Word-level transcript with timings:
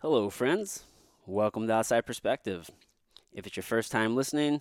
Hello, 0.00 0.30
friends. 0.30 0.84
Welcome 1.26 1.66
to 1.66 1.72
Outside 1.72 2.06
Perspective. 2.06 2.70
If 3.32 3.48
it's 3.48 3.56
your 3.56 3.64
first 3.64 3.90
time 3.90 4.14
listening, 4.14 4.60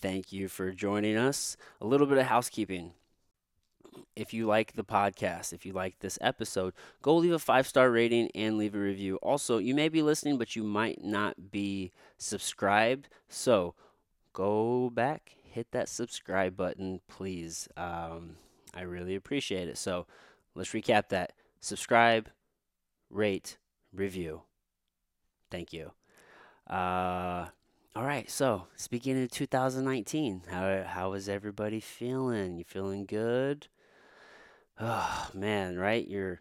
thank 0.00 0.32
you 0.32 0.48
for 0.48 0.70
joining 0.70 1.18
us. 1.18 1.58
A 1.82 1.86
little 1.86 2.06
bit 2.06 2.16
of 2.16 2.24
housekeeping. 2.24 2.92
If 4.16 4.32
you 4.32 4.46
like 4.46 4.72
the 4.72 4.82
podcast, 4.82 5.52
if 5.52 5.66
you 5.66 5.74
like 5.74 5.98
this 5.98 6.18
episode, 6.22 6.72
go 7.02 7.14
leave 7.16 7.34
a 7.34 7.38
five 7.38 7.68
star 7.68 7.90
rating 7.90 8.30
and 8.34 8.56
leave 8.56 8.74
a 8.74 8.78
review. 8.78 9.16
Also, 9.16 9.58
you 9.58 9.74
may 9.74 9.90
be 9.90 10.00
listening, 10.00 10.38
but 10.38 10.56
you 10.56 10.62
might 10.62 11.04
not 11.04 11.50
be 11.50 11.92
subscribed. 12.16 13.10
So 13.28 13.74
go 14.32 14.88
back, 14.88 15.36
hit 15.42 15.72
that 15.72 15.90
subscribe 15.90 16.56
button, 16.56 17.02
please. 17.06 17.68
Um, 17.76 18.36
I 18.72 18.80
really 18.80 19.14
appreciate 19.14 19.68
it. 19.68 19.76
So 19.76 20.06
let's 20.54 20.70
recap 20.70 21.10
that 21.10 21.34
subscribe, 21.60 22.30
rate, 23.10 23.58
review. 23.92 24.44
Thank 25.50 25.72
you. 25.72 25.92
Uh, 26.68 27.46
all 27.96 28.04
right. 28.04 28.30
So 28.30 28.66
speaking 28.76 29.22
of 29.22 29.30
2019, 29.30 30.42
how 30.50 30.84
how 30.86 31.12
is 31.14 31.28
everybody 31.28 31.80
feeling? 31.80 32.56
You 32.58 32.64
feeling 32.64 33.06
good? 33.06 33.68
Oh 34.78 35.28
man, 35.34 35.76
right? 35.78 36.06
You're 36.06 36.40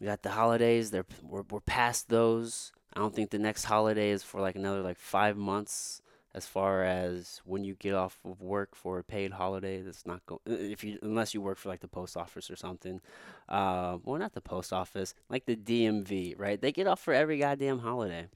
we 0.00 0.06
got 0.06 0.22
the 0.22 0.30
holidays. 0.30 0.92
They're 0.92 1.06
we're, 1.22 1.44
we're 1.50 1.60
past 1.60 2.10
those. 2.10 2.72
I 2.94 3.00
don't 3.00 3.14
think 3.14 3.30
the 3.30 3.40
next 3.40 3.64
holiday 3.64 4.10
is 4.10 4.22
for 4.24 4.40
like 4.40 4.56
another 4.56 4.82
like 4.82 4.98
five 4.98 5.36
months. 5.38 6.01
As 6.34 6.46
far 6.46 6.82
as 6.82 7.42
when 7.44 7.62
you 7.62 7.74
get 7.74 7.94
off 7.94 8.18
of 8.24 8.40
work 8.40 8.74
for 8.74 8.98
a 8.98 9.04
paid 9.04 9.32
holiday, 9.32 9.82
that's 9.82 10.06
not 10.06 10.24
going. 10.24 10.40
If 10.46 10.82
you 10.82 10.98
unless 11.02 11.34
you 11.34 11.42
work 11.42 11.58
for 11.58 11.68
like 11.68 11.80
the 11.80 11.88
post 11.88 12.16
office 12.16 12.50
or 12.50 12.56
something, 12.56 13.00
uh, 13.48 13.98
well, 14.02 14.18
not 14.18 14.32
the 14.32 14.40
post 14.40 14.72
office, 14.72 15.14
like 15.28 15.44
the 15.44 15.56
DMV, 15.56 16.38
right? 16.38 16.60
They 16.60 16.72
get 16.72 16.86
off 16.86 17.00
for 17.00 17.12
every 17.12 17.38
goddamn 17.38 17.80
holiday. 17.80 18.28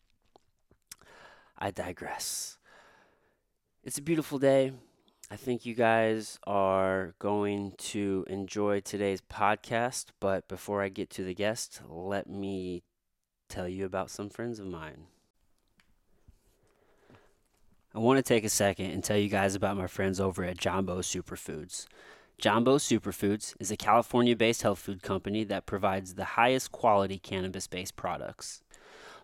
I 1.58 1.70
digress. 1.70 2.58
It's 3.82 3.96
a 3.96 4.02
beautiful 4.02 4.38
day. 4.38 4.72
I 5.30 5.36
think 5.36 5.66
you 5.66 5.74
guys 5.74 6.38
are 6.46 7.14
going 7.18 7.72
to 7.78 8.24
enjoy 8.28 8.80
today's 8.80 9.20
podcast. 9.22 10.06
But 10.20 10.48
before 10.48 10.82
I 10.82 10.88
get 10.88 11.08
to 11.10 11.24
the 11.24 11.34
guest, 11.34 11.80
let 11.88 12.28
me 12.28 12.84
tell 13.48 13.68
you 13.68 13.84
about 13.84 14.10
some 14.10 14.28
friends 14.28 14.60
of 14.60 14.66
mine. 14.66 15.06
I 17.96 17.98
want 17.98 18.18
to 18.18 18.22
take 18.22 18.44
a 18.44 18.50
second 18.50 18.90
and 18.90 19.02
tell 19.02 19.16
you 19.16 19.30
guys 19.30 19.54
about 19.54 19.78
my 19.78 19.86
friends 19.86 20.20
over 20.20 20.44
at 20.44 20.58
Jambo 20.58 20.98
Superfoods. 20.98 21.86
Jambo 22.36 22.76
Superfoods 22.76 23.54
is 23.58 23.70
a 23.70 23.76
California 23.78 24.36
based 24.36 24.60
health 24.60 24.80
food 24.80 25.02
company 25.02 25.44
that 25.44 25.64
provides 25.64 26.12
the 26.12 26.36
highest 26.36 26.72
quality 26.72 27.18
cannabis 27.18 27.66
based 27.66 27.96
products. 27.96 28.60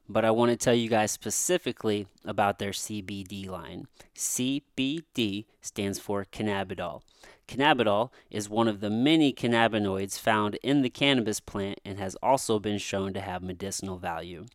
But 0.08 0.24
I 0.24 0.30
want 0.30 0.52
to 0.52 0.56
tell 0.56 0.72
you 0.72 0.88
guys 0.88 1.10
specifically 1.10 2.06
about 2.24 2.58
their 2.58 2.70
CBD 2.70 3.46
line. 3.46 3.88
CBD 4.16 5.44
stands 5.60 5.98
for 5.98 6.24
cannabidiol. 6.24 7.02
Cannabidiol 7.46 8.08
is 8.30 8.48
one 8.48 8.68
of 8.68 8.80
the 8.80 8.88
many 8.88 9.34
cannabinoids 9.34 10.18
found 10.18 10.54
in 10.62 10.80
the 10.80 10.88
cannabis 10.88 11.40
plant 11.40 11.78
and 11.84 11.98
has 11.98 12.16
also 12.22 12.58
been 12.58 12.78
shown 12.78 13.12
to 13.12 13.20
have 13.20 13.42
medicinal 13.42 13.98
value, 13.98 14.46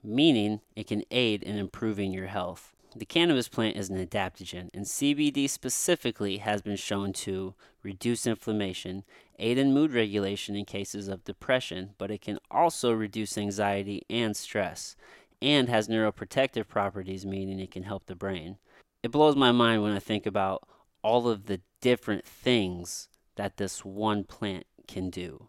meaning 0.00 0.60
it 0.76 0.86
can 0.86 1.02
aid 1.10 1.42
in 1.42 1.56
improving 1.56 2.12
your 2.12 2.28
health. 2.28 2.73
The 2.96 3.04
cannabis 3.04 3.48
plant 3.48 3.76
is 3.76 3.90
an 3.90 4.04
adaptogen, 4.04 4.70
and 4.72 4.84
CBD 4.84 5.50
specifically 5.50 6.38
has 6.38 6.62
been 6.62 6.76
shown 6.76 7.12
to 7.14 7.54
reduce 7.82 8.24
inflammation, 8.24 9.02
aid 9.40 9.58
in 9.58 9.74
mood 9.74 9.92
regulation 9.92 10.54
in 10.54 10.64
cases 10.64 11.08
of 11.08 11.24
depression, 11.24 11.94
but 11.98 12.12
it 12.12 12.20
can 12.20 12.38
also 12.52 12.92
reduce 12.92 13.36
anxiety 13.36 14.02
and 14.08 14.36
stress, 14.36 14.94
and 15.42 15.68
has 15.68 15.88
neuroprotective 15.88 16.68
properties, 16.68 17.26
meaning 17.26 17.58
it 17.58 17.72
can 17.72 17.82
help 17.82 18.06
the 18.06 18.14
brain. 18.14 18.58
It 19.02 19.10
blows 19.10 19.34
my 19.34 19.50
mind 19.50 19.82
when 19.82 19.92
I 19.92 19.98
think 19.98 20.24
about 20.24 20.62
all 21.02 21.28
of 21.28 21.46
the 21.46 21.62
different 21.80 22.24
things 22.24 23.08
that 23.34 23.56
this 23.56 23.84
one 23.84 24.22
plant 24.22 24.66
can 24.86 25.10
do. 25.10 25.48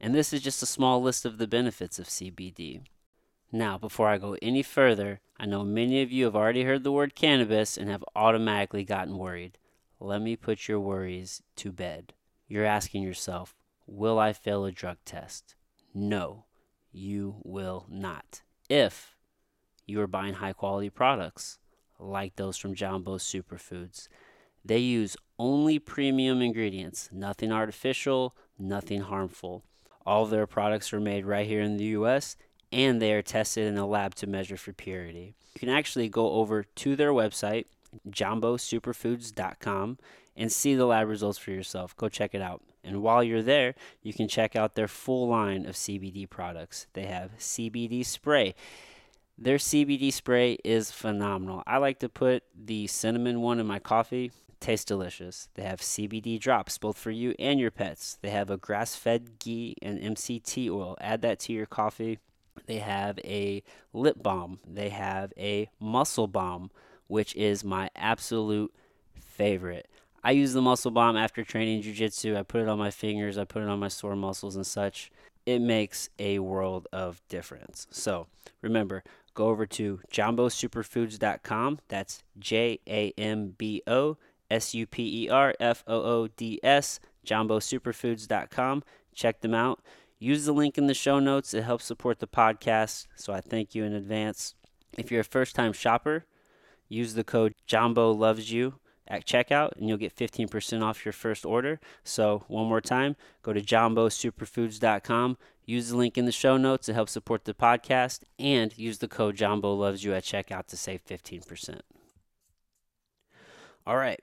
And 0.00 0.14
this 0.14 0.32
is 0.32 0.40
just 0.40 0.62
a 0.62 0.66
small 0.66 1.02
list 1.02 1.26
of 1.26 1.36
the 1.36 1.46
benefits 1.46 1.98
of 1.98 2.06
CBD. 2.06 2.80
Now, 3.52 3.78
before 3.78 4.08
I 4.08 4.18
go 4.18 4.36
any 4.42 4.62
further, 4.62 5.20
I 5.38 5.46
know 5.46 5.64
many 5.64 6.02
of 6.02 6.10
you 6.10 6.24
have 6.24 6.36
already 6.36 6.64
heard 6.64 6.82
the 6.82 6.92
word 6.92 7.14
cannabis 7.14 7.76
and 7.76 7.88
have 7.88 8.04
automatically 8.14 8.84
gotten 8.84 9.18
worried. 9.18 9.58
Let 10.00 10.20
me 10.20 10.36
put 10.36 10.68
your 10.68 10.80
worries 10.80 11.42
to 11.56 11.72
bed. 11.72 12.12
You're 12.48 12.64
asking 12.64 13.02
yourself, 13.02 13.54
will 13.86 14.18
I 14.18 14.32
fail 14.32 14.64
a 14.64 14.72
drug 14.72 14.98
test? 15.04 15.54
No, 15.94 16.44
you 16.92 17.36
will 17.44 17.86
not. 17.88 18.42
If 18.68 19.16
you 19.86 20.00
are 20.00 20.06
buying 20.06 20.34
high 20.34 20.52
quality 20.52 20.90
products 20.90 21.58
like 21.98 22.36
those 22.36 22.58
from 22.58 22.74
Jambo 22.74 23.16
Superfoods, 23.16 24.08
they 24.64 24.78
use 24.78 25.16
only 25.38 25.78
premium 25.78 26.42
ingredients, 26.42 27.08
nothing 27.12 27.52
artificial, 27.52 28.34
nothing 28.58 29.02
harmful. 29.02 29.62
All 30.04 30.26
their 30.26 30.46
products 30.46 30.92
are 30.92 31.00
made 31.00 31.24
right 31.24 31.46
here 31.46 31.60
in 31.60 31.76
the 31.76 31.84
US 31.84 32.36
and 32.72 33.00
they 33.00 33.12
are 33.12 33.22
tested 33.22 33.66
in 33.66 33.76
a 33.76 33.86
lab 33.86 34.14
to 34.16 34.26
measure 34.26 34.56
for 34.56 34.72
purity. 34.72 35.34
You 35.54 35.60
can 35.60 35.68
actually 35.68 36.08
go 36.08 36.32
over 36.32 36.64
to 36.64 36.96
their 36.96 37.12
website, 37.12 37.64
jambosuperfoods.com, 38.10 39.98
and 40.36 40.52
see 40.52 40.74
the 40.74 40.86
lab 40.86 41.08
results 41.08 41.38
for 41.38 41.50
yourself. 41.50 41.96
Go 41.96 42.08
check 42.08 42.34
it 42.34 42.42
out. 42.42 42.62
And 42.84 43.02
while 43.02 43.24
you're 43.24 43.42
there, 43.42 43.74
you 44.02 44.12
can 44.12 44.28
check 44.28 44.54
out 44.54 44.74
their 44.74 44.86
full 44.86 45.28
line 45.28 45.66
of 45.66 45.74
CBD 45.74 46.28
products. 46.28 46.86
They 46.92 47.06
have 47.06 47.32
CBD 47.38 48.04
spray. 48.04 48.54
Their 49.38 49.56
CBD 49.56 50.12
spray 50.12 50.58
is 50.64 50.92
phenomenal. 50.92 51.62
I 51.66 51.78
like 51.78 51.98
to 51.98 52.08
put 52.08 52.44
the 52.54 52.86
cinnamon 52.86 53.40
one 53.40 53.58
in 53.58 53.66
my 53.66 53.78
coffee. 53.78 54.30
Tastes 54.60 54.84
delicious. 54.84 55.48
They 55.54 55.62
have 55.64 55.80
CBD 55.80 56.40
drops, 56.40 56.78
both 56.78 56.96
for 56.96 57.10
you 57.10 57.34
and 57.38 57.60
your 57.60 57.70
pets. 57.70 58.18
They 58.22 58.30
have 58.30 58.50
a 58.50 58.56
grass 58.56 58.94
fed 58.96 59.38
ghee 59.38 59.76
and 59.82 59.98
MCT 59.98 60.70
oil. 60.70 60.96
Add 61.00 61.22
that 61.22 61.38
to 61.40 61.52
your 61.52 61.66
coffee. 61.66 62.18
They 62.66 62.78
have 62.78 63.18
a 63.20 63.62
lip 63.92 64.22
balm. 64.22 64.60
They 64.66 64.88
have 64.88 65.32
a 65.36 65.68
muscle 65.78 66.26
balm, 66.26 66.70
which 67.06 67.34
is 67.36 67.62
my 67.62 67.90
absolute 67.94 68.72
favorite. 69.20 69.88
I 70.24 70.32
use 70.32 70.54
the 70.54 70.62
muscle 70.62 70.90
balm 70.90 71.16
after 71.16 71.44
training 71.44 71.82
jujitsu. 71.82 72.36
I 72.36 72.42
put 72.42 72.60
it 72.60 72.68
on 72.68 72.78
my 72.78 72.90
fingers, 72.90 73.38
I 73.38 73.44
put 73.44 73.62
it 73.62 73.68
on 73.68 73.78
my 73.78 73.88
sore 73.88 74.16
muscles 74.16 74.56
and 74.56 74.66
such. 74.66 75.12
It 75.44 75.60
makes 75.60 76.08
a 76.18 76.40
world 76.40 76.88
of 76.92 77.22
difference. 77.28 77.86
So 77.92 78.26
remember, 78.60 79.04
go 79.34 79.46
over 79.46 79.66
to 79.66 80.00
jambosuperfoods.com. 80.12 81.78
That's 81.86 82.24
J 82.38 82.80
A 82.88 83.12
M 83.16 83.54
B 83.56 83.82
O 83.86 84.16
S 84.50 84.74
U 84.74 84.86
P 84.86 85.26
E 85.26 85.28
R 85.28 85.54
F 85.60 85.84
O 85.86 86.02
O 86.02 86.28
D 86.36 86.58
S, 86.64 86.98
jambosuperfoods.com. 87.24 88.82
Check 89.14 89.40
them 89.40 89.54
out. 89.54 89.80
Use 90.18 90.46
the 90.46 90.52
link 90.52 90.78
in 90.78 90.86
the 90.86 90.94
show 90.94 91.18
notes. 91.18 91.52
It 91.52 91.64
helps 91.64 91.84
support 91.84 92.20
the 92.20 92.26
podcast, 92.26 93.06
so 93.14 93.32
I 93.32 93.40
thank 93.40 93.74
you 93.74 93.84
in 93.84 93.92
advance. 93.92 94.54
If 94.96 95.10
you're 95.10 95.20
a 95.20 95.24
first 95.24 95.54
time 95.54 95.72
shopper, 95.72 96.24
use 96.88 97.14
the 97.14 97.24
code 97.24 97.54
Jambo 97.66 98.12
Loves 98.12 98.50
You 98.50 98.80
at 99.08 99.26
checkout 99.26 99.72
and 99.76 99.88
you'll 99.88 99.98
get 99.98 100.16
15% 100.16 100.82
off 100.82 101.04
your 101.04 101.12
first 101.12 101.44
order. 101.44 101.80
So, 102.02 102.44
one 102.48 102.66
more 102.66 102.80
time, 102.80 103.16
go 103.42 103.52
to 103.52 103.60
jambosuperfoods.com, 103.60 105.38
use 105.64 105.90
the 105.90 105.96
link 105.96 106.16
in 106.16 106.24
the 106.24 106.32
show 106.32 106.56
notes 106.56 106.86
to 106.86 106.94
help 106.94 107.08
support 107.08 107.44
the 107.44 107.54
podcast, 107.54 108.22
and 108.38 108.76
use 108.76 108.98
the 108.98 109.08
code 109.08 109.36
Jambo 109.36 109.74
Loves 109.74 110.02
You 110.02 110.14
at 110.14 110.24
checkout 110.24 110.66
to 110.68 110.76
save 110.76 111.04
15%. 111.04 111.80
All 113.86 113.96
right, 113.96 114.20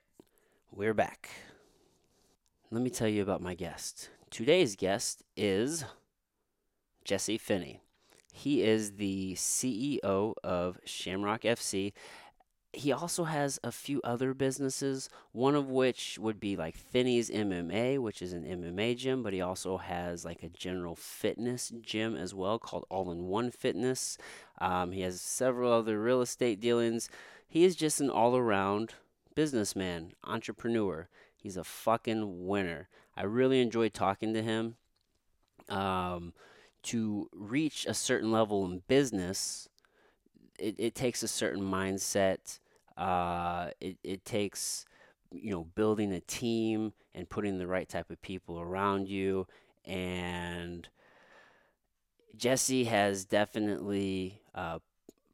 we're 0.72 0.94
back. 0.94 1.30
Let 2.72 2.81
me 2.81 2.90
tell 2.90 3.08
you 3.08 3.22
about 3.22 3.42
my 3.42 3.54
guest. 3.54 4.10
Today's 4.34 4.76
guest 4.76 5.22
is 5.38 5.86
Jesse 7.06 7.38
Finney. 7.38 7.82
He 8.34 8.64
is 8.64 8.94
the 8.94 9.36
CEO 9.36 10.34
of 10.44 10.80
Shamrock 10.86 11.42
FC. 11.42 11.94
He 12.72 12.92
also 12.92 13.25
has 13.25 13.60
a 13.63 13.72
few 13.72 14.02
other 14.04 14.34
businesses, 14.34 15.07
one 15.34 15.54
of 15.54 15.69
which 15.69 16.18
would 16.18 16.40
be 16.40 16.56
like 16.56 16.75
Finney's 16.75 17.30
MMA, 17.30 18.00
which 18.00 18.24
is 18.24 18.34
an 18.34 18.44
MMA 18.44 18.98
gym, 18.98 19.22
but 19.22 19.34
he 19.34 19.42
also 19.42 19.78
has 19.78 20.25
like 20.25 20.42
a 20.42 20.50
general 20.50 20.96
fitness 20.96 21.72
gym 21.84 22.16
as 22.16 22.34
well 22.34 22.57
called 22.57 22.88
All 22.90 23.12
in 23.12 23.28
One 23.28 23.52
Fitness. 23.52 24.18
Um, 24.60 24.94
he 24.94 25.02
has 25.02 25.22
several 25.22 25.72
other 25.72 26.02
real 26.02 26.22
estate 26.22 26.60
dealings. 26.60 27.07
He 27.48 27.66
is 27.66 27.75
just 27.75 28.02
an 28.02 28.10
all 28.10 28.36
around 28.36 28.96
businessman, 29.36 30.13
entrepreneur. 30.24 31.07
He's 31.36 31.56
a 31.56 31.63
fucking 31.63 32.48
winner. 32.48 32.88
I 33.15 33.24
really 33.24 33.62
enjoyed 33.62 33.94
talking 33.94 34.33
to 34.33 34.42
him. 34.42 34.75
Um, 35.69 36.33
to 36.83 37.30
reach 37.33 37.86
a 37.86 37.94
certain 37.94 38.31
level 38.31 38.65
in 38.65 38.83
business, 38.88 39.69
it, 40.60 40.75
it 40.77 40.95
takes 40.95 41.24
a 41.24 41.27
certain 41.27 41.63
mindset. 41.63 42.60
Uh, 42.98 43.69
it, 43.80 43.98
it 44.04 44.25
takes, 44.25 44.86
you 45.31 45.51
know, 45.51 45.63
building 45.75 46.12
a 46.12 46.19
team 46.19 46.94
and 47.15 47.30
putting 47.30 47.57
the 47.57 47.68
right 47.68 47.88
type 47.88 48.10
of 48.10 48.21
people 48.21 48.60
around 48.60 49.07
you. 49.07 49.48
And 49.86 50.88
Jesse 52.36 52.86
has 52.86 53.25
definitely 53.25 54.42
uh, 54.54 54.80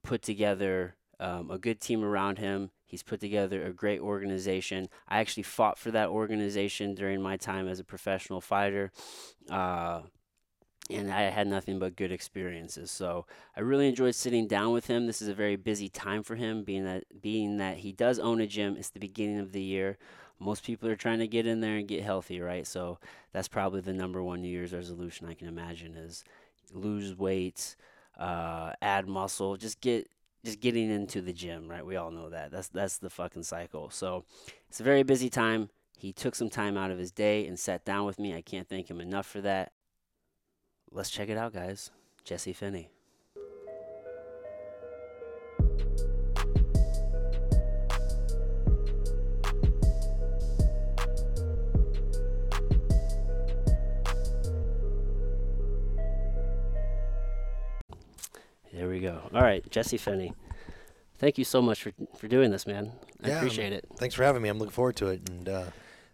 put 0.04 0.22
together 0.22 0.96
um, 1.20 1.50
a 1.52 1.58
good 1.58 1.80
team 1.80 2.04
around 2.04 2.38
him. 2.38 2.72
He's 2.90 3.04
put 3.04 3.20
together 3.20 3.64
a 3.64 3.72
great 3.72 4.02
organization. 4.02 4.90
I 5.08 5.20
actually 5.20 5.44
fought 5.44 5.78
for 5.78 5.92
that 5.92 6.10
organization 6.10 6.96
during 6.96 7.22
my 7.22 7.38
time 7.38 7.68
as 7.68 7.80
a 7.80 7.84
professional 7.84 8.42
fighter. 8.42 8.92
Uh, 9.50 10.02
and 10.90 11.12
I 11.12 11.22
had 11.30 11.48
nothing 11.48 11.78
but 11.78 11.96
good 11.96 12.12
experiences. 12.12 12.90
So 12.90 13.28
I 13.56 13.60
really 13.60 13.88
enjoyed 13.88 14.16
sitting 14.16 14.48
down 14.48 14.74
with 14.74 14.88
him. 14.88 15.06
This 15.06 15.22
is 15.22 15.28
a 15.28 15.36
very 15.36 15.56
busy 15.56 15.88
time 15.88 16.24
for 16.24 16.36
him, 16.36 16.64
being 16.64 16.84
that 16.86 17.04
being 17.22 17.58
that 17.58 17.78
he 17.78 17.92
does 17.92 18.18
own 18.18 18.42
a 18.42 18.48
gym. 18.48 18.76
It's 18.76 18.90
the 18.90 19.00
beginning 19.00 19.40
of 19.40 19.52
the 19.52 19.62
year. 19.62 19.98
Most 20.40 20.64
people 20.64 20.90
are 20.90 20.96
trying 20.96 21.20
to 21.20 21.28
get 21.28 21.46
in 21.46 21.60
there 21.60 21.76
and 21.76 21.88
get 21.88 22.02
healthy, 22.02 22.40
right? 22.40 22.66
So 22.66 22.98
that's 23.34 23.50
probably 23.50 23.82
the 23.82 23.94
number 23.94 24.24
one 24.24 24.42
New 24.42 24.50
Year's 24.50 24.74
resolution 24.74 25.28
I 25.28 25.34
can 25.34 25.48
imagine 25.48 25.96
is 25.96 26.24
lose 26.74 27.16
weight, 27.16 27.76
uh, 28.18 28.72
add 28.82 29.08
muscle, 29.08 29.58
just 29.58 29.82
get 29.82 30.08
just 30.44 30.60
getting 30.60 30.90
into 30.90 31.22
the 31.22 31.34
gym, 31.34 31.68
right? 31.68 31.86
We 31.86 31.96
all 31.96 32.12
know 32.12 32.30
that. 32.30 32.52
That's 32.52 32.70
that's 32.70 32.98
the 32.98 33.10
fucking 33.10 33.44
cycle. 33.44 33.90
So 33.90 34.26
it's 34.68 34.80
a 34.80 34.84
very 34.84 35.04
busy 35.04 35.30
time. 35.30 35.70
He 35.98 36.14
took 36.14 36.36
some 36.36 36.50
time 36.50 36.78
out 36.78 36.92
of 36.92 36.98
his 36.98 37.12
day 37.12 37.46
and 37.46 37.60
sat 37.60 37.84
down 37.84 38.06
with 38.06 38.20
me. 38.20 38.34
I 38.34 38.42
can't 38.42 38.70
thank 38.70 38.90
him 38.90 39.02
enough 39.02 39.26
for 39.26 39.42
that. 39.42 39.74
Let's 40.92 41.10
check 41.10 41.30
it 41.30 41.38
out, 41.38 41.54
guys. 41.54 41.92
Jesse 42.24 42.54
Finney. 42.54 42.90
There 58.74 58.88
we 58.88 59.00
go. 59.00 59.22
All 59.34 59.42
right, 59.42 59.68
Jesse 59.72 59.98
Finney. 59.98 60.34
Thank 61.18 61.38
you 61.38 61.44
so 61.44 61.62
much 61.62 61.84
for, 61.84 61.92
for 62.18 62.28
doing 62.28 62.52
this, 62.52 62.66
man. 62.66 62.92
I 63.24 63.30
Yeah, 63.30 63.38
appreciate 63.38 63.74
it. 63.74 63.86
Thanks 63.98 64.16
for 64.16 64.24
having 64.24 64.42
me. 64.42 64.50
I'm 64.50 64.58
looking 64.58 64.72
forward 64.72 64.96
to 64.98 65.08
it, 65.08 65.30
and 65.30 65.50
uh, 65.50 65.64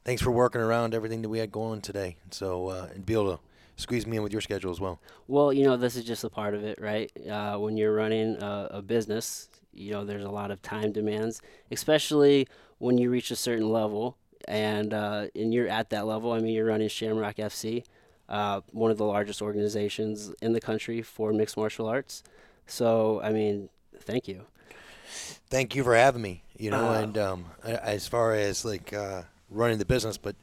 thanks 0.04 0.22
for 0.22 0.32
working 0.32 0.62
around 0.62 0.94
everything 0.96 1.22
that 1.22 1.30
we 1.30 1.40
had 1.40 1.52
going 1.52 1.82
today. 1.82 2.16
So 2.32 2.70
uh, 2.70 2.88
and 2.94 3.06
be 3.06 3.14
able 3.14 3.38
to 3.38 3.40
squeeze 3.76 4.08
me 4.08 4.18
in 4.18 4.24
with 4.24 4.32
your 4.32 4.42
schedule 4.42 4.72
as 4.72 4.80
well. 4.80 5.00
Well, 5.28 5.52
you 5.54 5.64
know, 5.66 5.78
this 5.78 5.96
is 5.96 6.06
just 6.06 6.24
a 6.24 6.30
part 6.30 6.56
of 6.56 6.64
it, 6.64 6.80
right? 6.82 7.12
Uh, 7.30 7.58
when 7.58 7.78
you're 7.78 7.94
running 7.94 8.42
a, 8.42 8.70
a 8.72 8.82
business, 8.82 9.50
you 9.74 9.92
know, 9.92 10.06
there's 10.06 10.24
a 10.24 10.30
lot 10.30 10.50
of 10.50 10.62
time 10.62 10.92
demands, 10.92 11.42
especially 11.72 12.48
when 12.80 12.98
you 12.98 13.10
reach 13.12 13.32
a 13.32 13.36
certain 13.36 13.70
level. 13.70 14.18
And 14.48 14.94
uh, 14.94 15.26
and 15.36 15.52
you're 15.52 15.68
at 15.68 15.90
that 15.90 16.06
level. 16.06 16.32
I 16.32 16.40
mean, 16.40 16.54
you're 16.54 16.68
running 16.68 16.88
Shamrock 16.88 17.38
FC, 17.38 17.84
uh, 18.30 18.62
one 18.74 18.92
of 18.92 18.98
the 19.00 19.04
largest 19.06 19.42
organizations 19.42 20.32
in 20.40 20.54
the 20.54 20.62
country 20.62 21.02
for 21.02 21.34
mixed 21.34 21.58
martial 21.58 21.88
arts. 21.88 22.22
So, 22.68 23.22
I 23.22 23.32
mean, 23.32 23.70
thank 24.02 24.28
you. 24.28 24.46
Thank 25.50 25.76
you 25.76 25.84
for 25.84 25.96
having 25.96 26.22
me. 26.22 26.44
You 26.58 26.72
know, 26.72 26.90
Uh, 26.90 27.02
and 27.02 27.18
um, 27.18 27.46
as 27.64 28.08
far 28.08 28.34
as 28.34 28.64
like 28.66 28.94
uh, 28.94 29.24
running 29.50 29.78
the 29.78 29.86
business, 29.86 30.18
but 30.18 30.36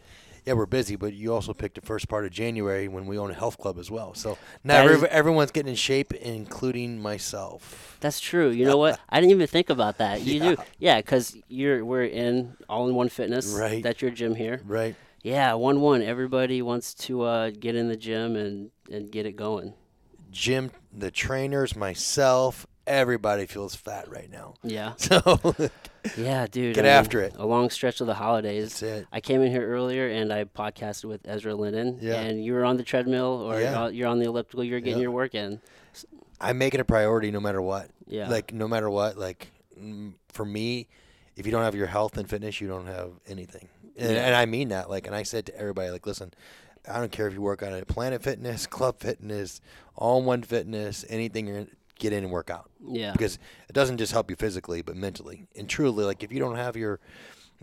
yeah, 0.45 0.53
we're 0.55 0.67
busy. 0.67 0.97
But 0.97 1.15
you 1.15 1.33
also 1.33 1.55
picked 1.55 1.77
the 1.77 1.81
first 1.81 2.09
part 2.09 2.25
of 2.25 2.31
January 2.33 2.87
when 2.89 3.07
we 3.07 3.17
own 3.19 3.31
a 3.31 3.35
health 3.35 3.59
club 3.59 3.79
as 3.79 3.91
well. 3.91 4.13
So 4.15 4.37
now 4.63 4.85
is- 4.85 4.93
every, 4.93 5.09
everyone's 5.09 5.51
getting 5.53 5.71
in 5.71 5.75
shape, 5.77 6.13
including 6.13 7.01
myself. 7.01 7.97
That's 8.01 8.21
true. 8.21 8.51
You 8.51 8.67
know 8.67 8.77
what? 8.77 9.01
I 9.09 9.21
didn't 9.21 9.33
even 9.33 9.47
think 9.47 9.71
about 9.71 9.99
that. 9.99 10.21
You 10.27 10.35
Yeah. 10.35 10.55
do, 10.55 10.63
yeah, 10.79 10.99
because 10.99 11.37
you're 11.49 11.85
we're 11.85 12.05
in 12.05 12.57
All 12.69 12.89
in 12.89 12.95
One 12.95 13.09
Fitness. 13.09 13.47
Right. 13.47 13.83
That's 13.83 14.03
your 14.03 14.11
gym 14.11 14.35
here. 14.35 14.61
Right. 14.65 14.95
Yeah, 15.23 15.55
one 15.55 15.81
one. 15.81 16.03
Everybody 16.03 16.63
wants 16.63 16.95
to 17.07 17.23
uh, 17.23 17.51
get 17.51 17.75
in 17.77 17.89
the 17.89 17.97
gym 17.97 18.37
and 18.37 18.71
and 18.91 19.11
get 19.11 19.25
it 19.25 19.37
going. 19.37 19.73
Gym, 20.33 20.71
the 20.93 21.11
trainers, 21.11 21.77
myself, 21.77 22.67
everybody 22.87 23.47
feels 23.47 23.75
fat 23.77 24.09
right 24.11 24.31
now. 24.31 24.55
Yeah, 24.63 24.95
So 24.97 25.21
yeah, 26.17 26.47
dude. 26.51 26.75
Get 26.75 26.85
I 26.85 26.89
mean, 26.89 26.97
after 26.97 27.21
it. 27.21 27.35
A 27.37 27.47
long 27.47 27.71
stretch 27.71 28.01
of 28.01 28.07
the 28.09 28.15
holidays. 28.15 28.81
that's 28.81 28.83
it. 28.83 29.07
I 29.13 29.21
came 29.21 29.43
in 29.43 29.51
here 29.53 29.65
earlier 29.69 30.09
and 30.09 30.33
I 30.33 30.45
podcasted 30.45 31.05
with 31.05 31.21
Ezra 31.29 31.55
Linden. 31.55 31.99
Yeah. 32.01 32.15
And 32.15 32.45
you 32.45 32.55
were 32.55 32.65
on 32.65 32.77
the 32.77 32.83
treadmill 32.83 33.41
or 33.47 33.61
Yeah. 33.61 33.89
you're 33.89 34.09
on 34.09 34.19
the 34.19 34.25
elliptical. 34.27 34.65
You're 34.65 34.81
getting 34.81 34.99
Yeah. 34.99 35.03
your 35.03 35.11
work 35.13 35.35
in. 35.35 35.61
I 36.41 36.53
make 36.55 36.75
it 36.75 36.81
a 36.81 36.85
priority 36.85 37.31
no 37.31 37.39
matter 37.39 37.63
what. 37.63 37.89
Yeah. 38.09 38.29
Like 38.29 38.53
no 38.53 38.67
matter 38.67 38.91
what, 38.91 39.17
like 39.17 39.53
for 40.33 40.45
me, 40.45 40.89
if 41.37 41.47
you 41.47 41.53
don't 41.53 41.63
have 41.63 41.75
your 41.77 41.87
health 41.87 42.17
and 42.19 42.29
fitness, 42.29 42.61
you 42.61 42.67
don't 42.69 42.87
have 42.87 43.11
anything. 43.29 43.69
And, 43.97 44.11
Yeah. 44.13 44.27
and 44.27 44.35
I 44.35 44.47
mean 44.47 44.71
that. 44.71 44.91
Like, 44.91 45.07
and 45.07 45.15
I 45.15 45.23
said 45.23 45.47
to 45.47 45.57
everybody, 45.57 45.91
like, 45.91 46.07
listen, 46.07 46.33
I 46.89 46.99
don't 46.99 47.13
care 47.13 47.29
if 47.29 47.35
you 47.35 47.43
work 47.43 47.63
on 47.63 47.73
it, 47.73 47.87
Planet 47.87 48.23
Fitness, 48.23 48.67
Club 48.67 48.99
Fitness, 48.99 49.61
All 49.97 50.19
in 50.21 50.25
One 50.25 50.43
Fitness, 50.43 51.05
anything 51.09 51.47
you're 51.47 51.59
in, 51.59 51.69
get 51.99 52.13
in 52.13 52.25
and 52.25 52.33
work 52.33 52.51
out 52.51 52.71
yeah. 52.85 53.13
because 53.13 53.39
it 53.69 53.73
doesn't 53.73 53.99
just 53.99 54.13
help 54.13 54.29
you 54.31 54.37
physically, 54.37 54.83
but 54.83 54.97
mentally. 54.97 55.47
And 55.57 55.69
truly, 55.69 56.05
like 56.05 56.23
if 56.25 56.33
you 56.33 56.41
don't 56.41 56.57
have 56.57 56.77
your, 56.77 56.99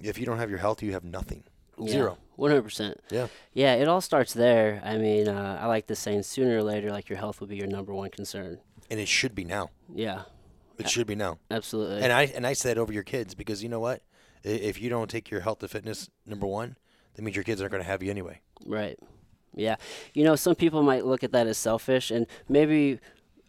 if 0.01 0.17
you 0.17 0.25
don't 0.25 0.37
have 0.37 0.49
your 0.49 0.59
health, 0.59 0.81
you 0.81 0.93
have 0.93 1.03
nothing. 1.03 1.43
Zero. 1.87 2.17
One 2.35 2.51
hundred 2.51 2.63
percent. 2.63 2.99
Yeah. 3.09 3.27
Yeah, 3.53 3.73
it 3.75 3.87
all 3.87 4.01
starts 4.01 4.33
there. 4.33 4.81
I 4.83 4.97
mean, 4.97 5.29
uh, 5.29 5.59
I 5.61 5.67
like 5.67 5.87
the 5.87 5.95
saying, 5.95 6.23
sooner 6.23 6.57
or 6.57 6.63
later, 6.63 6.91
like 6.91 7.07
your 7.09 7.17
health 7.17 7.39
will 7.39 7.47
be 7.47 7.55
your 7.55 7.67
number 7.67 7.93
one 7.93 8.09
concern. 8.09 8.59
And 8.89 8.99
it 8.99 9.07
should 9.07 9.33
be 9.33 9.45
now. 9.45 9.69
Yeah, 9.93 10.23
It 10.77 10.89
should 10.89 11.07
be 11.07 11.15
now. 11.15 11.39
absolutely. 11.51 12.01
And 12.01 12.11
I 12.11 12.23
and 12.23 12.45
I 12.45 12.53
said 12.53 12.77
over 12.77 12.91
your 12.91 13.03
kids 13.03 13.33
because 13.33 13.63
you 13.63 13.69
know 13.69 13.79
what, 13.79 14.01
if 14.43 14.81
you 14.81 14.89
don't 14.89 15.09
take 15.09 15.29
your 15.29 15.41
health 15.41 15.61
and 15.61 15.71
fitness 15.71 16.09
number 16.25 16.47
one, 16.47 16.75
that 17.13 17.21
means 17.21 17.35
your 17.35 17.43
kids 17.43 17.61
aren't 17.61 17.71
going 17.71 17.83
to 17.83 17.89
have 17.89 18.01
you 18.03 18.11
anyway. 18.11 18.41
Right. 18.65 18.97
Yeah. 19.55 19.75
You 20.13 20.23
know, 20.23 20.35
some 20.35 20.55
people 20.55 20.83
might 20.83 21.05
look 21.05 21.23
at 21.23 21.31
that 21.31 21.47
as 21.47 21.57
selfish, 21.57 22.11
and 22.11 22.27
maybe 22.47 22.99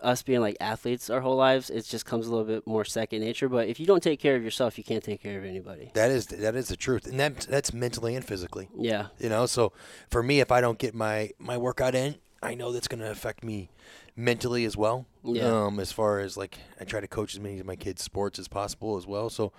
us 0.01 0.23
being 0.23 0.41
like 0.41 0.57
athletes 0.61 1.11
our 1.11 1.21
whole 1.21 1.37
lives, 1.37 1.69
it 1.69 1.85
just 1.85 2.07
comes 2.07 2.27
a 2.27 2.31
little 2.31 2.47
bit 2.47 2.67
more 2.67 2.85
second 2.85 3.21
nature. 3.21 3.49
But 3.49 3.69
if 3.69 3.79
you 3.79 3.87
don't 3.87 4.03
take 4.03 4.19
care 4.19 4.35
of 4.35 4.43
yourself, 4.43 4.79
you 4.79 4.85
can't 4.85 5.05
take 5.05 5.23
care 5.23 5.39
of 5.39 5.45
anybody. 5.45 5.91
That 5.95 6.11
is 6.11 6.27
that 6.27 6.55
is 6.55 6.69
the 6.69 6.77
truth, 6.77 7.07
and 7.07 7.21
that 7.21 7.41
that's 7.41 7.73
mentally 7.73 8.15
and 8.15 8.25
physically. 8.25 8.69
Yeah. 8.77 9.09
You 9.19 9.29
know, 9.29 9.47
so 9.47 9.73
for 10.11 10.23
me, 10.23 10.41
if 10.41 10.51
I 10.51 10.61
don't 10.61 10.79
get 10.79 10.95
my 10.95 11.31
my 11.39 11.59
workout 11.59 11.95
in, 11.95 12.17
I 12.43 12.55
know 12.55 12.73
that's 12.73 12.89
going 12.89 13.01
to 13.01 13.11
affect 13.11 13.45
me 13.45 13.71
mentally 14.17 14.65
as 14.65 14.77
well. 14.77 15.07
Yeah. 15.23 15.67
Um, 15.67 15.79
as 15.79 15.93
far 15.93 16.21
as 16.21 16.37
like, 16.37 16.59
I 16.81 16.85
try 16.85 17.01
to 17.01 17.09
coach 17.09 17.35
as 17.35 17.41
many 17.41 17.59
of 17.59 17.67
my 17.67 17.77
kids' 17.77 18.03
sports 18.03 18.39
as 18.39 18.49
possible 18.49 18.97
as 18.97 19.07
well. 19.07 19.29
So 19.29 19.53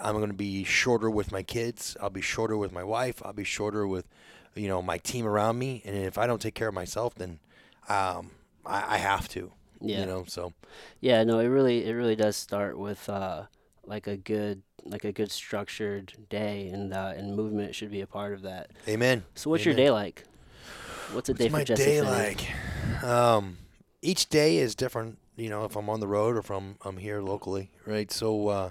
I'm 0.00 0.16
going 0.16 0.28
to 0.28 0.34
be 0.34 0.64
shorter 0.64 1.08
with 1.08 1.30
my 1.30 1.42
kids. 1.42 1.96
I'll 2.00 2.10
be 2.10 2.20
shorter 2.20 2.56
with 2.56 2.72
my 2.72 2.82
wife. 2.82 3.22
I'll 3.24 3.32
be 3.32 3.44
shorter 3.44 3.86
with, 3.86 4.08
you 4.56 4.68
know, 4.68 4.82
my 4.82 4.98
team 4.98 5.26
around 5.26 5.58
me. 5.58 5.82
And 5.84 5.96
if 5.96 6.18
I 6.18 6.26
don't 6.26 6.40
take 6.40 6.54
care 6.54 6.68
of 6.68 6.74
myself, 6.74 7.14
then 7.14 7.38
um, 7.88 8.30
I, 8.64 8.94
I 8.94 8.98
have 8.98 9.28
to. 9.30 9.52
Yeah. 9.80 10.00
You 10.00 10.06
know, 10.06 10.24
so 10.26 10.52
Yeah. 11.00 11.22
No, 11.24 11.38
it 11.38 11.46
really, 11.46 11.84
it 11.84 11.92
really 11.92 12.16
does 12.16 12.36
start 12.36 12.78
with 12.78 13.08
uh, 13.08 13.44
like 13.84 14.06
a 14.06 14.16
good, 14.16 14.62
like 14.84 15.04
a 15.04 15.12
good 15.12 15.30
structured 15.30 16.12
day, 16.28 16.68
and 16.68 16.94
uh, 16.94 17.12
and 17.16 17.36
movement 17.36 17.74
should 17.74 17.90
be 17.90 18.00
a 18.00 18.06
part 18.06 18.32
of 18.32 18.42
that. 18.42 18.70
amen. 18.88 19.24
So, 19.34 19.50
what's 19.50 19.64
your 19.64 19.74
day 19.74 19.90
like? 19.90 20.24
What's 21.12 21.28
a 21.28 21.34
day 21.34 21.44
What's 21.44 21.52
for 21.52 21.58
my 21.58 21.64
Jesse 21.64 21.84
day 21.84 22.02
like? 22.02 22.48
Um, 23.04 23.58
each 24.02 24.28
day 24.28 24.58
is 24.58 24.74
different. 24.74 25.18
You 25.36 25.50
know, 25.50 25.64
if 25.64 25.76
I'm 25.76 25.90
on 25.90 26.00
the 26.00 26.08
road 26.08 26.36
or 26.36 26.38
if 26.38 26.50
I'm, 26.50 26.76
I'm 26.82 26.96
here 26.96 27.20
locally, 27.20 27.70
right? 27.84 28.10
So 28.10 28.48
uh, 28.48 28.70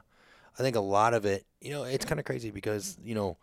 I 0.58 0.64
think 0.64 0.76
a 0.76 0.82
lot 0.82 1.14
of 1.14 1.26
it, 1.26 1.46
you 1.62 1.72
know, 1.72 1.84
it's 1.84 2.06
kind 2.06 2.20
of 2.20 2.26
crazy 2.26 2.50
because 2.50 2.98
you 3.04 3.14
know, 3.16 3.38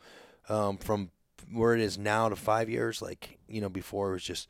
um, 0.49 0.77
from 0.79 1.11
where 1.51 1.75
it 1.75 1.81
is 1.81 1.99
now 1.99 2.29
to 2.29 2.37
five 2.37 2.69
years, 2.69 3.03
like 3.03 3.39
you 3.49 3.61
know, 3.61 3.69
before 3.69 4.11
it 4.11 4.13
was 4.13 4.25
just 4.25 4.49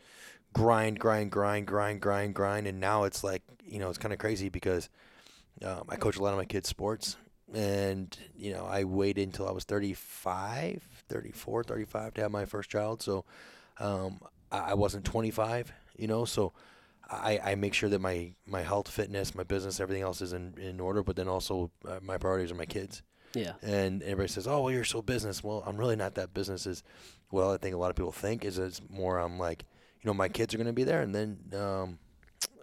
grind, 0.53 0.99
grind, 0.99 1.31
grind, 1.31 1.67
grind, 1.67 2.01
grind, 2.01 2.35
grind, 2.35 2.67
and 2.67 2.81
now 2.81 3.05
it's 3.05 3.25
like 3.25 3.43
you 3.65 3.79
know, 3.79 3.89
it's 3.89 3.99
kind 3.99 4.13
of 4.13 4.19
crazy 4.19 4.49
because 4.49 4.89
um, 5.65 5.85
I 5.89 5.97
coach 5.97 6.17
a 6.17 6.23
lot 6.23 6.33
of 6.33 6.39
my 6.39 6.45
kids' 6.45 6.69
sports, 6.69 7.17
and 7.55 8.17
you 8.37 8.53
know, 8.53 8.67
I 8.67 8.85
waited 8.85 9.29
until 9.29 9.49
I 9.49 9.53
was 9.53 9.65
35, 9.65 10.83
34, 11.09 11.65
35 11.65 12.15
to 12.15 12.21
have 12.23 12.31
my 12.31 12.45
first 12.45 12.71
child, 12.71 13.03
so 13.03 13.25
um, 13.79 14.21
I, 14.51 14.75
wasn't 14.75 15.05
25, 15.05 15.73
you 15.97 16.07
know, 16.07 16.25
so 16.25 16.53
I, 17.11 17.41
I 17.43 17.55
make 17.55 17.75
sure 17.75 17.89
that 17.89 18.01
my, 18.01 18.33
my 18.47 18.63
health, 18.63 18.89
fitness, 18.89 19.35
my 19.35 19.43
business, 19.43 19.81
everything 19.81 20.03
else 20.03 20.21
is 20.21 20.33
in, 20.33 20.55
in 20.59 20.81
order, 20.81 21.03
but 21.03 21.17
then 21.17 21.29
also 21.29 21.71
uh, 21.87 21.99
my 22.03 22.19
priorities 22.19 22.53
are 22.53 22.57
my 22.57 22.67
kids. 22.67 23.03
Yeah. 23.35 23.53
And 23.63 24.03
everybody 24.03 24.29
says, 24.29 24.47
"Oh, 24.47 24.63
well, 24.63 24.73
you're 24.73 24.85
so 24.85 25.03
business." 25.03 25.43
Well, 25.43 25.63
I'm 25.67 25.77
really 25.77 25.97
not 25.97 26.15
that 26.17 26.35
business. 26.35 26.67
As 26.67 26.83
well, 27.31 27.53
I 27.53 27.57
think 27.57 27.75
a 27.75 27.79
lot 27.79 27.91
of 27.91 27.97
people 27.97 28.13
think 28.13 28.45
is 28.45 28.59
it's 28.59 28.81
more. 28.91 29.19
I'm 29.19 29.39
like, 29.39 29.65
you 30.03 30.09
know, 30.09 30.15
my 30.15 30.29
kids 30.29 30.55
are 30.55 30.59
going 30.59 30.67
to 30.67 30.73
be 30.73 30.85
there, 30.85 31.01
and 31.01 31.15
then, 31.15 31.39
um, 31.59 31.99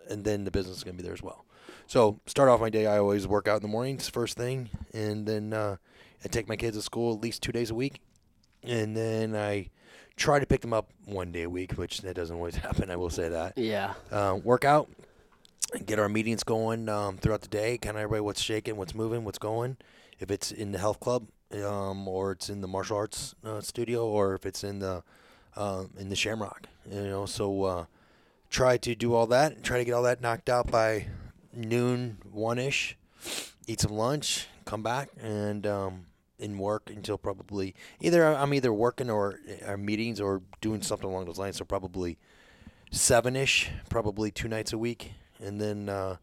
and 0.09 0.23
then 0.23 0.43
the 0.43 0.51
business 0.51 0.77
is 0.77 0.83
going 0.83 0.95
to 0.97 1.01
be 1.01 1.05
there 1.05 1.13
as 1.15 1.23
well. 1.23 1.45
So 1.87 2.19
start 2.27 2.49
off 2.49 2.59
my 2.61 2.69
day. 2.69 2.85
I 2.85 2.99
always 2.99 3.27
work 3.27 3.47
out 3.47 3.57
in 3.57 3.61
the 3.63 3.67
mornings, 3.67 4.07
first 4.09 4.37
thing, 4.37 4.69
and 4.93 5.25
then 5.25 5.53
uh, 5.53 5.77
I 6.23 6.27
take 6.27 6.47
my 6.47 6.55
kids 6.55 6.77
to 6.77 6.83
school 6.83 7.13
at 7.15 7.21
least 7.21 7.41
two 7.41 7.51
days 7.51 7.71
a 7.71 7.75
week, 7.75 8.01
and 8.63 8.95
then 8.95 9.35
I 9.35 9.69
try 10.15 10.37
to 10.39 10.45
pick 10.45 10.61
them 10.61 10.73
up 10.73 10.91
one 11.05 11.31
day 11.31 11.43
a 11.43 11.49
week, 11.49 11.71
which 11.73 12.01
that 12.01 12.15
doesn't 12.15 12.35
always 12.35 12.55
happen. 12.67 12.91
I 12.91 12.95
will 12.95 13.09
say 13.09 13.29
that 13.29 13.57
Yeah. 13.57 13.93
uh, 14.11 14.37
work 14.43 14.65
out 14.65 14.87
and 15.73 15.85
get 15.85 15.97
our 15.97 16.09
meetings 16.09 16.43
going 16.43 16.89
um, 16.89 17.17
throughout 17.17 17.41
the 17.41 17.47
day. 17.47 17.77
Kind 17.79 17.95
of 17.97 18.03
everybody 18.03 18.21
what's 18.21 18.41
shaking, 18.41 18.75
what's 18.77 18.93
moving, 18.93 19.23
what's 19.23 19.39
going. 19.39 19.77
If 20.19 20.31
it's 20.31 20.51
in 20.51 20.71
the 20.71 20.79
health 20.79 20.99
club, 20.99 21.27
um, 21.63 22.07
or 22.07 22.31
it's 22.33 22.49
in 22.49 22.61
the 22.61 22.67
martial 22.67 22.97
arts 22.97 23.35
uh, 23.43 23.61
studio, 23.61 24.07
or 24.07 24.35
if 24.35 24.45
it's 24.45 24.63
in 24.63 24.79
the 24.79 25.03
uh, 25.55 25.85
in 25.97 26.09
the 26.09 26.15
Shamrock, 26.15 26.67
you 26.89 27.01
know. 27.03 27.25
So 27.25 27.63
uh, 27.63 27.85
try 28.49 28.77
to 28.77 28.95
do 28.95 29.13
all 29.13 29.27
that 29.27 29.53
and 29.53 29.63
try 29.63 29.77
to 29.77 29.85
get 29.85 29.93
all 29.93 30.03
that 30.03 30.21
knocked 30.21 30.49
out 30.49 30.69
by 30.69 31.07
noon, 31.53 32.17
one 32.31 32.59
ish. 32.59 32.97
Eat 33.67 33.81
some 33.81 33.93
lunch, 33.93 34.47
come 34.65 34.81
back, 34.83 35.09
and 35.21 35.65
um, 35.67 36.05
and 36.39 36.59
work 36.59 36.89
until 36.89 37.17
probably 37.17 37.75
either 37.99 38.25
I'm 38.25 38.53
either 38.53 38.73
working 38.73 39.09
or 39.09 39.39
our 39.65 39.77
meetings 39.77 40.19
or 40.21 40.41
doing 40.61 40.81
something 40.81 41.09
along 41.09 41.25
those 41.25 41.37
lines. 41.37 41.57
So 41.57 41.65
probably 41.65 42.17
seven 42.91 43.35
ish, 43.35 43.69
probably 43.89 44.31
two 44.31 44.47
nights 44.47 44.73
a 44.73 44.77
week, 44.77 45.13
and 45.39 45.59
then 45.59 45.89
uh, 45.89 46.17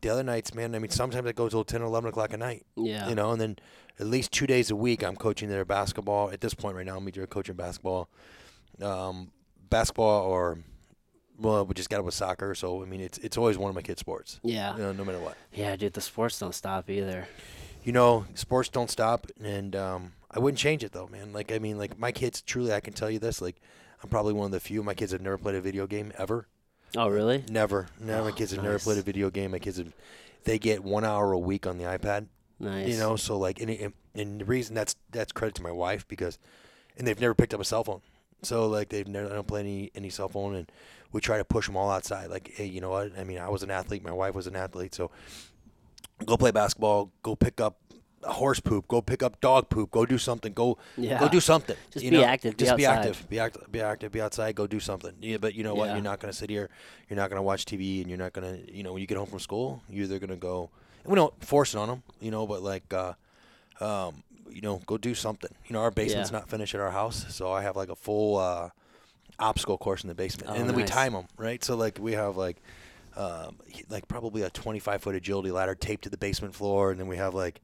the 0.00 0.08
other 0.08 0.22
nights, 0.22 0.54
man. 0.54 0.74
I 0.74 0.78
mean, 0.78 0.90
sometimes 0.90 1.26
I 1.26 1.32
go 1.32 1.48
till 1.48 1.64
10 1.64 1.82
or 1.82 1.86
11 1.86 2.10
o'clock 2.10 2.32
at 2.32 2.38
night. 2.38 2.64
Yeah. 2.76 3.08
You 3.08 3.14
know, 3.14 3.32
and 3.32 3.40
then 3.40 3.58
at 3.98 4.06
least 4.06 4.32
two 4.32 4.46
days 4.46 4.70
a 4.70 4.76
week, 4.76 5.02
I'm 5.02 5.16
coaching 5.16 5.48
their 5.48 5.64
basketball. 5.64 6.30
At 6.30 6.40
this 6.40 6.54
point, 6.54 6.76
right 6.76 6.86
now, 6.86 6.96
I'm 6.96 7.06
either 7.06 7.26
coaching 7.26 7.54
basketball, 7.54 8.08
um, 8.80 9.30
basketball, 9.68 10.24
or 10.24 10.58
well, 11.38 11.64
we 11.64 11.74
just 11.74 11.90
got 11.90 12.00
up 12.00 12.04
with 12.06 12.14
soccer. 12.14 12.54
So 12.54 12.82
I 12.82 12.86
mean, 12.86 13.00
it's 13.00 13.18
it's 13.18 13.36
always 13.36 13.58
one 13.58 13.68
of 13.68 13.74
my 13.74 13.82
kids' 13.82 14.00
sports. 14.00 14.40
Yeah. 14.42 14.76
You 14.76 14.82
know, 14.82 14.92
no 14.92 15.04
matter 15.04 15.20
what. 15.20 15.36
Yeah, 15.52 15.76
dude, 15.76 15.92
the 15.92 16.00
sports 16.00 16.38
don't 16.38 16.54
stop 16.54 16.88
either. 16.90 17.28
You 17.82 17.92
know, 17.92 18.26
sports 18.34 18.68
don't 18.68 18.90
stop, 18.90 19.26
and 19.42 19.74
um, 19.74 20.12
I 20.30 20.38
wouldn't 20.38 20.58
change 20.58 20.84
it 20.84 20.92
though, 20.92 21.08
man. 21.08 21.32
Like 21.32 21.50
I 21.52 21.58
mean, 21.58 21.78
like 21.78 21.98
my 21.98 22.12
kids, 22.12 22.42
truly, 22.42 22.72
I 22.72 22.80
can 22.80 22.92
tell 22.92 23.10
you 23.10 23.18
this. 23.18 23.40
Like, 23.40 23.56
I'm 24.02 24.10
probably 24.10 24.34
one 24.34 24.46
of 24.46 24.52
the 24.52 24.60
few. 24.60 24.82
My 24.82 24.94
kids 24.94 25.12
have 25.12 25.22
never 25.22 25.38
played 25.38 25.54
a 25.54 25.60
video 25.60 25.86
game 25.86 26.12
ever. 26.18 26.46
Oh, 26.96 27.08
really? 27.08 27.44
Never. 27.50 27.86
No, 28.00 28.24
my 28.24 28.30
Oh, 28.30 28.32
kids 28.32 28.50
have 28.52 28.62
never 28.62 28.74
nice. 28.74 28.84
played 28.84 28.98
a 28.98 29.02
video 29.02 29.30
game. 29.30 29.52
My 29.52 29.58
kids 29.58 29.78
have, 29.78 29.92
they 30.44 30.58
get 30.58 30.82
one 30.82 31.04
hour 31.04 31.32
a 31.32 31.38
week 31.38 31.66
on 31.66 31.78
the 31.78 31.84
iPad. 31.84 32.26
Nice. 32.58 32.88
You 32.88 32.98
know, 32.98 33.16
so 33.16 33.38
like, 33.38 33.60
and, 33.60 33.70
and, 33.70 33.92
and 34.14 34.40
the 34.40 34.44
reason 34.44 34.74
that's 34.74 34.96
that's 35.10 35.32
credit 35.32 35.54
to 35.56 35.62
my 35.62 35.70
wife 35.70 36.06
because, 36.08 36.38
and 36.98 37.06
they've 37.06 37.20
never 37.20 37.34
picked 37.34 37.54
up 37.54 37.60
a 37.60 37.64
cell 37.64 37.84
phone. 37.84 38.00
So 38.42 38.66
like 38.66 38.88
they've 38.88 39.06
never 39.06 39.30
I 39.30 39.34
don't 39.34 39.46
play 39.46 39.60
any 39.60 39.90
any 39.94 40.10
cell 40.10 40.28
phone, 40.28 40.54
and 40.54 40.72
we 41.12 41.20
try 41.20 41.38
to 41.38 41.44
push 41.44 41.66
them 41.66 41.76
all 41.76 41.90
outside. 41.90 42.28
Like, 42.30 42.50
hey, 42.54 42.66
you 42.66 42.80
know 42.80 42.90
what? 42.90 43.16
I 43.18 43.24
mean, 43.24 43.38
I 43.38 43.48
was 43.48 43.62
an 43.62 43.70
athlete. 43.70 44.02
My 44.02 44.12
wife 44.12 44.34
was 44.34 44.46
an 44.46 44.56
athlete. 44.56 44.94
So 44.94 45.10
go 46.26 46.36
play 46.36 46.50
basketball. 46.50 47.12
Go 47.22 47.36
pick 47.36 47.60
up 47.60 47.78
horse 48.24 48.60
poop. 48.60 48.86
Go 48.88 49.00
pick 49.00 49.22
up 49.22 49.40
dog 49.40 49.68
poop. 49.68 49.90
Go 49.90 50.04
do 50.06 50.18
something. 50.18 50.52
Go 50.52 50.78
Yeah. 50.96 51.18
go 51.20 51.28
do 51.28 51.40
something. 51.40 51.76
Just 51.90 52.04
you 52.04 52.10
be 52.10 52.16
know? 52.18 52.24
active, 52.24 52.56
be 52.56 52.64
Just 52.64 52.76
be 52.76 52.86
outside. 52.86 53.08
active. 53.08 53.28
Be 53.30 53.38
active. 53.38 53.72
Be 53.72 53.80
active. 53.80 54.12
Be 54.12 54.20
outside. 54.20 54.54
Go 54.54 54.66
do 54.66 54.80
something. 54.80 55.12
Yeah, 55.20 55.38
but 55.38 55.54
you 55.54 55.62
know 55.64 55.74
what? 55.74 55.86
Yeah. 55.88 55.94
You're 55.94 56.02
not 56.04 56.20
gonna 56.20 56.32
sit 56.32 56.50
here. 56.50 56.68
You're 57.08 57.16
not 57.16 57.30
gonna 57.30 57.42
watch 57.42 57.64
TV, 57.64 58.00
and 58.00 58.08
you're 58.08 58.18
not 58.18 58.32
gonna. 58.32 58.58
You 58.70 58.82
know, 58.82 58.92
when 58.92 59.00
you 59.00 59.06
get 59.06 59.16
home 59.18 59.26
from 59.26 59.40
school, 59.40 59.82
you're 59.88 60.04
either 60.04 60.18
gonna 60.18 60.36
go. 60.36 60.70
And 61.04 61.12
we 61.12 61.16
don't 61.16 61.42
force 61.44 61.74
it 61.74 61.78
on 61.78 61.88
them. 61.88 62.02
You 62.20 62.30
know, 62.30 62.46
but 62.46 62.62
like. 62.62 62.92
uh 62.92 63.14
um, 63.80 64.22
you 64.50 64.60
know, 64.60 64.82
go 64.84 64.98
do 64.98 65.14
something. 65.14 65.50
You 65.66 65.72
know, 65.72 65.80
our 65.80 65.90
basement's 65.90 66.30
Yeah. 66.30 66.38
not 66.40 66.48
finished 66.50 66.74
at 66.74 66.80
our 66.82 66.90
house, 66.90 67.24
so 67.34 67.50
I 67.52 67.62
have 67.62 67.76
like 67.76 67.88
a 67.88 67.94
full 67.96 68.36
uh, 68.36 68.68
obstacle 69.38 69.78
course 69.78 70.02
in 70.02 70.08
the 70.08 70.14
basement, 70.14 70.50
Oh, 70.50 70.54
and 70.54 70.68
then 70.68 70.76
we 70.76 70.82
time 70.84 71.12
them 71.14 71.26
right. 71.38 71.62
So 71.64 71.76
like 71.76 71.98
we 71.98 72.12
have 72.12 72.36
like, 72.36 72.56
um, 73.16 73.56
like 73.88 74.06
probably 74.08 74.42
a 74.42 74.50
25 74.50 75.02
foot 75.02 75.14
agility 75.14 75.50
ladder 75.50 75.74
taped 75.74 76.02
to 76.04 76.10
the 76.10 76.18
basement 76.18 76.54
floor, 76.54 76.90
and 76.90 77.00
then 77.00 77.06
we 77.06 77.16
have 77.16 77.32
like 77.32 77.60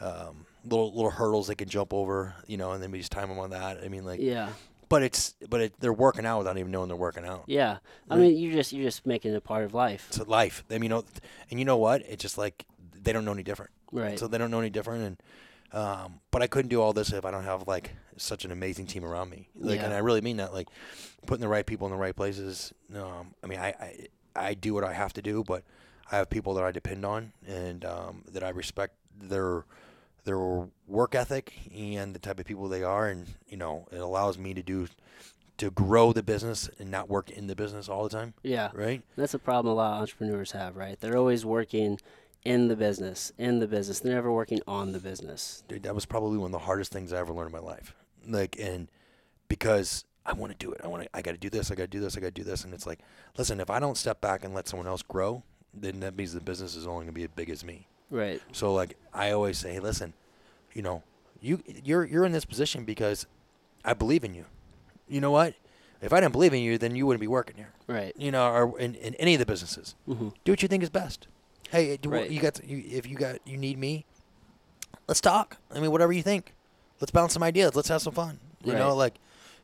um, 0.00 0.46
little 0.64 0.92
little 0.94 1.10
hurdles 1.10 1.46
they 1.46 1.54
can 1.54 1.68
jump 1.68 1.92
over. 1.94 2.34
You 2.46 2.56
know, 2.56 2.72
and 2.72 2.82
then 2.82 2.90
we 2.90 2.98
just 2.98 3.12
time 3.12 3.28
them 3.28 3.38
on 3.38 3.50
that. 3.50 3.78
I 3.84 3.88
mean, 3.88 4.04
like, 4.04 4.20
Yeah. 4.20 4.50
but 4.88 5.02
it's 5.02 5.34
but 5.48 5.60
it, 5.60 5.74
they're 5.80 5.92
working 5.92 6.26
out 6.26 6.38
without 6.38 6.58
even 6.58 6.70
knowing 6.70 6.88
they're 6.88 6.96
working 6.96 7.24
out. 7.24 7.44
Yeah. 7.46 7.78
I 8.10 8.14
Right. 8.14 8.22
mean, 8.22 8.36
you 8.36 8.52
just 8.52 8.72
you're 8.72 8.84
just 8.84 9.06
making 9.06 9.32
it 9.32 9.36
a 9.36 9.40
part 9.40 9.64
of 9.64 9.74
life. 9.74 10.06
It's 10.08 10.18
life. 10.26 10.64
I 10.70 10.74
mean, 10.74 10.84
you 10.84 10.88
know, 10.90 11.04
and 11.50 11.58
you 11.58 11.64
know 11.64 11.76
what? 11.76 12.02
It's 12.02 12.22
just 12.22 12.38
like 12.38 12.64
they 12.94 13.12
don't 13.12 13.24
know 13.24 13.32
any 13.32 13.42
different. 13.42 13.70
Right. 13.92 14.18
So 14.18 14.26
they 14.26 14.38
don't 14.38 14.50
know 14.50 14.60
any 14.60 14.70
different, 14.70 15.02
and 15.04 15.22
um, 15.72 16.20
but 16.30 16.42
I 16.42 16.46
couldn't 16.46 16.68
do 16.70 16.80
all 16.80 16.92
this 16.92 17.12
if 17.12 17.24
I 17.24 17.30
don't 17.30 17.44
have 17.44 17.66
like 17.68 17.92
such 18.16 18.44
an 18.44 18.50
amazing 18.50 18.86
team 18.86 19.04
around 19.04 19.30
me. 19.30 19.48
Like, 19.54 19.80
and 19.80 19.92
I 19.92 19.98
really 19.98 20.20
mean 20.20 20.38
that. 20.38 20.52
Like, 20.52 20.68
putting 21.26 21.40
the 21.40 21.48
right 21.48 21.66
people 21.66 21.86
in 21.86 21.90
the 21.92 21.98
right 21.98 22.14
places. 22.16 22.72
Um, 22.94 23.34
I 23.42 23.46
mean, 23.46 23.58
I, 23.58 23.68
I 23.68 24.06
I 24.34 24.54
do 24.54 24.74
what 24.74 24.84
I 24.84 24.92
have 24.92 25.12
to 25.14 25.22
do, 25.22 25.42
but 25.44 25.64
I 26.10 26.16
have 26.16 26.30
people 26.30 26.54
that 26.54 26.64
I 26.64 26.70
depend 26.72 27.04
on 27.04 27.32
and 27.46 27.84
um, 27.84 28.24
that 28.32 28.42
I 28.44 28.50
respect 28.50 28.94
their 29.20 29.64
their 30.26 30.68
work 30.86 31.14
ethic 31.14 31.54
and 31.74 32.14
the 32.14 32.18
type 32.18 32.38
of 32.38 32.44
people 32.44 32.68
they 32.68 32.82
are, 32.82 33.08
and 33.08 33.26
you 33.48 33.56
know, 33.56 33.88
it 33.90 33.98
allows 33.98 34.36
me 34.36 34.52
to 34.52 34.62
do 34.62 34.88
to 35.56 35.70
grow 35.70 36.12
the 36.12 36.22
business 36.22 36.68
and 36.78 36.90
not 36.90 37.08
work 37.08 37.30
in 37.30 37.46
the 37.46 37.56
business 37.56 37.88
all 37.88 38.04
the 38.04 38.10
time. 38.10 38.34
yeah. 38.42 38.70
Right? 38.74 39.02
That's 39.16 39.32
a 39.32 39.38
problem 39.38 39.72
a 39.72 39.76
lot 39.76 39.94
of 39.94 40.00
entrepreneurs 40.02 40.52
have, 40.52 40.76
right? 40.76 41.00
They're 41.00 41.16
always 41.16 41.46
working 41.46 41.98
in 42.44 42.68
the 42.68 42.76
business, 42.76 43.32
in 43.38 43.60
the 43.60 43.66
business. 43.66 44.00
They're 44.00 44.12
never 44.12 44.30
working 44.30 44.60
on 44.68 44.92
the 44.92 44.98
business. 44.98 45.64
dude, 45.66 45.84
that 45.84 45.94
was 45.94 46.04
probably 46.04 46.36
one 46.36 46.48
of 46.48 46.52
the 46.52 46.58
hardest 46.58 46.92
things 46.92 47.10
I 47.10 47.18
ever 47.18 47.32
learned 47.32 47.54
in 47.54 47.60
my 47.60 47.66
life. 47.66 47.94
Like, 48.28 48.58
and 48.60 48.88
because 49.48 50.04
I 50.26 50.34
want 50.34 50.52
to 50.52 50.58
do 50.58 50.72
it, 50.72 50.82
I 50.84 50.88
want 50.88 51.04
to, 51.04 51.08
I 51.14 51.22
got 51.22 51.32
to 51.32 51.38
do 51.38 51.48
this, 51.48 51.70
I 51.70 51.74
got 51.74 51.84
to 51.84 51.88
do 51.88 52.00
this, 52.00 52.18
I 52.18 52.20
got 52.20 52.26
to 52.26 52.32
do 52.32 52.44
this, 52.44 52.64
and 52.64 52.74
it's 52.74 52.86
like, 52.86 52.98
listen, 53.38 53.58
if 53.58 53.70
I 53.70 53.80
don't 53.80 53.96
step 53.96 54.20
back 54.20 54.44
and 54.44 54.52
let 54.52 54.68
someone 54.68 54.86
else 54.86 55.02
grow, 55.02 55.42
then 55.72 56.00
that 56.00 56.16
means 56.16 56.34
the 56.34 56.40
business 56.40 56.76
is 56.76 56.86
only 56.86 57.04
gonna 57.04 57.12
be 57.12 57.24
as 57.24 57.30
big 57.34 57.50
as 57.50 57.64
me. 57.64 57.86
Right. 58.10 58.40
So 58.52 58.72
like, 58.72 58.96
I 59.12 59.30
always 59.32 59.58
say, 59.58 59.72
hey, 59.74 59.80
listen, 59.80 60.12
you 60.74 60.82
know, 60.82 61.02
you 61.40 61.62
you're 61.84 62.04
you're 62.04 62.24
in 62.24 62.32
this 62.32 62.44
position 62.44 62.84
because 62.84 63.26
I 63.84 63.94
believe 63.94 64.24
in 64.24 64.34
you. 64.34 64.44
You 65.08 65.20
know 65.20 65.30
what? 65.30 65.54
If 66.02 66.12
I 66.12 66.20
didn't 66.20 66.32
believe 66.32 66.52
in 66.52 66.60
you, 66.60 66.78
then 66.78 66.94
you 66.94 67.06
wouldn't 67.06 67.20
be 67.20 67.26
working 67.26 67.56
here. 67.56 67.72
Right. 67.86 68.12
You 68.18 68.30
know, 68.30 68.46
or 68.52 68.78
in, 68.78 68.94
in 68.96 69.14
any 69.16 69.34
of 69.34 69.38
the 69.40 69.46
businesses 69.46 69.94
Mm-hmm. 70.08 70.28
do 70.44 70.52
what 70.52 70.62
you 70.62 70.68
think 70.68 70.82
is 70.82 70.90
best. 70.90 71.26
Hey, 71.70 71.96
do 71.96 72.10
Right. 72.10 72.30
you 72.30 72.40
got 72.40 72.62
you, 72.68 72.84
if 72.86 73.08
you 73.08 73.16
got 73.16 73.38
you 73.46 73.56
need 73.56 73.78
me, 73.78 74.04
let's 75.08 75.20
talk. 75.20 75.56
I 75.74 75.80
mean, 75.80 75.90
whatever 75.90 76.12
you 76.12 76.22
think, 76.22 76.54
let's 77.00 77.10
bounce 77.10 77.32
some 77.32 77.42
ideas. 77.42 77.74
Let's 77.74 77.88
have 77.88 78.02
some 78.02 78.12
fun. 78.14 78.38
You 78.64 78.72
know, 78.74 78.94
like, 78.96 79.14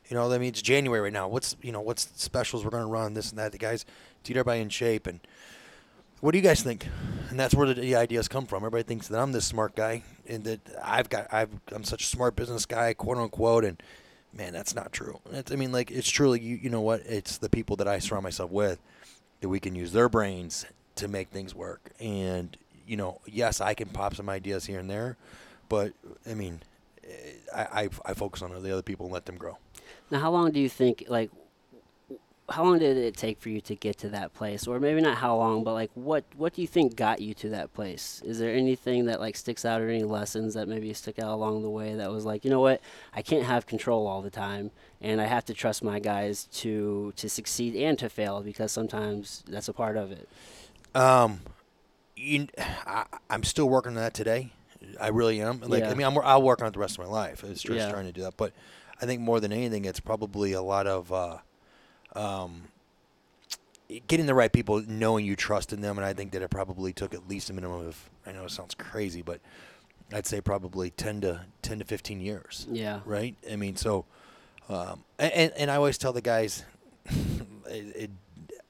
you 0.09 0.15
know, 0.17 0.31
I 0.33 0.39
mean, 0.39 0.49
it's 0.51 0.63
January 0.63 1.01
right 1.01 1.13
now. 1.13 1.29
What's 1.29 1.57
you 1.63 1.73
know 1.73 1.81
what's 1.81 2.09
specials 2.17 2.65
we're 2.65 2.71
gonna 2.71 2.87
run 2.87 3.15
this 3.15 3.31
and 3.31 3.39
that. 3.39 3.53
The 3.53 3.59
guys 3.59 3.85
to 4.25 4.33
get 4.33 4.39
everybody 4.39 4.61
in 4.61 4.69
shape 4.69 5.07
and. 5.07 5.21
What 6.23 6.31
do 6.31 6.39
you 6.39 6.45
guys 6.45 6.63
think? 6.63 6.87
And 7.31 7.41
that's 7.41 7.53
where 7.53 7.75
the, 7.75 7.97
ideas 7.97 8.29
come 8.29 8.47
from. 8.47 8.59
Everybody 8.59 8.85
thinks 8.85 9.09
that 9.09 9.19
I'm 9.19 9.33
this 9.33 9.45
smart 9.45 9.75
guy 9.75 10.05
and 10.25 10.45
that 10.45 10.61
I've 10.81 11.11
got 11.11 11.27
I've 11.35 11.51
I'm 11.73 11.83
such 11.83 12.05
a 12.05 12.07
smart 12.07 12.37
business 12.37 12.65
guy, 12.65 12.95
quote 12.95 13.19
unquote, 13.19 13.65
and 13.65 13.83
man, 14.33 14.53
that's 14.53 14.73
not 14.73 14.93
true. 14.93 15.19
I 15.51 15.57
mean, 15.57 15.73
like 15.73 15.91
it's 15.91 16.09
truly 16.09 16.39
you. 16.39 16.55
You 16.55 16.71
know 16.71 16.81
what? 16.81 17.01
It's 17.07 17.39
the 17.39 17.49
people 17.49 17.75
that 17.75 17.89
I 17.89 17.99
surround 17.99 18.23
myself 18.23 18.53
with 18.53 18.79
that 19.41 19.49
we 19.49 19.59
can 19.59 19.75
use 19.75 19.91
their 19.91 20.09
brains 20.09 20.65
to 20.95 21.09
make 21.09 21.31
things 21.31 21.57
work. 21.57 21.91
And 21.99 22.57
you 22.87 22.97
know, 22.97 23.21
yes, 23.27 23.61
I 23.61 23.75
can 23.75 23.89
pop 23.89 24.15
some 24.15 24.29
ideas 24.29 24.67
here 24.67 24.79
and 24.79 24.89
there, 24.89 25.17
but 25.69 25.93
I 26.25 26.35
mean, 26.35 26.61
eh, 27.03 27.33
I 27.53 27.63
I, 27.63 27.89
I 28.07 28.15
focus 28.15 28.43
on 28.43 28.63
the 28.63 28.73
other 28.73 28.83
people 28.83 29.07
and 29.07 29.13
let 29.13 29.27
them 29.27 29.37
grow. 29.37 29.59
Now, 30.13 30.21
how 30.21 30.31
long 30.31 30.53
do 30.53 30.61
you 30.61 30.69
think, 30.69 31.05
like, 31.09 31.33
how 32.53 32.65
long 32.65 32.79
did 32.79 32.97
it 32.97 33.17
take 33.17 33.41
for 33.41 33.49
you 33.49 33.61
to 33.63 33.75
get 33.75 33.99
to 33.99 34.09
that 34.11 34.33
place? 34.35 34.67
Or 34.67 34.79
maybe 34.79 35.01
not 35.01 35.17
how 35.19 35.37
long, 35.37 35.65
but 35.65 35.73
like, 35.75 35.91
what 35.95 36.25
what 36.37 36.55
do 36.55 36.63
you 36.63 36.69
think 36.69 36.97
got 36.97 37.21
you 37.21 37.35
to 37.35 37.49
that 37.51 37.73
place? 37.75 38.23
Is 38.25 38.39
there 38.39 38.55
anything 38.55 39.07
that 39.07 39.21
like 39.21 39.37
sticks 39.37 39.65
out, 39.65 39.81
or 39.81 39.89
any 39.89 40.05
lessons 40.05 40.55
that 40.55 40.69
maybe 40.69 40.93
stick 40.95 41.19
out 41.19 41.33
along 41.33 41.63
the 41.63 41.71
way 41.71 41.95
that 41.95 42.11
was 42.11 42.25
like, 42.25 42.45
you 42.45 42.51
know 42.51 42.61
what, 42.61 42.81
I 43.15 43.23
can't 43.23 43.45
have 43.45 43.67
control 43.67 44.07
all 44.07 44.23
the 44.23 44.31
time, 44.31 44.71
and 45.01 45.21
I 45.21 45.25
have 45.27 45.45
to 45.47 45.55
trust 45.55 45.83
my 45.83 45.99
guys 45.99 46.45
to 46.61 47.13
to 47.17 47.29
succeed 47.29 47.75
and 47.77 47.99
to 47.99 48.09
fail 48.09 48.41
because 48.43 48.71
sometimes 48.73 49.43
that's 49.49 49.69
a 49.69 49.73
part 49.73 49.97
of 49.97 50.13
it. 50.13 50.29
Um, 50.95 51.41
you, 52.17 52.49
I, 52.87 53.05
I'm 53.31 53.43
still 53.45 53.69
working 53.69 53.91
on 53.91 53.97
that 53.97 54.15
today. 54.15 54.53
I 55.01 55.09
really 55.09 55.41
am. 55.41 55.61
Like, 55.61 55.85
Yeah. 55.85 55.91
I 55.91 55.95
mean, 55.95 56.07
I'm, 56.07 56.19
I'll 56.19 56.43
work 56.43 56.61
on 56.61 56.69
it 56.69 56.73
the 56.75 56.81
rest 56.81 56.99
of 56.99 57.05
my 57.05 57.11
life. 57.11 57.45
It's 57.45 57.63
just 57.63 57.77
Yeah. 57.77 57.91
trying 57.91 58.07
to 58.07 58.13
do 58.13 58.23
that. 58.23 58.37
But 58.37 58.53
I 59.01 59.07
think 59.07 59.21
more 59.21 59.41
than 59.41 59.53
anything, 59.53 59.85
it's 59.85 60.01
probably 60.01 60.53
a 60.53 60.61
lot 60.61 60.87
of 60.87 61.13
uh, 61.13 61.39
um, 62.15 62.63
getting 64.07 64.27
the 64.27 64.35
right 64.35 64.53
people, 64.53 64.83
knowing 64.87 65.25
you 65.25 65.37
trust 65.37 65.73
in 65.73 65.81
them. 65.81 65.99
And 65.99 66.05
I 66.05 66.13
think 66.13 66.33
that 66.33 66.43
it 66.43 66.51
probably 66.51 66.93
took 66.93 67.15
at 67.15 67.29
least 67.29 67.51
a 67.51 67.53
minimum 67.53 67.87
of, 67.87 68.11
I 68.27 68.33
know 68.33 68.45
it 68.45 68.51
sounds 68.51 68.75
crazy, 68.75 69.23
but 69.23 69.41
I'd 70.13 70.27
say 70.27 70.41
probably 70.41 70.91
10 70.91 71.23
to 71.23 71.41
10 71.63 71.79
to 71.81 71.85
15 71.85 72.21
years. 72.21 72.67
Yeah. 72.71 73.01
Right. 73.05 73.35
I 73.51 73.57
mean, 73.57 73.77
so, 73.77 74.05
um, 74.69 75.05
and, 75.19 75.53
and 75.57 75.71
I 75.71 75.77
always 75.77 75.99
tell 75.99 76.13
the 76.13 76.21
guys, 76.21 76.65
it, 77.07 77.97
it, 77.97 78.11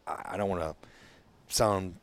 I 0.07 0.33
I 0.33 0.37
don't 0.37 0.49
want 0.49 0.63
to 0.63 0.75
sound 1.49 1.97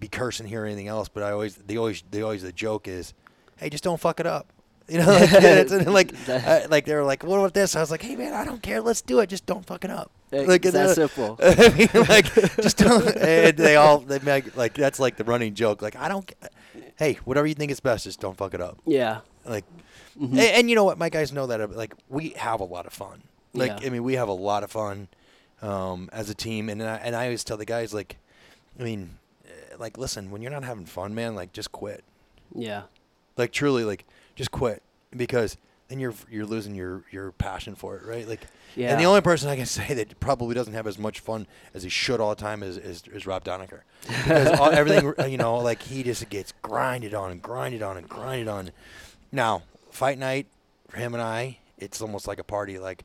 be 0.00 0.08
cursing 0.08 0.46
here 0.46 0.62
or 0.62 0.66
anything 0.66 0.88
else, 0.88 1.08
but 1.08 1.22
I 1.22 1.32
always 1.32 1.56
they 1.56 1.76
always 1.76 2.02
they 2.10 2.22
always 2.22 2.42
the 2.42 2.52
joke 2.52 2.88
is, 2.88 3.14
hey, 3.56 3.68
just 3.68 3.84
don't 3.84 4.00
fuck 4.00 4.20
it 4.20 4.26
up. 4.26 4.52
You 4.88 4.98
know, 4.98 5.06
like, 5.06 5.30
it's, 5.32 5.72
like, 5.86 6.14
uh, 6.28 6.60
like 6.70 6.84
they 6.84 6.94
were 6.94 7.02
like, 7.04 7.24
what 7.24 7.38
about 7.38 7.54
this? 7.54 7.74
I 7.74 7.80
was 7.80 7.90
like, 7.90 8.02
hey 8.02 8.14
man, 8.14 8.32
I 8.34 8.44
don't 8.44 8.62
care. 8.62 8.80
Let's 8.80 9.02
do 9.02 9.18
it. 9.18 9.28
Just 9.28 9.44
don't 9.46 9.66
fuck 9.66 9.84
it 9.84 9.90
up. 9.90 10.12
Like, 10.30 10.62
that 10.62 10.74
uh, 10.74 10.94
simple. 10.94 11.36
I 11.42 11.68
mean, 11.76 11.88
like, 12.08 12.32
just 12.56 12.76
don't. 12.78 13.04
And 13.16 13.56
they 13.56 13.74
all 13.76 13.98
they 13.98 14.18
make 14.20 14.56
like 14.56 14.74
that's 14.74 14.98
like 15.00 15.16
the 15.16 15.24
running 15.24 15.54
joke. 15.54 15.82
Like, 15.82 15.96
I 15.96 16.08
don't. 16.08 16.30
Hey, 16.96 17.14
whatever 17.24 17.46
you 17.46 17.54
think 17.54 17.70
is 17.72 17.80
best, 17.80 18.04
just 18.04 18.20
don't 18.20 18.36
fuck 18.36 18.54
it 18.54 18.60
up. 18.60 18.78
Yeah. 18.86 19.20
Like, 19.44 19.64
Mhm. 20.18 20.30
and, 20.30 20.38
and 20.40 20.70
you 20.70 20.76
know 20.76 20.84
what? 20.84 20.98
My 20.98 21.08
guys 21.10 21.32
know 21.32 21.46
that. 21.48 21.60
uh, 21.60 21.66
Like, 21.68 21.94
we 22.08 22.30
have 22.30 22.60
a 22.60 22.64
lot 22.64 22.86
of 22.86 22.92
fun. 22.92 23.22
Like, 23.54 23.80
Yeah. 23.82 23.86
I 23.86 23.90
mean, 23.90 24.02
we 24.04 24.14
have 24.14 24.28
a 24.28 24.32
lot 24.32 24.62
of 24.64 24.70
fun 24.70 25.08
um, 25.62 26.08
as 26.12 26.30
a 26.30 26.34
team, 26.34 26.68
and 26.70 26.82
I, 26.82 26.96
and 26.96 27.14
I 27.16 27.24
always 27.24 27.44
tell 27.44 27.56
the 27.56 27.64
guys 27.66 27.92
like, 27.92 28.16
I 28.80 28.82
mean, 28.82 29.18
eh, 29.46 29.76
like, 29.78 29.98
listen, 29.98 30.30
when 30.30 30.40
you're 30.42 30.50
not 30.50 30.64
having 30.64 30.86
fun, 30.86 31.14
man, 31.14 31.34
like, 31.34 31.52
just 31.52 31.70
quit. 31.72 32.02
Yeah. 32.54 32.82
Like, 33.36 33.52
truly, 33.52 33.84
like, 33.84 34.06
just 34.36 34.52
quit 34.52 34.82
because 35.16 35.56
then 35.88 35.98
you're 35.98 36.14
you're 36.30 36.46
losing 36.46 36.74
your 36.74 37.02
your 37.10 37.32
passion 37.32 37.74
for 37.74 37.96
it, 37.96 38.04
right? 38.04 38.28
Like, 38.28 38.40
Yeah. 38.76 38.90
and 38.92 39.00
the 39.00 39.04
only 39.06 39.20
person 39.22 39.48
I 39.48 39.56
can 39.56 39.66
say 39.80 39.94
that 39.94 40.18
probably 40.20 40.54
doesn't 40.54 40.74
have 40.74 40.86
as 40.86 40.98
much 40.98 41.18
fun 41.20 41.46
as 41.74 41.82
he 41.82 41.88
should 41.88 42.20
all 42.20 42.30
the 42.30 42.40
time 42.40 42.62
is 42.62 42.76
is, 42.76 43.02
is 43.12 43.26
Rob 43.26 43.44
Donaker, 43.44 43.80
because 44.06 44.58
all, 44.58 44.70
everything 44.72 45.12
uh, 45.18 45.24
you 45.26 45.38
know, 45.38 45.56
like 45.58 45.82
he 45.82 46.02
just 46.02 46.28
gets 46.28 46.52
grinded 46.62 47.14
on 47.14 47.30
and 47.32 47.42
grinded 47.42 47.82
on 47.82 47.96
and 47.96 48.08
grinded 48.08 48.48
on. 48.48 48.70
Now, 49.32 49.62
fight 49.90 50.18
night 50.18 50.46
for 50.88 50.98
him 50.98 51.14
and 51.14 51.22
I, 51.22 51.58
it's 51.78 52.00
almost 52.00 52.28
like 52.28 52.38
a 52.38 52.44
party, 52.44 52.78
like 52.78 53.04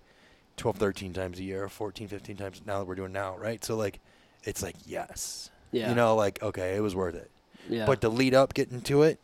12, 0.58 0.78
13 0.78 1.14
times 1.14 1.40
a 1.40 1.44
year, 1.44 1.68
14, 1.70 2.08
15 2.08 2.36
times 2.38 2.62
now 2.66 2.80
that 2.80 2.86
we're 2.86 2.96
doing 2.96 3.12
now, 3.12 3.38
right? 3.38 3.64
So 3.64 3.76
like, 3.76 4.00
it's 4.44 4.62
like 4.64 4.76
yes, 4.86 5.50
Yeah. 5.72 5.90
you 5.90 5.96
know, 5.96 6.16
like 6.16 6.42
okay, 6.42 6.76
it 6.76 6.82
was 6.82 6.96
worth 6.96 7.16
it. 7.16 7.30
yeah. 7.70 7.86
But 7.86 8.02
the 8.02 8.10
lead 8.10 8.34
up, 8.34 8.54
getting 8.56 8.82
to 8.82 9.04
it, 9.04 9.20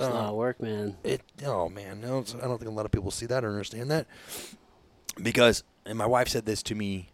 it's 0.00 0.08
a 0.08 0.14
lot 0.14 0.24
of 0.24 0.30
um, 0.30 0.36
work, 0.36 0.60
man. 0.60 0.96
it 1.04 1.22
oh 1.44 1.68
man. 1.68 2.00
No, 2.00 2.24
i 2.42 2.46
don't 2.46 2.58
think 2.58 2.70
a 2.70 2.74
lot 2.74 2.86
of 2.86 2.92
people 2.92 3.10
see 3.10 3.26
that 3.26 3.44
or 3.44 3.50
understand 3.50 3.90
that. 3.90 4.06
Because 5.22 5.62
and 5.84 5.98
my 5.98 6.06
wife 6.06 6.28
said 6.28 6.46
this 6.46 6.62
to 6.64 6.74
me 6.74 7.08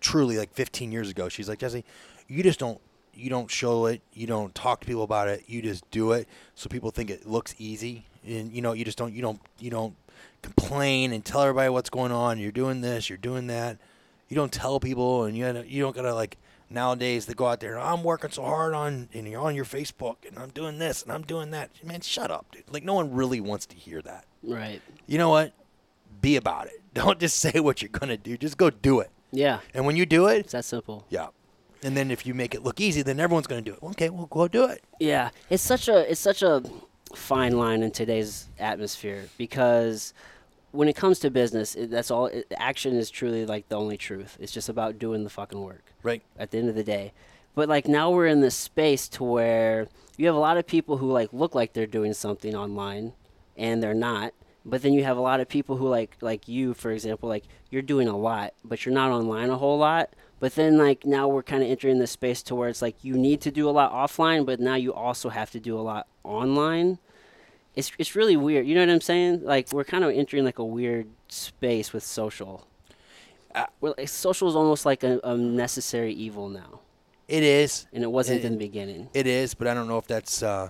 truly 0.00 0.38
like 0.38 0.52
15 0.52 0.92
years 0.92 1.08
ago. 1.10 1.28
She's 1.28 1.48
like 1.48 1.58
jesse 1.58 1.84
you 2.28 2.42
just 2.42 2.58
don't 2.58 2.80
you 3.14 3.28
don't 3.28 3.50
show 3.50 3.86
it. 3.86 4.00
You 4.14 4.26
don't 4.26 4.54
talk 4.54 4.80
to 4.80 4.86
people 4.86 5.02
about 5.02 5.28
it. 5.28 5.44
You 5.46 5.60
just 5.60 5.88
do 5.90 6.12
it 6.12 6.26
so 6.54 6.68
people 6.70 6.90
think 6.90 7.10
it 7.10 7.26
looks 7.26 7.54
easy. 7.58 8.06
And 8.26 8.52
you 8.52 8.62
know 8.62 8.72
you 8.72 8.84
just 8.84 8.98
don't 8.98 9.12
you 9.12 9.22
don't 9.22 9.40
you 9.58 9.70
don't 9.70 9.94
complain 10.40 11.12
and 11.12 11.24
tell 11.24 11.42
everybody 11.42 11.68
what's 11.68 11.90
going 11.90 12.12
on. 12.12 12.38
You're 12.38 12.52
doing 12.52 12.80
this 12.80 13.08
you're 13.08 13.18
doing 13.18 13.48
that. 13.48 13.78
You 14.28 14.36
don't 14.36 14.52
tell 14.52 14.80
people 14.80 15.24
and 15.24 15.36
you 15.36 15.46
you 15.66 15.82
don't 15.82 15.94
gotta 15.94 16.14
like 16.14 16.38
nowadays 16.72 17.26
they 17.26 17.34
go 17.34 17.46
out 17.46 17.60
there 17.60 17.78
i'm 17.78 18.02
working 18.02 18.30
so 18.30 18.42
hard 18.42 18.74
on 18.74 19.08
and 19.12 19.28
you're 19.28 19.40
on 19.40 19.54
your 19.54 19.64
facebook 19.64 20.16
and 20.26 20.38
i'm 20.38 20.50
doing 20.50 20.78
this 20.78 21.02
and 21.02 21.12
i'm 21.12 21.22
doing 21.22 21.50
that. 21.50 21.70
Man 21.84 22.00
shut 22.00 22.30
up 22.30 22.46
dude. 22.52 22.64
Like 22.72 22.84
no 22.84 22.94
one 22.94 23.12
really 23.12 23.40
wants 23.40 23.66
to 23.66 23.76
hear 23.76 24.00
that. 24.02 24.24
Right. 24.42 24.80
you 25.06 25.18
know 25.18 25.28
what? 25.28 25.52
Be 26.20 26.36
about 26.36 26.66
it. 26.66 26.80
Don't 26.94 27.18
just 27.18 27.38
say 27.38 27.58
what 27.60 27.80
you're 27.82 27.88
gonna 27.88 28.16
do. 28.16 28.36
Just 28.36 28.56
go 28.56 28.70
do 28.70 29.00
it. 29.00 29.10
Yeah. 29.30 29.60
and 29.74 29.86
when 29.86 29.96
you 29.96 30.04
do 30.06 30.26
it 30.26 30.38
It's 30.40 30.52
that 30.52 30.64
simple. 30.64 31.04
yeah. 31.10 31.28
And 31.84 31.96
then 31.96 32.10
if 32.12 32.24
you 32.26 32.32
make 32.34 32.54
it 32.54 32.62
look 32.62 32.80
easy 32.80 33.02
then 33.02 33.18
everyone's 33.20 33.46
gonna 33.46 33.62
do 33.62 33.74
it. 33.74 33.82
Okay 33.82 34.08
well 34.10 34.26
go 34.26 34.48
do 34.48 34.64
it. 34.66 34.82
Yeah, 35.00 35.30
it's 35.50 35.62
such 35.62 35.88
a 35.88 36.10
it's 36.10 36.20
such 36.20 36.42
a 36.42 36.62
fine 37.14 37.58
line 37.58 37.82
in 37.82 37.90
today's 37.90 38.48
atmosphere 38.58 39.24
because 39.36 40.14
when 40.72 40.88
it 40.88 40.96
comes 40.96 41.18
to 41.20 41.30
business, 41.30 41.74
it, 41.74 41.90
that's 41.90 42.10
all. 42.10 42.26
It, 42.26 42.52
action 42.56 42.96
is 42.96 43.10
truly 43.10 43.46
like 43.46 43.68
the 43.68 43.76
only 43.76 43.96
truth. 43.96 44.36
It's 44.40 44.52
just 44.52 44.68
about 44.68 44.98
doing 44.98 45.22
the 45.24 45.30
fucking 45.30 45.62
work 45.62 45.92
right 46.02 46.22
at 46.38 46.50
the 46.50 46.58
end 46.58 46.68
of 46.68 46.74
the 46.74 46.82
day. 46.82 47.12
But 47.54 47.68
like 47.68 47.86
now 47.86 48.10
we're 48.10 48.26
in 48.26 48.40
this 48.40 48.54
space 48.54 49.08
to 49.10 49.24
where 49.24 49.88
you 50.16 50.26
have 50.26 50.34
a 50.34 50.40
lot 50.40 50.56
of 50.56 50.66
people 50.66 50.96
who 50.96 51.10
like 51.10 51.32
look 51.32 51.54
like 51.54 51.74
they're 51.74 51.86
doing 51.86 52.14
something 52.14 52.56
online 52.56 53.12
and 53.56 53.82
they're 53.82 53.94
not. 53.94 54.32
But 54.64 54.82
then 54.82 54.92
you 54.94 55.04
have 55.04 55.16
a 55.16 55.22
lot 55.22 55.40
of 55.40 55.48
people 55.48 55.76
who 55.76 55.88
like 55.88 56.16
like 56.20 56.48
you 56.48 56.72
for 56.72 56.90
example 56.90 57.28
like 57.28 57.44
you're 57.70 57.82
doing 57.82 58.08
a 58.08 58.16
lot 58.16 58.54
but 58.64 58.84
you're 58.84 58.94
not 58.94 59.10
online 59.10 59.50
a 59.50 59.58
whole 59.58 59.78
lot. 59.78 60.14
But 60.40 60.54
then 60.54 60.78
like 60.78 61.04
now 61.04 61.28
we're 61.28 61.42
kind 61.42 61.62
of 61.62 61.68
entering 61.68 61.98
this 61.98 62.10
space 62.10 62.42
to 62.44 62.54
where 62.54 62.70
it's 62.70 62.82
like 62.82 63.04
you 63.04 63.14
need 63.14 63.42
to 63.42 63.50
do 63.50 63.68
a 63.68 63.70
lot 63.70 63.92
offline 63.92 64.46
but 64.46 64.58
now 64.58 64.74
you 64.74 64.94
also 64.94 65.28
have 65.28 65.50
to 65.50 65.60
do 65.60 65.78
a 65.78 65.82
lot 65.82 66.06
online. 66.24 66.98
It's 67.74 67.90
it's 67.98 68.14
really 68.14 68.36
weird. 68.36 68.66
You 68.66 68.74
know 68.74 68.82
what 68.82 68.90
I'm 68.90 69.00
saying? 69.00 69.44
Like 69.44 69.72
we're 69.72 69.84
kind 69.84 70.04
of 70.04 70.10
entering 70.10 70.44
like 70.44 70.58
a 70.58 70.64
weird 70.64 71.06
space 71.28 71.92
with 71.92 72.02
social. 72.02 72.66
Uh, 73.54 73.66
well, 73.80 73.94
like, 73.98 74.08
social 74.08 74.48
is 74.48 74.56
almost 74.56 74.86
like 74.86 75.04
a, 75.04 75.20
a 75.24 75.36
necessary 75.36 76.12
evil 76.14 76.48
now 76.48 76.80
it 77.28 77.42
is 77.42 77.86
and 77.92 78.02
it 78.04 78.10
wasn't 78.10 78.40
It- 78.40 78.44
in 78.44 78.52
the 78.52 78.58
beginning. 78.58 79.08
It 79.14 79.26
is, 79.26 79.54
but 79.54 79.66
I 79.66 79.74
don't 79.74 79.88
know 79.88 79.98
if 79.98 80.06
that's. 80.06 80.42
Uh, 80.42 80.68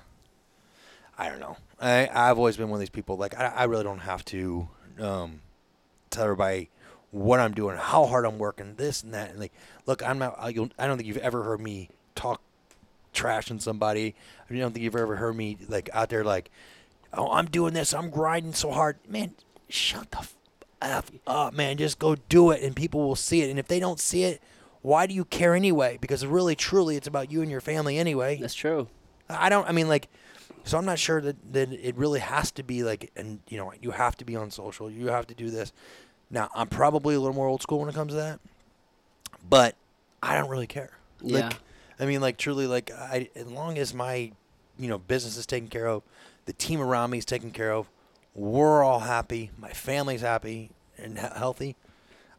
I 1.18 1.28
don't 1.28 1.40
know. 1.40 1.56
I 1.80 2.08
I've 2.12 2.38
always 2.38 2.56
been 2.56 2.68
one 2.68 2.76
of 2.76 2.80
these 2.80 2.90
people. 2.90 3.16
Like 3.16 3.38
I, 3.38 3.46
I 3.46 3.64
really 3.64 3.84
don't 3.84 3.98
have 4.00 4.24
to 4.26 4.68
um, 5.00 5.40
tell 6.10 6.24
everybody 6.24 6.70
what 7.10 7.40
I'm 7.40 7.52
doing, 7.52 7.76
how 7.76 8.06
hard 8.06 8.24
I'm 8.24 8.38
working, 8.38 8.74
this 8.76 9.02
and 9.02 9.12
that. 9.12 9.30
And 9.30 9.40
like, 9.40 9.52
look, 9.86 10.02
I'm 10.02 10.18
not. 10.18 10.36
I 10.38 10.48
I 10.48 10.52
don't 10.86 10.96
think 10.96 11.06
you've 11.06 11.16
ever 11.18 11.42
heard 11.42 11.60
me 11.60 11.88
talk 12.14 12.40
trash 13.12 13.50
on 13.50 13.58
somebody. 13.60 14.14
I 14.48 14.54
don't 14.54 14.72
think 14.72 14.84
you've 14.84 14.96
ever 14.96 15.16
heard 15.16 15.36
me 15.36 15.58
like 15.68 15.90
out 15.92 16.08
there 16.10 16.24
like, 16.24 16.50
oh, 17.14 17.30
I'm 17.32 17.46
doing 17.46 17.74
this. 17.74 17.94
I'm 17.94 18.10
grinding 18.10 18.54
so 18.54 18.70
hard, 18.70 18.98
man. 19.08 19.34
Shut 19.68 20.10
the 20.10 20.26
f 20.80 21.10
up, 21.26 21.54
man. 21.54 21.76
Just 21.76 21.98
go 21.98 22.16
do 22.16 22.50
it, 22.50 22.62
and 22.62 22.74
people 22.74 23.06
will 23.06 23.16
see 23.16 23.42
it. 23.42 23.50
And 23.50 23.58
if 23.58 23.68
they 23.68 23.80
don't 23.80 24.00
see 24.00 24.24
it. 24.24 24.42
Why 24.84 25.06
do 25.06 25.14
you 25.14 25.24
care 25.24 25.54
anyway? 25.54 25.96
Because 26.00 26.26
really, 26.26 26.56
truly, 26.56 26.96
it's 26.96 27.06
about 27.06 27.30
you 27.30 27.40
and 27.40 27.48
your 27.48 27.60
family 27.60 27.98
anyway. 27.98 28.38
That's 28.40 28.52
true. 28.52 28.88
I 29.28 29.48
don't. 29.48 29.68
I 29.68 29.70
mean, 29.70 29.88
like, 29.88 30.08
so 30.64 30.76
I'm 30.76 30.84
not 30.84 30.98
sure 30.98 31.20
that 31.20 31.36
that 31.52 31.72
it 31.72 31.96
really 31.96 32.18
has 32.18 32.50
to 32.50 32.64
be 32.64 32.82
like, 32.82 33.12
and 33.14 33.38
you 33.48 33.58
know, 33.58 33.72
you 33.80 33.92
have 33.92 34.16
to 34.16 34.24
be 34.24 34.34
on 34.34 34.50
social. 34.50 34.90
You 34.90 35.06
have 35.06 35.28
to 35.28 35.34
do 35.34 35.50
this. 35.50 35.72
Now, 36.32 36.48
I'm 36.52 36.66
probably 36.66 37.14
a 37.14 37.20
little 37.20 37.36
more 37.36 37.46
old 37.46 37.62
school 37.62 37.78
when 37.78 37.88
it 37.88 37.94
comes 37.94 38.10
to 38.10 38.16
that, 38.16 38.40
but 39.48 39.76
I 40.20 40.36
don't 40.36 40.50
really 40.50 40.66
care. 40.66 40.98
Yeah. 41.22 41.44
Like, 41.44 41.54
I 42.00 42.06
mean, 42.06 42.20
like, 42.20 42.36
truly, 42.36 42.66
like, 42.66 42.90
I 42.90 43.28
as 43.36 43.46
long 43.46 43.78
as 43.78 43.94
my, 43.94 44.32
you 44.80 44.88
know, 44.88 44.98
business 44.98 45.36
is 45.36 45.46
taken 45.46 45.68
care 45.68 45.86
of, 45.86 46.02
the 46.46 46.52
team 46.52 46.80
around 46.80 47.10
me 47.10 47.18
is 47.18 47.24
taken 47.24 47.50
care 47.50 47.72
of, 47.72 47.88
we're 48.34 48.82
all 48.82 49.00
happy, 49.00 49.50
my 49.58 49.70
family's 49.70 50.22
happy 50.22 50.70
and 50.96 51.18
he- 51.18 51.26
healthy. 51.36 51.76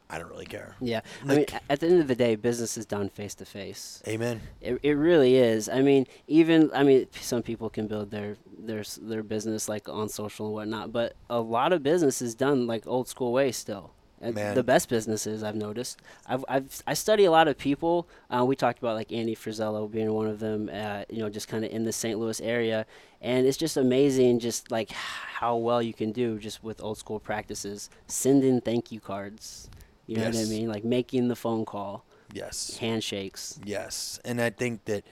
I 0.10 0.20
don't 0.20 0.30
really 0.30 0.46
care. 0.46 0.76
Yeah. 0.80 1.02
I 1.24 1.36
mean, 1.38 1.46
at 1.70 1.80
the 1.80 1.88
end 1.88 2.00
of 2.00 2.08
the 2.08 2.16
day, 2.16 2.36
business 2.36 2.78
is 2.78 2.86
done 2.86 3.10
face 3.10 3.34
to 3.36 3.46
face. 3.46 4.04
Amen. 4.08 4.42
It, 4.62 4.80
it 4.84 4.92
really 4.92 5.38
is. 5.38 5.68
I 5.68 5.82
mean, 5.82 6.06
even 6.28 6.70
I 6.72 6.84
mean, 6.84 7.08
some 7.20 7.42
people 7.42 7.68
can 7.70 7.88
build 7.88 8.12
their 8.12 8.36
their 8.60 8.84
their 9.02 9.24
business 9.24 9.68
like 9.68 9.90
on 9.90 10.10
social 10.10 10.46
and 10.46 10.54
whatnot, 10.54 10.92
but 10.92 11.16
a 11.32 11.40
lot 11.40 11.74
of 11.74 11.82
business 11.82 12.22
is 12.22 12.36
done 12.36 12.68
like 12.68 12.86
old 12.86 13.08
school 13.08 13.32
way 13.32 13.52
still. 13.52 13.92
Man. 14.32 14.56
The 14.56 14.64
best 14.64 14.90
businesses 14.90 15.44
I've 15.44 15.56
noticed. 15.56 16.02
I've, 16.28 16.46
I've 16.48 16.82
I 16.88 16.94
study 16.94 17.26
a 17.26 17.32
lot 17.32 17.48
of 17.48 17.58
people. 17.58 18.08
Uh, 18.30 18.46
we 18.46 18.56
talked 18.56 18.80
about 18.80 18.96
like 18.96 19.12
Andy 19.12 19.36
Frisella 19.36 19.90
being 19.92 20.12
one 20.14 20.28
of 20.28 20.40
them. 20.40 20.70
Uh, 20.72 21.04
you 21.10 21.20
know, 21.20 21.30
just 21.30 21.48
kind 21.48 21.66
of 21.66 21.72
in 21.72 21.84
the 21.84 21.92
St. 21.92 22.18
Louis 22.20 22.40
area, 22.42 22.86
and 23.22 23.46
it's 23.46 23.58
just 23.58 23.78
amazing, 23.78 24.40
just 24.40 24.72
like 24.72 24.92
how 24.92 25.56
well 25.58 25.82
you 25.82 25.94
can 25.94 26.12
do 26.12 26.40
just 26.40 26.64
with 26.64 26.82
old 26.82 26.98
school 26.98 27.20
practices. 27.20 27.90
Sending 28.08 28.62
thank 28.62 28.92
you 28.92 29.00
cards. 29.00 29.70
You 30.06 30.18
know 30.18 30.26
what 30.26 30.36
I 30.36 30.44
mean? 30.46 30.68
Like 30.68 30.84
making 30.84 31.30
the 31.30 31.36
phone 31.36 31.64
call, 31.66 32.04
Yes. 32.34 32.78
handshakes. 32.78 33.60
Yes, 33.64 34.20
and 34.26 34.42
I 34.42 34.50
think 34.50 34.84
that 34.86 35.06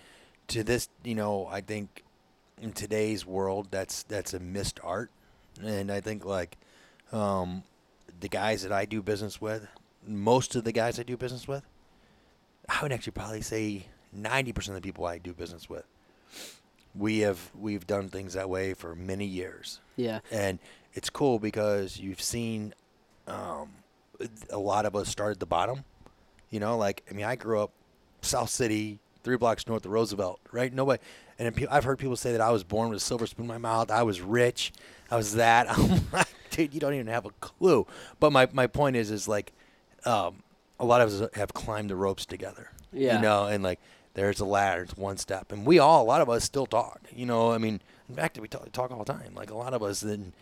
to 0.49 0.63
this, 0.63 0.89
you 1.03 1.15
know, 1.15 1.47
I 1.49 1.61
think 1.61 2.03
in 2.61 2.73
today's 2.73 3.25
world, 3.25 3.67
that's 3.71 4.03
that's 4.03 4.33
a 4.33 4.39
missed 4.39 4.79
art, 4.83 5.09
and 5.63 5.89
I 5.91 6.01
think 6.01 6.25
like 6.25 6.57
um, 7.13 7.63
the 8.21 8.29
guys 8.29 8.63
that 8.63 8.71
I 8.71 8.85
do 8.85 9.01
business 9.01 9.41
with, 9.41 9.67
most 10.07 10.55
of 10.55 10.63
the 10.63 10.71
guys 10.71 10.99
I 10.99 11.03
do 11.03 11.17
business 11.17 11.47
with, 11.47 11.63
I 12.69 12.81
would 12.81 12.91
actually 12.91 13.11
probably 13.13 13.41
say 13.41 13.85
ninety 14.13 14.53
percent 14.53 14.75
of 14.77 14.81
the 14.81 14.87
people 14.87 15.05
I 15.05 15.17
do 15.17 15.33
business 15.33 15.69
with, 15.69 15.85
we 16.95 17.19
have 17.19 17.51
we've 17.57 17.85
done 17.85 18.09
things 18.09 18.33
that 18.33 18.49
way 18.49 18.73
for 18.73 18.95
many 18.95 19.25
years, 19.25 19.79
Yeah. 19.95 20.19
and 20.31 20.59
it's 20.93 21.09
cool 21.09 21.39
because 21.39 21.99
you've 21.99 22.21
seen 22.21 22.73
um, 23.27 23.69
a 24.49 24.57
lot 24.57 24.85
of 24.85 24.95
us 24.95 25.09
start 25.09 25.31
at 25.31 25.39
the 25.39 25.45
bottom. 25.45 25.83
You 26.49 26.59
know, 26.59 26.77
like 26.77 27.03
I 27.09 27.13
mean, 27.13 27.25
I 27.25 27.35
grew 27.35 27.61
up 27.61 27.71
South 28.21 28.49
City, 28.49 28.99
three 29.23 29.37
blocks 29.37 29.67
north 29.67 29.85
of 29.85 29.91
Roosevelt, 29.91 30.39
right? 30.51 30.71
Nobody, 30.73 31.01
and 31.39 31.67
I've 31.71 31.83
heard 31.85 31.97
people 31.97 32.15
say 32.17 32.33
that 32.33 32.41
I 32.41 32.51
was 32.51 32.63
born 32.63 32.89
with 32.89 32.97
a 32.97 32.99
silver 33.03 33.25
spoon 33.25 33.45
in 33.45 33.47
my 33.47 33.57
mouth. 33.57 33.89
I 33.89 34.03
was 34.03 34.19
rich. 34.21 34.73
I 35.09 35.15
was 35.15 35.35
that. 35.35 35.69
I'm 35.77 36.01
like, 36.11 36.27
dude, 36.51 36.73
you 36.73 36.79
don't 36.79 36.93
even 36.93 37.07
have 37.07 37.25
a 37.25 37.31
clue. 37.41 37.87
But 38.19 38.31
my 38.31 38.47
my 38.53 38.67
point 38.67 38.95
is, 38.95 39.09
is 39.11 39.27
like, 39.27 39.51
um, 40.05 40.43
a 40.79 40.85
lot 40.85 41.01
of 41.01 41.09
us 41.09 41.29
have 41.35 41.53
climbed 41.53 41.89
the 41.89 41.95
ropes 41.95 42.25
together. 42.25 42.69
Yeah. 42.93 43.15
You 43.15 43.21
know, 43.21 43.45
and 43.45 43.63
like 43.63 43.79
there's 44.13 44.39
a 44.39 44.45
ladder, 44.45 44.83
it's 44.83 44.97
one 44.97 45.17
step, 45.17 45.51
and 45.51 45.65
we 45.65 45.79
all, 45.79 46.03
a 46.03 46.05
lot 46.05 46.21
of 46.21 46.29
us, 46.29 46.43
still 46.43 46.65
talk. 46.65 47.01
You 47.15 47.25
know, 47.25 47.51
I 47.51 47.57
mean, 47.57 47.79
in 48.09 48.15
fact, 48.15 48.37
we 48.39 48.47
talk, 48.47 48.69
talk 48.73 48.91
all 48.91 49.03
the 49.03 49.13
time. 49.13 49.33
Like 49.33 49.51
a 49.51 49.55
lot 49.55 49.73
of 49.73 49.81
us, 49.81 50.01
then, 50.01 50.33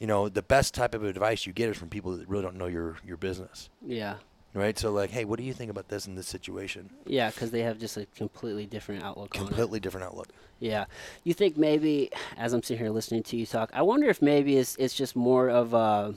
you 0.00 0.06
know, 0.08 0.28
the 0.28 0.42
best 0.42 0.74
type 0.74 0.94
of 0.94 1.04
advice 1.04 1.46
you 1.46 1.52
get 1.52 1.68
is 1.68 1.76
from 1.76 1.88
people 1.88 2.16
that 2.16 2.28
really 2.28 2.42
don't 2.42 2.56
know 2.56 2.66
your 2.66 2.96
your 3.06 3.16
business, 3.16 3.70
Yeah. 3.84 4.16
Right? 4.54 4.78
So 4.78 4.92
like, 4.92 5.10
hey, 5.10 5.24
what 5.24 5.38
do 5.38 5.44
you 5.44 5.52
think 5.52 5.70
about 5.70 5.88
this 5.88 6.06
in 6.06 6.14
this 6.14 6.28
situation? 6.28 6.90
Yeah, 7.04 7.30
because 7.30 7.50
they 7.50 7.62
have 7.62 7.78
just 7.78 7.96
a 7.96 8.06
completely 8.16 8.66
different 8.66 9.02
outlook 9.02 9.34
on 9.36 9.42
it. 9.42 9.48
Completely 9.48 9.80
different 9.80 10.06
outlook. 10.06 10.28
Yeah, 10.60 10.86
you 11.24 11.34
think 11.34 11.58
maybe 11.58 12.10
as 12.36 12.52
I'm 12.52 12.62
sitting 12.62 12.82
here 12.82 12.90
listening 12.90 13.24
to 13.24 13.36
you 13.36 13.44
talk, 13.44 13.70
I 13.74 13.82
wonder 13.82 14.08
if 14.08 14.22
maybe 14.22 14.56
it's 14.56 14.76
it's 14.76 14.94
just 14.94 15.16
more 15.16 15.50
of 15.50 15.74
a, 15.74 16.14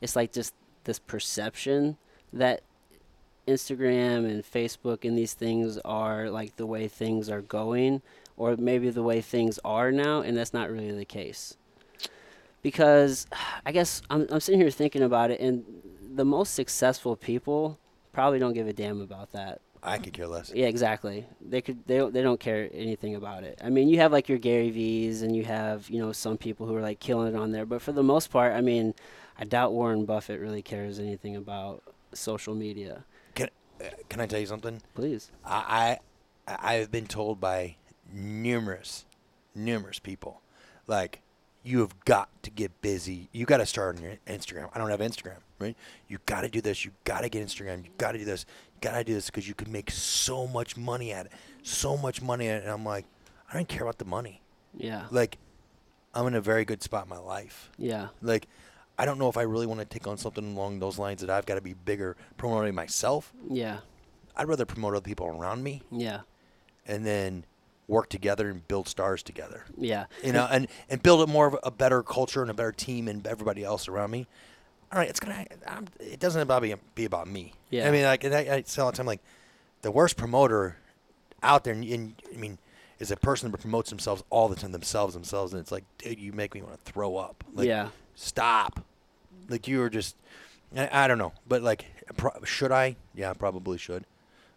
it's 0.00 0.16
like 0.16 0.32
just 0.32 0.54
this 0.84 0.98
perception 0.98 1.98
that 2.32 2.62
Instagram 3.46 4.28
and 4.28 4.42
Facebook 4.42 5.06
and 5.06 5.16
these 5.16 5.34
things 5.34 5.78
are 5.84 6.30
like 6.30 6.56
the 6.56 6.66
way 6.66 6.88
things 6.88 7.28
are 7.28 7.42
going, 7.42 8.00
or 8.36 8.56
maybe 8.56 8.88
the 8.88 9.02
way 9.02 9.20
things 9.20 9.60
are 9.64 9.92
now, 9.92 10.22
and 10.22 10.36
that's 10.36 10.54
not 10.54 10.70
really 10.70 10.92
the 10.92 11.04
case. 11.04 11.56
Because 12.62 13.26
I 13.66 13.72
guess 13.72 14.02
I'm 14.08 14.26
I'm 14.30 14.40
sitting 14.40 14.60
here 14.60 14.70
thinking 14.70 15.02
about 15.02 15.30
it, 15.30 15.40
and 15.40 15.64
the 16.14 16.24
most 16.24 16.54
successful 16.54 17.16
people 17.16 17.78
probably 18.12 18.38
don't 18.38 18.52
give 18.52 18.68
a 18.68 18.72
damn 18.72 19.00
about 19.00 19.32
that. 19.32 19.60
I 19.82 19.98
could 19.98 20.12
care 20.12 20.28
less. 20.28 20.52
Yeah, 20.54 20.66
exactly. 20.66 21.26
They 21.40 21.60
could. 21.60 21.84
They 21.86 21.96
don't. 21.96 22.14
They 22.14 22.22
don't 22.22 22.38
care 22.38 22.70
anything 22.72 23.16
about 23.16 23.42
it. 23.42 23.60
I 23.64 23.68
mean, 23.68 23.88
you 23.88 23.98
have 23.98 24.12
like 24.12 24.28
your 24.28 24.38
Gary 24.38 24.70
V's, 24.70 25.22
and 25.22 25.34
you 25.34 25.44
have 25.44 25.90
you 25.90 25.98
know 25.98 26.12
some 26.12 26.38
people 26.38 26.66
who 26.66 26.76
are 26.76 26.80
like 26.80 27.00
killing 27.00 27.34
it 27.34 27.36
on 27.36 27.50
there. 27.50 27.66
But 27.66 27.82
for 27.82 27.90
the 27.90 28.02
most 28.02 28.30
part, 28.30 28.52
I 28.52 28.60
mean, 28.60 28.94
I 29.36 29.44
doubt 29.44 29.72
Warren 29.72 30.04
Buffett 30.04 30.40
really 30.40 30.62
cares 30.62 31.00
anything 31.00 31.34
about 31.34 31.82
social 32.14 32.54
media. 32.54 33.04
Can 33.34 33.48
uh, 33.80 33.88
Can 34.08 34.20
I 34.20 34.26
tell 34.26 34.38
you 34.38 34.46
something? 34.46 34.80
Please. 34.94 35.32
I 35.44 35.98
I 36.46 36.56
I've 36.62 36.92
been 36.92 37.06
told 37.06 37.40
by 37.40 37.76
numerous 38.12 39.04
numerous 39.52 39.98
people, 39.98 40.42
like 40.86 41.22
you 41.64 41.80
have 41.80 42.04
got 42.04 42.28
to 42.44 42.50
get 42.50 42.80
busy. 42.82 43.28
You 43.32 43.46
got 43.46 43.58
to 43.58 43.66
start 43.66 43.96
on 43.96 44.02
your 44.02 44.16
Instagram. 44.28 44.68
I 44.74 44.78
don't 44.78 44.90
have 44.90 45.00
Instagram, 45.00 45.38
right? 45.62 45.76
You 46.08 46.18
got 46.26 46.42
to 46.42 46.48
do 46.48 46.60
this. 46.60 46.84
You 46.84 46.90
got 47.04 47.20
to 47.22 47.28
get 47.28 47.46
Instagram. 47.46 47.84
You 47.84 47.90
got 47.98 48.12
to 48.12 48.18
do 48.18 48.24
this. 48.24 48.44
You 48.74 48.80
got 48.90 48.98
to 48.98 49.04
do 49.04 49.14
this 49.14 49.26
because 49.26 49.48
you 49.48 49.54
can 49.54 49.70
make 49.72 49.90
so 49.90 50.46
much 50.46 50.76
money 50.76 51.12
at 51.12 51.26
it. 51.26 51.32
So 51.62 51.96
much 51.96 52.20
money 52.20 52.48
at 52.48 52.58
it. 52.58 52.62
And 52.64 52.72
I'm 52.72 52.84
like, 52.84 53.06
I 53.50 53.54
don't 53.54 53.68
care 53.68 53.82
about 53.82 53.98
the 53.98 54.04
money. 54.04 54.40
Yeah. 54.76 55.04
Like, 55.10 55.38
I'm 56.14 56.26
in 56.26 56.34
a 56.34 56.40
very 56.40 56.64
good 56.64 56.82
spot 56.82 57.04
in 57.04 57.08
my 57.10 57.18
life. 57.18 57.70
Yeah. 57.78 58.08
Like, 58.20 58.46
I 58.98 59.04
don't 59.06 59.18
know 59.18 59.28
if 59.28 59.36
I 59.36 59.42
really 59.42 59.66
want 59.66 59.80
to 59.80 59.86
take 59.86 60.06
on 60.06 60.18
something 60.18 60.54
along 60.56 60.80
those 60.80 60.98
lines 60.98 61.20
that 61.22 61.30
I've 61.30 61.46
got 61.46 61.54
to 61.54 61.60
be 61.62 61.72
bigger 61.74 62.16
promoting 62.36 62.74
myself. 62.74 63.32
Yeah. 63.48 63.78
I'd 64.36 64.48
rather 64.48 64.64
promote 64.66 64.94
other 64.94 65.02
people 65.02 65.26
around 65.26 65.62
me 65.62 65.82
Yeah. 65.90 66.20
and 66.86 67.04
then 67.06 67.44
work 67.88 68.08
together 68.08 68.48
and 68.48 68.66
build 68.68 68.88
stars 68.88 69.22
together. 69.22 69.64
Yeah. 69.76 70.06
You 70.24 70.32
know, 70.32 70.46
and 70.50 70.68
and 70.88 71.02
build 71.02 71.20
a 71.28 71.30
more 71.30 71.46
of 71.46 71.56
a 71.62 71.70
better 71.70 72.02
culture 72.02 72.40
and 72.42 72.50
a 72.50 72.54
better 72.54 72.72
team 72.72 73.08
and 73.08 73.26
everybody 73.26 73.64
else 73.64 73.88
around 73.88 74.10
me. 74.10 74.26
All 74.92 74.98
right, 74.98 75.08
it's 75.08 75.20
gonna. 75.20 75.46
I'm, 75.66 75.86
it 76.00 76.20
doesn't 76.20 76.42
about 76.42 76.62
be 76.62 76.74
be 76.94 77.04
about 77.06 77.26
me. 77.26 77.54
Yeah. 77.70 77.88
I 77.88 77.90
mean, 77.90 78.02
like 78.04 78.24
and 78.24 78.34
I, 78.34 78.40
I 78.40 78.62
say 78.66 78.82
all 78.82 78.90
the 78.90 78.96
time, 78.96 79.06
like 79.06 79.20
the 79.80 79.90
worst 79.90 80.16
promoter 80.16 80.76
out 81.42 81.64
there, 81.64 81.72
and, 81.72 81.82
and 81.84 82.14
I 82.32 82.36
mean, 82.36 82.58
is 82.98 83.10
a 83.10 83.16
person 83.16 83.50
that 83.50 83.58
promotes 83.58 83.88
themselves 83.90 84.22
all 84.28 84.48
the 84.48 84.56
time, 84.56 84.72
themselves, 84.72 85.14
themselves, 85.14 85.52
and 85.54 85.60
it's 85.60 85.72
like, 85.72 85.84
dude, 85.98 86.18
you 86.20 86.32
make 86.32 86.54
me 86.54 86.60
want 86.62 86.84
to 86.84 86.92
throw 86.92 87.16
up. 87.16 87.42
Like, 87.54 87.66
yeah. 87.66 87.88
Stop. 88.14 88.84
Like 89.48 89.66
you 89.66 89.78
were 89.78 89.90
just. 89.90 90.14
I, 90.76 91.04
I 91.04 91.08
don't 91.08 91.18
know, 91.18 91.32
but 91.48 91.62
like, 91.62 91.86
pro- 92.16 92.42
should 92.44 92.70
I? 92.72 92.96
Yeah, 93.14 93.30
I 93.30 93.34
probably 93.34 93.78
should. 93.78 94.04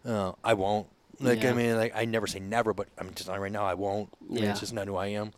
Uh, 0.04 0.32
I 0.44 0.52
won't. 0.54 0.86
Like 1.18 1.42
Yeah. 1.42 1.50
I 1.50 1.52
mean, 1.54 1.76
like 1.76 1.92
I 1.96 2.04
never 2.04 2.26
say 2.26 2.40
never, 2.40 2.74
but 2.74 2.88
I'm 2.98 3.12
just 3.14 3.28
not 3.28 3.40
right 3.40 3.50
now. 3.50 3.64
I 3.64 3.72
won't. 3.74 4.10
I 4.28 4.34
mean, 4.34 4.44
Yeah. 4.44 4.50
it's 4.50 4.60
just 4.60 4.74
not 4.74 4.86
who 4.86 4.96
I 4.96 5.06
am, 5.08 5.32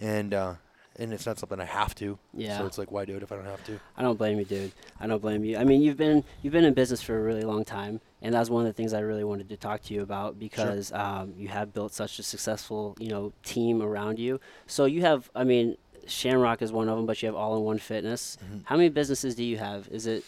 and 0.00 0.32
uh, 0.32 0.54
and 0.96 1.12
it's 1.12 1.26
not 1.26 1.38
something 1.38 1.60
I 1.60 1.64
have 1.64 1.94
to. 1.96 2.18
Yeah. 2.32 2.58
So 2.58 2.66
it's 2.66 2.78
like, 2.78 2.92
why 2.92 3.04
do 3.04 3.16
it 3.16 3.22
if 3.22 3.32
I 3.32 3.36
don't 3.36 3.44
have 3.46 3.64
to? 3.66 3.78
I 3.96 4.02
don't 4.02 4.16
blame 4.16 4.38
you, 4.38 4.44
dude. 4.44 4.72
I 5.00 5.06
don't 5.06 5.20
blame 5.20 5.44
you. 5.44 5.56
I 5.56 5.64
mean, 5.64 5.82
you've 5.82 5.96
been 5.96 6.24
you've 6.42 6.52
been 6.52 6.64
in 6.64 6.74
business 6.74 7.02
for 7.02 7.18
a 7.18 7.22
really 7.22 7.42
long 7.42 7.64
time, 7.64 8.00
and 8.22 8.34
that's 8.34 8.50
one 8.50 8.62
of 8.62 8.66
the 8.66 8.72
things 8.72 8.92
I 8.92 9.00
really 9.00 9.24
wanted 9.24 9.48
to 9.48 9.56
talk 9.56 9.82
to 9.82 9.94
you 9.94 10.02
about 10.02 10.38
because 10.38 10.92
um, 10.92 11.34
you 11.36 11.48
have 11.48 11.72
built 11.72 11.92
such 11.92 12.18
a 12.18 12.22
successful, 12.22 12.96
you 12.98 13.08
know, 13.08 13.32
team 13.42 13.82
around 13.82 14.18
you. 14.18 14.40
So 14.66 14.84
you 14.84 15.02
have, 15.02 15.30
I 15.34 15.44
mean, 15.44 15.76
Shamrock 16.06 16.62
is 16.62 16.72
one 16.72 16.88
of 16.88 16.96
them, 16.96 17.06
but 17.06 17.22
you 17.22 17.26
have 17.26 17.36
All 17.36 17.56
in 17.56 17.64
One 17.64 17.78
Fitness. 17.78 18.38
Mm-hmm. 18.44 18.58
How 18.64 18.76
many 18.76 18.88
businesses 18.88 19.34
do 19.34 19.44
you 19.44 19.58
have? 19.58 19.88
Is 19.88 20.06
it? 20.06 20.24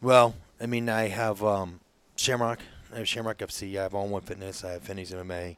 Well, 0.00 0.34
I 0.60 0.66
mean, 0.66 0.88
I 0.88 1.08
have 1.08 1.42
um, 1.42 1.80
Shamrock. 2.16 2.60
I 2.94 2.98
have 2.98 3.08
Shamrock 3.08 3.38
FC. 3.38 3.78
I 3.78 3.82
have 3.82 3.94
All 3.94 4.04
in 4.04 4.10
One 4.10 4.22
Fitness. 4.22 4.64
I 4.64 4.72
have 4.72 4.82
Finney's 4.82 5.12
MMA. 5.12 5.56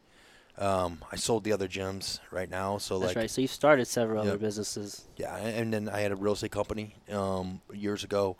Um, 0.58 1.04
I 1.12 1.16
sold 1.16 1.44
the 1.44 1.52
other 1.52 1.68
gyms 1.68 2.18
right 2.32 2.50
now, 2.50 2.78
so 2.78 2.98
That's 2.98 3.10
like 3.10 3.16
right. 3.16 3.30
So 3.30 3.40
you've 3.40 3.50
started 3.52 3.86
several 3.86 4.20
other 4.22 4.36
businesses. 4.38 5.04
Yeah, 5.16 5.36
and 5.36 5.72
then 5.72 5.88
I 5.88 6.00
had 6.00 6.10
a 6.10 6.16
real 6.16 6.32
estate 6.32 6.50
company 6.50 6.94
um, 7.12 7.60
years 7.72 8.02
ago. 8.02 8.36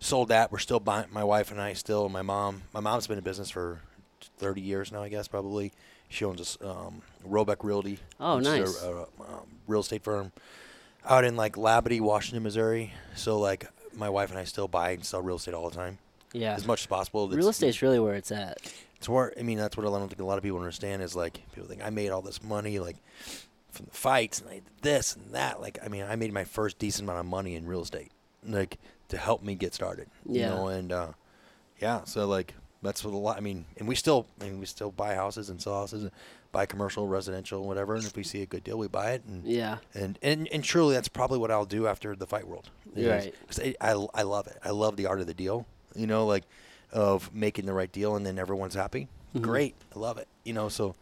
Sold 0.00 0.28
that. 0.28 0.50
We're 0.50 0.58
still 0.58 0.80
buying. 0.80 1.06
My 1.12 1.24
wife 1.24 1.50
and 1.50 1.60
I 1.60 1.74
still. 1.74 2.08
My 2.08 2.22
mom. 2.22 2.62
My 2.72 2.80
mom's 2.80 3.06
been 3.06 3.18
in 3.18 3.24
business 3.24 3.50
for 3.50 3.80
30 4.38 4.60
years 4.60 4.92
now, 4.92 5.02
I 5.02 5.08
guess 5.08 5.28
probably. 5.28 5.72
She 6.08 6.24
owns 6.24 6.56
a 6.62 6.66
um, 6.68 7.02
Robeck 7.28 7.62
Realty. 7.62 7.98
Oh, 8.18 8.38
is 8.38 8.46
a- 8.46 8.50
nice. 8.58 8.82
A, 8.82 9.00
um, 9.00 9.06
real 9.66 9.80
estate 9.80 10.02
firm 10.02 10.32
out 11.04 11.24
in 11.24 11.36
like 11.36 11.54
Labadie, 11.56 12.00
Washington, 12.00 12.42
Missouri. 12.42 12.92
So 13.14 13.38
like 13.38 13.66
my 13.94 14.08
wife 14.08 14.30
and 14.30 14.38
I 14.38 14.44
still 14.44 14.68
buy 14.68 14.92
and 14.92 15.04
sell 15.04 15.20
real 15.20 15.36
estate 15.36 15.54
all 15.54 15.68
the 15.68 15.76
time, 15.76 15.98
Yeah. 16.32 16.54
as 16.54 16.66
much 16.66 16.82
as 16.82 16.86
possible. 16.86 17.28
Real 17.28 17.48
estate's 17.48 17.82
really 17.82 17.98
where 17.98 18.14
it's 18.14 18.30
at. 18.32 18.58
It's 18.98 19.08
where 19.08 19.32
I 19.38 19.42
mean 19.42 19.58
that's 19.58 19.76
what 19.76 19.86
I 19.86 19.90
don't 19.90 20.08
think 20.08 20.20
a 20.20 20.24
lot 20.24 20.38
of 20.38 20.44
people 20.44 20.58
understand 20.58 21.02
is 21.02 21.14
like 21.16 21.40
people 21.52 21.68
think 21.68 21.82
I 21.84 21.90
made 21.90 22.10
all 22.10 22.22
this 22.22 22.42
money 22.42 22.78
like 22.78 22.96
from 23.70 23.86
the 23.86 23.92
fights 23.92 24.40
and 24.40 24.48
I 24.50 24.54
did 24.54 24.64
this 24.82 25.14
and 25.16 25.32
that. 25.34 25.60
Like 25.60 25.78
I 25.84 25.88
mean 25.88 26.04
I 26.04 26.16
made 26.16 26.32
my 26.32 26.44
first 26.44 26.78
decent 26.78 27.04
amount 27.08 27.20
of 27.20 27.26
money 27.26 27.54
in 27.54 27.66
real 27.66 27.82
estate, 27.82 28.10
like 28.46 28.78
to 29.08 29.16
help 29.16 29.42
me 29.42 29.54
get 29.54 29.72
started. 29.74 30.08
Yeah. 30.26 30.42
You 30.50 30.54
know, 30.54 30.68
and 30.68 30.92
uh, 30.92 31.08
yeah, 31.80 32.04
so 32.04 32.26
like 32.26 32.54
that's 32.82 33.04
what 33.04 33.12
a 33.14 33.16
lot. 33.16 33.36
I 33.36 33.40
mean, 33.40 33.64
and 33.76 33.88
we 33.88 33.94
still 33.94 34.26
I 34.40 34.44
mean 34.44 34.58
we 34.60 34.66
still 34.66 34.90
buy 34.90 35.14
houses 35.14 35.48
and 35.50 35.60
sell 35.60 35.74
houses, 35.74 36.02
and 36.04 36.12
buy 36.52 36.64
commercial, 36.66 37.06
residential, 37.06 37.64
whatever. 37.66 37.94
And 37.94 38.04
if 38.04 38.16
we 38.16 38.22
see 38.22 38.40
a 38.42 38.46
good 38.46 38.64
deal, 38.64 38.78
we 38.78 38.88
buy 38.88 39.12
it. 39.12 39.22
And 39.26 39.44
Yeah. 39.44 39.78
and 39.94 40.18
and, 40.22 40.48
and 40.52 40.64
truly 40.64 40.94
that's 40.94 41.08
probably 41.08 41.38
what 41.38 41.50
I'll 41.50 41.64
do 41.66 41.86
after 41.86 42.14
the 42.16 42.26
fight 42.26 42.46
world. 42.48 42.70
Right. 42.96 43.34
'cause 43.46 43.60
I, 43.60 43.74
I 43.80 44.06
I 44.14 44.22
love 44.22 44.46
it. 44.48 44.58
I 44.64 44.70
love 44.70 44.96
the 44.96 45.06
art 45.06 45.20
of 45.20 45.26
the 45.26 45.34
deal. 45.34 45.66
You 45.94 46.06
know, 46.06 46.26
like 46.26 46.44
of 46.92 47.32
making 47.34 47.66
the 47.66 47.72
right 47.72 47.90
deal 47.92 48.16
and 48.16 48.24
then 48.26 48.38
everyone's 48.38 48.74
happy. 48.74 49.08
Mhm. 49.34 49.42
Great, 49.42 49.74
I 49.94 49.98
love 49.98 50.18
it. 50.18 50.28
You 50.44 50.52
know, 50.54 50.68
so 50.68 50.94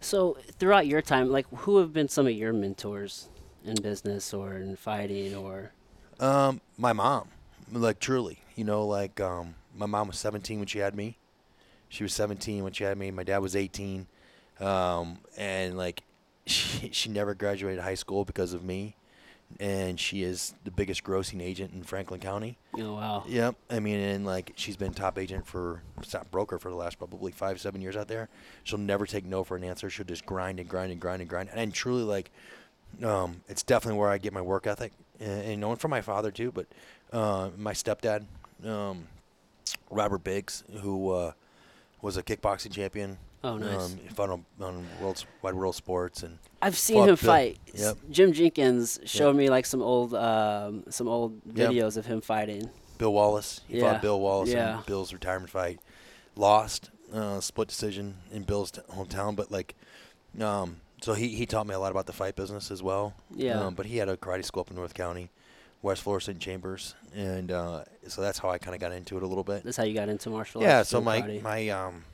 So 0.00 0.36
throughout 0.58 0.86
your 0.86 1.02
time, 1.02 1.30
like, 1.30 1.46
who 1.48 1.78
have 1.78 1.92
been 1.92 2.08
some 2.08 2.26
of 2.26 2.32
your 2.32 2.52
mentors 2.52 3.28
in 3.64 3.80
business 3.80 4.32
or 4.32 4.54
in 4.54 4.76
fighting 4.76 5.34
or? 5.34 5.72
um, 6.20 6.60
my 6.78 6.92
mom, 6.92 7.28
like 7.72 7.98
truly, 7.98 8.38
you 8.54 8.64
know, 8.64 8.86
like 8.86 9.20
um, 9.20 9.54
my 9.76 9.86
mom 9.86 10.06
was 10.08 10.18
17 10.18 10.58
when 10.58 10.66
she 10.68 10.78
had 10.78 10.94
me. 10.94 11.16
She 11.88 12.02
was 12.04 12.12
17 12.14 12.62
when 12.64 12.72
she 12.72 12.84
had 12.84 12.96
me. 12.98 13.10
My 13.10 13.22
dad 13.22 13.38
was 13.38 13.54
18, 13.56 14.06
um, 14.60 15.18
and 15.36 15.76
like 15.76 16.02
she 16.46 16.90
she 16.92 17.08
never 17.08 17.34
graduated 17.34 17.82
high 17.82 17.94
school 17.94 18.24
because 18.24 18.52
of 18.52 18.62
me, 18.64 18.96
and 19.60 19.98
she 19.98 20.22
is 20.22 20.54
the 20.64 20.70
biggest 20.70 21.02
grossing 21.02 21.40
agent 21.40 21.72
in 21.72 21.82
Franklin 21.82 22.20
County. 22.20 22.58
Oh 22.74 22.94
wow. 22.94 23.24
Yep. 23.26 23.56
I 23.70 23.80
mean, 23.80 23.98
and 23.98 24.26
like 24.26 24.52
she's 24.56 24.76
been 24.76 24.92
top 24.92 25.18
agent 25.18 25.46
for 25.46 25.82
top 26.08 26.30
broker 26.30 26.58
for 26.58 26.70
the 26.70 26.76
last 26.76 26.98
probably 26.98 27.32
five, 27.32 27.60
seven 27.60 27.80
years 27.80 27.96
out 27.96 28.08
there. 28.08 28.28
She'll 28.64 28.78
never 28.78 29.06
take 29.06 29.24
no 29.24 29.44
for 29.44 29.56
an 29.56 29.64
answer. 29.64 29.88
She'll 29.88 30.06
just 30.06 30.26
grind 30.26 30.60
and 30.60 30.68
grind 30.68 30.92
and 30.92 31.00
grind 31.00 31.20
and 31.20 31.30
grind. 31.30 31.48
And 31.54 31.72
truly, 31.72 32.02
like, 32.02 32.30
um, 33.02 33.42
it's 33.48 33.62
definitely 33.62 33.98
where 33.98 34.10
I 34.10 34.18
get 34.18 34.32
my 34.32 34.42
work 34.42 34.66
ethic, 34.66 34.92
and, 35.20 35.42
and 35.42 35.60
knowing 35.60 35.76
from 35.76 35.90
my 35.90 36.00
father 36.02 36.30
too. 36.30 36.52
But 36.52 36.66
uh, 37.12 37.50
my 37.56 37.72
stepdad, 37.72 38.24
um, 38.64 39.06
Robert 39.90 40.22
Biggs, 40.24 40.64
who 40.80 41.10
uh, 41.10 41.32
was 42.02 42.16
a 42.16 42.22
kickboxing 42.22 42.72
champion. 42.72 43.18
Oh, 43.46 43.58
nice. 43.58 43.92
Um, 43.92 43.98
he 44.02 44.08
fought 44.08 44.30
on, 44.30 44.44
on 44.60 44.84
world, 45.00 45.24
wide 45.42 45.54
world 45.54 45.74
sports 45.76 46.22
and 46.22 46.38
I've 46.60 46.76
seen 46.76 47.08
him 47.08 47.16
fight. 47.16 47.58
Yep. 47.74 47.96
Jim 48.10 48.32
Jenkins 48.32 48.98
showed 49.04 49.36
me 49.36 49.48
like 49.50 49.66
some 49.66 49.82
old 49.82 50.14
um, 50.14 50.84
some 50.90 51.06
old 51.08 51.40
Yep. 51.54 51.70
videos 51.70 51.96
of 51.96 52.06
him 52.06 52.20
fighting. 52.20 52.68
Bill 52.98 53.12
Wallace. 53.12 53.60
He 53.68 53.78
Yeah. 53.78 53.92
fought 53.92 54.02
Bill 54.02 54.18
Wallace 54.20 54.50
Yeah. 54.50 54.78
in 54.78 54.84
Bill's 54.86 55.12
retirement 55.12 55.50
fight. 55.50 55.78
Lost, 56.34 56.90
uh, 57.12 57.40
split 57.40 57.68
decision 57.68 58.16
in 58.32 58.42
Bill's 58.42 58.70
t- 58.72 58.80
hometown, 58.90 59.36
but 59.36 59.50
like, 59.52 59.74
um, 60.40 60.80
so 61.02 61.14
he, 61.14 61.28
he 61.28 61.46
taught 61.46 61.66
me 61.66 61.74
a 61.74 61.78
lot 61.78 61.90
about 61.92 62.06
the 62.06 62.12
fight 62.12 62.36
business 62.36 62.70
as 62.70 62.82
well. 62.82 63.14
Yeah. 63.34 63.60
Um, 63.60 63.74
but 63.74 63.86
he 63.86 63.98
had 63.98 64.08
a 64.08 64.16
karate 64.16 64.44
school 64.44 64.62
up 64.62 64.70
in 64.70 64.76
North 64.76 64.94
County, 64.94 65.30
West 65.82 66.02
Florissant 66.02 66.36
St. 66.36 66.42
Chambers, 66.42 66.94
and 67.14 67.52
uh, 67.52 67.84
so 68.08 68.20
that's 68.22 68.38
how 68.38 68.48
I 68.50 68.58
kind 68.58 68.74
of 68.74 68.80
got 68.80 68.92
into 68.92 69.16
it 69.16 69.22
a 69.22 69.26
little 69.26 69.44
bit. 69.44 69.62
That's 69.62 69.76
how 69.76 69.84
you 69.84 69.94
got 69.94 70.08
into 70.08 70.30
martial 70.30 70.62
Yeah. 70.62 70.78
arts. 70.78 70.90
Yeah, 70.92 70.98
so 70.98 71.00
my 71.00 71.20
karate. 71.22 71.42
my 71.42 71.68
um, 71.68 72.04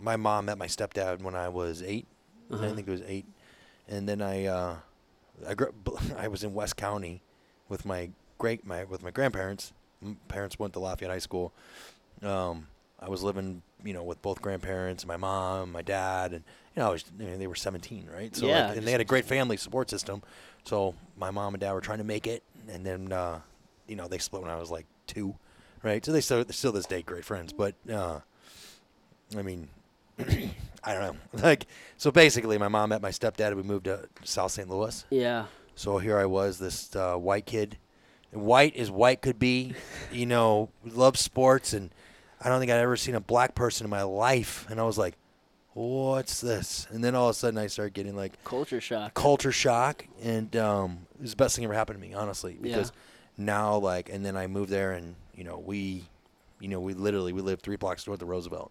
my 0.00 0.16
mom 0.16 0.46
met 0.46 0.58
my 0.58 0.66
stepdad 0.66 1.20
when 1.22 1.34
I 1.34 1.48
was 1.48 1.82
8 1.82 2.06
Uh-huh. 2.50 2.64
I 2.66 2.74
think 2.74 2.86
it 2.88 2.90
was 2.90 3.02
eight, 3.06 3.26
and 3.88 4.08
then 4.08 4.20
I 4.22 4.44
uh, 4.46 4.76
I 5.48 5.54
grew, 5.54 5.72
I 6.16 6.28
was 6.28 6.44
in 6.44 6.52
West 6.54 6.76
County 6.76 7.22
with 7.68 7.84
my 7.86 8.10
great 8.38 8.66
my 8.66 8.84
with 8.84 9.02
my 9.02 9.10
grandparents. 9.10 9.72
M- 10.02 10.18
Parents 10.28 10.58
went 10.58 10.72
to 10.74 10.78
Lafayette 10.80 11.10
High 11.10 11.18
School. 11.18 11.52
Um, 12.22 12.68
I 13.00 13.08
was 13.08 13.22
living, 13.22 13.62
you 13.84 13.92
know, 13.92 14.02
with 14.02 14.20
both 14.22 14.40
grandparents, 14.40 15.04
my 15.06 15.16
mom, 15.16 15.72
my 15.72 15.82
dad, 15.82 16.32
and 16.32 16.44
you 16.74 16.80
know, 16.82 16.88
I 16.88 16.92
was, 16.92 17.04
I 17.20 17.22
mean, 17.22 17.38
they 17.38 17.46
were 17.46 17.54
17, 17.54 18.08
right? 18.12 18.34
So, 18.34 18.46
Yeah, 18.46 18.68
like, 18.68 18.76
and 18.78 18.86
they 18.86 18.92
had 18.92 19.00
a 19.00 19.04
great 19.04 19.24
family 19.26 19.56
support 19.56 19.90
system. 19.90 20.22
So 20.64 20.94
my 21.16 21.30
mom 21.30 21.54
and 21.54 21.60
dad 21.60 21.72
were 21.72 21.80
trying 21.82 21.98
to 21.98 22.04
make 22.04 22.26
it, 22.26 22.42
and 22.68 22.84
then, 22.86 23.12
uh, 23.12 23.40
you 23.86 23.96
know, 23.96 24.08
they 24.08 24.18
split 24.18 24.42
when 24.42 24.50
I 24.50 24.56
was 24.56 24.70
like 24.70 24.86
two, 25.06 25.34
right? 25.82 26.04
So 26.04 26.12
they 26.12 26.20
still, 26.22 26.42
they're 26.44 26.52
still 26.52 26.72
this 26.72 26.86
day 26.86 27.02
great 27.02 27.24
friends, 27.24 27.52
but 27.52 27.74
uh, 27.92 28.20
I 29.36 29.42
mean, 29.42 29.68
I 30.84 30.92
don't 30.94 31.00
know. 31.02 31.16
Like, 31.42 31.66
so 31.96 32.10
basically, 32.10 32.58
my 32.58 32.68
mom 32.68 32.90
met 32.90 33.02
my 33.02 33.10
stepdad, 33.10 33.54
we 33.56 33.62
moved 33.62 33.84
to 33.86 34.08
South 34.22 34.52
St. 34.52 34.68
Louis. 34.68 35.04
yeah. 35.10 35.46
So 35.76 35.98
here 35.98 36.18
I 36.18 36.26
was, 36.26 36.58
this 36.58 36.94
uh, 36.94 37.16
white 37.16 37.46
kid, 37.46 37.78
white 38.32 38.76
as 38.76 38.90
white 38.92 39.22
could 39.22 39.38
be, 39.40 39.74
you 40.12 40.24
know, 40.26 40.70
loves 40.84 41.18
sports, 41.20 41.72
and 41.72 41.90
I 42.40 42.48
don't 42.48 42.60
think 42.60 42.70
I'd 42.70 42.78
ever 42.78 42.96
seen 42.96 43.16
a 43.16 43.20
black 43.20 43.54
person 43.56 43.84
in 43.84 43.90
my 43.90 44.02
life. 44.04 44.66
And 44.70 44.78
I 44.78 44.84
was 44.84 44.96
like, 44.98 45.16
what's 45.72 46.40
this? 46.40 46.86
And 46.90 47.02
then 47.02 47.14
all 47.16 47.28
of 47.28 47.30
a 47.32 47.34
sudden, 47.34 47.58
I 47.58 47.66
started 47.66 47.94
getting 47.94 48.14
like 48.14 48.42
Culture 48.44 48.80
shock. 48.80 49.14
culture 49.14 49.50
shock, 49.50 50.06
and 50.22 50.54
um, 50.56 51.06
it 51.16 51.22
was 51.22 51.30
the 51.32 51.36
best 51.36 51.56
thing 51.56 51.64
ever 51.64 51.74
happened 51.74 52.00
to 52.00 52.06
me, 52.08 52.14
honestly, 52.14 52.52
Yeah. 52.52 52.60
because 52.76 52.92
now, 53.36 53.76
like, 53.78 54.08
and 54.10 54.24
then 54.24 54.36
I 54.36 54.46
moved 54.46 54.70
there, 54.70 54.92
and 54.92 55.16
you 55.34 55.42
know, 55.42 55.58
we, 55.58 56.04
you 56.60 56.68
know, 56.68 56.78
we 56.78 56.94
literally 56.94 57.32
we 57.32 57.40
lived 57.40 57.62
three 57.62 57.76
blocks 57.76 58.06
north 58.06 58.22
of 58.22 58.28
Roosevelt. 58.28 58.70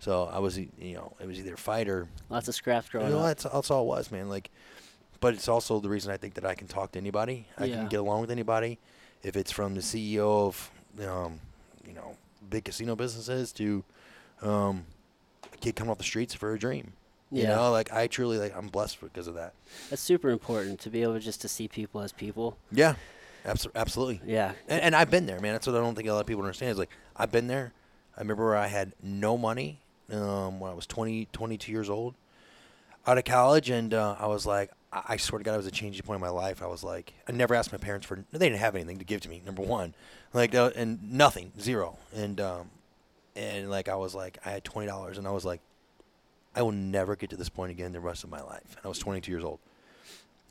So 0.00 0.24
I 0.32 0.38
was, 0.38 0.58
you 0.58 0.68
know, 0.94 1.12
it 1.20 1.26
was 1.26 1.38
either 1.38 1.56
fight 1.56 1.88
or 1.88 2.08
Lots 2.30 2.48
of 2.48 2.54
scraps 2.54 2.88
growing 2.88 3.08
you 3.08 3.12
know, 3.12 3.20
up. 3.20 3.26
that's, 3.26 3.44
that's 3.44 3.70
all 3.70 3.82
it 3.84 3.86
was, 3.86 4.10
man. 4.10 4.28
Like, 4.28 4.50
but 5.20 5.34
it's 5.34 5.46
also 5.48 5.78
the 5.78 5.88
reason 5.90 6.10
I 6.10 6.16
think 6.16 6.34
that 6.34 6.44
I 6.46 6.54
can 6.54 6.66
talk 6.66 6.92
to 6.92 6.98
anybody. 6.98 7.46
I 7.58 7.66
Yeah. 7.66 7.76
can 7.76 7.88
get 7.88 8.00
along 8.00 8.22
with 8.22 8.30
anybody. 8.30 8.78
If 9.22 9.36
it's 9.36 9.52
from 9.52 9.74
the 9.74 9.82
CEO 9.82 10.46
of, 10.46 10.70
um, 11.06 11.38
you 11.86 11.92
know, 11.92 12.16
big 12.48 12.64
casino 12.64 12.96
businesses 12.96 13.52
to, 13.52 13.84
um, 14.40 14.86
a 15.52 15.56
kid 15.58 15.76
coming 15.76 15.90
off 15.90 15.98
the 15.98 16.04
streets 16.04 16.34
for 16.34 16.54
a 16.54 16.58
dream. 16.58 16.94
You 17.30 17.42
Yeah. 17.42 17.56
know, 17.56 17.70
like 17.70 17.92
I 17.92 18.06
truly 18.06 18.38
like 18.38 18.56
I'm 18.56 18.68
blessed 18.68 19.00
because 19.02 19.26
of 19.28 19.34
that. 19.34 19.52
That's 19.90 20.00
super 20.02 20.30
important 20.30 20.80
to 20.80 20.90
be 20.90 21.02
able 21.02 21.18
just 21.20 21.42
to 21.42 21.48
see 21.48 21.68
people 21.68 22.00
as 22.00 22.10
people. 22.12 22.56
Yeah, 22.72 22.94
abso- 23.44 23.70
absolutely. 23.76 24.20
Yeah. 24.24 24.52
And, 24.66 24.80
and 24.80 24.96
I've 24.96 25.10
been 25.10 25.26
there, 25.26 25.38
man. 25.40 25.52
That's 25.52 25.66
what 25.66 25.76
I 25.76 25.80
don't 25.80 25.94
think 25.94 26.08
a 26.08 26.12
lot 26.14 26.20
of 26.20 26.26
people 26.26 26.42
understand. 26.42 26.72
Is 26.72 26.78
like 26.78 26.90
I've 27.14 27.30
been 27.30 27.46
there. 27.46 27.72
I 28.16 28.20
remember 28.22 28.46
where 28.46 28.56
I 28.56 28.66
had 28.66 28.94
no 29.02 29.36
money 29.38 29.80
um, 30.12 30.60
when 30.60 30.70
I 30.70 30.74
was 30.74 30.86
20, 30.86 31.28
22 31.32 31.72
years 31.72 31.90
old, 31.90 32.14
out 33.06 33.18
of 33.18 33.24
college, 33.24 33.70
and 33.70 33.94
uh, 33.94 34.16
I 34.18 34.26
was 34.26 34.46
like, 34.46 34.70
I, 34.92 35.02
I 35.10 35.16
swear 35.16 35.38
to 35.38 35.44
God, 35.44 35.54
it 35.54 35.58
was 35.58 35.66
a 35.66 35.70
changing 35.70 36.02
point 36.02 36.16
in 36.16 36.20
my 36.20 36.28
life. 36.28 36.62
I 36.62 36.66
was 36.66 36.84
like, 36.84 37.12
I 37.28 37.32
never 37.32 37.54
asked 37.54 37.72
my 37.72 37.78
parents 37.78 38.06
for. 38.06 38.24
They 38.30 38.38
didn't 38.38 38.60
have 38.60 38.74
anything 38.74 38.98
to 38.98 39.04
give 39.04 39.20
to 39.22 39.28
me. 39.28 39.42
Number 39.44 39.62
one, 39.62 39.94
like, 40.32 40.54
uh, 40.54 40.70
and 40.76 41.12
nothing, 41.12 41.52
zero, 41.60 41.98
and 42.14 42.40
um, 42.40 42.70
and 43.34 43.70
like 43.70 43.88
I 43.88 43.96
was 43.96 44.14
like, 44.14 44.38
I 44.44 44.50
had 44.50 44.64
twenty 44.64 44.86
dollars, 44.88 45.18
and 45.18 45.26
I 45.26 45.30
was 45.30 45.44
like, 45.44 45.60
I 46.54 46.62
will 46.62 46.72
never 46.72 47.16
get 47.16 47.30
to 47.30 47.36
this 47.36 47.48
point 47.48 47.70
again 47.70 47.92
the 47.92 48.00
rest 48.00 48.24
of 48.24 48.30
my 48.30 48.42
life. 48.42 48.76
And 48.76 48.84
I 48.84 48.88
was 48.88 48.98
twenty 48.98 49.20
two 49.20 49.32
years 49.32 49.44
old, 49.44 49.60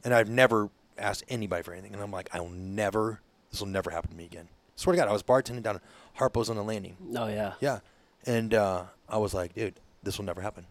and 0.04 0.13
I've 0.13 0.30
never 0.30 0.69
asked 0.98 1.24
anybody 1.30 1.63
for 1.63 1.74
anything, 1.74 1.93
and 1.93 2.02
I'm 2.02 2.12
like, 2.12 2.30
I 2.34 2.39
will 2.39 2.50
never. 2.50 3.22
This 3.52 3.62
will 3.62 3.67
never 3.67 3.89
happen 3.89 4.12
to 4.12 4.15
me 4.15 4.26
again. 4.26 4.48
Swear 4.76 4.95
to 4.95 5.02
God, 5.02 5.10
I 5.10 5.12
was 5.12 5.24
bartending 5.24 5.63
down 5.63 5.78
at 5.78 5.82
Harpo's 6.19 6.50
on 6.50 6.56
the 6.56 6.63
landing. 6.63 6.95
Oh 7.15 7.28
yeah. 7.28 7.54
Yeah, 7.60 7.80
and 8.26 8.54
uh, 8.54 8.84
I 9.10 9.17
was 9.17 9.34
like, 9.34 9.54
dude, 9.54 9.80
this 10.04 10.17
will 10.17 10.26
never 10.26 10.41
happen. 10.41 10.65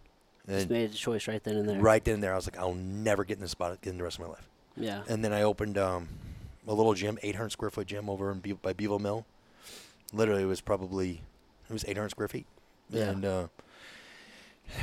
Just 0.49 0.71
made 0.71 0.91
a 0.91 0.95
choice 0.95 1.29
right 1.29 1.43
then 1.45 1.57
and 1.57 1.69
there. 1.69 1.79
right 1.81 2.03
then 2.03 2.15
and 2.15 2.23
there, 2.23 2.33
I 2.33 2.37
was 2.37 2.47
like, 2.47 2.59
I'll 2.59 2.73
never 2.75 3.23
get 3.25 3.37
in 3.37 3.43
this 3.43 3.51
spot 3.51 3.73
again 3.73 3.99
the 3.99 4.05
rest 4.05 4.19
of 4.19 4.25
my 4.25 4.31
life. 4.33 4.49
Yeah. 4.79 5.03
And 5.07 5.23
then 5.23 5.33
I 5.33 5.43
opened 5.43 5.77
um, 5.77 6.09
a 6.67 6.73
little 6.73 6.95
gym, 6.95 7.19
800 7.23 7.51
square 7.51 7.69
foot 7.71 7.87
gym 7.87 8.09
over 8.09 8.31
in 8.33 8.39
Be- 8.39 8.53
by 8.55 8.73
Bevo 8.73 8.99
Mill. 8.99 9.27
Literally, 10.15 10.45
it 10.45 10.47
was 10.47 10.63
probably 10.63 11.21
it 11.69 11.73
was 11.73 11.85
800 11.87 12.09
square 12.11 12.29
feet, 12.29 12.47
Yeah. 12.89 13.11
and 13.11 13.25
uh, 13.27 13.47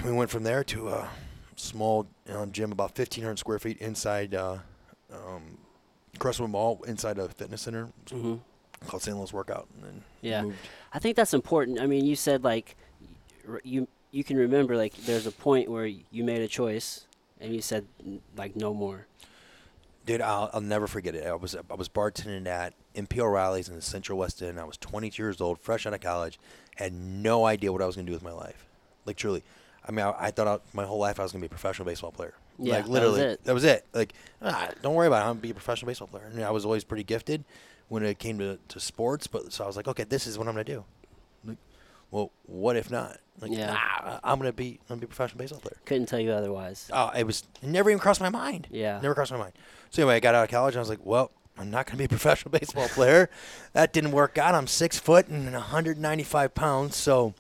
we 0.04 0.12
went 0.12 0.30
from 0.30 0.44
there 0.44 0.64
to 0.66 0.90
a 0.90 1.10
small 1.56 2.06
um, 2.30 2.52
gym 2.52 2.72
about 2.72 2.96
1,500 2.96 3.40
square 3.40 3.58
feet 3.58 3.78
inside 3.80 4.36
uh, 4.36 4.58
um, 5.12 5.58
Crestwood 6.20 6.52
Mall, 6.52 6.84
inside 6.86 7.18
a 7.18 7.28
fitness 7.30 7.62
center 7.64 7.90
hmm 8.12 8.36
called 8.88 9.02
St. 9.02 9.18
Louis 9.18 9.34
Workout. 9.34 9.68
And 9.76 9.84
then 9.84 10.04
Yeah. 10.22 10.44
moved. 10.44 10.58
I 10.94 11.00
think 11.00 11.16
that's 11.16 11.34
important. 11.34 11.80
I 11.80 11.88
mean, 11.88 12.06
you 12.06 12.16
said 12.16 12.44
like 12.44 12.76
you 13.64 13.88
you 14.12 14.24
can 14.24 14.38
remember 14.38 14.78
like 14.78 14.94
there's 15.06 15.28
a 15.28 15.32
point 15.32 15.70
where 15.70 15.86
you 15.86 16.24
made 16.24 16.42
a 16.42 16.48
choice 16.48 17.06
and 17.40 17.54
you 17.54 17.62
said 17.62 17.86
like 18.38 18.56
no 18.56 18.74
more. 18.74 19.08
Dude, 20.06 20.22
I'll, 20.22 20.52
I'll 20.54 20.62
never 20.62 20.86
forget 20.86 21.16
it. 21.16 21.26
I 21.26 21.34
was 21.34 21.56
I 21.56 21.74
was 21.74 21.90
bartending 21.90 22.48
at 22.48 22.74
MP 22.96 23.20
rallies 23.32 23.70
in 23.70 23.76
the 23.76 23.82
Central 23.82 24.18
West 24.20 24.42
End. 24.42 24.60
I 24.60 24.64
was 24.64 24.78
22 24.78 25.22
years 25.22 25.42
old, 25.42 25.60
fresh 25.60 25.86
out 25.86 25.94
of 25.94 26.02
college, 26.02 26.40
had 26.76 26.94
no 26.94 27.46
idea 27.46 27.72
what 27.72 27.82
I 27.82 27.86
was 27.86 27.96
going 27.96 28.06
to 28.06 28.10
do 28.12 28.16
with 28.16 28.24
my 28.24 28.32
life. 28.32 28.66
Like 29.06 29.18
truly, 29.18 29.44
I 29.88 29.92
mean, 29.92 30.06
I, 30.06 30.14
I 30.18 30.32
thought 30.32 30.48
I, 30.48 30.60
my 30.74 30.86
whole 30.86 31.00
life 31.00 31.20
I 31.20 31.24
was 31.24 31.32
going 31.32 31.42
to 31.42 31.48
be 31.48 31.52
a 31.52 31.58
professional 31.58 31.86
baseball 31.86 32.12
player. 32.12 32.34
Yeah, 32.58 32.76
like 32.76 32.84
that 32.84 32.90
was 32.90 32.94
literally, 32.94 33.22
it. 33.22 33.44
That 33.44 33.54
was 33.54 33.64
it. 33.64 33.86
Like, 33.94 34.14
ah, 34.42 34.70
don't 34.82 34.96
worry 34.96 35.08
about 35.08 35.18
it. 35.18 35.22
I'm 35.22 35.28
going 35.28 35.38
to 35.38 35.42
be 35.42 35.52
a 35.52 35.54
professional 35.54 35.90
baseball 35.90 36.08
player. 36.08 36.26
And 36.26 36.42
I 36.44 36.52
was 36.52 36.66
always 36.66 36.84
pretty 36.84 37.04
gifted 37.04 37.44
when 37.90 38.04
it 38.04 38.18
came 38.18 38.40
to, 38.40 38.58
to 38.70 38.80
sports, 38.80 39.28
but 39.28 39.54
so 39.54 39.64
I 39.64 39.68
was 39.68 39.76
like, 39.76 39.88
okay, 39.88 40.04
this 40.04 40.26
is 40.26 40.38
what 40.38 40.48
I'm 40.48 40.54
going 40.54 40.66
to 40.66 40.74
do. 40.74 40.86
Well, 42.12 42.32
what 42.46 42.76
if 42.76 42.90
not? 42.92 43.18
Like, 43.42 43.52
Yeah. 43.52 43.74
nah, 43.74 44.20
I'm 44.24 44.40
going 44.40 44.50
to 44.50 44.54
be 44.54 44.80
I'm 44.90 44.98
to 44.98 45.02
be 45.02 45.06
a 45.06 45.08
professional 45.08 45.40
baseball 45.40 45.60
player. 45.60 45.78
Couldn't 45.86 46.06
tell 46.08 46.20
you 46.20 46.32
otherwise. 46.32 46.90
Oh, 46.94 47.10
it 47.16 47.26
was 47.26 47.44
it 47.62 47.68
never 47.68 47.90
even 47.90 48.00
crossed 48.00 48.22
my 48.22 48.30
mind. 48.30 48.68
Yeah. 48.72 49.00
Never 49.02 49.14
crossed 49.14 49.32
my 49.32 49.38
mind. 49.38 49.54
So 49.90 50.02
anyway, 50.04 50.16
I 50.16 50.20
got 50.20 50.36
out 50.36 50.44
of 50.46 50.50
college 50.52 50.74
and 50.76 50.80
I 50.80 50.82
was 50.82 50.90
like, 50.90 51.04
well, 51.06 51.32
I'm 51.58 51.70
not 51.72 51.86
going 51.86 51.94
to 51.94 51.98
be 51.98 52.06
a 52.06 52.08
professional 52.18 52.52
baseball 52.52 52.88
player. 52.90 53.30
That 53.74 53.92
didn't 53.94 54.12
work 54.12 54.38
out. 54.38 54.56
I'm 54.56 54.68
six 54.68 54.98
foot 55.00 55.28
and 55.28 55.52
195 55.52 56.54
pounds, 56.56 56.96
so 56.96 57.34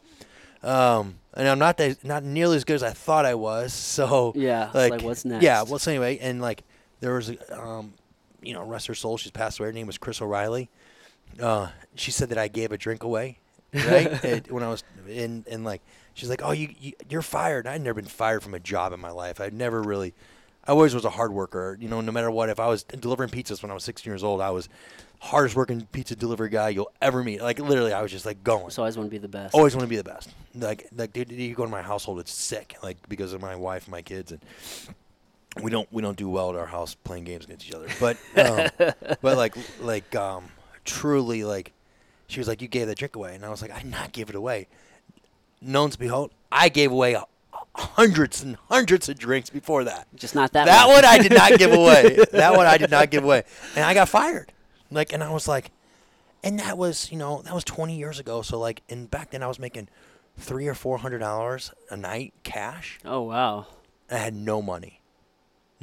um, 0.63 1.19
and 1.33 1.47
I'm 1.47 1.59
not 1.59 1.77
that, 1.77 2.03
not 2.03 2.23
nearly 2.23 2.57
as 2.57 2.63
good 2.63 2.75
as 2.75 2.83
I 2.83 2.91
thought 2.91 3.25
I 3.25 3.35
was. 3.35 3.71
So 3.73 4.33
Yeah, 4.35 4.71
like, 4.73 4.91
like, 4.91 5.01
what's 5.01 5.25
next? 5.25 5.43
Yeah. 5.43 5.61
Well, 5.63 5.79
so 5.79 5.91
anyway, 5.91 6.17
and 6.19 6.41
like 6.41 6.63
there 7.01 7.13
was, 7.13 7.31
um, 7.51 7.93
you 8.41 8.53
know, 8.53 8.63
rest 8.65 8.87
her 8.87 8.95
soul. 8.95 9.17
She's 9.17 9.31
passed 9.31 9.59
away. 9.59 9.67
Her 9.67 9.73
name 9.73 9.87
was 9.87 9.97
Chris 9.97 10.21
O'Reilly. 10.21 10.69
Uh, 11.41 11.69
she 11.95 12.11
said 12.11 12.29
that 12.29 12.37
I 12.37 12.47
gave 12.47 12.71
a 12.71 12.77
drink 12.77 13.03
away, 13.03 13.39
right? 13.75 14.07
it, 14.23 14.51
when 14.51 14.63
I 14.63 14.69
was 14.69 14.83
in, 15.07 15.45
and 15.49 15.63
like 15.63 15.81
she's 16.13 16.29
like, 16.29 16.41
"Oh, 16.43 16.51
you, 16.51 16.69
you 16.79 16.93
you're 17.09 17.21
fired." 17.21 17.67
I'd 17.67 17.81
never 17.81 18.01
been 18.01 18.09
fired 18.09 18.43
from 18.43 18.53
a 18.53 18.59
job 18.59 18.93
in 18.93 18.99
my 18.99 19.11
life. 19.11 19.39
I'd 19.39 19.53
never 19.53 19.81
really. 19.81 20.13
I 20.67 20.71
always 20.71 20.95
was 20.95 21.05
a 21.05 21.11
hard 21.11 21.31
worker. 21.31 21.77
You 21.79 21.87
know, 21.87 22.01
no 22.01 22.11
matter 22.11 22.31
what. 22.31 22.49
If 22.49 22.59
I 22.59 22.67
was 22.67 22.83
delivering 22.83 23.29
pizzas 23.29 23.61
when 23.61 23.69
I 23.69 23.75
was 23.75 23.83
16 23.83 24.09
years 24.09 24.23
old, 24.23 24.41
I 24.41 24.49
was 24.49 24.67
hardest 25.19 25.55
working 25.55 25.87
pizza 25.91 26.15
delivery 26.15 26.49
guy 26.49 26.69
you'll 26.69 26.91
ever 27.01 27.23
meet. 27.23 27.41
Like 27.41 27.59
literally, 27.59 27.93
I 27.93 28.01
was 28.01 28.11
just 28.11 28.25
like 28.25 28.43
going. 28.43 28.69
So 28.69 28.81
I 28.81 28.85
always 28.85 28.97
want 28.97 29.07
to 29.07 29.11
be 29.11 29.17
the 29.17 29.27
best. 29.27 29.53
Always 29.53 29.75
want 29.75 29.83
to 29.83 29.89
be 29.89 29.97
the 29.97 30.03
best. 30.03 30.29
Like 30.55 30.87
like 30.95 31.13
dude, 31.13 31.31
you 31.31 31.53
go 31.55 31.65
to 31.65 31.71
my 31.71 31.81
household, 31.81 32.19
it's 32.19 32.33
sick. 32.33 32.77
Like 32.81 32.97
because 33.09 33.33
of 33.33 33.41
my 33.41 33.55
wife 33.55 33.85
and 33.85 33.91
my 33.91 34.01
kids, 34.01 34.31
and 34.31 34.41
we 35.61 35.71
don't 35.71 35.91
we 35.91 36.01
don't 36.01 36.17
do 36.17 36.29
well 36.29 36.49
at 36.49 36.55
our 36.55 36.65
house 36.65 36.95
playing 36.95 37.23
games 37.23 37.45
against 37.45 37.67
each 37.67 37.73
other. 37.73 37.87
But 37.99 38.17
um, 38.37 38.93
but 39.21 39.37
like 39.37 39.55
like 39.81 40.15
um, 40.15 40.45
truly 40.83 41.43
like 41.43 41.71
she 42.27 42.39
was 42.39 42.47
like 42.47 42.61
you 42.61 42.67
gave 42.67 42.87
that 42.87 42.97
drink 42.97 43.15
away, 43.15 43.35
and 43.35 43.45
I 43.45 43.49
was 43.49 43.61
like 43.61 43.71
I 43.71 43.79
did 43.81 43.91
not 43.91 44.11
give 44.11 44.29
it 44.29 44.35
away. 44.35 44.67
Known 45.61 45.89
to 45.91 45.99
behold, 45.99 46.31
I 46.51 46.69
gave 46.69 46.91
away 46.91 47.17
hundreds 47.75 48.41
and 48.43 48.57
hundreds 48.69 49.09
of 49.09 49.17
drinks 49.17 49.49
before 49.49 49.83
that. 49.85 50.07
Just 50.15 50.35
not 50.35 50.53
that. 50.53 50.65
That 50.65 50.85
one. 50.87 50.95
one 50.95 51.05
I 51.05 51.17
did 51.17 51.33
not 51.33 51.57
give 51.57 51.71
away. 51.81 52.17
That 52.31 52.55
one 52.55 52.65
I 52.67 52.77
did 52.77 52.91
not 52.91 53.09
give 53.09 53.23
away, 53.23 53.43
and 53.75 53.83
I 53.85 53.93
got 53.93 54.09
fired. 54.09 54.51
Like, 54.91 55.11
and 55.13 55.23
I 55.23 55.31
was 55.31 55.47
like, 55.47 55.71
and 56.43 56.59
that 56.59 56.77
was 56.77 57.11
you 57.11 57.17
know 57.17 57.41
that 57.43 57.53
was 57.53 57.63
20 57.63 57.97
years 57.97 58.19
ago. 58.19 58.41
So 58.41 58.59
like, 58.59 58.81
and 58.89 59.09
back 59.09 59.31
then 59.31 59.41
I 59.43 59.47
was 59.47 59.59
making 59.59 59.89
three 60.37 60.67
or 60.67 60.73
four 60.75 60.99
hundred 60.99 61.19
dollars 61.19 61.71
a 61.89 61.97
night 61.97 62.33
cash. 62.43 62.99
Oh 63.05 63.21
wow. 63.21 63.67
I 64.11 64.17
had 64.17 64.35
no 64.35 64.61
money, 64.61 65.01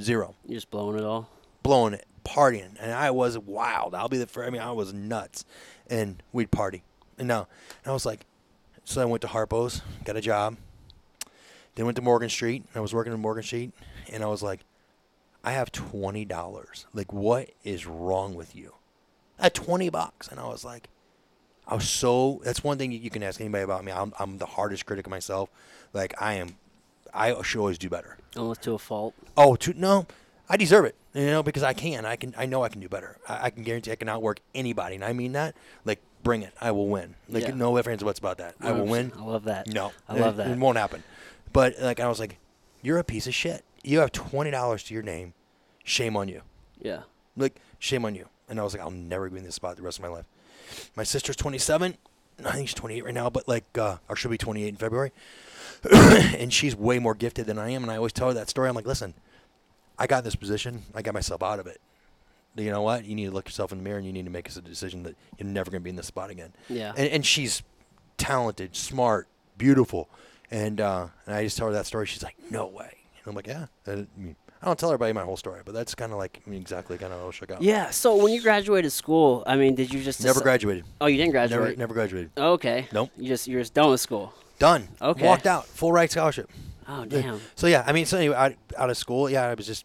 zero, 0.01 0.37
You're 0.47 0.57
just 0.59 0.71
blowing 0.71 0.97
it 0.97 1.05
all. 1.05 1.29
blowing 1.65 1.93
it, 1.95 2.07
partying, 2.25 2.77
and 2.81 2.93
I 2.93 3.11
was 3.11 3.39
wild. 3.39 3.95
I'll 3.95 4.09
be 4.09 4.19
the 4.19 4.27
first. 4.27 4.47
I 4.47 4.51
mean, 4.51 4.63
I 4.63 4.73
was 4.73 4.93
nuts, 4.93 5.45
and 5.89 6.23
we'd 6.33 6.51
party. 6.51 6.83
And 7.19 7.29
now, 7.29 7.49
and 7.85 7.91
I 7.91 7.93
was 7.93 8.07
like, 8.07 8.27
so 8.85 9.01
I 9.01 9.05
went 9.05 9.23
to 9.23 9.29
Harpo's, 9.29 9.83
got 10.05 10.17
a 10.17 10.21
job. 10.21 10.57
Then 11.75 11.87
went 11.87 11.97
to 11.97 12.03
Morgan 12.03 12.29
Street. 12.29 12.65
I 12.75 12.81
was 12.81 12.93
working 12.93 13.13
in 13.13 13.21
Morgan 13.21 13.43
Street, 13.43 13.73
and 14.13 14.23
I 14.23 14.27
was 14.27 14.43
like, 14.43 14.61
I 15.45 15.53
have 15.53 15.73
twenty 15.73 16.25
dollars. 16.25 16.87
Like, 16.93 17.13
what 17.13 17.51
is 17.65 17.87
wrong 17.87 18.35
with 18.35 18.55
you? 18.55 18.75
I 19.39 19.45
had 19.45 19.55
twenty 19.55 19.89
bucks, 19.89 20.29
and 20.29 20.39
I 20.39 20.47
was 20.47 20.65
like, 20.65 20.89
I 21.67 21.75
was 21.75 21.89
so. 21.89 22.41
That's 22.45 22.63
one 22.63 22.79
thing 22.79 22.93
you 22.93 23.11
can 23.11 23.23
ask 23.23 23.41
anybody 23.41 23.65
about 23.65 23.85
me. 23.85 23.93
I'm, 23.93 24.13
I'm 24.19 24.39
the 24.39 24.47
hardest 24.47 24.85
critic 24.87 25.07
of 25.07 25.11
myself. 25.11 25.49
Like, 25.93 26.15
I 26.21 26.35
am. 26.35 26.57
I 27.15 27.41
should 27.43 27.61
always 27.61 27.79
do 27.79 27.89
better. 27.89 28.17
Oh, 28.37 28.43
Almost 28.43 28.63
to 28.63 28.73
a 28.73 28.79
fault. 28.79 29.15
Oh, 29.37 29.55
to, 29.57 29.75
no, 29.75 30.07
I 30.53 30.59
deserve 30.59 30.85
it. 30.85 30.95
You 31.15 31.25
know, 31.27 31.43
because 31.43 31.63
I 31.63 31.73
can. 31.73 32.05
I 32.05 32.17
can. 32.17 32.35
I 32.37 32.45
know 32.45 32.63
I 32.63 32.69
can 32.69 32.83
do 32.83 32.89
better. 32.89 33.17
I, 33.27 33.45
I 33.47 33.51
can 33.51 33.63
guarantee 33.63 33.91
I 33.91 33.97
can 33.97 34.11
outwork 34.11 34.41
anybody, 34.55 34.97
and 34.97 35.05
I 35.05 35.15
mean 35.15 35.33
that. 35.33 35.57
Like, 35.87 35.99
bring 36.23 36.43
it. 36.43 36.53
I 36.61 36.73
will 36.73 36.89
win. 36.89 37.15
Like, 37.27 37.45
Yeah. 37.45 37.55
no 37.55 37.79
ifs 37.79 37.89
ands 37.89 38.03
or 38.03 38.07
buts 38.07 38.19
about 38.19 38.37
that. 38.37 38.55
I 38.61 38.73
will 38.73 38.85
win. 38.85 39.13
I 39.19 39.25
love 39.25 39.45
that. 39.45 39.67
No, 39.67 39.93
I 40.07 40.19
love 40.19 40.35
it, 40.35 40.37
that. 40.45 40.51
It 40.51 40.59
won't 40.59 40.77
happen. 40.77 41.03
But 41.55 41.77
like, 41.81 42.01
I 42.01 42.09
was 42.09 42.21
like, 42.21 42.37
you're 42.83 42.99
a 42.99 43.05
piece 43.05 43.27
of 43.27 43.35
shit. 43.35 43.65
You 43.83 44.01
have 44.01 44.13
twenty 44.13 44.51
dollars 44.51 44.83
to 44.85 44.95
your 44.95 45.03
name. 45.03 45.33
Shame 45.85 46.19
on 46.19 46.29
you. 46.29 46.43
Yeah. 46.79 47.05
Like, 47.35 47.59
shame 47.79 48.05
on 48.05 48.15
you. 48.15 48.29
And 48.47 48.61
I 48.61 48.63
was 48.63 48.75
like, 48.75 48.83
I'll 48.83 48.91
never 48.91 49.31
be 49.31 49.39
in 49.39 49.45
this 49.45 49.55
spot 49.55 49.77
the 49.77 49.83
rest 49.83 49.99
of 49.99 50.03
my 50.03 50.11
life. 50.11 50.27
My 50.95 51.03
sister's 51.03 51.37
27. 51.37 51.97
I 52.45 52.53
think 52.53 52.69
she's 52.69 52.75
28 52.75 53.05
right 53.07 53.15
now, 53.15 53.31
but 53.31 53.49
like, 53.49 53.65
uh, 53.79 53.97
or 54.09 54.17
she'll 54.17 54.31
be 54.31 54.37
28 54.39 54.69
in 54.69 54.77
February. 54.77 55.13
and 55.93 56.53
she's 56.53 56.77
way 56.77 56.99
more 56.99 57.15
gifted 57.15 57.47
than 57.47 57.59
I 57.59 57.71
am. 57.71 57.83
And 57.83 57.91
I 57.91 57.97
always 57.97 58.13
tell 58.13 58.29
her 58.29 58.35
that 58.35 58.51
story. 58.51 58.69
I'm 58.69 58.75
like, 58.75 58.87
listen, 58.87 59.15
I 59.99 60.07
got 60.07 60.19
in 60.19 60.25
this 60.25 60.35
position. 60.35 60.83
I 60.95 61.03
got 61.03 61.15
myself 61.15 61.43
out 61.43 61.59
of 61.59 61.67
it. 61.67 61.81
You 62.57 62.71
know 62.71 62.83
what? 62.83 63.05
You 63.05 63.15
need 63.15 63.27
to 63.27 63.31
look 63.31 63.47
yourself 63.47 63.73
in 63.73 63.79
the 63.79 63.85
mirror 63.85 63.97
and 63.97 64.07
you 64.07 64.13
need 64.13 64.25
to 64.25 64.31
make 64.31 64.49
a 64.55 64.61
decision 64.61 65.05
that 65.05 65.17
you're 65.39 65.49
never 65.49 65.71
going 65.71 65.81
to 65.81 65.85
be 65.85 65.91
in 65.91 65.97
this 65.97 66.07
spot 66.07 66.31
again. 66.31 66.53
Yeah. 66.69 66.93
And, 66.97 67.09
and 67.09 67.27
she's 67.27 67.63
talented, 68.19 68.77
smart, 68.77 69.27
beautiful. 69.57 70.09
And, 70.51 70.81
uh, 70.81 71.09
and 71.27 71.35
I 71.35 71.45
just 71.45 71.57
tell 71.57 71.69
her 71.69 71.73
that 71.73 71.87
story. 71.87 72.07
She's 72.07 72.23
like, 72.23 72.37
no 72.51 72.67
way. 72.67 72.99
And 73.25 73.27
I'm 73.27 73.35
like, 73.35 73.47
yeah. 73.47 73.67
I, 73.87 74.07
mean, 74.17 74.37
I 74.63 74.67
don't 74.67 74.79
tell 74.79 74.91
everybody 74.91 75.13
my 75.13 75.23
whole 75.23 75.37
story, 75.37 75.63
but 75.65 75.73
that's 75.73 75.95
kind 75.95 76.13
of 76.13 76.19
like 76.19 76.43
I 76.47 76.51
mean, 76.51 76.61
exactly 76.61 76.99
kind 76.99 77.13
of 77.13 77.21
how 77.21 77.29
it 77.29 77.33
shook 77.33 77.51
out. 77.51 77.63
Yeah. 77.63 77.91
So 77.91 78.17
when 78.17 78.33
you 78.33 78.43
graduated 78.43 78.93
school, 78.93 79.43
I 79.47 79.57
mean, 79.57 79.75
did 79.75 79.93
you 79.93 80.03
just 80.03 80.23
Never 80.23 80.41
deci- 80.41 80.43
graduated. 80.45 80.85
Oh, 81.01 81.07
you 81.07 81.17
didn't 81.17 81.33
graduate. 81.33 81.61
Never, 81.63 81.77
never 81.77 81.95
graduated. 81.95 82.31
Okay. 82.37 82.87
Nope. 82.93 83.11
You 83.17 83.29
just 83.29 83.49
you're 83.49 83.61
just 83.61 83.75
done 83.75 83.91
with 83.91 84.01
school. 84.01 84.33
Done. 84.59 84.89
Okay. 85.01 85.27
Walked 85.27 85.47
out. 85.47 85.67
Full 85.67 85.91
ride 85.91 86.11
scholarship. 86.11 86.51
Oh 86.89 87.05
damn. 87.05 87.41
So 87.55 87.67
yeah, 87.67 87.85
I 87.87 87.93
mean, 87.93 88.07
so 88.07 88.19
anyway, 88.19 88.37
out, 88.37 88.55
out 88.77 88.91
of 88.91 88.97
school, 88.97 89.31
yeah, 89.31 89.45
I 89.45 89.55
was 89.55 89.67
just, 89.67 89.85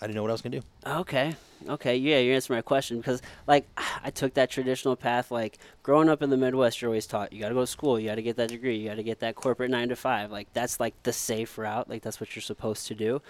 I 0.00 0.06
didn't 0.06 0.16
know 0.16 0.22
what 0.22 0.30
I 0.30 0.34
was 0.34 0.42
gonna 0.42 0.60
do. 0.60 0.66
Okay. 0.86 1.34
Okay, 1.68 1.96
yeah, 1.96 2.18
you 2.18 2.32
answered 2.32 2.52
my 2.52 2.62
question 2.62 2.98
because, 2.98 3.22
like, 3.46 3.66
I 4.04 4.10
took 4.10 4.34
that 4.34 4.50
traditional 4.50 4.94
path. 4.94 5.30
Like, 5.30 5.58
growing 5.82 6.08
up 6.08 6.22
in 6.22 6.30
the 6.30 6.36
Midwest, 6.36 6.80
you're 6.80 6.90
always 6.90 7.06
taught 7.06 7.32
you 7.32 7.40
got 7.40 7.48
to 7.48 7.54
go 7.54 7.60
to 7.60 7.66
school, 7.66 7.98
you 7.98 8.08
got 8.08 8.16
to 8.16 8.22
get 8.22 8.36
that 8.36 8.50
degree, 8.50 8.76
you 8.76 8.88
got 8.88 8.96
to 8.96 9.02
get 9.02 9.20
that 9.20 9.34
corporate 9.34 9.70
nine 9.70 9.88
to 9.88 9.96
five. 9.96 10.30
Like, 10.30 10.52
that's 10.52 10.78
like 10.78 10.94
the 11.02 11.12
safe 11.12 11.58
route. 11.58 11.88
Like, 11.88 12.02
that's 12.02 12.20
what 12.20 12.36
you're 12.36 12.42
supposed 12.42 12.86
to 12.88 12.94
do. 12.94 13.20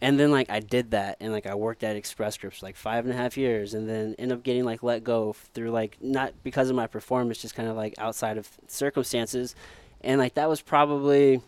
And 0.00 0.20
then, 0.20 0.30
like, 0.30 0.50
I 0.50 0.60
did 0.60 0.90
that, 0.90 1.16
and 1.20 1.32
like, 1.32 1.46
I 1.46 1.54
worked 1.54 1.82
at 1.82 1.96
Express 1.96 2.34
Scripts 2.34 2.62
like 2.62 2.76
five 2.76 3.04
and 3.04 3.14
a 3.14 3.16
half 3.16 3.36
years, 3.36 3.74
and 3.74 3.88
then 3.88 4.14
ended 4.18 4.36
up 4.36 4.44
getting 4.44 4.64
like 4.64 4.82
let 4.82 5.02
go 5.02 5.32
through 5.54 5.70
like 5.70 5.96
not 6.00 6.34
because 6.42 6.68
of 6.68 6.76
my 6.76 6.86
performance, 6.86 7.38
just 7.38 7.54
kind 7.54 7.68
of 7.68 7.76
like 7.76 7.94
outside 7.98 8.36
of 8.36 8.48
circumstances, 8.66 9.54
and 10.02 10.20
like 10.20 10.34
that 10.34 10.48
was 10.48 10.60
probably 10.60 11.40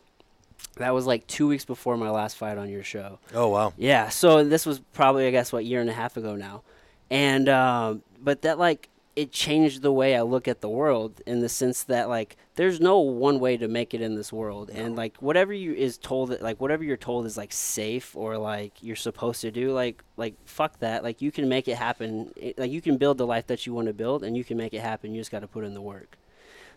that 0.76 0.94
was 0.94 1.06
like 1.06 1.26
two 1.26 1.48
weeks 1.48 1.64
before 1.64 1.96
my 1.96 2.10
last 2.10 2.36
fight 2.36 2.58
on 2.58 2.68
your 2.68 2.82
show. 2.82 3.18
Oh 3.34 3.48
wow. 3.48 3.72
Yeah. 3.76 4.08
So 4.08 4.44
this 4.44 4.66
was 4.66 4.80
probably 4.92 5.26
I 5.26 5.30
guess 5.30 5.52
what 5.52 5.64
year 5.64 5.80
and 5.80 5.90
a 5.90 5.94
half 5.94 6.16
ago 6.16 6.36
now, 6.36 6.62
and 7.10 7.48
um, 7.48 8.02
but 8.20 8.42
that 8.42 8.58
like 8.58 8.88
it 9.16 9.32
changed 9.32 9.80
the 9.80 9.92
way 9.92 10.14
I 10.14 10.20
look 10.20 10.46
at 10.46 10.60
the 10.60 10.68
world 10.68 11.22
in 11.26 11.40
the 11.40 11.48
sense 11.48 11.84
that 11.84 12.10
like 12.10 12.36
there's 12.56 12.80
no 12.80 12.98
one 12.98 13.40
way 13.40 13.56
to 13.56 13.66
make 13.66 13.94
it 13.94 14.02
in 14.02 14.14
this 14.14 14.30
world, 14.30 14.70
and 14.70 14.94
like 14.94 15.16
whatever 15.22 15.54
you 15.54 15.72
is 15.72 15.96
told 15.96 16.30
that 16.30 16.42
like 16.42 16.60
whatever 16.60 16.84
you're 16.84 16.98
told 16.98 17.24
is 17.24 17.38
like 17.38 17.52
safe 17.52 18.14
or 18.14 18.36
like 18.36 18.74
you're 18.82 18.96
supposed 18.96 19.40
to 19.40 19.50
do, 19.50 19.72
like 19.72 20.04
like 20.18 20.34
fuck 20.44 20.78
that. 20.80 21.02
Like 21.02 21.22
you 21.22 21.32
can 21.32 21.48
make 21.48 21.66
it 21.68 21.76
happen. 21.76 22.30
Like 22.58 22.70
you 22.70 22.82
can 22.82 22.98
build 22.98 23.16
the 23.16 23.26
life 23.26 23.46
that 23.46 23.66
you 23.66 23.72
want 23.72 23.86
to 23.86 23.94
build, 23.94 24.22
and 24.22 24.36
you 24.36 24.44
can 24.44 24.58
make 24.58 24.74
it 24.74 24.80
happen. 24.80 25.14
You 25.14 25.20
just 25.20 25.30
got 25.30 25.40
to 25.40 25.48
put 25.48 25.64
in 25.64 25.72
the 25.72 25.80
work. 25.80 26.18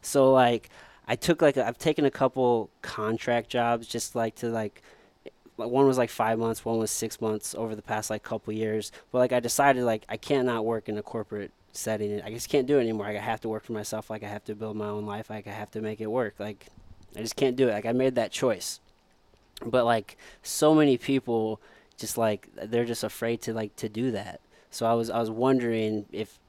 So 0.02 0.32
like 0.32 0.70
I 1.10 1.16
took 1.16 1.42
like 1.42 1.58
i 1.58 1.66
have 1.66 1.80
taken 1.80 2.06
a 2.06 2.12
couple 2.12 2.70
contract 2.84 3.50
jobs 3.50 3.88
just 3.88 4.16
like 4.16 4.36
to 4.36 4.50
like 4.50 4.84
one 5.56 5.86
was 5.86 5.98
like 5.98 6.10
five 6.10 6.40
months, 6.40 6.64
one 6.64 6.78
was 6.78 6.92
six 6.92 7.20
months 7.20 7.54
over 7.56 7.76
the 7.76 7.82
past 7.82 8.10
like 8.10 8.24
couple 8.24 8.54
years. 8.54 8.92
But 9.12 9.18
like 9.18 9.34
I 9.34 9.40
decided 9.40 9.84
like 9.84 10.04
I 10.08 10.16
cannot 10.16 10.66
work 10.66 10.88
in 10.88 10.98
a 10.98 11.02
corporate 11.02 11.52
setting. 11.74 12.22
I 12.22 12.30
just 12.30 12.48
can't 12.48 12.68
do 12.68 12.78
it 12.78 12.82
anymore. 12.82 13.08
Like, 13.08 13.18
I 13.18 13.22
have 13.22 13.42
to 13.42 13.50
work 13.50 13.66
for 13.66 13.74
myself. 13.74 14.10
Like 14.10 14.24
I 14.24 14.28
have 14.28 14.46
to 14.46 14.56
build 14.56 14.78
my 14.78 14.88
own 14.88 15.06
life. 15.06 15.30
Like 15.30 15.48
I 15.48 15.52
have 15.52 15.72
to 15.72 15.82
make 15.82 16.00
it 16.00 16.08
work. 16.08 16.36
Like 16.40 16.68
I 17.16 17.22
just 17.22 17.36
can't 17.36 17.56
do 17.56 17.68
it. 17.68 17.74
Like 17.74 17.86
I 17.86 17.92
made 17.92 18.16
that 18.16 18.32
choice. 18.32 18.80
But 19.66 19.86
like 19.86 20.16
so 20.44 20.74
many 20.74 20.98
people 20.98 21.60
just 21.98 22.18
like 22.18 22.50
they're 22.56 22.86
just 22.86 23.04
afraid 23.04 23.42
to 23.42 23.54
like 23.54 23.76
to 23.78 23.90
do 23.90 24.12
that. 24.12 24.40
So 24.72 24.86
I 24.86 24.94
was 24.94 25.10
I 25.10 25.20
was 25.20 25.32
wondering 25.32 26.06
if 26.12 26.40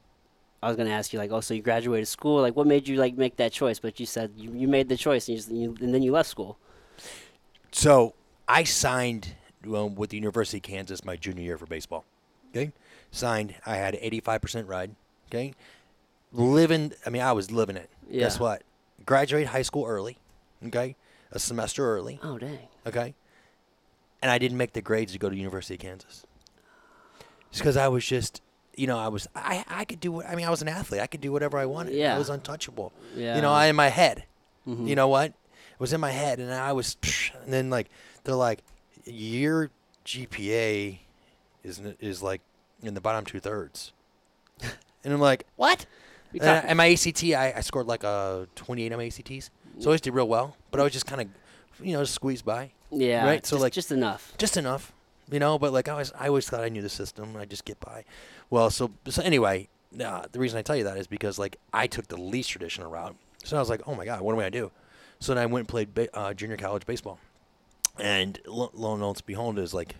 I 0.63 0.67
was 0.67 0.77
gonna 0.77 0.91
ask 0.91 1.11
you 1.11 1.19
like, 1.19 1.31
oh, 1.31 1.41
so 1.41 1.53
you 1.53 1.61
graduated 1.61 2.07
school? 2.07 2.41
Like, 2.41 2.55
what 2.55 2.67
made 2.67 2.87
you 2.87 2.97
like 2.97 3.17
make 3.17 3.37
that 3.37 3.51
choice? 3.51 3.79
But 3.79 3.99
you 3.99 4.05
said 4.05 4.31
you, 4.35 4.51
you 4.53 4.67
made 4.67 4.89
the 4.89 4.97
choice, 4.97 5.27
and, 5.27 5.37
you, 5.37 5.43
just, 5.43 5.51
you, 5.51 5.75
and 5.81 5.93
then 5.93 6.03
you 6.03 6.11
left 6.11 6.29
school. 6.29 6.57
So 7.71 8.13
I 8.47 8.63
signed 8.63 9.35
with 9.63 10.09
the 10.09 10.17
University 10.17 10.57
of 10.57 10.63
Kansas 10.63 11.03
my 11.03 11.15
junior 11.15 11.43
year 11.43 11.57
for 11.57 11.65
baseball. 11.65 12.05
Okay, 12.49 12.71
signed. 13.11 13.55
I 13.65 13.77
had 13.77 13.95
eighty 14.01 14.19
five 14.19 14.41
percent 14.41 14.67
ride. 14.67 14.95
Okay, 15.29 15.55
living. 16.31 16.93
I 17.05 17.09
mean, 17.09 17.21
I 17.21 17.31
was 17.31 17.49
living 17.49 17.77
it. 17.77 17.89
Yeah. 18.09 18.21
Guess 18.21 18.39
what? 18.39 18.63
Graduated 19.05 19.47
high 19.47 19.61
school 19.63 19.85
early. 19.85 20.17
Okay, 20.65 20.95
a 21.31 21.39
semester 21.39 21.89
early. 21.89 22.19
Oh 22.21 22.37
dang. 22.37 22.59
Okay, 22.85 23.15
and 24.21 24.29
I 24.29 24.37
didn't 24.37 24.57
make 24.57 24.73
the 24.73 24.81
grades 24.81 25.13
to 25.13 25.17
go 25.17 25.29
to 25.29 25.35
University 25.35 25.73
of 25.73 25.79
Kansas. 25.79 26.25
It's 27.49 27.59
because 27.59 27.77
I 27.77 27.87
was 27.87 28.05
just 28.05 28.41
you 28.75 28.87
know, 28.87 28.97
I 28.97 29.07
was 29.09 29.27
I 29.35 29.63
I 29.67 29.85
could 29.85 29.99
do 29.99 30.21
I 30.23 30.35
mean 30.35 30.45
I 30.45 30.49
was 30.49 30.61
an 30.61 30.67
athlete. 30.67 31.01
I 31.01 31.07
could 31.07 31.21
do 31.21 31.31
whatever 31.31 31.57
I 31.57 31.65
wanted. 31.65 31.93
Yeah. 31.93 32.15
I 32.15 32.17
was 32.17 32.29
untouchable. 32.29 32.91
Yeah. 33.15 33.35
You 33.35 33.41
know, 33.41 33.51
I 33.51 33.67
in 33.67 33.75
my 33.75 33.89
head. 33.89 34.25
Mhm. 34.67 34.87
You 34.87 34.95
know 34.95 35.07
what? 35.07 35.27
It 35.31 35.79
was 35.79 35.93
in 35.93 35.99
my 36.01 36.11
head 36.11 36.39
and 36.39 36.53
I 36.53 36.71
was 36.73 36.95
and 37.43 37.51
then 37.53 37.69
like 37.69 37.89
they're 38.23 38.35
like 38.35 38.59
your 39.05 39.71
GPA 40.05 40.99
is 41.63 41.81
is 41.99 42.21
like 42.23 42.41
in 42.83 42.93
the 42.93 43.01
bottom 43.01 43.25
two 43.25 43.39
thirds. 43.39 43.93
and 45.03 45.13
I'm 45.13 45.19
like, 45.21 45.45
what? 45.55 45.85
And, 46.33 46.43
I- 46.43 46.57
and 46.59 46.77
my 46.77 46.87
ACT, 46.91 47.23
I, 47.25 47.53
I 47.57 47.61
scored 47.61 47.87
like 47.87 48.03
a 48.03 48.47
28 48.55 48.91
on 48.93 48.97
my 48.99 49.05
ACTs, 49.05 49.49
so 49.79 49.83
I 49.83 49.85
always 49.87 50.01
did 50.01 50.13
real 50.13 50.27
well. 50.29 50.55
But 50.71 50.79
I 50.79 50.83
was 50.83 50.93
just 50.93 51.05
kind 51.05 51.19
of, 51.21 51.27
you 51.85 51.91
know, 51.93 52.03
squeezed 52.05 52.45
by, 52.45 52.71
yeah. 52.89 53.25
right, 53.25 53.45
so, 53.45 53.55
just, 53.57 53.61
like- 53.63 53.73
just 53.73 53.91
enough. 53.91 54.33
just 54.37 54.55
enough, 54.55 54.93
you 55.29 55.39
know. 55.39 55.59
But 55.59 55.73
like 55.73 55.89
I 55.89 55.95
was, 55.95 56.13
I 56.17 56.27
always 56.29 56.47
thought 56.49 56.63
I 56.63 56.69
knew 56.69 56.81
the 56.81 56.89
system. 56.89 57.35
I 57.37 57.43
just 57.45 57.65
get 57.65 57.79
by. 57.81 58.05
Well, 58.51 58.69
so 58.69 58.91
so 59.07 59.23
anyway, 59.23 59.69
uh, 59.99 60.25
the 60.31 60.37
reason 60.39 60.59
I 60.59 60.61
tell 60.61 60.75
you 60.75 60.83
that 60.83 60.97
is 60.97 61.07
because 61.07 61.39
like 61.39 61.57
I 61.73 61.87
took 61.87 62.07
the 62.07 62.17
least 62.21 62.51
traditional 62.51 62.91
route. 62.91 63.15
So 63.43 63.57
I 63.57 63.59
was 63.59 63.69
like, 63.69 63.81
oh 63.87 63.95
my 63.95 64.05
god, 64.05 64.21
what 64.21 64.33
am 64.33 64.39
I 64.39 64.43
gonna 64.43 64.51
do? 64.51 64.71
So 65.19 65.33
then 65.33 65.41
I 65.41 65.47
went 65.47 65.61
and 65.61 65.67
played 65.69 65.95
ba- 65.95 66.15
uh, 66.15 66.33
junior 66.33 66.57
college 66.57 66.85
baseball, 66.85 67.17
and 67.97 68.39
lo, 68.45 68.69
lo 68.73 68.93
and 68.93 69.25
behold, 69.25 69.57
is 69.57 69.73
like 69.73 69.95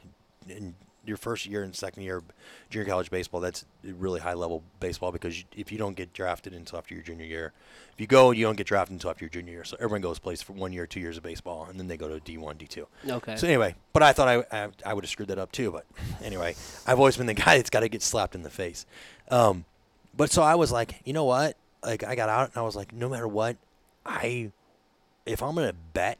in 0.48 0.76
your 1.06 1.18
first 1.18 1.46
year 1.46 1.64
and 1.64 1.76
second 1.76 2.04
year 2.04 2.22
junior 2.70 2.88
college 2.88 3.10
baseball. 3.10 3.42
That's 3.42 3.66
really 3.84 4.20
high 4.20 4.34
level 4.34 4.64
baseball 4.80 5.12
because 5.12 5.40
you, 5.40 5.46
if 5.56 5.72
you 5.72 5.78
don't 5.78 5.96
get 5.96 6.14
drafted 6.14 6.54
until 6.54 6.78
after 6.78 6.94
your 6.94 7.04
junior 7.04 7.26
year, 7.26 7.54
if 7.94 8.00
you 8.00 8.08
go, 8.08 8.32
you 8.32 8.46
don't 8.46 8.56
get 8.56 8.68
drafted 8.68 8.94
until 8.94 9.10
after 9.10 9.26
your 9.26 9.30
junior 9.30 9.54
year. 9.54 9.64
So 9.64 9.78
everyone 9.80 10.02
goes 10.02 10.20
plays 10.20 10.42
for 10.42 10.54
one 10.54 10.74
year, 10.74 10.86
two 10.86 11.00
years 11.00 11.18
of 11.18 11.24
baseball, 11.24 11.66
and 11.70 11.80
then 11.80 11.88
they 11.88 11.98
go 11.98 12.08
to 12.08 12.20
D 12.20 12.38
one, 12.38 12.58
D 12.58 12.68
two. 12.68 12.88
Okay. 13.08 13.36
So 13.36 13.48
anyway, 13.48 13.76
but 13.94 14.04
I 14.04 14.14
thought 14.14 14.28
I, 14.28 14.44
I, 14.52 14.70
I 14.86 14.94
would 14.94 15.04
have 15.04 15.10
screwed 15.12 15.30
that 15.30 15.40
up 15.40 15.52
too. 15.52 15.72
But 15.72 15.86
anyway, 16.24 16.56
I've 16.86 17.00
always 17.00 17.18
been 17.18 17.28
the 17.28 17.34
guy 17.46 17.58
that's 17.58 17.70
got 17.70 17.82
to 17.82 17.90
get 17.90 18.02
slapped 18.02 18.36
in 18.36 18.44
the 18.44 18.50
face. 18.50 18.86
Um, 19.30 19.66
but 20.16 20.32
so 20.32 20.44
I 20.44 20.56
was 20.56 20.72
like, 20.72 21.02
you 21.06 21.14
know 21.14 21.26
what? 21.26 21.58
Like 21.84 22.04
I 22.04 22.16
got 22.16 22.30
out 22.30 22.50
and 22.50 22.58
I 22.58 22.62
was 22.62 22.76
like, 22.76 22.94
no 22.94 23.10
matter 23.10 23.28
what, 23.28 23.58
I, 24.06 24.52
if 25.26 25.42
I'm 25.42 25.56
gonna 25.56 25.74
bet 25.94 26.18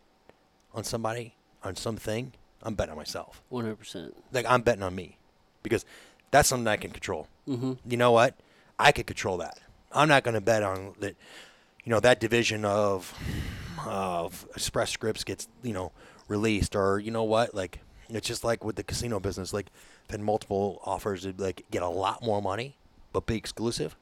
on 0.74 0.84
somebody 0.84 1.36
on 1.64 1.76
something, 1.76 2.34
I'm 2.64 2.76
betting 2.76 2.92
on 2.92 2.98
myself. 2.98 3.42
One 3.50 3.64
hundred 3.64 3.80
percent. 3.80 4.16
Like 4.32 4.46
I'm 4.48 4.62
betting 4.62 4.84
on 4.84 4.94
me, 4.96 5.18
because 5.64 5.86
that's 6.32 6.48
something 6.50 6.68
I 6.68 6.78
can 6.78 6.92
control. 6.92 7.28
Mhm. 7.48 7.78
You 7.86 7.98
know 7.98 8.12
what? 8.12 8.36
I 8.80 8.92
could 8.92 9.08
control 9.08 9.38
that. 9.38 9.60
I'm 9.92 10.08
not 10.08 10.24
gonna 10.24 10.42
bet 10.42 10.64
on 10.64 10.94
that. 11.00 11.16
You 11.84 11.90
know 11.90 12.00
that 12.00 12.20
division 12.20 12.64
of 12.66 13.14
of 13.86 14.46
Express 14.56 14.92
Scripts 14.92 15.24
gets 15.24 15.48
you 15.64 15.74
know 15.74 15.92
released, 16.28 16.76
or 16.76 17.00
you 17.00 17.12
know 17.12 17.24
what? 17.24 17.54
Like 17.56 17.80
it's 18.10 18.28
just 18.28 18.44
like 18.44 18.64
with 18.64 18.76
the 18.76 18.84
casino 18.84 19.20
business. 19.20 19.54
Like 19.54 19.68
had 20.10 20.20
multiple 20.22 20.82
offers 20.86 21.24
to 21.24 21.34
like 21.38 21.66
get 21.72 21.82
a 21.82 21.88
lot 21.88 22.24
more 22.24 22.42
money, 22.42 22.78
but 23.14 23.26
be 23.26 23.36
exclusive. 23.38 23.96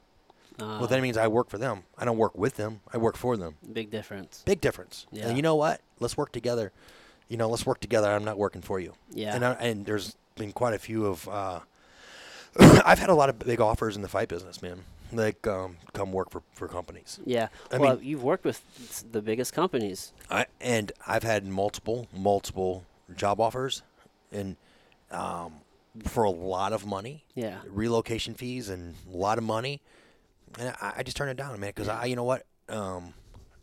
Uh, 0.59 0.75
well, 0.79 0.87
that 0.87 1.01
means 1.01 1.15
I 1.15 1.27
work 1.27 1.49
for 1.49 1.57
them. 1.57 1.83
I 1.97 2.03
don't 2.03 2.17
work 2.17 2.37
with 2.37 2.57
them. 2.57 2.81
I 2.91 2.97
work 2.97 3.15
for 3.15 3.37
them. 3.37 3.55
big 3.71 3.89
difference. 3.91 4.43
Big 4.45 4.59
difference. 4.59 5.07
Yeah. 5.11 5.27
And 5.27 5.37
you 5.37 5.41
know 5.41 5.55
what? 5.55 5.79
Let's 6.01 6.17
work 6.17 6.33
together. 6.33 6.73
You 7.29 7.37
know, 7.37 7.47
let's 7.47 7.65
work 7.65 7.79
together. 7.79 8.09
I'm 8.09 8.25
not 8.25 8.37
working 8.37 8.61
for 8.61 8.79
you. 8.79 8.93
Yeah. 9.11 9.35
And 9.35 9.45
I, 9.45 9.53
and 9.53 9.85
there's 9.85 10.15
been 10.35 10.51
quite 10.51 10.73
a 10.73 10.79
few 10.79 11.05
of. 11.05 11.27
Uh, 11.27 11.59
I've 12.59 12.99
had 12.99 13.09
a 13.09 13.15
lot 13.15 13.29
of 13.29 13.39
big 13.39 13.61
offers 13.61 13.95
in 13.95 14.01
the 14.01 14.07
fight 14.07 14.27
business, 14.27 14.61
man. 14.61 14.83
Like 15.11 15.47
um, 15.47 15.77
come 15.93 16.11
work 16.11 16.29
for 16.29 16.41
for 16.53 16.67
companies. 16.67 17.19
Yeah. 17.25 17.47
I 17.71 17.77
well, 17.77 17.95
mean- 17.95 18.05
you've 18.05 18.23
worked 18.23 18.45
with 18.45 18.61
the 19.11 19.21
biggest 19.21 19.53
companies. 19.53 20.11
I 20.29 20.45
and 20.59 20.91
I've 21.07 21.23
had 21.23 21.45
multiple 21.45 22.07
multiple 22.13 22.83
job 23.15 23.39
offers, 23.39 23.81
and 24.31 24.55
um, 25.11 25.53
for 26.05 26.23
a 26.23 26.29
lot 26.29 26.73
of 26.73 26.85
money. 26.85 27.23
Yeah. 27.35 27.57
Relocation 27.67 28.33
fees 28.33 28.69
and 28.69 28.95
a 29.11 29.17
lot 29.17 29.37
of 29.37 29.43
money, 29.43 29.81
and 30.59 30.75
I, 30.81 30.93
I 30.97 31.03
just 31.03 31.17
turned 31.17 31.31
it 31.31 31.37
down, 31.37 31.59
man. 31.59 31.69
Because 31.69 31.87
I, 31.87 32.05
you 32.05 32.15
know 32.15 32.23
what, 32.23 32.45
um, 32.67 33.13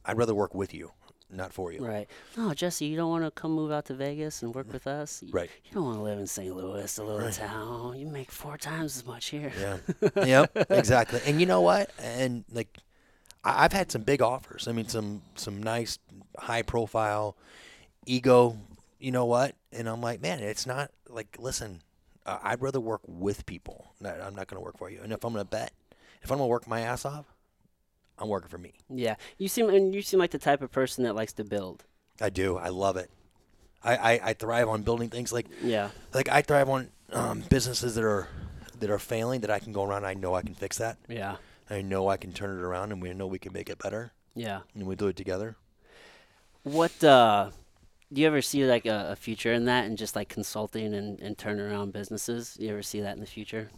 I'd 0.04 0.16
rather 0.16 0.34
work 0.34 0.54
with 0.54 0.74
you, 0.74 0.90
not 1.30 1.52
for 1.52 1.72
you. 1.72 1.84
Right. 1.84 2.08
No, 2.36 2.54
Jesse, 2.54 2.86
you 2.86 2.96
don't 2.96 3.10
want 3.10 3.24
to 3.24 3.30
come 3.30 3.52
move 3.52 3.72
out 3.72 3.86
to 3.86 3.94
Vegas 3.94 4.42
and 4.42 4.54
work 4.54 4.72
with 4.72 4.86
us. 4.86 5.22
You- 5.22 5.32
Right. 5.32 5.50
You 5.64 5.72
don't 5.74 5.84
want 5.84 5.98
to 5.98 6.02
live 6.02 6.18
in 6.18 6.26
St. 6.26 6.54
Louis, 6.54 6.98
a 6.98 7.04
little 7.04 7.30
town. 7.32 7.98
You 7.98 8.06
make 8.06 8.30
four 8.30 8.56
times 8.56 8.96
as 8.96 9.04
much 9.06 9.26
here. 9.26 9.52
Yeah. 9.60 10.06
yep. 10.24 10.50
Exactly. 10.70 11.20
And 11.26 11.40
you 11.40 11.46
know 11.46 11.60
what? 11.62 11.90
And 12.00 12.44
like, 12.52 12.78
I've 13.44 13.72
had 13.72 13.90
some 13.92 14.02
big 14.02 14.22
offers. 14.22 14.66
I 14.68 14.72
mean, 14.72 14.88
some 14.88 15.22
some 15.36 15.62
nice, 15.62 15.98
high 16.38 16.62
profile, 16.62 17.36
ego. 18.06 18.58
You 18.98 19.12
know 19.12 19.24
what? 19.26 19.54
And 19.72 19.88
I'm 19.88 20.00
like, 20.00 20.20
man, 20.20 20.40
it's 20.40 20.66
not 20.66 20.90
like. 21.08 21.36
Listen, 21.38 21.82
uh, 22.24 22.38
I'd 22.42 22.60
rather 22.62 22.80
work 22.80 23.02
with 23.06 23.46
people. 23.46 23.92
I'm 24.00 24.34
not 24.34 24.48
going 24.48 24.56
to 24.60 24.64
work 24.64 24.78
for 24.78 24.90
you. 24.90 25.00
And 25.02 25.12
if 25.12 25.22
I'm 25.24 25.32
going 25.32 25.44
to 25.44 25.48
bet, 25.48 25.72
if 26.22 26.30
I'm 26.32 26.38
going 26.38 26.48
to 26.48 26.50
work 26.50 26.66
my 26.66 26.80
ass 26.80 27.04
off, 27.04 27.26
I'm 28.18 28.28
working 28.28 28.48
for 28.48 28.58
me. 28.58 28.74
Yeah. 28.88 29.16
You 29.38 29.48
seem 29.48 29.68
and 29.68 29.94
you 29.94 30.02
seem 30.02 30.18
like 30.20 30.30
the 30.30 30.38
type 30.38 30.62
of 30.62 30.70
person 30.72 31.04
that 31.04 31.14
likes 31.14 31.32
to 31.34 31.44
build. 31.44 31.84
I 32.20 32.30
do. 32.30 32.56
I 32.56 32.68
love 32.68 32.96
it. 32.96 33.10
I, 33.84 33.96
I, 33.96 34.20
I 34.30 34.32
thrive 34.32 34.68
on 34.68 34.82
building 34.82 35.10
things 35.10 35.32
like 35.32 35.46
Yeah. 35.62 35.90
like 36.14 36.28
I 36.28 36.42
thrive 36.42 36.68
on 36.68 36.88
um, 37.12 37.44
businesses 37.48 37.94
that 37.94 38.04
are 38.04 38.28
that 38.80 38.90
are 38.90 38.98
failing 38.98 39.40
that 39.42 39.50
I 39.50 39.58
can 39.58 39.72
go 39.72 39.84
around. 39.84 40.04
I 40.04 40.14
know 40.14 40.34
I 40.34 40.42
can 40.42 40.54
fix 40.54 40.78
that. 40.78 40.96
Yeah. 41.08 41.36
I 41.68 41.82
know 41.82 42.08
I 42.08 42.16
can 42.16 42.32
turn 42.32 42.58
it 42.58 42.62
around, 42.62 42.92
and 42.92 43.02
we 43.02 43.12
know 43.12 43.26
we 43.26 43.38
can 43.40 43.52
make 43.52 43.68
it 43.68 43.78
better, 43.78 44.12
Yeah. 44.34 44.60
and 44.74 44.86
we 44.86 44.94
do 44.96 45.08
it 45.08 45.16
together. 45.16 45.56
What 46.62 47.02
uh 47.04 47.50
do 48.12 48.20
you 48.20 48.26
ever 48.28 48.40
see 48.42 48.64
like 48.64 48.86
a, 48.86 49.10
a 49.12 49.16
future 49.16 49.52
in 49.52 49.64
that 49.66 49.84
and 49.86 49.98
just 49.98 50.14
like 50.14 50.28
consulting 50.28 50.94
and, 50.94 51.20
and 51.20 51.36
turning 51.36 51.64
around 51.66 51.92
businesses? 51.92 52.56
You 52.58 52.70
ever 52.70 52.82
see 52.82 53.00
that 53.00 53.14
in 53.14 53.20
the 53.20 53.26
future? 53.26 53.70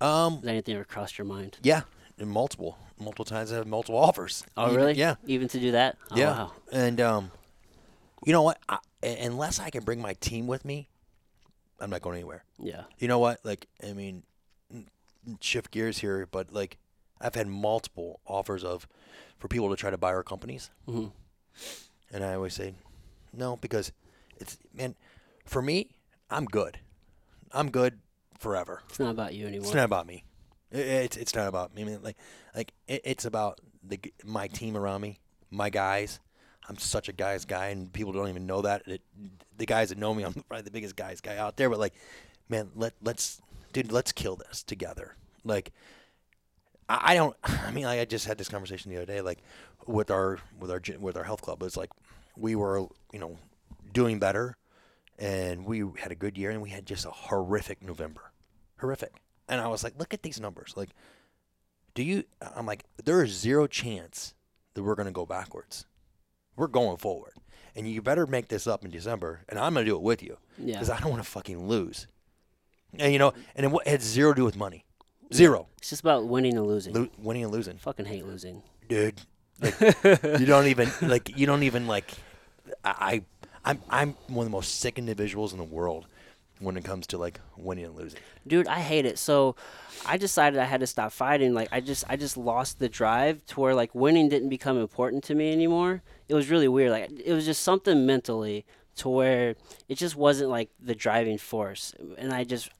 Um, 0.00 0.36
Has 0.36 0.46
anything 0.46 0.74
ever 0.74 0.84
crossed 0.84 1.16
your 1.16 1.26
mind? 1.26 1.58
yeah, 1.62 1.82
and 2.18 2.28
multiple, 2.28 2.76
multiple 2.98 3.24
times 3.24 3.52
I 3.52 3.56
have 3.56 3.66
multiple 3.66 3.98
offers. 3.98 4.44
Oh, 4.56 4.66
Even- 4.66 4.76
really? 4.76 4.94
Yeah, 4.94 5.14
Even 5.26 5.48
to 5.48 5.60
do 5.60 5.72
that? 5.72 5.96
Oh, 6.10 6.16
yeah. 6.16 6.30
Wow. 6.30 6.52
And 6.72 7.00
um, 7.00 7.30
you 8.24 8.32
know 8.32 8.42
what? 8.42 8.58
I, 8.68 8.78
unless 9.02 9.60
I 9.60 9.70
can 9.70 9.84
bring 9.84 10.00
my 10.00 10.14
team 10.14 10.46
with 10.46 10.64
me, 10.64 10.88
I'm 11.80 11.90
not 11.90 12.00
going 12.02 12.16
anywhere. 12.16 12.44
Yeah. 12.58 12.84
You 12.98 13.08
know 13.08 13.18
what? 13.18 13.40
Like, 13.44 13.66
I 13.86 13.92
mean, 13.92 14.22
shift 15.40 15.70
gears 15.70 15.98
here, 15.98 16.26
but 16.30 16.52
like 16.52 16.78
I've 17.20 17.34
had 17.34 17.46
multiple 17.48 18.20
offers 18.26 18.64
of 18.64 18.86
for 19.38 19.48
people 19.48 19.68
to 19.70 19.76
try 19.76 19.90
to 19.90 19.98
buy 19.98 20.12
our 20.12 20.22
companies, 20.22 20.70
Mhm. 20.88 21.12
and 22.12 22.24
I 22.24 22.34
always 22.34 22.54
say 22.54 22.74
no 23.32 23.56
because 23.56 23.92
it's 24.38 24.56
man 24.72 24.94
for 25.44 25.60
me 25.60 25.90
I'm 26.30 26.44
good. 26.46 26.78
I'm 27.52 27.70
good 27.70 27.98
forever. 28.38 28.82
It's 28.88 28.98
not 28.98 29.10
about 29.10 29.34
you 29.34 29.46
anymore. 29.46 29.66
It's 29.66 29.74
not 29.74 29.84
about 29.84 30.06
me. 30.06 30.24
It's 30.70 31.16
it's 31.16 31.34
not 31.34 31.48
about 31.48 31.74
me. 31.74 31.82
I 31.82 31.84
mean, 31.84 32.02
like 32.02 32.16
like 32.54 32.72
it, 32.88 33.02
it's 33.04 33.24
about 33.24 33.60
the 33.82 34.00
my 34.24 34.48
team 34.48 34.76
around 34.76 35.00
me, 35.00 35.20
my 35.50 35.70
guys. 35.70 36.20
I'm 36.68 36.78
such 36.78 37.08
a 37.08 37.12
guys 37.12 37.44
guy, 37.44 37.66
and 37.68 37.92
people 37.92 38.12
don't 38.12 38.28
even 38.28 38.46
know 38.46 38.62
that. 38.62 38.82
It, 38.88 39.00
the 39.56 39.66
guys 39.66 39.90
that 39.90 39.98
know 39.98 40.12
me, 40.12 40.22
I'm 40.24 40.34
probably 40.34 40.62
the 40.62 40.70
biggest 40.70 40.96
guys 40.96 41.20
guy 41.20 41.36
out 41.36 41.56
there. 41.56 41.70
But 41.70 41.78
like, 41.78 41.94
man, 42.48 42.70
let 42.74 42.94
let's 43.02 43.40
dude, 43.72 43.92
let's 43.92 44.12
kill 44.12 44.36
this 44.36 44.62
together. 44.62 45.16
Like, 45.44 45.72
I, 46.88 47.12
I 47.12 47.14
don't. 47.14 47.36
I 47.44 47.70
mean, 47.70 47.84
like, 47.84 48.00
I 48.00 48.04
just 48.04 48.26
had 48.26 48.38
this 48.38 48.48
conversation 48.48 48.90
the 48.90 48.96
other 48.96 49.06
day, 49.06 49.20
like 49.20 49.38
with 49.86 50.10
our 50.10 50.38
with 50.58 50.70
our 50.70 50.80
with 50.98 51.16
our 51.16 51.24
health 51.24 51.42
club. 51.42 51.62
It's 51.62 51.76
like 51.76 51.90
we 52.36 52.56
were, 52.56 52.86
you 53.12 53.20
know, 53.20 53.38
doing 53.92 54.18
better, 54.18 54.56
and 55.18 55.64
we 55.64 55.84
had 55.98 56.10
a 56.10 56.16
good 56.16 56.36
year, 56.36 56.50
and 56.50 56.60
we 56.60 56.70
had 56.70 56.86
just 56.86 57.06
a 57.06 57.10
horrific 57.10 57.82
November, 57.82 58.32
horrific. 58.78 59.14
And 59.48 59.60
I 59.60 59.68
was 59.68 59.84
like, 59.84 59.94
look 59.98 60.12
at 60.14 60.22
these 60.22 60.40
numbers. 60.40 60.74
Like, 60.76 60.90
do 61.94 62.02
you? 62.02 62.24
I'm 62.54 62.66
like, 62.66 62.84
there 63.04 63.22
is 63.22 63.32
zero 63.32 63.66
chance 63.66 64.34
that 64.74 64.82
we're 64.82 64.94
going 64.96 65.06
to 65.06 65.12
go 65.12 65.24
backwards. 65.26 65.86
We're 66.56 66.66
going 66.68 66.96
forward, 66.96 67.32
and 67.74 67.86
you 67.88 68.00
better 68.02 68.26
make 68.26 68.48
this 68.48 68.66
up 68.66 68.84
in 68.84 68.90
December, 68.90 69.40
and 69.48 69.58
I'm 69.58 69.74
going 69.74 69.84
to 69.84 69.90
do 69.90 69.96
it 69.96 70.02
with 70.02 70.22
you 70.22 70.38
Yeah. 70.58 70.74
because 70.74 70.88
I 70.90 70.98
don't 70.98 71.10
want 71.10 71.22
to 71.22 71.28
fucking 71.28 71.68
lose. 71.68 72.06
And 72.98 73.12
you 73.12 73.18
know, 73.18 73.34
and 73.54 73.66
it 73.66 73.88
had 73.88 74.00
zero 74.02 74.32
to 74.32 74.36
do 74.40 74.44
with 74.44 74.56
money, 74.56 74.84
zero. 75.34 75.68
It's 75.78 75.90
just 75.90 76.00
about 76.00 76.26
winning 76.26 76.56
and 76.56 76.66
losing. 76.66 76.94
Lo- 76.94 77.08
winning 77.18 77.44
and 77.44 77.52
losing, 77.52 77.76
Fucking 77.78 78.06
hate 78.06 78.24
losing. 78.26 78.62
dude. 78.88 79.20
Like, 79.60 79.78
you 80.40 80.46
don't 80.46 80.66
even 80.66 80.90
like. 81.02 81.36
You 81.38 81.46
don't 81.46 81.62
even 81.62 81.86
like. 81.86 82.10
I, 82.84 83.22
I, 83.64 83.70
I'm 83.70 83.82
I'm 83.90 84.08
one 84.28 84.46
of 84.46 84.50
the 84.50 84.56
most 84.56 84.80
sick 84.80 84.98
individuals 84.98 85.52
in 85.52 85.58
the 85.58 85.64
world 85.64 86.06
when 86.58 86.76
it 86.76 86.84
comes 86.84 87.06
to 87.08 87.18
like 87.18 87.40
winning 87.56 87.84
and 87.84 87.94
losing. 87.94 88.18
dude 88.46 88.66
i 88.68 88.80
hate 88.80 89.04
it. 89.06 89.18
So 89.18 89.56
i 90.06 90.16
decided 90.16 90.58
i 90.58 90.64
had 90.64 90.80
to 90.80 90.86
stop 90.86 91.12
fighting. 91.12 91.52
Like 91.54 91.68
i 91.72 91.80
just 91.80 92.04
i 92.08 92.16
just 92.16 92.36
lost 92.36 92.78
the 92.78 92.88
drive 92.88 93.44
to 93.46 93.60
where 93.60 93.74
like 93.74 93.94
winning 93.94 94.28
didn't 94.28 94.48
become 94.48 94.78
important 94.78 95.24
to 95.24 95.34
me 95.34 95.52
anymore. 95.52 96.02
It 96.28 96.34
was 96.34 96.48
really 96.50 96.68
weird. 96.68 96.90
Like 96.92 97.10
it 97.24 97.32
was 97.32 97.44
just 97.44 97.62
something 97.62 98.06
mentally 98.06 98.64
to 98.96 99.08
where 99.10 99.54
it 99.88 99.96
just 99.96 100.16
wasn't 100.16 100.50
like 100.50 100.70
the 100.80 100.94
driving 100.94 101.38
force. 101.38 101.94
And 102.16 102.32
i 102.32 102.44
just 102.44 102.70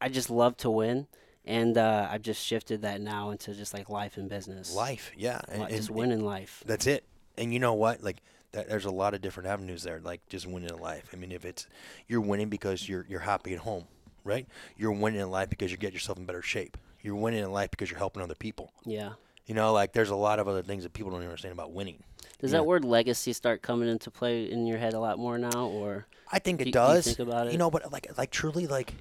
i 0.00 0.08
just 0.08 0.30
love 0.30 0.56
to 0.58 0.70
win. 0.70 1.06
And 1.44 1.78
uh, 1.78 2.08
i've 2.10 2.22
just 2.22 2.44
shifted 2.44 2.82
that 2.82 3.00
now 3.00 3.30
into 3.30 3.54
just 3.54 3.72
like 3.74 3.88
life 3.90 4.16
and 4.16 4.28
business. 4.28 4.74
Life, 4.74 5.12
yeah, 5.16 5.40
and, 5.48 5.68
just 5.68 5.88
and- 5.88 5.96
winning 5.98 6.24
life. 6.24 6.62
That's 6.66 6.86
it. 6.86 7.04
And 7.38 7.52
you 7.52 7.60
know 7.60 7.74
what? 7.74 8.02
Like 8.02 8.16
that, 8.56 8.68
there's 8.68 8.84
a 8.84 8.90
lot 8.90 9.14
of 9.14 9.20
different 9.22 9.48
avenues 9.48 9.82
there. 9.84 10.00
Like 10.02 10.20
just 10.28 10.46
winning 10.46 10.68
in 10.70 10.78
life. 10.78 11.08
I 11.12 11.16
mean, 11.16 11.32
if 11.32 11.44
it's 11.44 11.66
you're 12.08 12.20
winning 12.20 12.48
because 12.48 12.88
you're 12.88 13.06
you're 13.08 13.20
happy 13.20 13.52
at 13.54 13.60
home, 13.60 13.84
right? 14.24 14.46
You're 14.76 14.92
winning 14.92 15.20
in 15.20 15.30
life 15.30 15.48
because 15.48 15.70
you 15.70 15.76
get 15.78 15.92
yourself 15.92 16.18
in 16.18 16.24
better 16.26 16.42
shape. 16.42 16.76
You're 17.02 17.14
winning 17.16 17.44
in 17.44 17.52
life 17.52 17.70
because 17.70 17.90
you're 17.90 17.98
helping 17.98 18.22
other 18.22 18.34
people. 18.34 18.72
yeah 18.84 19.12
You 19.46 19.54
know, 19.54 19.72
like 19.72 19.92
there's 19.92 20.10
a 20.10 20.16
lot 20.16 20.38
of 20.40 20.48
other 20.48 20.62
things 20.62 20.82
that 20.82 20.92
people 20.92 21.12
don't 21.12 21.22
understand 21.22 21.52
about 21.52 21.70
winning. 21.72 22.02
does 22.40 22.50
Yeah. 22.50 22.58
that 22.58 22.64
word 22.64 22.84
legacy 22.84 23.32
start 23.32 23.62
coming 23.62 23.88
into 23.88 24.10
play 24.10 24.50
in 24.50 24.66
your 24.66 24.78
head 24.78 24.92
a 24.94 24.98
lot 24.98 25.18
more 25.18 25.38
now 25.38 25.66
or 25.68 26.06
I 26.32 26.40
think 26.40 26.60
it 26.60 26.64
Do- 26.64 26.72
do 26.72 26.78
you 26.80 26.86
does. 26.86 27.04
think 27.04 27.20
about 27.20 27.46
it, 27.46 27.52
You 27.52 27.58
know, 27.58 27.70
but 27.70 27.92
like 27.92 28.08
like 28.18 28.30
truly 28.30 28.66
like 28.66 28.94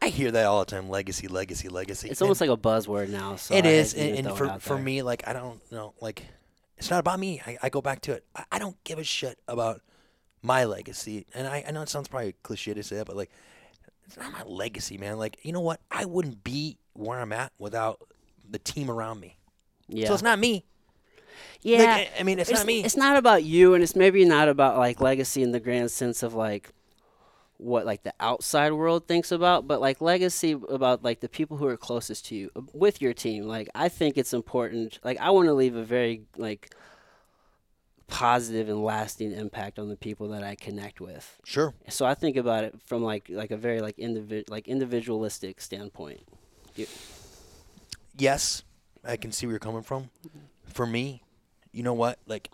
I 0.00 0.08
hear 0.08 0.30
that 0.30 0.46
all 0.46 0.60
the 0.60 0.70
time. 0.70 0.88
Legacy, 0.88 1.26
legacy, 1.28 1.68
legacy. 1.68 2.08
it's 2.08 2.22
almost 2.22 2.40
like 2.40 2.50
a 2.50 2.56
buzzword 2.56 3.08
now 3.10 3.34
so 3.36 3.52
it 3.54 3.66
I 3.66 3.68
is, 3.68 3.94
and, 3.94 4.26
and 4.26 4.36
for 4.38 4.56
for 4.60 4.78
me, 4.78 5.02
like 5.02 5.26
I 5.26 5.32
don't 5.32 5.60
know, 5.72 5.92
like 6.00 6.22
it's 6.78 6.90
not 6.90 7.00
about 7.00 7.18
me. 7.20 7.40
I, 7.46 7.58
I 7.64 7.68
go 7.68 7.80
back 7.82 8.00
to 8.02 8.12
it. 8.12 8.24
I, 8.34 8.44
I 8.52 8.58
don't 8.58 8.82
give 8.84 8.98
a 8.98 9.04
shit 9.04 9.38
about 9.46 9.82
my 10.42 10.64
legacy, 10.64 11.26
and 11.34 11.46
I, 11.46 11.64
I 11.66 11.70
know 11.72 11.82
it 11.82 11.88
sounds 11.88 12.08
probably 12.08 12.34
cliche 12.42 12.72
to 12.74 12.82
say 12.82 12.96
that, 12.96 13.06
but 13.06 13.16
like 13.16 13.30
it's 14.06 14.16
not 14.16 14.32
my 14.32 14.42
legacy, 14.44 14.96
man. 14.98 15.18
Like 15.18 15.38
you 15.42 15.52
know 15.52 15.60
what? 15.60 15.80
I 15.90 16.04
wouldn't 16.04 16.42
be 16.44 16.78
where 16.94 17.18
I'm 17.20 17.32
at 17.32 17.52
without 17.58 18.00
the 18.48 18.58
team 18.58 18.90
around 18.90 19.20
me. 19.20 19.36
yeah 19.88 20.08
So 20.08 20.14
it's 20.14 20.22
not 20.22 20.38
me. 20.38 20.64
Yeah, 21.60 21.78
Like, 21.78 21.88
I- 21.88 22.10
I 22.20 22.22
mean, 22.22 22.38
it's, 22.38 22.50
not 22.50 22.66
me. 22.66 22.84
It's 22.84 22.96
not 22.96 23.16
about 23.16 23.42
you, 23.44 23.74
and 23.74 23.82
it's 23.82 23.94
maybe 23.96 24.24
not 24.24 24.48
about 24.48 24.78
like 24.78 25.00
legacy 25.00 25.42
in 25.42 25.52
the 25.52 25.60
grand 25.60 25.90
sense 25.90 26.22
of 26.22 26.34
like 26.34 26.72
what 27.58 27.84
like 27.84 28.04
the 28.04 28.14
outside 28.20 28.72
world 28.72 29.06
thinks 29.06 29.32
about, 29.32 29.66
but 29.66 29.80
like 29.80 30.00
legacy 30.00 30.52
about 30.52 31.04
like 31.04 31.20
the 31.20 31.28
people 31.28 31.56
who 31.56 31.66
are 31.66 31.76
closest 31.76 32.26
to 32.26 32.34
you 32.34 32.50
uh, 32.56 32.62
with 32.72 33.02
your 33.02 33.12
team. 33.12 33.44
Like 33.44 33.68
I 33.74 33.88
think 33.88 34.16
it's 34.16 34.32
important. 34.32 34.98
Like 35.04 35.18
I 35.18 35.30
want 35.30 35.48
to 35.48 35.54
leave 35.54 35.76
a 35.76 35.84
very 35.84 36.22
like 36.36 36.74
positive 38.06 38.68
and 38.68 38.82
lasting 38.82 39.32
impact 39.32 39.78
on 39.78 39.88
the 39.88 39.96
people 39.96 40.28
that 40.28 40.42
I 40.42 40.54
connect 40.54 41.00
with. 41.00 41.36
sure. 41.44 41.74
So 41.88 42.06
I 42.06 42.14
think 42.14 42.36
about 42.36 42.64
it 42.64 42.74
from 42.86 43.02
like 43.02 43.26
like 43.28 43.50
a 43.50 43.56
very 43.56 43.80
like 43.80 43.96
individ 43.96 44.48
like 44.48 44.66
individualistic 44.66 45.60
standpoint. 45.60 46.20
Yes, 48.16 48.62
I 49.04 49.16
can 49.16 49.32
see 49.32 49.46
where 49.46 49.52
you're 49.52 49.60
coming 49.60 49.82
from. 49.82 50.10
For 50.66 50.86
me, 50.86 51.22
you 51.72 51.82
know 51.82 51.94
what? 51.94 52.18
Like, 52.26 52.50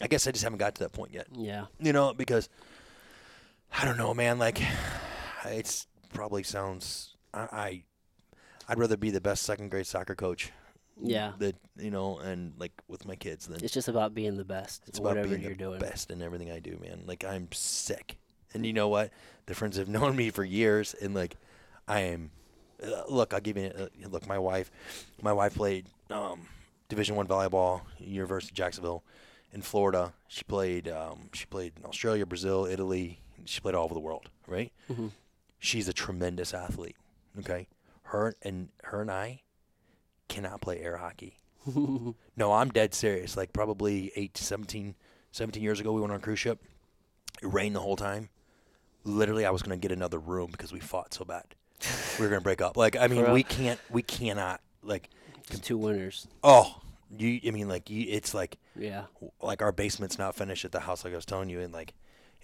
I 0.00 0.06
guess 0.06 0.26
I 0.26 0.30
just 0.30 0.44
haven't 0.44 0.58
got 0.58 0.74
to 0.76 0.84
that 0.84 0.92
point 0.92 1.12
yet. 1.12 1.26
Yeah. 1.32 1.66
You 1.80 1.92
know, 1.92 2.12
because 2.14 2.48
I 3.78 3.84
don't 3.84 3.96
know, 3.98 4.14
man. 4.14 4.38
Like, 4.38 4.60
it's 5.44 5.86
probably 6.12 6.42
sounds. 6.42 7.14
I, 7.34 7.40
I 7.40 7.82
I'd 8.68 8.78
rather 8.78 8.96
be 8.96 9.10
the 9.10 9.20
best 9.20 9.42
second 9.42 9.70
grade 9.70 9.86
soccer 9.86 10.14
coach. 10.14 10.50
Yeah. 11.00 11.32
That 11.38 11.56
you 11.76 11.90
know, 11.90 12.18
and 12.18 12.54
like 12.58 12.72
with 12.88 13.06
my 13.06 13.16
kids, 13.16 13.46
than 13.46 13.62
It's 13.62 13.74
just 13.74 13.88
about 13.88 14.14
being 14.14 14.36
the 14.36 14.44
best. 14.44 14.84
it's 14.86 14.98
about 14.98 15.10
whatever 15.10 15.28
being 15.28 15.42
you're 15.42 15.50
the 15.52 15.56
doing. 15.58 15.78
best 15.80 16.10
in 16.10 16.22
everything 16.22 16.50
I 16.50 16.58
do, 16.58 16.78
man. 16.80 17.02
Like 17.06 17.24
I'm 17.24 17.48
sick, 17.52 18.16
and 18.54 18.64
you 18.64 18.72
know 18.72 18.88
what? 18.88 19.10
The 19.46 19.54
friends 19.54 19.76
have 19.76 19.88
known 19.96 20.16
me 20.16 20.30
for 20.30 20.42
years, 20.44 20.94
and 20.94 21.14
like 21.14 21.36
I 21.86 22.00
am. 22.00 22.30
Uh, 22.82 23.02
look, 23.08 23.34
I'll 23.34 23.40
give 23.40 23.56
you. 23.58 23.66
Uh, 23.76 23.88
look, 24.08 24.26
my 24.26 24.38
wife, 24.38 24.70
my 25.22 25.32
wife 25.32 25.54
played 25.54 25.86
um, 26.10 26.46
Division 26.88 27.14
One 27.16 27.26
volleyball, 27.26 27.82
University 27.98 28.52
of 28.52 28.56
Jacksonville, 28.56 29.02
in 29.52 29.60
Florida. 29.60 30.14
She 30.28 30.44
played. 30.44 30.88
Um, 30.88 31.28
she 31.34 31.44
played 31.44 31.72
in 31.78 31.84
Australia, 31.84 32.24
Brazil, 32.24 32.64
Italy. 32.64 33.20
She 33.44 33.60
played 33.60 33.74
all 33.74 33.84
over 33.84 33.94
the 33.94 34.00
world. 34.00 34.28
Right. 34.46 34.72
Mhm. 34.90 35.10
She's 35.58 35.88
a 35.88 35.92
tremendous 35.92 36.52
athlete. 36.54 36.96
Okay. 37.38 37.68
Her 38.04 38.34
and 38.42 38.68
her 38.84 39.00
and 39.02 39.10
I 39.10 39.42
cannot 40.28 40.60
play 40.60 40.80
air 40.80 40.96
hockey. 40.98 41.38
No, 42.36 42.52
I'm 42.52 42.68
dead 42.70 42.92
serious. 42.94 43.36
Like 43.36 43.52
probably 43.52 44.12
8 44.14 44.34
to 44.34 44.44
17, 44.44 44.94
17 45.32 45.62
years 45.62 45.80
ago, 45.80 45.92
we 45.92 46.00
went 46.00 46.12
on 46.12 46.18
a 46.18 46.22
cruise 46.22 46.38
ship. 46.38 46.62
It 47.42 47.46
rained 47.52 47.74
the 47.74 47.80
whole 47.80 47.96
time. 47.96 48.28
Literally, 49.04 49.46
I 49.46 49.50
was 49.50 49.62
going 49.62 49.78
to 49.78 49.80
get 49.88 49.90
another 49.96 50.18
room 50.18 50.50
because 50.52 50.72
we 50.72 50.80
fought 50.80 51.14
so 51.14 51.24
bad. 51.24 51.44
we 52.18 52.24
were 52.24 52.28
going 52.30 52.40
to 52.40 52.44
break 52.44 52.60
up. 52.60 52.76
Like, 52.76 52.94
I 52.96 53.06
mean, 53.12 53.30
we 53.32 53.42
can't, 53.42 53.80
we 53.90 54.02
cannot, 54.02 54.60
like, 54.82 55.08
It's 55.50 55.60
two 55.60 55.78
winners. 55.78 56.26
oh, 56.44 56.80
you, 57.16 57.40
I 57.46 57.50
mean, 57.52 57.68
like, 57.68 57.88
you, 57.88 58.04
it's 58.08 58.34
like, 58.34 58.58
Yeah. 58.78 59.04
like 59.40 59.62
our 59.62 59.72
basement's 59.72 60.18
not 60.18 60.34
finished 60.34 60.64
at 60.64 60.72
the 60.72 60.80
house, 60.80 61.04
like 61.04 61.12
I 61.12 61.16
was 61.16 61.24
telling 61.26 61.48
you, 61.48 61.60
and 61.60 61.72
like, 61.72 61.94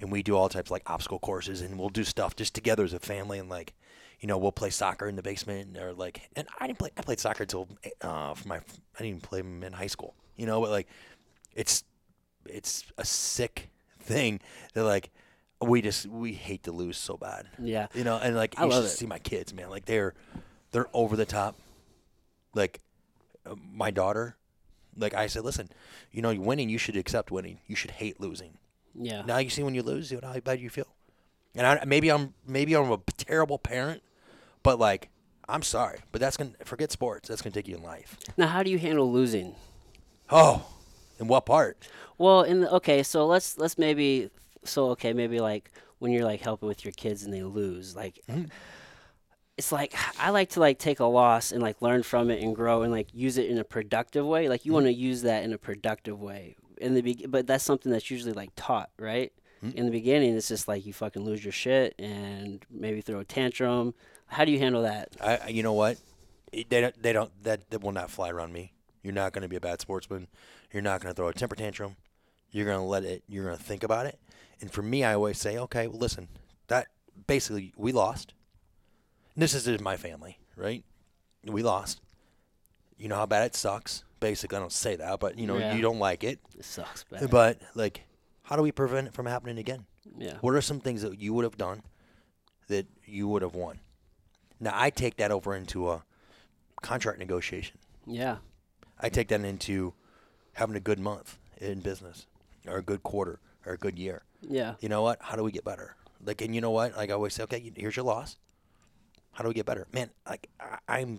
and 0.01 0.11
we 0.11 0.23
do 0.23 0.37
all 0.37 0.49
types 0.49 0.69
of, 0.69 0.73
like 0.73 0.83
obstacle 0.89 1.19
courses, 1.19 1.61
and 1.61 1.79
we'll 1.79 1.89
do 1.89 2.05
stuff 2.05 2.35
just 2.37 2.55
together 2.55 2.85
as 2.85 2.93
a 2.93 2.99
family, 2.99 3.39
and 3.39 3.49
like, 3.49 3.75
you 4.21 4.27
know, 4.29 4.39
we'll 4.39 4.53
play 4.53 4.71
soccer 4.71 5.09
in 5.09 5.17
the 5.17 5.23
basement, 5.23 5.77
or 5.79 5.93
like, 5.93 6.29
and 6.37 6.47
I 6.59 6.67
didn't 6.67 6.79
play, 6.79 6.91
I 6.97 7.03
played 7.03 7.21
soccer 7.21 7.43
until 7.45 7.69
uh, 8.03 8.35
for 8.35 8.49
my, 8.49 8.57
I 8.57 8.61
didn't 8.99 9.07
even 9.09 9.21
play 9.21 9.41
them 9.43 9.63
in 9.65 9.73
high 9.73 9.87
school, 9.89 10.15
you 10.37 10.47
know, 10.47 10.61
but 10.61 10.71
like, 10.71 10.89
it's, 11.55 11.85
it's 12.47 12.85
a 12.99 13.05
sick 13.05 13.71
thing 14.01 14.41
that 14.75 14.85
like, 14.85 15.11
we 15.61 15.81
just 15.81 16.07
we 16.07 16.33
hate 16.33 16.65
to 16.65 16.73
lose 16.73 16.99
so 16.99 17.17
bad, 17.17 17.47
Yeah. 17.61 17.87
you 17.95 18.03
know, 18.05 18.19
and 18.19 18.35
like 18.35 18.55
I 18.59 18.65
you 18.65 18.71
love 18.71 18.85
should 18.85 18.93
it. 18.93 18.97
see 18.97 19.07
my 19.07 19.19
kids, 19.21 19.55
man, 19.55 19.71
like 19.71 19.85
they're, 19.85 20.15
they're 20.73 20.89
over 20.93 21.15
the 21.17 21.27
top, 21.27 21.57
like, 22.55 22.81
uh, 23.47 23.55
my 23.73 23.91
daughter, 23.91 24.37
like 24.97 25.15
I 25.15 25.27
said, 25.27 25.45
listen, 25.45 25.69
you 26.11 26.21
know, 26.23 26.33
winning, 26.35 26.69
you 26.69 26.79
should 26.79 26.97
accept 26.97 27.31
winning. 27.31 27.59
You 27.67 27.75
should 27.77 27.93
hate 27.93 28.21
losing. 28.21 28.59
Yeah. 28.95 29.23
Now 29.27 29.39
you 29.39 29.51
see 29.51 29.63
when 29.63 29.75
you 29.75 29.83
lose, 29.83 30.11
you 30.11 30.21
know 30.21 30.29
how 30.29 30.41
bad 30.41 30.61
you 30.61 30.71
feel. 30.71 30.87
And 31.55 31.67
I, 31.67 31.85
maybe 31.85 32.11
I'm 32.11 32.35
maybe 32.47 32.75
I'm 32.75 32.91
a 32.91 32.99
terrible 33.17 33.59
parent, 33.59 34.03
but 34.63 34.79
like 34.79 35.09
I'm 35.49 35.63
sorry, 35.63 36.01
but 36.13 36.21
that's 36.21 36.37
gonna 36.37 36.53
forget 36.65 36.91
sports. 36.93 37.29
That's 37.29 37.43
gonna 37.43 37.53
take 37.53 37.69
you 37.69 37.77
in 37.77 37.83
life. 37.83 38.17
Now, 38.37 38.47
how 38.49 38.63
do 38.63 38.71
you 38.71 38.79
handle 38.79 39.11
losing? 39.13 39.55
Oh, 40.31 40.67
in 41.21 41.29
what 41.29 41.45
part? 41.45 41.89
Well, 42.17 42.43
in 42.43 42.61
the, 42.61 42.73
okay, 42.75 43.03
so 43.03 43.27
let's 43.27 43.59
let's 43.59 43.77
maybe 43.77 44.31
so 44.65 44.91
okay, 44.91 45.13
maybe 45.13 45.41
like 45.41 45.71
when 45.99 46.11
you're 46.13 46.25
like 46.25 46.41
helping 46.41 46.69
with 46.69 46.85
your 46.85 46.93
kids 46.93 47.23
and 47.23 47.33
they 47.33 47.43
lose, 47.43 47.95
like 47.95 48.21
Mhm. 48.31 48.49
it's 49.59 49.73
like 49.73 49.95
I 50.19 50.31
like 50.31 50.51
to 50.51 50.61
like 50.61 50.79
take 50.79 51.01
a 51.01 51.05
loss 51.05 51.53
and 51.53 51.63
like 51.63 51.83
learn 51.83 52.03
from 52.03 52.31
it 52.31 52.43
and 52.43 52.57
grow 52.57 52.83
and 52.83 52.91
like 52.93 53.09
use 53.13 53.37
it 53.37 53.51
in 53.51 53.59
a 53.59 53.65
productive 53.65 54.25
way. 54.25 54.49
Like 54.49 54.65
you 54.65 54.73
want 54.73 54.87
to 54.87 54.93
use 54.93 55.23
that 55.23 55.45
in 55.45 55.53
a 55.53 55.59
productive 55.59 56.19
way 56.21 56.57
in 56.83 56.95
the 56.95 57.03
be- 57.03 57.27
but 57.27 57.47
that's 57.47 57.65
something 57.65 57.91
that's 57.93 58.11
usually 58.11 58.33
like 58.33 58.51
taught, 58.57 58.91
right? 58.99 59.33
Hmm. 59.61 59.71
In 59.71 59.85
the 59.87 59.91
beginning, 59.93 60.35
it's 60.37 60.49
just 60.49 60.67
like 60.69 60.85
you 60.85 60.93
fucking 60.93 61.25
lose 61.25 61.45
your 61.45 61.53
shit 61.53 61.95
and 61.99 62.65
maybe 62.71 63.01
throw 63.01 63.21
a 63.21 63.25
tantrum. 63.25 63.95
How 64.27 64.45
do 64.45 64.51
you 64.53 64.59
handle 64.59 64.83
that? 64.83 65.09
I, 65.21 65.49
you 65.49 65.63
know 65.63 65.73
what? 65.73 65.99
It- 66.53 66.69
They 66.69 66.81
don't. 66.81 67.03
They 67.03 67.13
don't. 67.13 67.31
That, 67.45 67.71
that 67.71 67.81
will 67.83 67.93
not 67.93 68.11
fly 68.11 68.31
around 68.31 68.53
me. 68.53 68.73
You're 69.03 69.15
not 69.15 69.33
going 69.33 69.43
to 69.43 69.49
be 69.49 69.57
a 69.57 69.61
bad 69.61 69.81
sportsman. 69.81 70.29
You're 70.73 70.83
not 70.83 71.01
going 71.01 71.13
to 71.13 71.17
throw 71.17 71.29
a 71.29 71.33
temper 71.35 71.57
tantrum. 71.57 71.97
You're 72.51 72.67
going 72.67 72.79
to 72.79 72.85
let 72.85 73.05
it. 73.05 73.23
You're 73.27 73.45
going 73.47 73.57
to 73.57 73.63
think 73.63 73.83
about 73.83 74.07
it. 74.07 74.19
And 74.61 74.71
for 74.71 74.83
me, 74.83 75.03
I 75.03 75.15
always 75.15 75.39
say, 75.39 75.57
okay, 75.59 75.87
well, 75.87 75.99
listen. 75.99 76.29
That 76.69 76.89
basically 77.27 77.73
we 77.77 77.91
lost. 77.93 78.35
And 79.35 79.43
this 79.43 79.55
is 79.55 79.81
my 79.81 79.97
family, 79.97 80.39
right? 80.57 80.85
We 81.45 81.63
lost. 81.63 82.02
You 83.03 83.09
know 83.09 83.17
how 83.17 83.27
bad 83.27 83.45
it 83.47 83.55
sucks. 83.57 84.05
Basically, 84.21 84.57
I 84.57 84.61
don't 84.61 84.73
say 84.73 84.95
that, 84.97 85.19
but 85.19 85.37
you 85.39 85.47
know 85.49 85.59
Yeah. 85.59 85.75
you 85.75 85.83
don't 85.83 85.99
like 85.99 86.23
it. 86.23 86.39
It 86.57 86.65
sucks, 86.65 87.03
bad. 87.05 87.29
But 87.31 87.59
like, 87.75 88.03
how 88.43 88.55
do 88.57 88.63
we 88.63 88.71
prevent 88.71 89.09
it 89.09 89.13
from 89.15 89.27
happening 89.27 89.59
again? 89.59 89.87
yeah. 90.19 90.37
What 90.41 90.55
are 90.55 90.61
some 90.61 90.79
things 90.81 91.03
that 91.03 91.19
you 91.19 91.33
would 91.35 91.45
have 91.45 91.57
done 91.57 91.83
that 92.69 92.87
you 93.05 93.27
would 93.29 93.43
have 93.43 93.55
won? 93.55 93.81
Now 94.61 94.73
I 94.75 94.91
take 94.91 95.17
that 95.17 95.33
over 95.33 95.55
into 95.57 95.91
a 95.91 96.05
contract 96.81 97.19
negotiation. 97.19 97.79
Yeah. 98.07 98.37
I 99.01 99.09
take 99.09 99.29
that 99.29 99.41
into 99.45 99.95
having 100.55 100.77
a 100.77 100.81
good 100.81 101.01
month 101.01 101.39
in 101.61 101.81
business, 101.81 102.27
or 102.69 102.77
a 102.77 102.83
good 102.83 103.03
quarter, 103.03 103.41
or 103.67 103.73
a 103.73 103.79
good 103.79 103.99
year. 103.99 104.23
Yeah. 104.43 104.75
You 104.81 104.89
know 104.89 105.03
what? 105.03 105.19
How 105.23 105.35
do 105.37 105.43
we 105.43 105.51
get 105.51 105.65
better? 105.65 105.97
Like, 106.25 106.41
and 106.43 106.55
you 106.55 106.61
know 106.61 106.71
what? 106.71 106.97
Like 106.97 107.11
I 107.11 107.15
always 107.15 107.35
say, 107.35 107.43
okay, 107.45 107.73
here's 107.75 107.97
your 107.97 108.05
loss. 108.05 108.37
How 109.33 109.43
do 109.43 109.49
we 109.49 109.55
get 109.55 109.67
better? 109.67 109.87
Man, 109.93 110.11
like 110.29 110.49
I, 110.61 110.79
I'm 111.01 111.19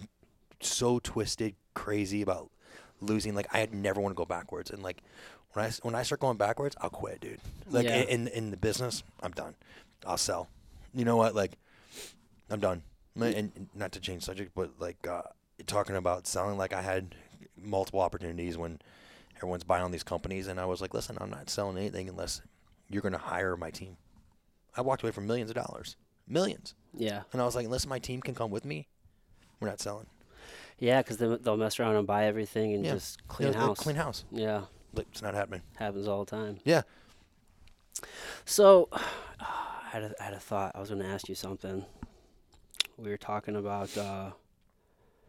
so 0.64 1.00
twisted, 1.00 1.56
crazy 1.74 2.22
about 2.22 2.50
losing. 3.02 3.36
Like 3.36 3.48
I 3.54 3.68
never 3.72 4.00
want 4.02 4.14
to 4.14 4.18
go 4.18 4.26
backwards, 4.26 4.72
and 4.72 4.82
like 4.84 5.02
when 5.54 5.66
I 5.66 5.72
when 5.82 5.96
I 5.96 6.04
start 6.04 6.22
going 6.22 6.38
backwards, 6.38 6.76
I'll 6.82 6.90
quit, 6.90 7.22
dude. 7.22 7.40
Like 7.70 7.86
Yeah. 7.86 7.98
in 8.02 8.28
in 8.30 8.52
the 8.52 8.58
business, 8.58 9.04
I'm 9.22 9.32
done. 9.32 9.56
I'll 10.06 10.18
sell. 10.18 10.50
You 10.94 11.06
know 11.06 11.16
what? 11.18 11.36
Like 11.36 11.58
I'm 12.50 12.60
done. 12.60 12.84
And, 13.16 13.36
and 13.56 13.70
not 13.76 13.92
to 13.92 14.00
change 14.00 14.24
subject, 14.24 14.54
but 14.56 14.72
like 14.80 15.06
uh, 15.08 15.22
talking 15.68 15.96
about 15.96 16.26
selling, 16.26 16.58
like 16.58 16.74
I 16.74 16.82
had 16.82 17.14
multiple 17.62 18.00
opportunities 18.02 18.58
when 18.58 18.80
everyone's 19.38 19.64
buying 19.64 19.84
on 19.84 19.92
these 19.92 20.02
companies, 20.04 20.48
and 20.48 20.60
I 20.60 20.66
was 20.66 20.82
like, 20.82 20.96
listen, 20.96 21.18
I'm 21.22 21.30
not 21.30 21.48
selling 21.48 21.78
anything 21.78 22.10
unless 22.10 22.42
you're 22.90 23.04
going 23.04 23.12
to 23.14 23.20
hire 23.20 23.56
my 23.56 23.70
team. 23.70 23.98
I 24.76 24.82
walked 24.82 25.04
away 25.04 25.12
from 25.12 25.28
millions 25.28 25.52
of 25.52 25.56
dollars, 25.56 25.96
millions, 26.28 26.74
Yeah. 26.92 27.22
and 27.32 27.40
I 27.40 27.46
was 27.46 27.56
like, 27.56 27.66
unless 27.66 27.86
my 27.86 28.00
team 28.00 28.20
can 28.20 28.34
come 28.34 28.50
with 28.50 28.66
me, 28.66 28.88
we're 29.60 29.70
not 29.70 29.80
selling. 29.80 30.08
Yeah, 30.84 31.02
because 31.02 31.16
they'll, 31.16 31.38
they'll 31.38 31.56
mess 31.56 31.80
around 31.80 31.96
and 31.96 32.06
buy 32.06 32.26
everything 32.26 32.74
and 32.74 32.86
Yeah. 32.86 32.96
just 32.96 33.26
clean 33.30 33.48
like, 33.54 33.58
house. 33.58 33.80
Clean 33.80 33.96
house. 33.96 34.26
Yeah. 34.32 34.64
It's 34.98 35.22
not 35.22 35.34
happening. 35.34 35.62
Happens 35.78 36.10
all 36.10 36.26
the 36.26 36.30
time. 36.30 36.60
Yeah. 36.66 36.82
So, 38.44 38.90
I 39.40 39.88
had 39.92 40.04
a, 40.04 40.14
I 40.20 40.24
had 40.26 40.34
a 40.34 40.42
thought. 40.42 40.74
I 40.76 40.82
was 40.82 40.90
going 40.90 41.02
to 41.02 41.08
ask 41.08 41.30
you 41.30 41.36
something. 41.36 41.86
We 42.98 43.10
were 43.10 43.18
talking 43.18 43.56
about. 43.56 43.98
Uh, 43.98 44.32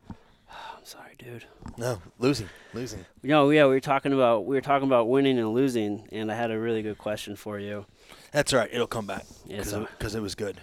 I'm 0.10 0.84
sorry, 0.84 1.14
dude. 1.18 1.44
No, 1.78 2.02
losing, 2.18 2.48
losing. 2.72 3.06
No, 3.22 3.50
yeah, 3.50 3.64
we 3.66 3.70
were 3.74 3.80
talking 3.80 4.12
about 4.12 4.46
we 4.46 4.56
were 4.56 4.60
talking 4.60 4.88
about 4.88 5.08
winning 5.08 5.38
and 5.38 5.54
losing, 5.54 6.08
and 6.10 6.32
I 6.32 6.34
had 6.34 6.50
a 6.50 6.58
really 6.58 6.82
good 6.82 6.98
question 6.98 7.36
for 7.36 7.60
you. 7.60 7.86
That's 8.32 8.52
all 8.52 8.58
right. 8.58 8.70
It'll 8.72 8.88
come 8.88 9.06
back 9.06 9.24
Yeah, 9.46 9.58
because 9.58 9.70
so- 10.12 10.18
it, 10.18 10.20
was 10.22 10.34
good. 10.34 10.60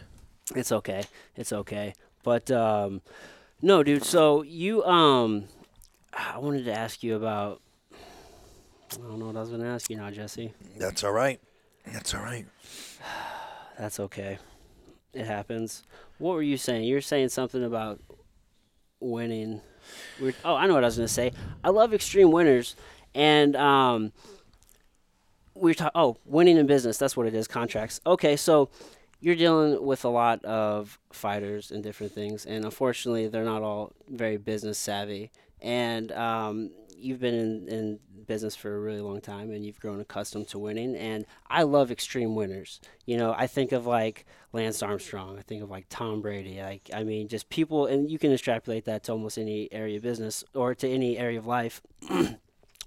It's 0.53 0.73
okay. 0.73 1.05
It's 1.37 1.53
okay. 1.53 1.93
But 2.23 2.51
um, 2.51 3.01
no, 3.61 3.83
dude. 3.83 4.03
So 4.03 4.41
you 4.43 4.83
um, 4.83 5.45
I 6.13 6.37
wanted 6.37 6.65
to 6.65 6.73
ask 6.73 7.03
you 7.03 7.15
about. 7.15 7.61
I 8.93 8.97
don't 8.97 9.19
know 9.19 9.27
what 9.27 9.37
I 9.37 9.39
was 9.39 9.49
going 9.49 9.61
to 9.61 9.67
ask 9.67 9.89
you 9.89 9.95
now, 9.95 10.09
Jesse. 10.09 10.53
That's 10.77 11.03
all 11.03 11.13
right. 11.13 11.39
That's 11.85 12.13
all 12.13 12.21
right. 12.21 12.45
That's 13.79 13.99
okay. 14.01 14.37
It 15.13 15.25
happens. 15.25 15.83
What 16.17 16.33
were 16.33 16.41
you 16.41 16.57
saying? 16.57 16.83
You 16.83 16.95
were 16.95 17.01
saying 17.01 17.29
something 17.29 17.63
about 17.63 18.01
winning. 18.99 19.61
We're, 20.21 20.33
oh, 20.43 20.55
I 20.55 20.67
know 20.67 20.73
what 20.73 20.83
I 20.83 20.87
was 20.87 20.97
going 20.97 21.07
to 21.07 21.13
say. 21.13 21.31
I 21.63 21.69
love 21.69 21.93
extreme 21.93 22.31
winners, 22.31 22.75
and 23.15 23.55
um, 23.55 24.11
we're 25.55 25.73
talking. 25.73 25.91
Oh, 25.95 26.17
winning 26.25 26.57
in 26.57 26.67
business. 26.67 26.97
That's 26.97 27.15
what 27.15 27.27
it 27.27 27.33
is. 27.33 27.47
Contracts. 27.47 28.01
Okay, 28.05 28.35
so 28.35 28.69
you're 29.21 29.35
dealing 29.35 29.85
with 29.85 30.03
a 30.03 30.09
lot 30.09 30.43
of 30.43 30.99
fighters 31.13 31.71
and 31.71 31.83
different 31.83 32.11
things, 32.11 32.45
and 32.45 32.65
unfortunately, 32.65 33.27
they're 33.27 33.45
not 33.45 33.61
all 33.61 33.93
very 34.09 34.37
business 34.37 34.77
savvy. 34.77 35.31
And 35.61 36.11
um, 36.11 36.71
you've 36.97 37.19
been 37.19 37.35
in, 37.35 37.67
in 37.67 37.99
business 38.25 38.55
for 38.55 38.75
a 38.75 38.79
really 38.79 38.99
long 38.99 39.21
time, 39.21 39.51
and 39.51 39.63
you've 39.63 39.79
grown 39.79 39.99
accustomed 39.99 40.47
to 40.49 40.59
winning. 40.59 40.95
And 40.95 41.25
I 41.47 41.63
love 41.63 41.91
extreme 41.91 42.33
winners. 42.33 42.81
You 43.05 43.17
know, 43.17 43.35
I 43.37 43.45
think 43.45 43.71
of 43.71 43.85
like 43.85 44.25
Lance 44.53 44.81
Armstrong. 44.81 45.37
I 45.37 45.43
think 45.43 45.61
of 45.61 45.69
like 45.69 45.85
Tom 45.89 46.21
Brady. 46.21 46.59
Like, 46.59 46.89
I 46.93 47.03
mean, 47.03 47.27
just 47.27 47.49
people, 47.49 47.85
and 47.85 48.09
you 48.09 48.17
can 48.17 48.31
extrapolate 48.31 48.85
that 48.85 49.03
to 49.03 49.11
almost 49.11 49.37
any 49.37 49.71
area 49.71 49.97
of 49.97 50.03
business 50.03 50.43
or 50.55 50.73
to 50.75 50.89
any 50.89 51.17
area 51.17 51.37
of 51.37 51.45
life. 51.45 51.81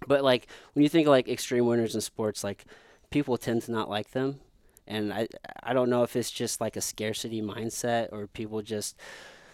but 0.07 0.25
like 0.25 0.49
when 0.73 0.83
you 0.83 0.89
think 0.89 1.07
of 1.07 1.11
like 1.11 1.29
extreme 1.29 1.67
winners 1.67 1.95
in 1.95 2.01
sports, 2.01 2.43
like 2.43 2.65
people 3.11 3.37
tend 3.37 3.63
to 3.63 3.73
not 3.73 3.89
like 3.89 4.11
them. 4.11 4.41
And 4.87 5.13
I, 5.13 5.29
I 5.63 5.73
don't 5.73 5.91
know 5.91 6.03
if 6.03 6.17
it's 6.17 6.31
just 6.31 6.61
like 6.61 6.77
a 6.77 6.81
scarcity 6.81 7.41
mindset 7.41 8.13
or 8.13 8.27
people 8.27 8.63
just, 8.63 8.97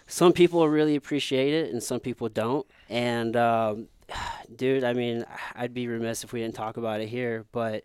some 0.06 0.32
people 0.32 0.68
really 0.68 0.96
appreciate 0.96 1.54
it 1.54 1.72
and 1.72 1.82
some 1.82 2.00
people 2.00 2.28
don't. 2.28 2.66
And, 2.88 3.36
um, 3.36 3.88
dude, 4.56 4.84
I 4.84 4.92
mean, 4.92 5.24
I'd 5.54 5.74
be 5.74 5.86
remiss 5.86 6.24
if 6.24 6.32
we 6.32 6.40
didn't 6.40 6.54
talk 6.54 6.76
about 6.76 7.00
it 7.00 7.08
here, 7.08 7.46
but 7.52 7.84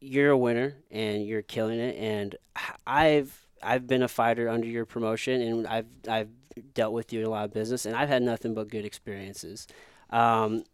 you're 0.00 0.30
a 0.30 0.38
winner 0.38 0.76
and 0.90 1.26
you're 1.26 1.42
killing 1.42 1.80
it. 1.80 1.96
And 1.96 2.36
I've, 2.86 3.46
I've 3.62 3.86
been 3.86 4.02
a 4.02 4.08
fighter 4.08 4.48
under 4.48 4.66
your 4.66 4.84
promotion 4.84 5.40
and 5.40 5.66
I've, 5.66 5.86
I've 6.08 6.28
dealt 6.74 6.92
with 6.92 7.12
you 7.12 7.20
in 7.20 7.26
a 7.26 7.30
lot 7.30 7.44
of 7.44 7.52
business 7.52 7.86
and 7.86 7.96
I've 7.96 8.08
had 8.08 8.22
nothing 8.22 8.54
but 8.54 8.68
good 8.68 8.84
experiences. 8.84 9.66
Um, 10.10 10.64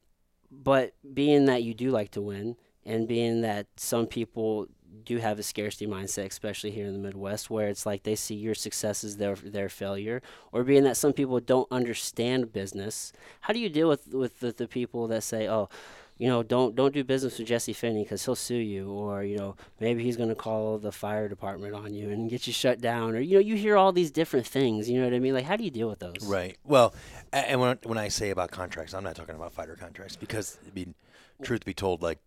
but 0.50 0.94
being 1.14 1.46
that 1.46 1.62
you 1.62 1.72
do 1.72 1.90
like 1.90 2.10
to 2.12 2.20
win 2.20 2.56
and 2.84 3.08
being 3.08 3.42
that 3.42 3.66
some 3.76 4.06
people 4.06 4.66
do 5.04 5.18
have 5.18 5.38
a 5.38 5.42
scarcity 5.42 5.86
mindset, 5.86 6.26
especially 6.26 6.70
here 6.70 6.86
in 6.86 6.92
the 6.92 6.98
Midwest, 6.98 7.50
where 7.50 7.68
it's 7.68 7.86
like 7.86 8.02
they 8.02 8.14
see 8.14 8.34
your 8.34 8.54
success 8.54 9.04
as 9.04 9.16
their 9.16 9.34
their 9.34 9.68
failure, 9.68 10.22
or 10.52 10.64
being 10.64 10.84
that 10.84 10.96
some 10.96 11.12
people 11.12 11.40
don't 11.40 11.70
understand 11.70 12.52
business. 12.52 13.12
How 13.42 13.52
do 13.52 13.58
you 13.58 13.68
deal 13.68 13.88
with 13.88 14.08
with 14.08 14.40
the, 14.40 14.52
the 14.52 14.68
people 14.68 15.08
that 15.08 15.22
say, 15.22 15.48
"Oh, 15.48 15.68
you 16.18 16.28
know, 16.28 16.42
don't 16.42 16.74
don't 16.74 16.94
do 16.94 17.02
business 17.02 17.38
with 17.38 17.48
Jesse 17.48 17.72
Finney 17.72 18.04
because 18.04 18.24
he'll 18.24 18.36
sue 18.36 18.54
you," 18.54 18.90
or 18.90 19.24
you 19.24 19.36
know, 19.36 19.56
maybe 19.80 20.02
he's 20.04 20.16
going 20.16 20.28
to 20.28 20.34
call 20.34 20.78
the 20.78 20.92
fire 20.92 21.28
department 21.28 21.74
on 21.74 21.94
you 21.94 22.10
and 22.10 22.30
get 22.30 22.46
you 22.46 22.52
shut 22.52 22.80
down, 22.80 23.16
or 23.16 23.20
you 23.20 23.34
know, 23.34 23.40
you 23.40 23.56
hear 23.56 23.76
all 23.76 23.92
these 23.92 24.10
different 24.10 24.46
things. 24.46 24.88
You 24.88 25.00
know 25.00 25.06
what 25.06 25.14
I 25.14 25.18
mean? 25.18 25.34
Like, 25.34 25.46
how 25.46 25.56
do 25.56 25.64
you 25.64 25.70
deal 25.70 25.88
with 25.88 25.98
those? 25.98 26.24
Right. 26.24 26.56
Well, 26.64 26.94
and 27.32 27.60
when 27.60 27.78
when 27.84 27.98
I 27.98 28.08
say 28.08 28.30
about 28.30 28.50
contracts, 28.50 28.94
I'm 28.94 29.04
not 29.04 29.16
talking 29.16 29.34
about 29.34 29.52
fighter 29.52 29.76
contracts 29.76 30.16
because 30.16 30.58
I 30.66 30.74
mean, 30.74 30.94
truth 31.42 31.64
be 31.64 31.74
told, 31.74 32.02
like 32.02 32.18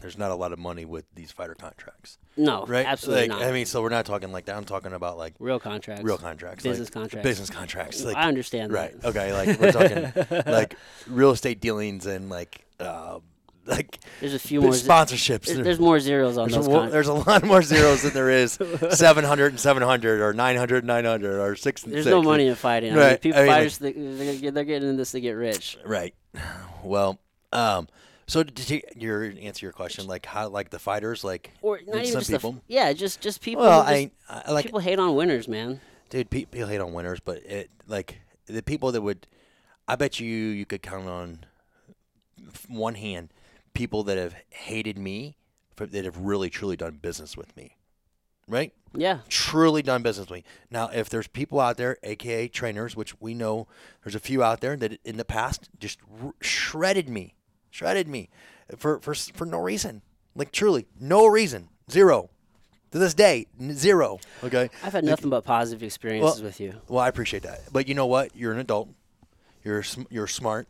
there's 0.00 0.16
not 0.18 0.30
a 0.30 0.34
lot 0.34 0.52
of 0.52 0.58
money 0.58 0.84
with 0.84 1.04
these 1.14 1.30
fighter 1.32 1.54
contracts, 1.54 2.18
No, 2.36 2.64
right? 2.66 2.86
absolutely 2.86 3.28
like, 3.28 3.40
not. 3.40 3.48
I 3.48 3.52
mean, 3.52 3.66
so 3.66 3.82
we're 3.82 3.88
not 3.88 4.06
talking 4.06 4.32
like 4.32 4.44
that. 4.46 4.56
I'm 4.56 4.64
talking 4.64 4.92
about 4.92 5.18
like 5.18 5.34
real 5.38 5.58
contracts, 5.60 6.02
real 6.04 6.18
contracts, 6.18 6.62
business 6.62 6.88
like, 6.88 6.92
contracts. 6.94 7.28
business 7.28 7.50
contracts. 7.50 8.04
Like, 8.04 8.16
I 8.16 8.28
understand 8.28 8.72
right? 8.72 9.00
that. 9.00 9.08
Okay, 9.08 9.32
like 9.32 9.58
we're 9.60 9.72
talking 9.72 10.42
like 10.52 10.74
real 11.06 11.30
estate 11.30 11.60
dealings 11.60 12.06
and 12.06 12.28
like 12.30 12.64
uh, 12.80 13.18
like 13.66 13.98
There's 14.20 14.34
a 14.34 14.38
few 14.38 14.60
more. 14.60 14.72
sponsorships. 14.72 15.46
there- 15.46 15.64
There's 15.64 15.80
more 15.80 15.98
zeros 15.98 16.36
on 16.36 16.50
There's 16.50 16.66
those. 16.66 16.88
a, 16.88 16.90
there's 16.90 17.08
a 17.08 17.14
lot 17.14 17.44
more 17.44 17.62
zeros 17.62 18.02
than 18.02 18.12
there 18.12 18.28
is 18.28 18.58
700 18.90 19.52
and 19.52 19.58
700 19.60 20.20
or 20.20 20.32
900 20.34 20.76
and 20.78 20.86
900 20.86 21.40
or 21.40 21.56
6 21.56 21.82
and 21.84 21.92
There's 21.94 22.04
6. 22.04 22.10
no 22.10 22.22
money 22.22 22.46
in 22.48 22.56
fighting. 22.56 22.92
I 22.92 22.94
mean, 22.94 23.02
Right, 23.04 23.20
people 23.20 23.40
I 23.40 23.42
mean, 23.44 23.52
fighters, 23.52 23.78
they, 23.78 23.92
they're, 23.92 24.50
they're 24.50 24.64
getting 24.64 24.90
in 24.90 24.96
this 24.98 25.12
to 25.12 25.20
get 25.20 25.32
rich. 25.32 25.78
Right. 25.84 26.14
Well, 26.82 27.18
um, 27.50 27.88
so 28.26 28.42
to 28.42 28.80
your 29.00 29.24
answer 29.40 29.66
your 29.66 29.72
question, 29.72 30.06
like 30.06 30.26
how 30.26 30.48
like 30.48 30.70
the 30.70 30.78
fighters, 30.78 31.24
like 31.24 31.50
Or 31.62 31.78
not 31.86 31.96
even 31.96 32.06
some 32.06 32.20
just 32.20 32.30
the 32.30 32.36
people. 32.38 32.62
yeah, 32.68 32.92
just 32.92 33.20
just 33.20 33.40
people. 33.40 33.62
well, 33.64 33.80
just- 33.82 34.10
I, 34.28 34.42
I 34.46 34.52
like 34.52 34.64
people 34.64 34.80
hate 34.80 34.98
on 34.98 35.14
winners, 35.14 35.48
man. 35.48 35.80
dude. 36.10 36.30
pe- 36.30 36.44
People 36.46 36.68
hate 36.68 36.80
on 36.80 36.92
winners, 36.92 37.20
but 37.20 37.38
it 37.44 37.70
like 37.86 38.20
the 38.46 38.62
people 38.62 38.92
that 38.92 39.02
would, 39.02 39.26
I 39.88 39.96
bet 39.96 40.20
you 40.20 40.26
you 40.28 40.66
could 40.66 40.82
count 40.82 41.06
on 41.08 41.44
one 42.68 42.94
hand 42.96 43.30
people 43.72 44.02
that 44.04 44.16
have 44.18 44.34
hated 44.50 44.98
me 44.98 45.36
for, 45.74 45.86
that 45.86 46.04
have 46.04 46.16
really 46.18 46.48
truly 46.50 46.76
done 46.76 46.98
business 47.02 47.36
with 47.36 47.56
me, 47.56 47.76
right? 48.48 48.72
Yeah, 48.96 49.18
truly 49.28 49.82
done 49.82 50.02
business 50.02 50.28
with 50.30 50.38
me. 50.38 50.44
Now, 50.70 50.88
if 50.88 51.08
there's 51.08 51.26
people 51.26 51.58
out 51.58 51.76
there, 51.76 51.98
aka 52.04 52.46
trainers, 52.48 52.94
which 52.94 53.20
we 53.20 53.34
know 53.34 53.66
there's 54.04 54.14
a 54.14 54.20
few 54.20 54.42
out 54.44 54.60
there 54.60 54.76
that 54.76 55.00
in 55.04 55.16
the 55.16 55.24
past 55.24 55.68
just 55.80 55.98
r- 56.22 56.32
shredded 56.40 57.08
me, 57.08 57.34
shredded 57.74 58.06
me 58.06 58.28
for 58.76 59.00
for 59.00 59.14
for 59.14 59.44
no 59.44 59.58
reason, 59.58 60.00
like 60.36 60.52
truly 60.52 60.86
no 61.00 61.26
reason, 61.26 61.68
zero. 61.90 62.30
To 62.92 63.00
this 63.00 63.12
day, 63.14 63.46
n- 63.60 63.74
zero. 63.74 64.20
Okay. 64.44 64.70
I've 64.84 64.92
had 64.92 65.02
nothing 65.04 65.28
but 65.28 65.44
positive 65.44 65.82
experiences 65.82 66.40
with 66.40 66.60
you. 66.60 66.74
Well, 66.88 67.00
I 67.00 67.08
appreciate 67.08 67.42
that, 67.42 67.62
but 67.72 67.88
you 67.88 67.94
know 67.94 68.06
what? 68.06 68.36
You're 68.36 68.52
an 68.52 68.60
adult. 68.60 68.88
You're 69.64 69.82
sm- 69.82 70.02
you're 70.10 70.28
smart, 70.28 70.68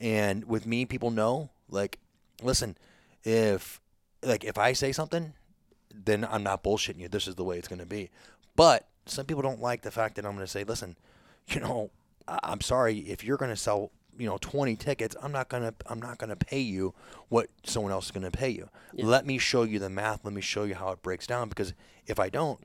and 0.00 0.44
with 0.44 0.64
me, 0.66 0.86
people 0.86 1.10
know. 1.10 1.50
Like, 1.68 1.98
listen, 2.42 2.78
if 3.24 3.78
like 4.22 4.42
if 4.42 4.56
I 4.56 4.72
say 4.72 4.90
something, 4.92 5.34
then 5.94 6.24
I'm 6.24 6.42
not 6.42 6.64
bullshitting 6.64 6.98
you. 7.00 7.08
This 7.08 7.28
is 7.28 7.34
the 7.34 7.44
way 7.44 7.58
it's 7.58 7.68
going 7.68 7.80
to 7.80 7.86
be. 7.86 8.08
But 8.54 8.88
some 9.04 9.26
people 9.26 9.42
don't 9.42 9.60
like 9.60 9.82
the 9.82 9.90
fact 9.90 10.14
that 10.16 10.24
I'm 10.24 10.32
going 10.34 10.46
to 10.46 10.50
say, 10.50 10.64
listen, 10.64 10.96
you 11.48 11.60
know, 11.60 11.90
I- 12.26 12.38
I'm 12.42 12.62
sorry 12.62 13.00
if 13.00 13.22
you're 13.22 13.36
going 13.36 13.50
to 13.50 13.56
sell, 13.56 13.90
you 14.18 14.26
know, 14.26 14.38
20 14.40 14.76
tickets, 14.76 15.14
I'm 15.22 15.32
not 15.32 15.48
going 15.48 15.62
to 15.62 15.74
I'm 15.86 16.00
not 16.00 16.18
to 16.18 16.36
pay 16.36 16.60
you 16.60 16.94
what 17.28 17.48
someone 17.64 17.92
else 17.92 18.06
is 18.06 18.10
going 18.10 18.30
to 18.30 18.36
pay 18.36 18.48
you. 18.50 18.68
Let 18.94 19.26
me 19.26 19.38
show 19.38 19.62
you 19.62 19.78
the 19.78 19.90
math. 19.90 20.24
Let 20.24 20.32
me 20.34 20.40
show 20.40 20.64
you 20.64 20.74
how 20.74 20.90
it 20.90 21.02
breaks 21.02 21.26
down 21.26 21.48
because 21.48 21.74
if 22.06 22.18
I 22.18 22.28
don't, 22.28 22.60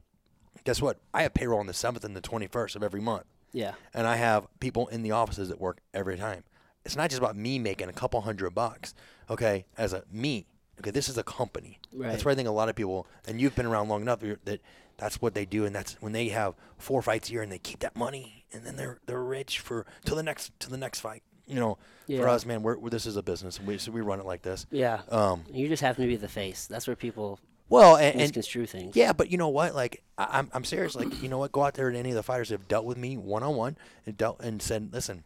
guess 0.63 0.81
what? 0.81 0.97
I 1.13 1.23
have 1.23 1.33
payroll 1.33 1.59
on 1.59 1.67
the 1.67 1.73
7th 1.73 2.03
and 2.03 2.15
the 2.15 2.21
21st 2.21 2.75
of 2.75 2.83
every 2.83 3.01
month 3.01 3.25
Yeah. 3.53 3.73
and 3.93 4.05
I 4.07 4.15
have 4.15 4.47
people 4.59 4.87
in 4.87 5.01
the 5.01 5.11
offices 5.11 5.49
that 5.49 5.59
work 5.59 5.79
every 5.93 6.17
time. 6.17 6.43
It's 6.85 6.95
not 6.95 7.09
just 7.09 7.19
about 7.21 7.35
me 7.35 7.59
making 7.59 7.89
a 7.89 7.93
couple 7.93 8.21
hundred 8.21 8.51
bucks, 8.51 8.93
okay, 9.29 9.65
as 9.77 9.93
a 9.93 10.03
me. 10.11 10.47
Okay, 10.79 10.89
this 10.91 11.09
is 11.09 11.17
a 11.17 11.23
company. 11.23 11.79
Right. 11.93 12.09
That's 12.11 12.25
where 12.25 12.31
I 12.31 12.35
think 12.35 12.47
a 12.47 12.51
lot 12.51 12.69
of 12.69 12.75
people, 12.75 13.05
and 13.27 13.39
you've 13.39 13.55
been 13.55 13.67
around 13.67 13.87
long 13.89 14.01
enough 14.01 14.21
that 14.45 14.61
that's 14.97 15.21
what 15.21 15.35
they 15.35 15.45
do, 15.45 15.63
and 15.65 15.75
that's 15.75 15.93
when 16.01 16.11
they 16.11 16.29
have 16.29 16.55
four 16.79 17.03
fights 17.03 17.29
a 17.29 17.33
year 17.33 17.41
and 17.43 17.51
they 17.51 17.59
keep 17.59 17.79
that 17.81 17.95
money, 17.95 18.45
and 18.51 18.65
then 18.65 18.77
they're 18.77 18.99
they're 19.05 19.23
rich 19.23 19.59
for 19.59 19.85
till 20.05 20.15
the 20.15 20.23
next 20.23 20.59
to 20.61 20.69
the 20.71 20.77
next 20.77 21.01
fight. 21.01 21.21
You 21.51 21.59
know, 21.59 21.77
for 22.07 22.27
us, 22.27 22.45
man, 22.45 22.63
we're, 22.63 22.77
we're 22.77 22.89
this 22.89 23.05
is 23.05 23.17
a 23.17 23.23
business, 23.23 23.57
and 23.59 23.67
we 23.67 23.77
so 23.77 23.91
we 23.91 24.01
run 24.01 24.19
it 24.19 24.25
like 24.25 24.41
this. 24.41 24.65
Yeah. 24.71 25.01
Um, 25.09 25.43
you 25.51 25.67
just 25.67 25.81
happen 25.81 26.03
to 26.03 26.07
be 26.07 26.15
the 26.15 26.27
face. 26.27 26.67
That's 26.67 26.87
where 26.87 26.95
people 26.95 27.39
well, 27.71 27.95
and, 27.95 28.07
and 28.07 28.17
misconstrue 28.17 28.65
things. 28.65 28.97
Yeah, 28.97 29.13
but 29.13 29.31
you 29.31 29.37
know 29.37 29.47
what? 29.47 29.73
Like, 29.73 30.03
I, 30.17 30.39
I'm 30.39 30.49
I'm 30.53 30.65
serious. 30.65 30.93
Like, 30.93 31.23
you 31.23 31.29
know 31.29 31.37
what? 31.37 31.53
Go 31.53 31.63
out 31.63 31.73
there 31.75 31.87
and 31.87 31.95
any 31.95 32.09
of 32.09 32.15
the 32.15 32.23
fighters 32.23 32.49
that 32.49 32.59
have 32.59 32.67
dealt 32.67 32.83
with 32.83 32.97
me 32.97 33.15
one 33.15 33.43
on 33.43 33.55
one 33.55 33.77
and 34.05 34.17
dealt 34.17 34.41
and 34.41 34.61
said, 34.61 34.89
listen, 34.91 35.23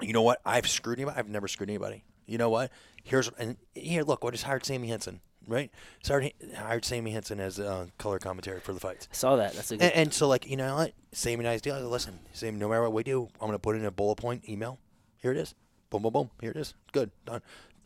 you 0.00 0.14
know 0.14 0.22
what? 0.22 0.40
I've 0.46 0.66
screwed 0.66 0.98
anybody. 0.98 1.18
I've 1.18 1.28
never 1.28 1.48
screwed 1.48 1.68
anybody. 1.68 2.02
You 2.26 2.38
know 2.38 2.48
what? 2.48 2.72
Here's 3.02 3.28
and 3.38 3.58
here. 3.74 4.04
Look, 4.04 4.24
I 4.24 4.30
just 4.30 4.44
hired 4.44 4.64
Sammy 4.64 4.88
Henson. 4.88 5.20
Right? 5.46 5.70
Started 6.02 6.32
hired 6.56 6.84
Sammy 6.84 7.10
Henson 7.10 7.40
as 7.40 7.58
uh, 7.58 7.86
color 7.98 8.18
commentary 8.18 8.60
for 8.60 8.72
the 8.72 8.80
fights. 8.80 9.08
I 9.10 9.14
saw 9.14 9.36
that. 9.36 9.52
That's 9.52 9.70
a 9.70 9.76
good. 9.76 9.82
And, 9.82 9.94
and 9.94 10.14
so, 10.14 10.28
like, 10.28 10.48
you 10.48 10.56
know 10.56 10.76
what? 10.76 10.92
Sammy 11.12 11.44
and 11.44 11.62
deal. 11.62 11.74
I 11.74 11.80
go, 11.80 11.88
Listen, 11.88 12.20
Sammy. 12.32 12.58
No 12.58 12.68
matter 12.68 12.82
what 12.82 12.92
we 12.92 13.02
do, 13.02 13.28
I'm 13.40 13.48
gonna 13.48 13.58
put 13.58 13.76
in 13.76 13.84
a 13.84 13.90
bullet 13.90 14.16
point 14.16 14.48
email. 14.48 14.78
Here 15.20 15.30
it 15.32 15.36
is. 15.36 15.54
Boom, 15.90 16.02
boom, 16.02 16.12
boom. 16.12 16.30
Here 16.40 16.50
it 16.50 16.56
is. 16.56 16.74
Good. 16.92 17.10
Done. 17.24 17.42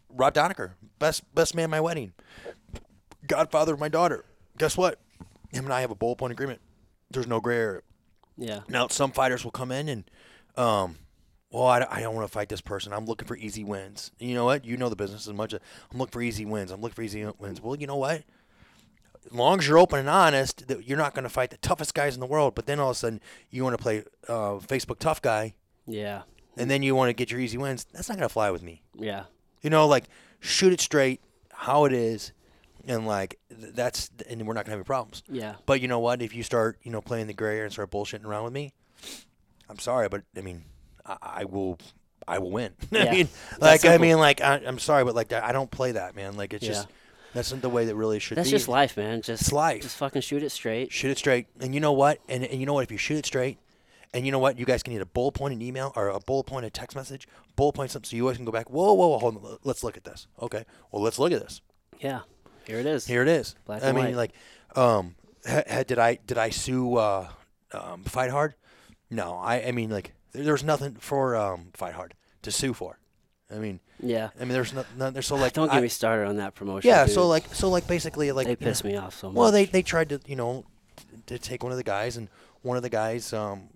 Rob 0.08 0.34
Donaker, 0.34 0.72
best 0.98 1.22
best 1.34 1.54
man 1.54 1.64
at 1.64 1.70
my 1.70 1.80
wedding. 1.80 2.12
Godfather 3.26 3.74
of 3.74 3.80
my 3.80 3.88
daughter. 3.88 4.24
Guess 4.58 4.76
what? 4.76 5.00
Him 5.50 5.64
and 5.64 5.72
I 5.72 5.80
have 5.80 5.90
a 5.90 5.94
bullet 5.94 6.16
point 6.16 6.32
agreement. 6.32 6.60
There's 7.10 7.26
no 7.26 7.40
gray 7.40 7.56
area. 7.58 7.80
yeah. 8.36 8.60
Now, 8.68 8.88
some 8.88 9.12
fighters 9.12 9.44
will 9.44 9.50
come 9.50 9.70
in 9.72 9.88
and, 9.88 10.04
um, 10.56 10.96
well, 11.50 11.66
I, 11.66 11.86
I 11.90 12.00
don't 12.00 12.14
want 12.14 12.26
to 12.26 12.32
fight 12.32 12.48
this 12.48 12.60
person. 12.60 12.92
I'm 12.92 13.06
looking 13.06 13.26
for 13.28 13.36
easy 13.36 13.62
wins. 13.64 14.10
You 14.18 14.34
know 14.34 14.44
what? 14.44 14.64
You 14.64 14.76
know 14.76 14.88
the 14.88 14.96
business 14.96 15.26
as 15.28 15.32
much. 15.32 15.54
as 15.54 15.60
I'm 15.92 15.98
looking 15.98 16.12
for 16.12 16.22
easy 16.22 16.44
wins. 16.44 16.70
I'm 16.70 16.80
looking 16.80 16.94
for 16.94 17.02
easy 17.02 17.24
wins. 17.38 17.60
Well, 17.60 17.76
you 17.76 17.86
know 17.86 17.96
what? 17.96 18.24
As 19.26 19.32
long 19.32 19.58
as 19.60 19.66
you're 19.68 19.78
open 19.78 20.00
and 20.00 20.08
honest, 20.08 20.66
that 20.68 20.86
you're 20.86 20.98
not 20.98 21.14
going 21.14 21.22
to 21.22 21.28
fight 21.30 21.50
the 21.50 21.56
toughest 21.58 21.94
guys 21.94 22.14
in 22.14 22.20
the 22.20 22.26
world. 22.26 22.54
But 22.54 22.66
then 22.66 22.78
all 22.80 22.90
of 22.90 22.96
a 22.96 22.98
sudden, 22.98 23.20
you 23.50 23.62
want 23.64 23.76
to 23.76 23.82
play 23.82 24.04
uh, 24.28 24.58
Facebook 24.60 24.98
tough 24.98 25.22
guy, 25.22 25.54
Yeah. 25.86 26.22
And 26.56 26.70
then 26.70 26.82
you 26.82 26.94
want 26.94 27.08
to 27.10 27.12
get 27.14 27.30
your 27.30 27.40
easy 27.40 27.58
wins. 27.58 27.86
That's 27.92 28.08
not 28.08 28.16
going 28.18 28.28
to 28.28 28.32
fly 28.32 28.50
with 28.50 28.62
me. 28.62 28.82
Yeah. 28.94 29.24
You 29.62 29.70
know, 29.70 29.86
like 29.86 30.04
shoot 30.40 30.72
it 30.72 30.80
straight, 30.80 31.20
how 31.52 31.84
it 31.86 31.92
is, 31.92 32.32
and 32.86 33.06
like 33.06 33.38
th- 33.48 33.74
that's, 33.74 34.10
and 34.28 34.46
we're 34.46 34.54
not 34.54 34.64
going 34.66 34.66
to 34.66 34.70
have 34.72 34.78
any 34.80 34.84
problems. 34.84 35.22
Yeah. 35.28 35.54
But 35.66 35.80
you 35.80 35.88
know 35.88 36.00
what? 36.00 36.20
If 36.22 36.34
you 36.34 36.42
start, 36.42 36.78
you 36.82 36.90
know, 36.90 37.00
playing 37.00 37.26
the 37.28 37.32
gray 37.34 37.52
area 37.54 37.64
and 37.64 37.72
start 37.72 37.90
bullshitting 37.90 38.24
around 38.26 38.44
with 38.44 38.52
me, 38.52 38.72
I'm 39.68 39.78
sorry, 39.78 40.08
but 40.08 40.22
I 40.36 40.40
mean, 40.42 40.64
I, 41.06 41.16
I 41.22 41.44
will, 41.44 41.78
I 42.28 42.38
will 42.38 42.50
win. 42.50 42.72
Yeah. 42.90 43.04
I 43.04 43.10
mean, 43.10 43.28
like, 43.60 43.80
I 43.84 43.88
simple. 43.92 44.00
mean, 44.06 44.18
like, 44.18 44.40
I, 44.42 44.56
I'm 44.66 44.78
sorry, 44.78 45.04
but 45.04 45.14
like, 45.14 45.32
I 45.32 45.52
don't 45.52 45.70
play 45.70 45.92
that, 45.92 46.14
man. 46.14 46.36
Like, 46.36 46.52
it's 46.52 46.64
just 46.66 46.86
Yeah. 46.88 46.94
that's 47.32 47.50
not 47.52 47.62
the 47.62 47.70
way 47.70 47.86
that 47.86 47.94
really 47.96 48.18
should 48.18 48.36
That's 48.38 48.48
be. 48.48 48.52
just 48.56 48.68
life, 48.68 48.96
man. 48.98 49.22
Just 49.22 49.42
It's 49.44 49.52
life. 49.52 49.82
Just 49.82 49.96
fucking 49.96 50.20
shoot 50.22 50.42
it 50.42 50.50
straight. 50.50 50.92
Shoot 50.92 51.10
it 51.10 51.18
straight, 51.18 51.46
and 51.60 51.74
you 51.74 51.80
know 51.80 51.92
what? 51.92 52.20
And 52.28 52.44
and 52.44 52.60
you 52.60 52.66
know 52.66 52.74
what? 52.74 52.84
If 52.84 52.92
you 52.92 52.98
shoot 52.98 53.16
it 53.16 53.26
straight, 53.26 53.58
and 54.14 54.24
you 54.24 54.32
know 54.32 54.38
what? 54.38 54.58
You 54.58 54.64
guys 54.64 54.82
can 54.82 54.94
need 54.94 55.02
a 55.02 55.06
bullet 55.06 55.32
point 55.32 55.52
in 55.52 55.60
email 55.60 55.92
or 55.96 56.08
a 56.08 56.20
bullet 56.20 56.44
point 56.44 56.64
in 56.64 56.70
text 56.70 56.96
message, 56.96 57.28
bullet 57.56 57.72
point 57.74 57.90
something, 57.90 58.08
so 58.08 58.16
you 58.16 58.26
guys 58.26 58.36
can 58.36 58.46
go 58.46 58.52
back. 58.52 58.70
Whoa, 58.70 58.94
whoa, 58.94 59.08
whoa, 59.08 59.18
hold 59.18 59.36
on. 59.44 59.58
Let's 59.64 59.84
look 59.84 59.96
at 59.98 60.04
this. 60.04 60.26
Okay. 60.40 60.64
Well, 60.90 61.02
let's 61.02 61.18
look 61.18 61.32
at 61.32 61.42
this. 61.42 61.60
Yeah. 62.00 62.20
Here 62.66 62.78
it 62.78 62.86
is. 62.86 63.06
Here 63.06 63.20
it 63.20 63.28
is. 63.28 63.54
Black 63.66 63.82
I 63.82 63.88
and 63.88 63.96
mean, 63.96 64.06
white. 64.06 64.16
like, 64.16 64.32
um, 64.76 65.16
ha, 65.46 65.62
ha, 65.70 65.82
did 65.82 65.98
I 65.98 66.14
did 66.26 66.38
I 66.38 66.48
sue 66.50 66.96
uh, 66.96 67.28
um, 67.72 68.04
Fight 68.04 68.30
Hard? 68.30 68.54
No, 69.10 69.36
I 69.36 69.66
I 69.66 69.72
mean 69.72 69.90
like 69.90 70.14
there, 70.32 70.44
there's 70.44 70.64
nothing 70.64 70.94
for 70.94 71.36
um, 71.36 71.68
Fight 71.74 71.92
Hard 71.94 72.14
to 72.42 72.50
sue 72.50 72.72
for. 72.72 72.98
I 73.54 73.58
mean, 73.58 73.80
Yeah. 74.00 74.30
I 74.40 74.44
mean 74.44 74.54
there's 74.54 74.72
no, 74.72 74.84
there's 75.10 75.26
so 75.26 75.36
like 75.44 75.52
Don't 75.52 75.68
get 75.68 75.76
I- 75.76 75.80
me 75.82 75.88
started 75.88 76.26
on 76.26 76.36
that 76.38 76.54
promotion. 76.54 76.88
yeah, 76.88 77.04
dude. 77.04 77.14
so 77.14 77.28
like 77.28 77.54
so 77.54 77.68
like 77.68 77.86
basically 77.86 78.32
like 78.32 78.46
they 78.46 78.56
pissed 78.56 78.82
know- 78.84 78.90
me 78.92 78.96
off 78.96 79.14
so 79.18 79.28
much. 79.28 79.36
well, 79.36 79.52
they 79.52 79.66
they 79.66 79.82
tried 79.82 80.08
to 80.08 80.20
you 80.26 80.36
know 80.36 80.64
to 81.26 81.38
take 81.38 81.62
one 81.62 81.72
of 81.72 81.76
the 81.78 81.84
guys, 81.84 82.16
and 82.16 82.28
one 82.62 82.76
of 82.78 82.82
the 82.82 82.88
guys 82.90 83.32
um 83.34 83.68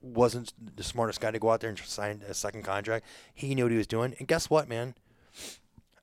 wasn't 0.00 0.52
the 0.76 0.82
smartest 0.84 1.20
guy 1.20 1.30
to 1.30 1.38
go 1.38 1.50
out 1.50 1.60
there 1.60 1.70
and 1.70 1.78
sign 1.78 2.22
a 2.28 2.34
second 2.34 2.62
contract. 2.62 3.04
He 3.34 3.54
knew 3.54 3.64
what 3.64 3.72
he 3.72 3.78
was 3.78 3.86
doing, 3.86 4.14
and 4.18 4.28
guess 4.28 4.48
what, 4.50 4.68
man? 4.68 4.94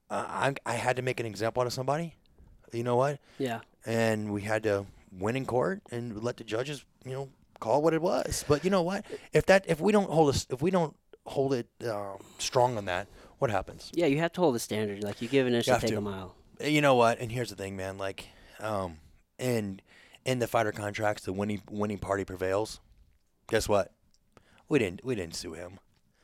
Uh, 0.10 0.26
I 0.28 0.56
I 0.66 0.74
had 0.76 0.96
to 0.98 1.02
make 1.02 1.20
an 1.20 1.26
example 1.26 1.62
out 1.62 1.68
of 1.68 1.74
somebody. 1.74 2.16
You 2.74 2.84
know 2.84 2.96
what? 2.96 3.20
yeah. 3.38 3.62
and 3.86 4.34
we 4.34 4.42
had 4.42 4.64
to 4.64 4.86
win 5.18 5.36
in 5.38 5.46
court 5.46 5.82
and 5.92 6.22
let 6.22 6.36
the 6.38 6.44
judges, 6.44 6.84
you 7.06 7.14
know, 7.14 7.30
call 7.60 7.82
what 7.82 7.94
it 7.94 8.02
was. 8.02 8.44
But 8.48 8.66
you 8.66 8.70
know 8.70 8.82
what? 8.82 9.06
If 9.32 9.46
that 9.46 9.64
if 9.68 9.80
we 9.80 9.92
don't 9.92 10.10
hold 10.10 10.30
us 10.30 10.46
if 10.50 10.62
we 10.62 10.72
don't 10.72 10.96
hold 11.26 11.54
it 11.54 11.68
um, 11.90 12.18
strong 12.38 12.78
on 12.78 12.86
that, 12.86 13.08
what 13.40 13.50
happens? 13.50 13.92
Yeah, 13.94 14.08
you 14.08 14.18
have 14.18 14.34
to 14.34 14.42
hold 14.42 14.56
the 14.56 14.60
standard. 14.60 15.04
Like 15.04 15.22
you 15.22 15.28
give 15.30 15.48
an 15.48 15.54
inch 15.54 15.68
You 15.68 15.78
take 15.80 15.92
to. 15.92 15.98
a 15.98 16.02
mile. 16.02 16.36
You 16.60 16.82
know 16.82 16.96
what? 16.96 17.20
And 17.20 17.32
here's 17.32 17.50
the 17.50 17.56
thing, 17.56 17.76
man. 17.78 17.98
Like, 17.98 18.28
um, 18.60 18.98
in 19.40 19.80
in 20.26 20.40
the 20.40 20.48
fighter 20.48 20.72
contracts, 20.72 21.24
the 21.24 21.34
winning 21.34 21.62
winning 21.70 21.98
party 22.00 22.26
prevails. 22.26 22.80
Guess 23.48 23.70
what? 23.70 23.92
We 24.68 24.80
didn't 24.80 25.04
we 25.04 25.16
didn't 25.16 25.36
sue 25.36 25.54
him. 25.54 25.80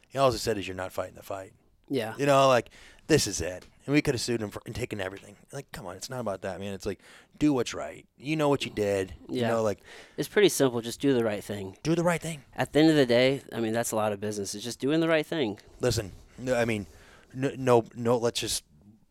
He 0.10 0.18
also 0.18 0.38
said 0.38 0.58
is 0.58 0.68
you're 0.68 0.76
not 0.76 0.92
fighting 0.92 1.16
the 1.16 1.24
fight. 1.24 1.54
Yeah. 1.90 2.14
You 2.18 2.26
know, 2.26 2.48
like 2.48 2.70
this 3.08 3.28
is 3.28 3.42
it. 3.42 3.66
And 3.86 3.94
we 3.94 4.02
could 4.02 4.14
have 4.14 4.22
sued 4.22 4.42
him 4.42 4.50
for 4.50 4.62
and 4.66 4.76
taken 4.76 5.02
everything. 5.02 5.36
Like, 5.52 5.72
come 5.72 5.86
on, 5.86 5.96
it's 5.96 6.10
not 6.10 6.20
about 6.20 6.44
that, 6.44 6.60
man. 6.60 6.74
It's 6.74 6.86
like 6.86 7.00
do 7.40 7.54
what's 7.54 7.74
right. 7.74 8.06
You 8.18 8.36
know 8.36 8.50
what 8.50 8.66
you 8.66 8.72
did. 8.72 9.14
Yeah. 9.28 9.42
You 9.42 9.48
know, 9.54 9.64
like 9.64 9.80
It's 10.18 10.30
pretty 10.30 10.50
simple. 10.50 10.82
Just 10.82 11.02
do 11.02 11.14
the 11.14 11.24
right 11.24 11.44
thing. 11.44 11.78
do 11.84 11.96
the 11.96 12.04
right 12.04 12.22
thing. 12.22 12.42
At 12.56 12.74
the 12.74 12.80
end 12.80 12.90
of 12.90 12.96
the 12.96 13.06
day, 13.06 13.42
I 13.54 13.60
mean, 13.60 13.74
that's 13.74 13.92
a 13.92 13.96
lot 13.96 14.14
of 14.14 14.20
business. 14.20 14.56
It's 14.56 14.64
just 14.64 14.80
doing 14.80 15.00
the 15.00 15.08
right 15.10 15.26
thing. 15.26 15.60
Listen, 15.80 16.12
no, 16.38 16.56
I 16.56 16.66
mean, 16.66 16.88
no, 17.34 17.52
no, 17.58 17.86
no, 17.96 18.18
let's 18.18 18.40
just 18.40 18.64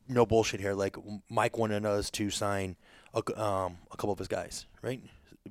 no 0.09 0.27
bullshit 0.27 0.61
here. 0.61 0.75
Like 0.75 0.97
Mike 1.29 1.57
wanted 1.59 1.85
us 1.87 2.11
to 2.11 2.31
sign 2.31 2.77
a, 3.15 3.19
um, 3.41 3.79
a 3.91 3.97
couple 3.97 4.13
of 4.13 4.19
his 4.19 4.29
guys, 4.29 4.67
right? 4.83 5.01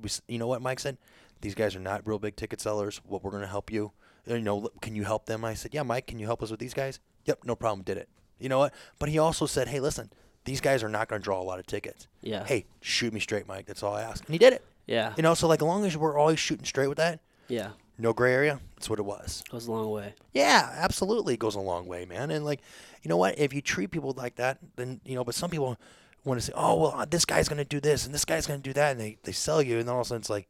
We, 0.00 0.08
you 0.28 0.38
know 0.38 0.46
what 0.46 0.62
Mike 0.62 0.80
said? 0.80 0.98
These 1.40 1.54
guys 1.54 1.74
are 1.76 1.80
not 1.80 2.06
real 2.06 2.18
big 2.18 2.36
ticket 2.36 2.60
sellers. 2.60 3.00
What 3.04 3.22
we're 3.22 3.30
going 3.30 3.42
to 3.42 3.48
help 3.48 3.72
you. 3.72 3.92
You 4.26 4.40
know, 4.40 4.68
can 4.80 4.94
you 4.94 5.04
help 5.04 5.26
them? 5.26 5.44
I 5.44 5.54
said, 5.54 5.72
yeah, 5.74 5.82
Mike, 5.82 6.06
can 6.06 6.18
you 6.18 6.26
help 6.26 6.42
us 6.42 6.50
with 6.50 6.60
these 6.60 6.74
guys? 6.74 7.00
Yep, 7.24 7.40
no 7.44 7.56
problem. 7.56 7.82
Did 7.82 7.96
it. 7.96 8.08
You 8.38 8.48
know 8.48 8.58
what? 8.58 8.74
But 8.98 9.08
he 9.08 9.18
also 9.18 9.46
said, 9.46 9.68
hey, 9.68 9.80
listen, 9.80 10.10
these 10.44 10.60
guys 10.60 10.82
are 10.82 10.88
not 10.88 11.08
going 11.08 11.20
to 11.20 11.24
draw 11.24 11.40
a 11.40 11.44
lot 11.44 11.58
of 11.58 11.66
tickets. 11.66 12.06
Yeah. 12.20 12.44
Hey, 12.44 12.66
shoot 12.80 13.12
me 13.12 13.20
straight, 13.20 13.48
Mike. 13.48 13.66
That's 13.66 13.82
all 13.82 13.94
I 13.94 14.02
ask. 14.02 14.24
And 14.24 14.34
he 14.34 14.38
did 14.38 14.52
it. 14.52 14.64
Yeah. 14.86 15.14
You 15.16 15.22
know, 15.22 15.34
so 15.34 15.46
like 15.48 15.60
as 15.60 15.66
long 15.66 15.84
as 15.84 15.96
we're 15.96 16.18
always 16.18 16.38
shooting 16.38 16.64
straight 16.66 16.88
with 16.88 16.98
that, 16.98 17.20
Yeah. 17.48 17.70
no 17.98 18.12
gray 18.12 18.32
area, 18.34 18.60
that's 18.76 18.88
what 18.90 18.98
it 18.98 19.04
was. 19.04 19.42
Goes 19.50 19.66
a 19.66 19.72
long 19.72 19.90
way. 19.90 20.14
Yeah, 20.34 20.70
absolutely. 20.76 21.34
It 21.34 21.40
goes 21.40 21.54
a 21.54 21.60
long 21.60 21.86
way, 21.86 22.04
man. 22.06 22.30
And 22.30 22.44
like, 22.44 22.60
you 23.02 23.08
know 23.08 23.16
what? 23.16 23.38
If 23.38 23.52
you 23.54 23.60
treat 23.62 23.90
people 23.90 24.12
like 24.16 24.36
that, 24.36 24.58
then 24.76 25.00
you 25.04 25.14
know. 25.14 25.24
But 25.24 25.34
some 25.34 25.48
people 25.50 25.78
want 26.24 26.38
to 26.40 26.44
say, 26.46 26.52
"Oh, 26.54 26.76
well, 26.76 27.06
this 27.08 27.24
guy's 27.24 27.48
gonna 27.48 27.64
do 27.64 27.80
this 27.80 28.04
and 28.04 28.12
this 28.14 28.24
guy's 28.26 28.46
gonna 28.46 28.58
do 28.58 28.72
that," 28.74 28.92
and 28.92 29.00
they 29.00 29.18
they 29.22 29.32
sell 29.32 29.62
you, 29.62 29.78
and 29.78 29.88
then 29.88 29.94
all 29.94 30.00
of 30.02 30.06
a 30.06 30.08
sudden 30.08 30.20
it's 30.20 30.28
like, 30.30 30.48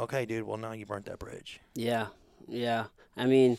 "Okay, 0.00 0.26
dude. 0.26 0.44
Well, 0.44 0.56
now 0.56 0.72
you 0.72 0.86
burnt 0.86 1.06
that 1.06 1.18
bridge." 1.18 1.60
Yeah. 1.74 2.06
Yeah. 2.48 2.86
I 3.16 3.26
mean, 3.26 3.58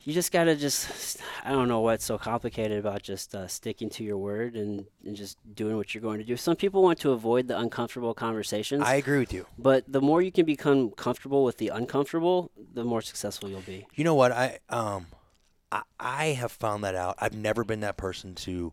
you 0.00 0.12
just 0.12 0.30
got 0.32 0.44
to 0.44 0.54
just, 0.56 1.18
I 1.44 1.50
don't 1.50 1.66
know 1.68 1.80
what's 1.80 2.04
so 2.04 2.16
complicated 2.16 2.78
about 2.78 3.02
just 3.02 3.34
uh, 3.34 3.48
sticking 3.48 3.90
to 3.90 4.04
your 4.04 4.16
word 4.16 4.54
and, 4.54 4.86
and 5.04 5.16
just 5.16 5.36
doing 5.54 5.76
what 5.76 5.94
you're 5.94 6.02
going 6.02 6.18
to 6.18 6.24
do. 6.24 6.36
Some 6.36 6.54
people 6.56 6.82
want 6.82 7.00
to 7.00 7.10
avoid 7.10 7.48
the 7.48 7.58
uncomfortable 7.58 8.14
conversations, 8.14 8.82
I 8.84 8.94
agree 8.94 9.18
with 9.18 9.32
you. 9.32 9.46
but 9.58 9.84
the 9.88 10.00
more 10.00 10.22
you 10.22 10.30
can 10.30 10.46
become 10.46 10.92
comfortable 10.92 11.44
with 11.44 11.58
the 11.58 11.68
uncomfortable, 11.68 12.52
the 12.72 12.84
more 12.84 13.02
successful 13.02 13.48
you'll 13.50 13.60
be. 13.62 13.84
You 13.96 14.04
know 14.04 14.14
what? 14.14 14.30
I 14.32 14.60
um, 14.70 15.06
I, 15.72 15.82
I 15.98 16.24
have 16.26 16.52
found 16.52 16.84
that 16.84 16.94
out. 16.94 17.16
I've 17.18 17.34
never 17.34 17.64
been 17.64 17.80
that 17.80 17.96
person 17.96 18.34
to, 18.36 18.72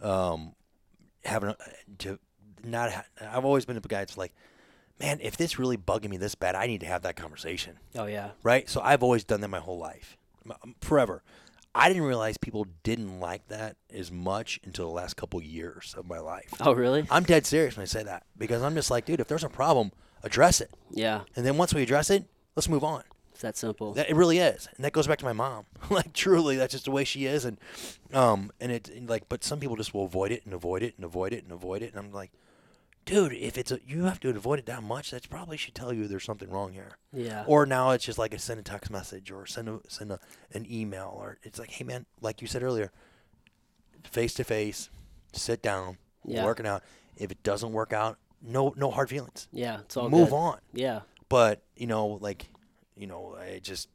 um, 0.00 0.54
have 1.24 1.44
an, 1.44 1.54
to 1.98 2.18
not. 2.64 2.90
Ha- 2.92 3.04
I've 3.20 3.44
always 3.44 3.64
been 3.64 3.76
the 3.76 3.88
guy 3.88 4.00
that's 4.00 4.18
like, 4.18 4.34
man, 5.00 5.18
if 5.22 5.36
this 5.36 5.58
really 5.58 5.76
bugging 5.76 6.10
me 6.10 6.16
this 6.16 6.34
bad, 6.34 6.54
I 6.54 6.66
need 6.66 6.80
to 6.80 6.86
have 6.86 7.02
that 7.02 7.16
conversation. 7.16 7.78
Oh, 7.96 8.06
yeah. 8.06 8.30
right? 8.42 8.68
So 8.68 8.80
I've 8.80 9.02
always 9.02 9.24
done 9.24 9.40
that 9.40 9.48
my 9.48 9.58
whole 9.60 9.78
life, 9.78 10.16
forever. 10.80 11.22
I 11.74 11.88
didn't 11.88 12.02
realize 12.04 12.36
people 12.36 12.66
didn't 12.82 13.18
like 13.18 13.48
that 13.48 13.76
as 13.92 14.12
much 14.12 14.60
until 14.64 14.86
the 14.88 14.92
last 14.92 15.16
couple 15.16 15.42
years 15.42 15.94
of 15.96 16.06
my 16.06 16.18
life. 16.18 16.52
Oh, 16.60 16.72
really? 16.72 17.06
I'm 17.10 17.22
dead 17.24 17.46
serious 17.46 17.76
when 17.76 17.82
I 17.82 17.86
say 17.86 18.02
that 18.02 18.24
because 18.36 18.62
I'm 18.62 18.74
just 18.74 18.90
like, 18.90 19.06
dude, 19.06 19.20
if 19.20 19.28
there's 19.28 19.44
a 19.44 19.48
problem, 19.48 19.90
address 20.22 20.60
it, 20.60 20.70
Yeah. 20.90 21.22
and 21.34 21.46
then 21.46 21.56
once 21.56 21.72
we 21.72 21.82
address 21.82 22.10
it, 22.10 22.24
let's 22.56 22.68
move 22.68 22.84
on. 22.84 23.02
It's 23.32 23.40
that 23.40 23.56
simple. 23.56 23.94
That 23.94 24.10
it 24.10 24.14
really 24.14 24.38
is, 24.38 24.68
and 24.76 24.84
that 24.84 24.92
goes 24.92 25.06
back 25.06 25.18
to 25.20 25.24
my 25.24 25.32
mom. 25.32 25.64
like 25.90 26.12
truly, 26.12 26.56
that's 26.56 26.72
just 26.72 26.84
the 26.84 26.90
way 26.90 27.02
she 27.04 27.24
is, 27.24 27.46
and 27.46 27.58
um, 28.12 28.52
and 28.60 28.70
it 28.70 28.90
and, 28.90 29.08
like, 29.08 29.26
but 29.30 29.42
some 29.42 29.58
people 29.58 29.74
just 29.74 29.94
will 29.94 30.04
avoid 30.04 30.30
it 30.30 30.44
and 30.44 30.52
avoid 30.52 30.82
it 30.82 30.94
and 30.96 31.04
avoid 31.06 31.32
it 31.32 31.42
and 31.42 31.50
avoid 31.52 31.80
it, 31.82 31.94
and 31.94 31.98
I'm 32.04 32.12
like, 32.12 32.30
dude, 33.04 33.32
if 33.32 33.58
it's 33.58 33.70
a, 33.72 33.80
you 33.86 34.04
have 34.04 34.20
to 34.20 34.28
avoid 34.30 34.58
it 34.58 34.66
that 34.66 34.82
much, 34.82 35.10
that 35.10 35.28
probably 35.28 35.56
should 35.56 35.74
tell 35.74 35.92
you 35.92 36.06
there's 36.06 36.24
something 36.24 36.50
wrong 36.50 36.72
here. 36.72 36.98
Yeah. 37.12 37.44
Or 37.46 37.66
now 37.66 37.90
it's 37.90 38.04
just 38.04 38.18
like 38.18 38.32
a 38.34 38.38
send 38.38 38.60
a 38.60 38.62
text 38.62 38.90
message 38.90 39.30
or 39.30 39.44
send 39.46 39.68
a 39.68 39.80
send 39.88 40.12
a, 40.12 40.20
an 40.52 40.66
email 40.70 41.12
or 41.16 41.38
it's 41.42 41.58
like, 41.58 41.70
hey 41.70 41.84
man, 41.84 42.06
like 42.20 42.40
you 42.40 42.46
said 42.48 42.62
earlier, 42.62 42.92
face 44.04 44.34
to 44.34 44.44
face, 44.44 44.90
sit 45.32 45.62
down, 45.62 45.98
Yeah. 46.24 46.44
working 46.44 46.66
out. 46.66 46.82
If 47.16 47.30
it 47.30 47.42
doesn't 47.42 47.72
work 47.72 47.92
out, 47.92 48.18
no 48.40 48.72
no 48.76 48.90
hard 48.90 49.08
feelings. 49.10 49.48
yeah. 49.52 49.80
It's 49.80 49.96
all 49.96 50.08
Move 50.08 50.30
good. 50.30 50.36
on. 50.36 50.58
Yeah. 50.72 51.00
But 51.28 51.62
you 51.76 51.86
know, 51.86 52.06
like, 52.20 52.46
you 52.96 53.06
know, 53.06 53.36
I 53.38 53.58
just 53.62 53.88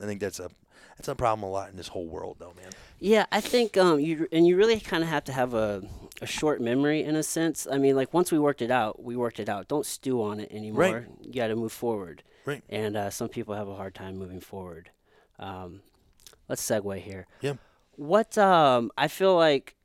I 0.00 0.06
think 0.06 0.20
that's 0.20 0.40
a 0.40 0.50
that's 0.96 1.08
a 1.08 1.14
problem 1.14 1.48
a 1.48 1.50
lot 1.50 1.70
in 1.70 1.76
this 1.76 1.88
whole 1.88 2.06
world, 2.06 2.36
though, 2.38 2.52
man. 2.56 2.70
Yeah, 2.98 3.26
I 3.30 3.40
think 3.40 3.76
um 3.76 4.00
you 4.00 4.26
and 4.32 4.46
you 4.46 4.56
really 4.56 4.80
kind 4.80 5.02
of 5.02 5.08
have 5.08 5.24
to 5.24 5.32
have 5.32 5.54
a 5.54 5.82
a 6.20 6.26
short 6.26 6.60
memory 6.60 7.04
in 7.04 7.14
a 7.14 7.22
sense. 7.22 7.66
I 7.70 7.78
mean, 7.78 7.94
like 7.94 8.12
once 8.12 8.32
we 8.32 8.38
worked 8.38 8.62
it 8.62 8.70
out, 8.70 9.02
we 9.02 9.16
worked 9.16 9.38
it 9.38 9.48
out. 9.48 9.68
Don't 9.68 9.86
stew 9.86 10.22
on 10.22 10.40
it 10.40 10.50
anymore. 10.50 10.82
Right. 10.82 11.06
You 11.22 11.32
got 11.34 11.48
to 11.48 11.56
move 11.56 11.72
forward. 11.72 12.22
Right. 12.44 12.62
And 12.68 12.96
uh, 12.96 13.10
some 13.10 13.28
people 13.28 13.54
have 13.54 13.68
a 13.68 13.74
hard 13.74 13.94
time 13.94 14.16
moving 14.16 14.40
forward. 14.40 14.90
Um, 15.38 15.82
let's 16.48 16.68
segue 16.68 16.98
here. 17.00 17.26
Yeah. 17.40 17.54
What 17.96 18.36
um 18.38 18.90
I 18.96 19.08
feel 19.08 19.36
like 19.36 19.76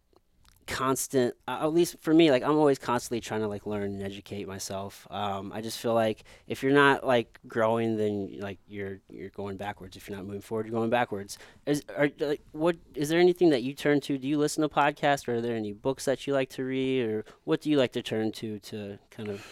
constant 0.67 1.33
uh, 1.47 1.59
at 1.61 1.73
least 1.73 1.95
for 2.01 2.13
me 2.13 2.31
like 2.31 2.43
i'm 2.43 2.57
always 2.57 2.77
constantly 2.79 3.19
trying 3.19 3.41
to 3.41 3.47
like 3.47 3.65
learn 3.65 3.83
and 3.83 4.01
educate 4.03 4.47
myself 4.47 5.07
um, 5.11 5.51
i 5.53 5.61
just 5.61 5.77
feel 5.79 5.93
like 5.93 6.23
if 6.47 6.63
you're 6.63 6.71
not 6.73 7.05
like 7.05 7.39
growing 7.47 7.97
then 7.97 8.35
like 8.39 8.57
you're 8.67 8.99
you're 9.09 9.29
going 9.29 9.57
backwards 9.57 9.95
if 9.97 10.07
you're 10.07 10.17
not 10.17 10.25
moving 10.25 10.41
forward 10.41 10.65
you're 10.65 10.73
going 10.75 10.89
backwards 10.89 11.37
is 11.65 11.83
are 11.97 12.09
like 12.19 12.41
what 12.51 12.75
is 12.95 13.09
there 13.09 13.19
anything 13.19 13.49
that 13.49 13.63
you 13.63 13.73
turn 13.73 13.99
to 14.01 14.17
do 14.17 14.27
you 14.27 14.37
listen 14.37 14.61
to 14.61 14.69
podcasts 14.69 15.27
or 15.27 15.35
are 15.35 15.41
there 15.41 15.55
any 15.55 15.73
books 15.73 16.05
that 16.05 16.25
you 16.27 16.33
like 16.33 16.49
to 16.49 16.63
read 16.63 17.01
or 17.05 17.25
what 17.43 17.61
do 17.61 17.69
you 17.69 17.77
like 17.77 17.91
to 17.91 18.01
turn 18.01 18.31
to 18.31 18.59
to 18.59 18.97
kind 19.11 19.29
of 19.29 19.45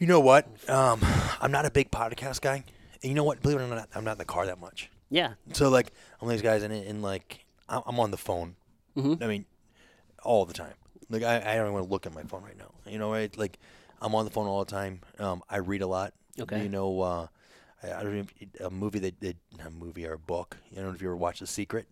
You 0.00 0.06
know 0.06 0.20
what? 0.20 0.46
Um, 0.68 1.00
I'm 1.40 1.50
not 1.50 1.66
a 1.66 1.72
big 1.72 1.90
podcast 1.90 2.40
guy. 2.40 2.62
And 3.02 3.10
you 3.10 3.14
know 3.14 3.24
what? 3.24 3.42
Believe 3.42 3.58
it 3.58 3.62
or 3.64 3.66
not, 3.66 3.88
I'm 3.96 4.04
not 4.04 4.12
in 4.12 4.18
the 4.18 4.24
car 4.24 4.46
that 4.46 4.60
much. 4.60 4.90
yeah 5.10 5.32
So 5.52 5.68
like, 5.70 5.88
I'm 6.20 6.26
one 6.28 6.34
of 6.34 6.40
these 6.40 6.48
guys, 6.48 6.62
and, 6.62 6.72
and 6.72 7.02
like, 7.02 7.44
I'm 7.68 7.82
I'm 7.84 7.98
on 7.98 8.12
the 8.12 8.16
phone. 8.16 8.54
Mhm. 8.96 9.20
I 9.22 9.26
mean, 9.26 9.44
all 10.22 10.44
the 10.44 10.54
time. 10.54 10.74
Like, 11.10 11.22
I, 11.22 11.36
I 11.38 11.54
don't 11.56 11.64
even 11.66 11.72
want 11.72 11.86
to 11.86 11.90
look 11.90 12.06
at 12.06 12.14
my 12.14 12.22
phone 12.22 12.42
right 12.42 12.56
now. 12.58 12.70
You 12.86 12.98
know, 12.98 13.10
right? 13.12 13.36
Like, 13.36 13.58
I'm 14.02 14.14
on 14.14 14.24
the 14.24 14.30
phone 14.30 14.46
all 14.46 14.64
the 14.64 14.70
time. 14.70 15.00
Um, 15.18 15.42
I 15.48 15.58
read 15.58 15.82
a 15.82 15.86
lot. 15.86 16.12
Okay. 16.38 16.62
You 16.62 16.68
know, 16.68 17.00
uh, 17.00 17.26
I, 17.82 17.92
I 17.92 18.02
don't 18.02 18.14
even 18.18 18.28
a 18.60 18.70
movie 18.70 18.98
that 19.00 19.18
did 19.20 19.36
a 19.64 19.70
movie 19.70 20.06
or 20.06 20.12
a 20.14 20.18
book. 20.18 20.56
You 20.70 20.82
know, 20.82 20.90
if 20.90 21.00
you 21.00 21.08
ever 21.08 21.16
watched 21.16 21.40
The 21.40 21.46
Secret. 21.46 21.86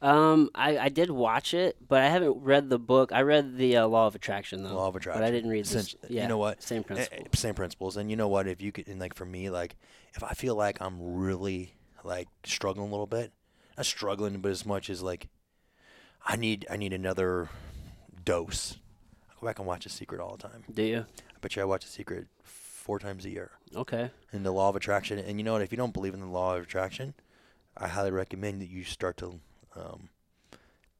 um 0.00 0.48
i 0.54 0.78
i 0.78 0.88
did 0.88 1.10
watch 1.10 1.52
it 1.54 1.76
but 1.88 2.00
i 2.00 2.08
haven't 2.08 2.36
read 2.44 2.70
the 2.70 2.78
book 2.78 3.10
i 3.12 3.20
read 3.20 3.56
the 3.56 3.76
uh, 3.78 3.84
law 3.88 4.06
of 4.06 4.14
attraction 4.14 4.62
though 4.62 4.76
Law 4.76 4.86
of 4.86 4.94
Attraction. 4.94 5.20
but 5.20 5.26
i 5.26 5.30
didn't 5.32 5.50
read 5.50 5.64
this 5.64 5.90
Since- 5.90 5.96
you 6.08 6.28
know 6.28 6.38
what? 6.38 6.62
same 6.62 6.82
Eh, 6.82 6.84
principle 6.84 7.18
eh, 7.18 7.28
Same 7.34 7.54
principles. 7.54 7.96
And 7.96 8.08
you 8.08 8.16
know 8.16 8.28
what? 8.28 8.46
If 8.46 8.62
you 8.62 8.70
could, 8.70 8.86
and 8.86 9.00
like 9.00 9.14
for 9.14 9.24
me, 9.24 9.50
like 9.50 9.74
if 10.14 10.22
I 10.22 10.34
feel 10.34 10.54
like 10.54 10.78
I'm 10.80 10.96
really 11.16 11.74
like 12.04 12.28
struggling 12.44 12.86
a 12.86 12.90
little 12.92 13.08
bit, 13.08 13.32
not 13.76 13.86
struggling, 13.86 14.38
but 14.40 14.52
as 14.52 14.64
much 14.64 14.88
as 14.88 15.02
like 15.02 15.26
I 16.26 16.36
need, 16.36 16.66
I 16.70 16.76
need 16.76 16.92
another 16.92 17.48
dose. 18.24 18.76
I 19.30 19.34
go 19.40 19.46
back 19.46 19.58
and 19.58 19.66
watch 19.66 19.84
The 19.84 19.90
Secret 19.90 20.20
all 20.20 20.36
the 20.36 20.48
time. 20.48 20.64
do 20.72 20.82
you 20.82 20.98
I 21.08 21.38
bet 21.40 21.56
you 21.56 21.62
I 21.62 21.64
watch 21.64 21.84
The 21.84 21.90
Secret 21.90 22.26
four 22.42 22.98
times 22.98 23.24
a 23.24 23.30
year. 23.30 23.50
okay 23.76 24.10
And 24.32 24.44
the 24.44 24.50
law 24.52 24.68
of 24.68 24.76
attraction. 24.76 25.18
And 25.18 25.38
you 25.38 25.44
know 25.44 25.52
what? 25.54 25.62
If 25.62 25.72
you 25.72 25.78
don't 25.78 25.92
believe 25.94 26.14
in 26.14 26.20
the 26.20 26.26
law 26.26 26.56
of 26.56 26.62
attraction, 26.62 27.14
I 27.76 27.88
highly 27.88 28.10
recommend 28.10 28.60
that 28.60 28.68
you 28.68 28.84
start 28.84 29.16
to 29.18 29.40
um, 29.76 30.08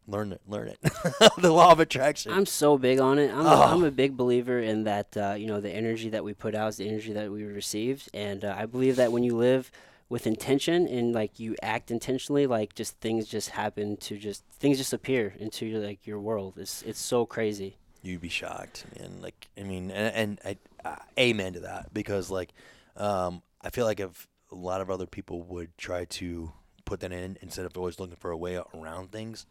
learn 0.07 0.33
it. 0.33 0.41
Learn 0.47 0.69
it. 0.69 0.79
the 1.39 1.51
law 1.53 1.73
of 1.73 1.81
attraction. 1.81 2.33
I'm 2.33 2.47
so 2.47 2.79
big 2.79 3.01
on 3.01 3.19
it. 3.19 3.31
I'm, 3.33 3.47
Oh. 3.47 3.63
a, 3.63 3.67
I'm 3.67 3.85
a 3.85 3.91
big 3.91 4.17
believer 4.17 4.59
in 4.61 4.85
that. 4.85 5.17
Uh, 5.17 5.35
you 5.37 5.47
know, 5.47 5.61
the 5.61 5.71
energy 5.71 6.09
that 6.11 6.23
we 6.25 6.33
put 6.35 6.55
out 6.55 6.69
is 6.69 6.77
the 6.77 6.89
energy 6.89 7.13
that 7.15 7.31
we 7.33 7.43
received, 7.45 8.09
and 8.15 8.45
uh, 8.45 8.55
I 8.57 8.67
believe 8.67 8.97
that 8.97 9.11
when 9.13 9.23
you 9.25 9.37
live 9.37 9.71
with 10.09 10.27
intention 10.27 10.89
and 10.89 11.15
like 11.15 11.39
you 11.39 11.55
act 11.63 11.91
intentionally, 11.91 12.47
like 12.47 12.75
just 12.75 12.99
things 13.01 13.27
just 13.27 13.51
happen 13.51 13.97
to 13.99 14.17
just 14.17 14.45
things 14.59 14.79
just 14.79 14.93
appear 14.93 15.35
into 15.39 15.67
your, 15.67 15.81
like 15.81 16.07
your 16.07 16.21
world. 16.21 16.55
It's 16.57 16.83
it's 16.83 17.01
so 17.01 17.27
crazy. 17.27 17.77
You'd 18.03 18.21
be 18.21 18.29
shocked, 18.29 18.87
man. 18.99 19.21
Like, 19.21 19.49
I 19.59 19.65
mean, 19.65 19.91
and, 19.91 20.41
and 20.45 20.59
I, 20.85 20.89
uh, 20.89 20.97
amen 21.19 21.55
to 21.55 21.61
that 21.61 21.93
because, 21.93 22.31
like, 22.31 22.53
um, 22.97 23.43
I 23.61 23.71
feel 23.71 23.87
like 23.87 23.99
if 23.99 24.29
a 24.53 24.55
lot 24.55 24.81
of 24.81 24.89
other 24.89 25.07
people 25.07 25.43
would 25.43 25.77
try 25.77 26.05
to 26.05 26.53
put 26.85 27.01
that 27.01 27.13
in 27.13 27.37
instead 27.43 27.67
of 27.67 27.77
always 27.77 27.99
looking 27.99 28.17
for 28.17 28.31
a 28.31 28.37
way 28.37 28.59
around 28.73 29.11
things, 29.11 29.47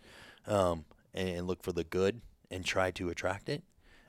um, 0.48 0.86
and, 1.14 1.28
and 1.28 1.48
look 1.48 1.62
for 1.62 1.74
the 1.74 1.84
good 1.84 2.22
and 2.50 2.64
try 2.64 2.90
to 2.92 3.10
attract 3.10 3.50
it, 3.50 3.64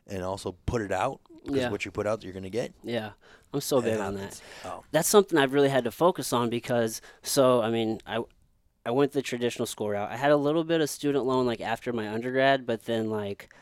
and 0.09 0.23
also 0.23 0.57
put 0.67 0.83
it 0.83 0.93
out 0.93 1.21
because 1.45 1.63
Yeah. 1.63 1.71
what 1.71 1.85
you 1.85 1.91
put 1.91 2.07
out, 2.07 2.23
you're 2.23 2.33
gonna 2.33 2.51
get. 2.51 2.73
Yeah, 2.83 3.11
I'm 3.53 3.61
so 3.61 3.81
big 3.81 3.99
on 3.99 4.15
that. 4.15 4.41
Oh, 4.65 4.85
that's 4.91 5.09
something 5.09 5.39
I've 5.39 5.53
really 5.53 5.69
had 5.71 5.85
to 5.85 5.91
focus 5.91 6.33
on 6.33 6.51
because 6.51 7.01
so 7.23 7.63
I 7.63 7.71
mean 7.71 8.01
I 8.07 8.23
I 8.87 8.91
went 8.91 9.13
the 9.13 9.23
traditional 9.23 9.67
school 9.67 9.91
route. 9.91 10.11
I 10.11 10.17
had 10.17 10.31
a 10.31 10.37
little 10.37 10.65
bit 10.65 10.81
of 10.81 10.89
student 10.89 11.25
loan 11.25 11.47
like 11.47 11.61
after 11.61 11.93
my 11.93 12.09
undergrad, 12.09 12.67
but 12.67 12.85
then 12.87 13.11
like 13.11 13.53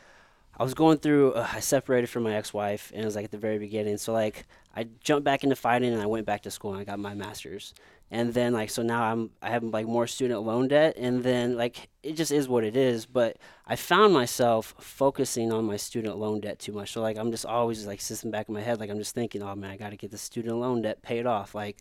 I 0.59 0.63
was 0.63 0.73
going 0.73 0.97
through 0.97 1.33
uh, 1.33 1.47
I 1.53 1.59
separated 1.59 2.07
from 2.07 2.23
my 2.23 2.35
ex-wife 2.35 2.91
and 2.93 3.01
it 3.01 3.05
was 3.05 3.15
like 3.15 3.25
at 3.25 3.31
the 3.31 3.37
very 3.37 3.59
beginning. 3.59 3.97
So 3.97 4.13
like 4.13 4.45
I 4.75 4.87
jumped 5.01 5.23
back 5.25 5.43
into 5.43 5.55
fighting 5.55 5.91
and 5.93 6.01
I 6.01 6.05
went 6.05 6.25
back 6.25 6.43
to 6.43 6.51
school 6.51 6.71
and 6.71 6.79
I 6.81 6.83
got 6.83 6.99
my 6.99 7.13
masters. 7.13 7.73
And 8.09 8.33
then 8.33 8.53
like 8.53 8.69
so 8.69 8.83
now 8.83 9.03
I'm 9.03 9.31
I 9.41 9.49
have 9.49 9.63
like 9.63 9.85
more 9.85 10.07
student 10.07 10.41
loan 10.43 10.69
debt 10.69 10.95
and 10.97 11.23
then 11.23 11.57
like 11.57 11.89
it 12.03 12.13
just 12.13 12.31
is 12.31 12.47
what 12.47 12.63
it 12.63 12.77
is, 12.77 13.05
but 13.05 13.37
I 13.65 13.75
found 13.75 14.13
myself 14.13 14.73
focusing 14.79 15.51
on 15.51 15.65
my 15.65 15.75
student 15.75 16.17
loan 16.17 16.39
debt 16.39 16.57
too 16.59 16.71
much. 16.71 16.93
So 16.93 17.01
like 17.01 17.17
I'm 17.17 17.31
just 17.31 17.45
always 17.45 17.85
like 17.85 17.99
sitting 17.99 18.31
back 18.31 18.47
in 18.47 18.53
my 18.53 18.61
head 18.61 18.79
like 18.79 18.89
I'm 18.89 18.97
just 18.97 19.13
thinking, 19.13 19.43
"Oh 19.43 19.53
man, 19.55 19.71
I 19.71 19.77
got 19.77 19.89
to 19.89 19.97
get 19.97 20.11
the 20.11 20.17
student 20.17 20.55
loan 20.57 20.81
debt 20.83 21.01
paid 21.01 21.25
off." 21.25 21.53
Like 21.53 21.77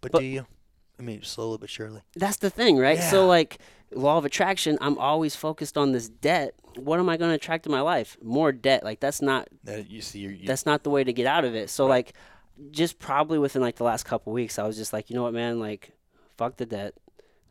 but, 0.00 0.12
But- 0.12 0.20
do 0.20 0.24
you? 0.26 0.46
I 0.98 1.02
mean, 1.02 1.22
slowly 1.22 1.58
but 1.60 1.68
surely. 1.68 2.00
that's 2.14 2.38
the 2.38 2.48
thing, 2.48 2.78
right? 2.78 2.96
Yeah. 2.96 3.10
So 3.10 3.26
like 3.26 3.58
law 3.90 4.16
of 4.16 4.24
attraction, 4.24 4.78
I'm 4.80 4.96
always 4.96 5.36
focused 5.36 5.76
on 5.76 5.92
this 5.92 6.08
debt. 6.08 6.54
What 6.76 6.98
am 7.00 7.08
I 7.10 7.18
going 7.18 7.30
to 7.30 7.34
attract 7.34 7.66
in 7.66 7.72
my 7.72 7.82
life? 7.82 8.16
More 8.22 8.50
debt. 8.50 8.82
Like 8.82 9.00
that's 9.00 9.20
not 9.20 9.48
That 9.64 9.90
you 9.90 10.00
see, 10.00 10.20
you 10.20 10.30
you, 10.30 10.46
that's 10.46 10.64
not 10.64 10.84
the 10.84 10.90
way 10.90 11.04
to 11.04 11.12
get 11.12 11.26
out 11.26 11.44
of 11.44 11.54
it. 11.54 11.68
So 11.68 11.84
like 11.86 12.14
just 12.70 12.98
probably 12.98 13.38
within 13.38 13.62
like 13.62 13.76
the 13.76 13.84
last 13.84 14.04
couple 14.04 14.32
weeks, 14.32 14.58
I 14.58 14.66
was 14.66 14.76
just 14.76 14.92
like, 14.92 15.10
you 15.10 15.16
know 15.16 15.22
what, 15.22 15.34
man, 15.34 15.58
like 15.60 15.92
fuck 16.36 16.56
the 16.56 16.66
debt. 16.66 16.94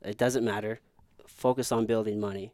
It 0.02 0.18
doesn't 0.18 0.44
matter. 0.46 0.80
Focus 1.28 1.72
on 1.72 1.86
building 1.86 2.20
money. 2.20 2.54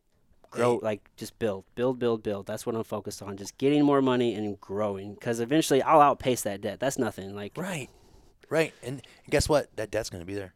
Grow 0.50 0.80
like 0.82 1.10
just 1.16 1.40
build, 1.40 1.64
build, 1.76 1.98
build, 1.98 2.24
build. 2.24 2.46
That's 2.46 2.66
what 2.66 2.76
I'm 2.76 2.84
focused 2.84 3.22
on. 3.22 3.38
Just 3.38 3.58
getting 3.58 3.86
more 3.86 4.02
money 4.02 4.36
and 4.36 4.60
growing 4.60 5.14
because 5.14 5.40
eventually 5.40 5.82
I'll 5.82 6.02
outpace 6.02 6.42
that 6.42 6.60
debt. 6.62 6.80
That's 6.80 6.98
nothing. 7.00 7.34
Like 7.34 7.54
right, 7.56 7.90
right. 8.50 8.74
And 8.84 9.02
guess 9.30 9.48
what? 9.48 9.74
That 9.78 9.92
debt's 9.92 10.10
gonna 10.10 10.26
be 10.26 10.34
there. 10.36 10.54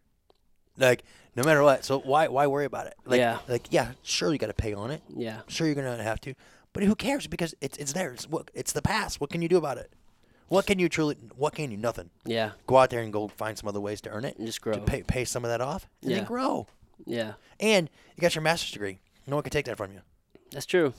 Like 0.78 1.04
no 1.34 1.44
matter 1.44 1.64
what. 1.64 1.86
So 1.86 2.00
why 2.00 2.28
why 2.28 2.48
worry 2.48 2.66
about 2.66 2.88
it? 2.88 2.96
Like, 3.06 3.20
Yeah. 3.20 3.40
Like 3.48 3.68
yeah, 3.72 3.92
sure 4.04 4.34
you 4.34 4.38
got 4.38 4.48
to 4.48 4.54
pay 4.54 4.74
on 4.74 4.92
it. 4.92 5.02
yeah, 5.16 5.42
Sure, 5.48 5.66
you're 5.66 5.76
gonna 5.76 6.04
have 6.04 6.20
to, 6.22 6.34
but 6.74 6.84
who 6.84 6.96
cares? 6.96 7.28
Because 7.28 7.56
it's 7.62 7.78
it's 7.78 7.94
there. 7.94 8.12
It's 8.12 8.28
what 8.28 8.52
it's 8.54 8.74
the 8.74 8.82
past. 8.82 9.22
What 9.22 9.30
can 9.30 9.42
you 9.42 9.48
do 9.48 9.56
about 9.58 9.78
it? 9.78 9.94
What 10.48 10.66
can 10.68 10.78
you 10.80 10.90
truly? 10.90 11.16
What 11.36 11.56
can 11.56 11.72
you? 11.72 11.78
Nothing. 11.78 12.10
yeah, 12.26 12.52
Go 12.68 12.78
out 12.78 12.90
there 12.92 13.02
and 13.02 13.12
go 13.12 13.28
find 13.28 13.58
some 13.58 13.68
other 13.68 13.80
ways 13.82 14.02
to 14.02 14.10
earn 14.10 14.26
it. 14.26 14.38
and 14.38 14.46
just 14.46 14.58
To 14.60 14.72
grow. 14.72 14.80
pay 14.80 15.02
pay 15.04 15.26
some 15.26 15.44
of 15.44 15.50
that 15.50 15.62
off 15.62 15.88
and 16.02 16.12
Yeah. 16.12 16.18
then 16.18 16.26
grow. 16.26 16.68
Yeah, 17.06 17.34
And 17.60 17.90
you 18.16 18.22
got 18.22 18.36
your 18.36 18.42
master's 18.42 18.72
degree. 18.72 19.00
No 19.28 19.36
one 19.36 19.44
can 19.44 19.52
take 19.52 19.66
that 19.66 19.78
from 19.78 19.92
you. 19.92 20.02
that's 20.52 20.66
true. 20.66 20.94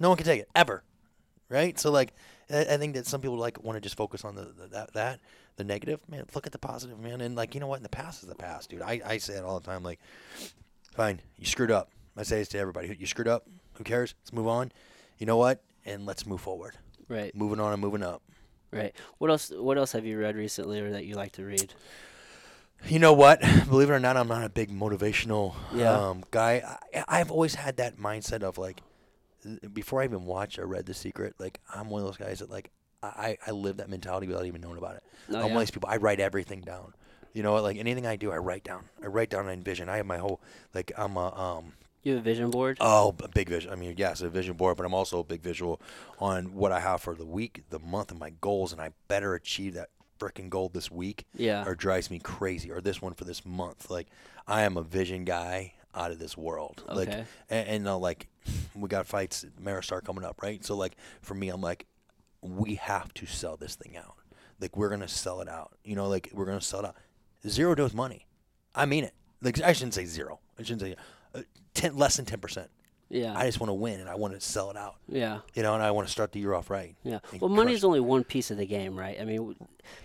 No 0.00 0.08
one 0.08 0.16
can 0.16 0.26
take 0.26 0.40
it 0.40 0.48
ever. 0.54 0.82
Right. 1.48 1.78
So 1.78 1.90
like, 1.92 2.12
I, 2.50 2.60
I 2.60 2.76
think 2.76 2.94
that 2.94 3.06
some 3.06 3.20
people 3.20 3.36
like 3.36 3.62
want 3.62 3.76
to 3.76 3.80
just 3.80 3.96
focus 3.96 4.24
on 4.24 4.34
the, 4.34 4.42
the 4.44 4.66
that 4.72 4.92
that 4.94 5.20
the 5.56 5.64
negative. 5.64 6.00
Man, 6.08 6.24
look 6.34 6.46
at 6.46 6.52
the 6.52 6.58
positive, 6.58 6.98
man. 6.98 7.20
And 7.20 7.36
like 7.36 7.54
you 7.54 7.60
know 7.60 7.66
what? 7.68 7.76
In 7.76 7.82
the 7.84 7.88
past 7.88 8.22
is 8.22 8.28
the 8.28 8.34
past, 8.34 8.70
dude. 8.70 8.82
I 8.82 9.00
I 9.04 9.18
say 9.18 9.34
it 9.34 9.44
all 9.44 9.60
the 9.60 9.66
time. 9.66 9.82
Like, 9.84 10.00
fine, 10.94 11.20
you 11.38 11.46
screwed 11.46 11.70
up. 11.70 11.90
I 12.16 12.22
say 12.24 12.38
this 12.38 12.48
to 12.48 12.58
everybody. 12.58 12.96
You 12.98 13.06
screwed 13.06 13.28
up. 13.28 13.46
Who 13.74 13.84
cares? 13.84 14.14
Let's 14.22 14.32
move 14.32 14.48
on. 14.48 14.72
You 15.18 15.26
know 15.26 15.36
what? 15.36 15.62
And 15.84 16.06
let's 16.06 16.26
move 16.26 16.40
forward. 16.40 16.74
Right. 17.08 17.32
moving 17.36 17.60
on 17.60 17.72
and 17.72 17.80
moving 17.80 18.02
up. 18.02 18.22
Right. 18.72 18.94
What 19.18 19.30
else? 19.30 19.50
What 19.50 19.78
else 19.78 19.92
have 19.92 20.04
you 20.04 20.18
read 20.18 20.36
recently, 20.36 20.80
or 20.80 20.90
that 20.90 21.04
you 21.06 21.14
like 21.14 21.32
to 21.32 21.44
read? 21.44 21.72
You 22.86 22.98
know 22.98 23.12
what? 23.14 23.40
Believe 23.68 23.88
it 23.90 23.94
or 23.94 24.00
not, 24.00 24.16
I'm 24.16 24.28
not 24.28 24.44
a 24.44 24.48
big 24.50 24.70
motivational 24.70 25.54
Yeah. 25.72 25.92
um, 25.92 26.24
guy. 26.30 26.62
I, 26.94 27.04
I've 27.20 27.30
always 27.30 27.54
had 27.54 27.78
that 27.78 27.96
mindset 27.98 28.42
of 28.42 28.58
like, 28.58 28.80
before 29.72 30.02
I 30.02 30.04
even 30.04 30.24
watched 30.26 30.58
or 30.58 30.66
read 30.66 30.84
The 30.86 30.94
Secret, 30.94 31.34
like 31.38 31.58
I'm 31.74 31.88
one 31.88 32.02
of 32.02 32.06
those 32.06 32.18
guys 32.18 32.40
that 32.40 32.50
like 32.50 32.70
I, 33.02 33.38
I 33.46 33.52
live 33.52 33.78
that 33.78 33.88
mentality 33.88 34.26
without 34.26 34.44
even 34.46 34.60
knowing 34.60 34.78
about 34.78 34.96
it. 34.96 35.02
Oh, 35.30 35.36
I'm 35.36 35.40
yeah. 35.40 35.42
one 35.46 35.52
of 35.56 35.60
these 35.60 35.70
people. 35.70 35.88
I 35.88 35.96
write 35.96 36.20
everything 36.20 36.60
down. 36.60 36.92
You 37.32 37.42
know, 37.42 37.54
like 37.56 37.76
anything 37.78 38.06
I 38.06 38.16
do, 38.16 38.30
I 38.32 38.36
write 38.38 38.64
down. 38.64 38.84
I 39.02 39.06
write 39.06 39.30
down. 39.30 39.46
I 39.48 39.52
envision. 39.52 39.88
I 39.88 39.96
have 39.96 40.06
my 40.06 40.18
whole 40.18 40.40
like 40.74 40.92
I'm 40.98 41.16
a 41.16 41.34
um 41.34 41.72
You 42.06 42.12
have 42.12 42.20
a 42.20 42.22
vision 42.22 42.50
board. 42.52 42.76
Oh, 42.80 43.16
a 43.24 43.26
big 43.26 43.48
vision. 43.48 43.72
I 43.72 43.74
mean, 43.74 43.92
yes, 43.96 44.20
a 44.20 44.28
vision 44.28 44.54
board, 44.54 44.76
but 44.76 44.86
I'm 44.86 44.94
also 44.94 45.18
a 45.18 45.24
big 45.24 45.42
visual 45.42 45.80
on 46.20 46.54
what 46.54 46.70
I 46.70 46.78
have 46.78 47.00
for 47.02 47.16
the 47.16 47.26
week, 47.26 47.64
the 47.70 47.80
month, 47.80 48.12
and 48.12 48.20
my 48.20 48.30
goals, 48.40 48.70
and 48.70 48.80
I 48.80 48.90
better 49.08 49.34
achieve 49.34 49.74
that 49.74 49.88
freaking 50.20 50.48
goal 50.48 50.68
this 50.68 50.88
week, 50.88 51.24
Yeah. 51.34 51.64
or 51.66 51.74
drives 51.74 52.08
me 52.08 52.20
crazy, 52.20 52.70
or 52.70 52.80
this 52.80 53.02
one 53.02 53.14
for 53.14 53.24
this 53.24 53.44
month. 53.44 53.90
Like, 53.90 54.06
I 54.46 54.62
am 54.62 54.76
a 54.76 54.82
vision 54.82 55.24
guy 55.24 55.72
out 55.96 56.12
of 56.12 56.20
this 56.20 56.36
world. 56.36 56.84
Like, 56.88 57.08
Okay. 57.08 57.24
and, 57.50 57.68
and 57.68 57.88
uh, 57.88 57.98
like, 57.98 58.28
we 58.76 58.88
got 58.88 59.08
fights, 59.08 59.44
Ameristar 59.60 60.00
coming 60.04 60.24
up, 60.24 60.40
right? 60.42 60.64
So, 60.64 60.76
like, 60.76 60.94
for 61.22 61.34
me, 61.34 61.48
I'm 61.48 61.60
like, 61.60 61.86
we 62.40 62.76
have 62.76 63.12
to 63.14 63.26
sell 63.26 63.56
this 63.56 63.74
thing 63.74 63.96
out. 63.96 64.14
Like 64.60 64.76
we're 64.76 64.90
gonna 64.90 65.08
sell 65.08 65.40
it 65.40 65.48
out. 65.48 65.72
You 65.84 65.96
know, 65.96 66.06
like 66.06 66.30
we're 66.32 66.46
gonna 66.46 66.60
sell 66.60 66.80
it 66.80 66.86
out. 66.86 66.96
Zero 67.48 67.74
dose 67.74 67.92
money. 67.92 68.26
I 68.76 68.86
mean 68.86 69.02
it. 69.04 69.12
Like 69.42 69.60
I 69.60 69.72
shouldn't 69.72 69.94
say 69.94 70.04
zero. 70.06 70.38
I 70.58 70.62
shouldn't 70.62 70.80
say 70.82 70.96
uh, 71.34 71.42
ten 71.76 71.96
less 71.96 72.16
than 72.16 72.24
ten 72.26 72.40
percent. 72.40 72.70
Yeah. 73.08 73.34
I 73.38 73.46
just 73.46 73.60
want 73.60 73.68
to 73.70 73.74
win 73.74 74.00
and 74.00 74.08
I 74.08 74.16
want 74.16 74.34
to 74.34 74.40
sell 74.40 74.68
it 74.68 74.76
out. 74.76 74.96
yeah. 75.08 75.38
You 75.54 75.62
know, 75.62 75.74
and 75.74 75.82
I 75.82 75.92
want 75.92 76.08
to 76.08 76.12
start 76.12 76.32
the 76.32 76.40
year 76.40 76.54
off 76.54 76.70
right. 76.70 76.96
Yeah. 77.04 77.20
Well, 77.40 77.48
money 77.48 77.72
is 77.72 77.84
only 77.84 78.00
one 78.00 78.24
piece 78.24 78.50
of 78.50 78.56
the 78.56 78.66
game, 78.66 78.98
right? 78.98 79.16
I 79.20 79.24
mean, 79.24 79.54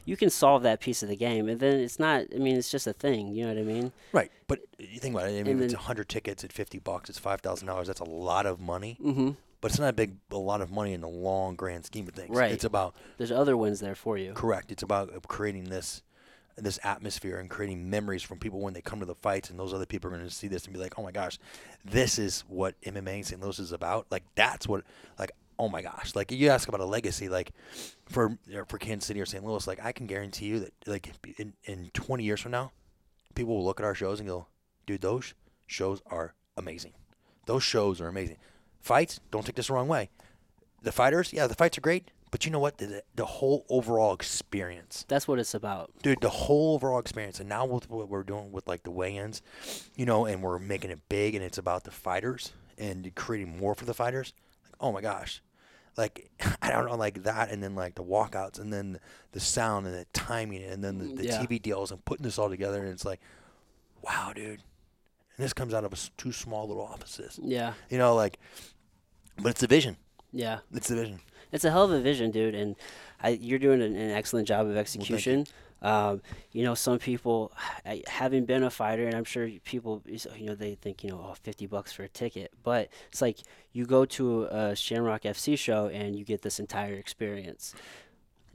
you 0.06 0.16
can 0.16 0.30
solve 0.30 0.62
that 0.64 0.82
piece 0.82 1.02
of 1.02 1.10
the 1.10 1.16
game, 1.16 1.50
and 1.50 1.60
then 1.60 1.80
it's 1.80 1.98
not. 1.98 2.26
I 2.34 2.38
mean, 2.38 2.56
it's 2.58 2.70
just 2.70 2.86
a 2.86 2.94
thing. 2.94 3.34
You 3.34 3.48
know 3.48 3.54
what 3.56 3.60
I 3.60 3.64
mean? 3.64 3.92
Right, 4.14 4.32
but 4.48 4.60
you 4.78 5.00
think 5.00 5.16
about 5.16 5.30
it. 5.30 5.40
I 5.40 5.44
mean, 5.44 5.58
if 5.58 5.62
it's 5.64 5.74
then- 5.74 5.82
hundred 5.82 6.10
tickets 6.10 6.44
at 6.44 6.54
fifty 6.54 6.78
bucks, 6.78 7.10
it's 7.10 7.18
five 7.18 7.42
thousand 7.42 7.68
dollars. 7.68 7.88
That's 7.88 8.02
a 8.02 8.06
lot 8.06 8.46
of 8.46 8.60
money, 8.62 9.00
Mm-hmm. 9.04 9.32
but 9.62 9.72
it's 9.72 9.80
not 9.80 9.90
a 9.90 9.94
big, 9.94 10.18
a 10.30 10.38
lot 10.38 10.62
of 10.62 10.70
money 10.72 10.94
in 10.94 11.02
the 11.02 11.08
long 11.10 11.56
grand 11.56 11.86
scheme 11.86 12.08
of 12.08 12.14
things. 12.14 12.38
Right. 12.38 12.52
It's 12.52 12.66
about 12.66 12.94
There's 13.18 13.32
other 13.32 13.58
wins 13.58 13.80
there 13.80 13.96
for 13.96 14.16
you. 14.16 14.34
correct. 14.34 14.72
It's 14.72 14.84
about 14.84 15.28
creating 15.28 15.66
this, 15.72 16.04
this 16.58 16.80
atmosphere 16.84 17.38
and 17.38 17.50
creating 17.50 17.90
memories 17.90 18.24
from 18.24 18.40
people 18.40 18.60
when 18.60 18.74
they 18.74 18.82
come 18.82 19.00
to 19.00 19.06
the 19.06 19.16
fights, 19.16 19.50
and 19.50 19.60
those 19.60 19.74
other 19.74 19.86
people 19.86 20.10
are 20.10 20.16
going 20.16 20.28
to 20.28 20.34
see 20.34 20.48
this 20.48 20.66
and 20.66 20.74
be 20.74 20.80
like, 20.80 20.98
"Oh 20.98 21.04
my 21.04 21.12
gosh, 21.12 21.40
this 21.86 22.20
is 22.20 22.42
what 22.48 22.80
MMA 22.82 23.18
in 23.18 23.24
St. 23.24 23.42
Louis 23.42 23.60
is 23.60 23.72
about." 23.72 24.08
Like 24.10 24.24
that's 24.36 24.68
what, 24.68 24.84
like, 25.18 25.32
oh 25.60 25.70
my 25.70 25.82
gosh, 25.82 26.16
like 26.16 26.32
you 26.32 26.50
ask 26.50 26.68
about 26.68 26.82
a 26.82 26.86
legacy, 26.86 27.30
like 27.30 27.52
for 28.08 28.38
for 28.68 28.78
Kansas 28.78 29.08
City 29.08 29.22
or 29.22 29.26
St. 29.26 29.46
Louis, 29.46 29.66
like 29.68 29.84
I 29.84 29.92
can 29.92 30.08
guarantee 30.08 30.48
you 30.48 30.60
that, 30.60 30.74
like 30.88 31.14
in 31.38 31.54
in 31.66 31.92
twenty 31.94 32.24
years 32.24 32.42
from 32.42 32.52
now, 32.52 32.72
people 33.36 33.56
will 33.56 33.66
look 33.66 33.80
at 33.80 33.86
our 33.86 33.96
shows 33.96 34.20
and 34.20 34.28
go, 34.28 34.48
dude, 34.86 35.02
those 35.02 35.34
shows 35.68 36.02
are 36.08 36.34
amazing. 36.58 36.94
Those 37.46 37.64
shows 37.64 38.02
are 38.02 38.08
amazing. 38.08 38.38
Fights, 38.80 39.20
don't 39.32 39.46
take 39.46 39.56
this 39.56 39.68
the 39.68 39.74
wrong 39.74 39.88
way. 39.88 40.10
The 40.82 40.92
fighters, 40.92 41.32
yeah, 41.32 41.48
the 41.48 41.56
fights 41.56 41.78
are 41.78 41.82
great, 41.82 42.10
but 42.32 42.46
you 42.46 42.52
know 42.52 42.60
what? 42.60 42.78
The, 42.78 43.04
the 43.16 43.26
whole 43.26 43.66
overall 43.70 44.14
experience, 44.14 45.06
That's 45.08 45.28
what 45.28 45.38
it's 45.40 45.54
about. 45.54 45.92
dude, 46.02 46.22
the 46.22 46.30
whole 46.30 46.76
overall 46.76 47.00
experience. 47.00 47.40
And 47.40 47.48
now 47.50 47.66
with 47.66 47.90
what 47.90 48.10
we're 48.10 48.24
doing 48.24 48.52
with 48.52 48.68
like 48.68 48.84
the 48.84 48.92
weigh-ins, 48.92 49.42
you 49.96 50.06
know, 50.06 50.26
and 50.26 50.42
we're 50.42 50.58
making 50.60 50.92
it 50.92 51.00
big, 51.10 51.36
and 51.36 51.44
it's 51.44 51.58
about 51.58 51.84
the 51.84 51.92
fighters 51.92 52.54
and 52.78 53.14
creating 53.16 53.58
more 53.58 53.76
for 53.76 53.86
the 53.86 53.94
fighters. 53.94 54.34
Like, 54.66 54.74
oh 54.80 54.92
my 54.92 55.02
gosh, 55.02 55.42
like 55.98 56.32
I 56.62 56.72
don't 56.72 56.86
know, 56.88 56.96
like 56.96 57.24
that, 57.24 57.52
and 57.52 57.62
then 57.62 57.76
like 57.76 57.96
the 57.96 58.04
walkouts, 58.04 58.60
and 58.60 58.72
then 58.72 59.00
the 59.34 59.40
sound 59.40 59.86
and 59.88 59.96
the 59.96 60.06
timing, 60.14 60.64
and 60.64 60.84
then 60.84 60.98
the, 60.98 61.06
mm, 61.06 61.18
the 61.18 61.26
Yeah. 61.26 61.42
TV 61.46 61.62
deals, 61.62 61.92
and 61.92 62.04
putting 62.06 62.24
this 62.24 62.40
all 62.40 62.50
together, 62.50 62.80
and 62.82 62.90
it's 62.90 63.06
like, 63.06 63.20
wow, 64.02 64.32
dude. 64.34 64.62
And 65.38 65.46
this 65.46 65.54
comes 65.54 65.74
out 65.74 65.84
of 65.84 65.92
a 65.92 65.96
s 65.96 66.12
two 66.18 66.32
small 66.32 66.68
little 66.68 66.84
offices, 66.84 67.40
Yeah. 67.44 67.74
you 67.90 67.98
know, 67.98 68.16
like, 68.16 68.38
but 69.38 69.50
it's 69.50 69.62
the 69.62 69.68
vision. 69.68 69.98
Yeah. 70.32 70.60
It's 70.74 70.88
the 70.88 70.96
vision. 70.96 71.20
It's 71.52 71.66
a 71.66 71.72
hell 71.72 71.84
of 71.84 71.92
a 71.92 72.02
vision, 72.02 72.32
dude, 72.32 72.56
and 72.56 72.76
I, 73.22 73.30
you're 73.30 73.60
doing 73.60 73.82
an, 73.82 73.96
an 73.96 74.12
excellent 74.12 74.48
job 74.48 74.66
of 74.68 74.74
you. 74.74 74.80
execution. 74.80 75.46
um, 75.82 76.22
you 76.52 76.64
know, 76.64 76.76
some 76.76 77.00
people, 77.00 77.52
I, 77.86 78.04
having 78.08 78.46
been 78.46 78.64
a 78.64 78.70
fighter, 78.70 79.06
and 79.06 79.16
I'm 79.16 79.24
sure 79.24 79.50
people, 79.64 80.04
you 80.06 80.46
know, 80.46 80.56
they 80.56 80.76
think, 80.76 81.04
you 81.04 81.10
know, 81.10 81.28
oh, 81.32 81.36
50 81.42 81.66
bucks 81.68 81.92
for 81.92 82.04
a 82.04 82.10
ticket, 82.10 82.52
but 82.64 82.90
it's 83.10 83.22
like 83.22 83.40
you 83.74 83.86
go 83.86 84.06
to 84.06 84.44
a 84.46 84.76
Shamrock 84.76 85.24
FC 85.24 85.58
show 85.58 85.88
and 85.88 86.16
you 86.16 86.24
get 86.24 86.42
this 86.42 86.60
entire 86.60 86.94
experience. 86.94 87.74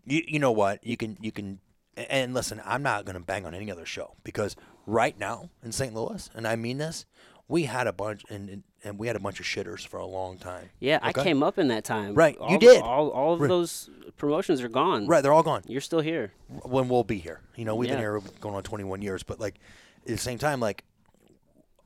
You 0.07 0.23
you 0.27 0.39
know 0.39 0.53
what? 0.53 0.87
You 0.87 0.97
can 0.97 1.19
you 1.21 1.33
can 1.33 1.59
and 1.97 2.35
listen, 2.35 2.61
I'm 2.65 2.83
not 2.83 3.05
going 3.05 3.15
to 3.15 3.25
bang 3.25 3.47
on 3.47 3.55
any 3.55 3.71
other 3.71 3.87
show 3.87 4.15
because 4.23 4.55
right 4.87 5.19
now 5.19 5.51
in 5.65 5.73
St. 5.73 5.95
Louis, 5.95 6.31
and 6.35 6.47
I 6.47 6.55
mean 6.55 6.79
this, 6.79 7.07
we 7.49 7.65
had 7.65 7.87
a 7.87 7.93
bunch 7.93 8.25
and 8.29 8.49
and, 8.49 8.63
and 8.87 8.99
we 8.99 9.09
had 9.09 9.17
a 9.17 9.21
bunch 9.21 9.41
of 9.41 9.47
shitters 9.47 9.87
for 9.87 9.99
a 9.99 10.07
long 10.07 10.39
time. 10.39 10.71
Yeah, 10.79 11.01
I 11.03 11.13
came 11.13 11.43
up 11.43 11.59
in 11.59 11.69
that 11.69 11.85
time. 11.85 12.15
Right, 12.15 12.37
you 12.49 12.59
did. 12.59 12.83
All, 12.83 13.11
all 13.11 13.35
of 13.35 13.41
Right. 13.41 13.49
those 13.49 13.91
promotions 14.17 14.63
are 14.63 14.69
gone. 14.69 15.07
Right, 15.07 15.23
they're 15.23 15.33
all 15.33 15.43
gone. 15.43 15.63
You're 15.67 15.81
still 15.81 16.01
here. 16.01 16.33
When 16.63 16.89
we'll 16.89 17.05
be 17.05 17.19
here, 17.19 17.41
you 17.57 17.65
know, 17.65 17.75
we've 17.75 17.89
been 17.91 17.99
here 17.99 18.21
going 18.41 18.55
on 18.55 18.63
21 18.63 19.03
years, 19.03 19.23
but 19.23 19.41
like 19.41 19.57
at 20.03 20.09
the 20.09 20.17
same 20.19 20.39
time, 20.39 20.61
like 20.61 20.85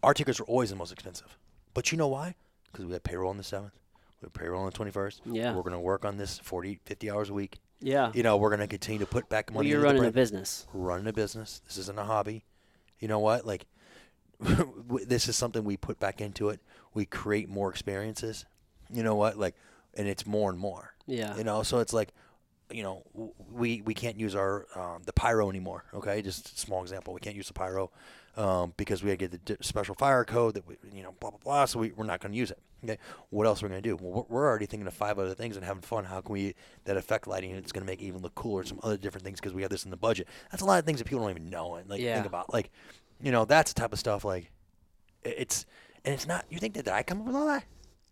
our 0.03 0.15
tickets 0.15 0.39
are 0.41 0.45
always 0.45 0.71
the 0.71 0.77
most 0.77 0.93
expensive. 0.93 1.39
But 1.75 1.91
you 1.91 1.99
know 1.99 2.09
why? 2.09 2.35
Because 2.71 2.85
we 2.85 2.93
have 2.93 3.03
payroll 3.03 3.31
on 3.31 3.37
the 3.37 3.43
seventh, 3.45 3.73
we 4.21 4.27
have 4.27 4.33
payroll 4.35 4.63
on 4.63 4.71
the 4.71 4.77
21st. 4.77 5.21
Yeah. 5.25 5.55
we're 5.55 5.63
going 5.63 5.73
to 5.73 5.81
work 5.81 6.05
on 6.05 6.19
this 6.19 6.39
40, 6.39 6.81
50 6.85 7.11
hours 7.11 7.31
a 7.31 7.35
week. 7.35 7.59
Yeah. 7.81 8.13
You 8.15 8.23
know, 8.23 8.37
we're 8.37 8.51
going 8.51 8.61
to 8.61 8.67
continue 8.67 8.99
to 9.01 9.07
put 9.07 9.29
back 9.29 9.49
well, 9.51 9.57
money. 9.61 9.71
you're 9.71 9.79
into 9.79 9.89
the 9.89 9.95
running 9.95 10.09
a 10.09 10.13
business. 10.13 10.67
We're 10.75 10.89
running 10.89 11.07
a 11.07 11.13
business. 11.13 11.63
This 11.67 11.79
isn't 11.79 11.99
a 11.99 12.05
hobby. 12.05 12.45
You 12.99 13.09
know 13.09 13.19
what? 13.21 13.47
Like, 13.47 13.67
this 15.07 15.29
is 15.29 15.37
something 15.37 15.65
we 15.65 15.77
put 15.77 15.99
back 15.99 16.21
into 16.21 16.51
it. 16.51 16.61
We 16.95 17.05
create 17.07 17.49
more 17.49 17.71
experiences. 17.71 18.45
You 18.93 19.03
know 19.03 19.15
what? 19.15 19.37
Like, 19.39 19.55
and 19.95 20.09
it's 20.09 20.27
more 20.27 20.51
and 20.51 20.59
more. 20.59 20.95
Yeah. 21.07 21.37
You 21.37 21.45
know, 21.45 21.63
so 21.63 21.79
it's 21.79 21.93
like, 21.93 22.13
you 22.73 22.83
know, 22.85 23.03
we 23.53 23.83
we 23.83 23.95
can't 23.95 24.19
use 24.19 24.35
our 24.37 24.67
um, 24.77 25.03
the 25.05 25.13
pyro 25.13 25.51
anymore. 25.51 25.85
Okay, 25.95 26.23
just 26.23 26.53
a 26.53 26.59
small 26.59 26.83
example. 26.83 27.13
We 27.15 27.21
can't 27.21 27.35
use 27.37 27.49
the 27.49 27.53
pyro 27.55 27.91
um, 28.37 28.75
because 28.77 29.03
we 29.03 29.11
had 29.11 29.19
to 29.19 29.29
get 29.29 29.45
the 29.47 29.57
special 29.65 29.95
fire 29.97 30.25
code 30.25 30.55
that 30.55 30.67
we, 30.69 30.77
you 30.95 31.03
know, 31.03 31.13
blah 31.19 31.31
blah 31.31 31.41
blah. 31.43 31.65
So 31.65 31.81
we, 31.81 31.91
we're 31.93 32.05
not 32.07 32.21
going 32.21 32.31
to 32.33 32.39
use 32.39 32.51
it. 32.53 32.59
Okay, 32.85 32.97
what 33.31 33.47
else 33.47 33.63
are 33.63 33.67
we 33.67 33.71
going 33.71 33.83
to 33.83 33.89
do? 33.89 33.97
Well, 34.01 34.25
we're- 34.29 34.47
already 34.49 34.67
thinking 34.67 34.87
of 34.87 34.95
five 34.95 35.19
other 35.19 35.35
things 35.35 35.57
and 35.57 35.65
having 35.65 35.83
fun. 35.83 36.05
How 36.05 36.21
can 36.21 36.33
we 36.33 36.55
that 36.85 36.97
effect 36.97 37.27
lighting? 37.27 37.51
It's 37.51 37.73
going 37.73 37.85
to 37.85 37.91
make 37.91 38.01
it 38.01 38.07
even 38.07 38.23
look 38.23 38.35
cooler. 38.37 38.63
Some 38.65 38.79
other 38.85 38.97
different 38.97 39.25
things 39.25 39.41
because 39.41 39.53
we 39.53 39.63
have 39.63 39.71
this 39.71 39.85
in 39.85 39.91
the 39.91 39.97
budget. 39.97 40.29
That's 40.53 40.63
a 40.63 40.67
lot 40.67 40.79
of 40.79 40.85
things 40.87 40.99
that 40.99 41.07
people 41.07 41.21
don't 41.23 41.31
even 41.31 41.51
know 41.51 41.75
and 41.75 41.91
like 41.91 42.01
Yeah. 42.01 42.15
think 42.15 42.27
about. 42.27 42.53
Like, 42.53 42.71
you 43.21 43.33
know, 43.33 43.45
that's 43.45 43.73
the 43.73 43.81
type 43.81 43.93
of 43.93 43.99
stuff. 43.99 44.25
Like, 44.25 44.51
it's 45.25 45.67
and 46.05 46.15
it's 46.15 46.27
not. 46.27 46.45
You 46.51 46.59
think 46.59 46.75
that 46.75 46.89
I 46.89 47.03
come 47.03 47.21
up 47.21 47.27
with 47.27 47.37
all 47.37 47.47
that? 47.47 47.65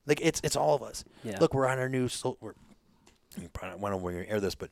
Like, 0.07 0.21
it's 0.23 0.41
it's 0.45 0.57
all 0.57 0.75
of 0.75 0.83
us. 0.83 1.05
Yeah. 1.25 1.39
Look, 1.41 1.55
we're 1.55 1.67
on 1.67 1.79
our 1.79 1.89
new. 1.89 2.09
So, 2.09 2.37
we're 2.41 2.55
you 3.41 3.49
probably 3.49 3.79
don't 3.91 4.03
want 4.03 4.17
to 4.17 4.29
air 4.29 4.41
this, 4.41 4.55
but 4.55 4.71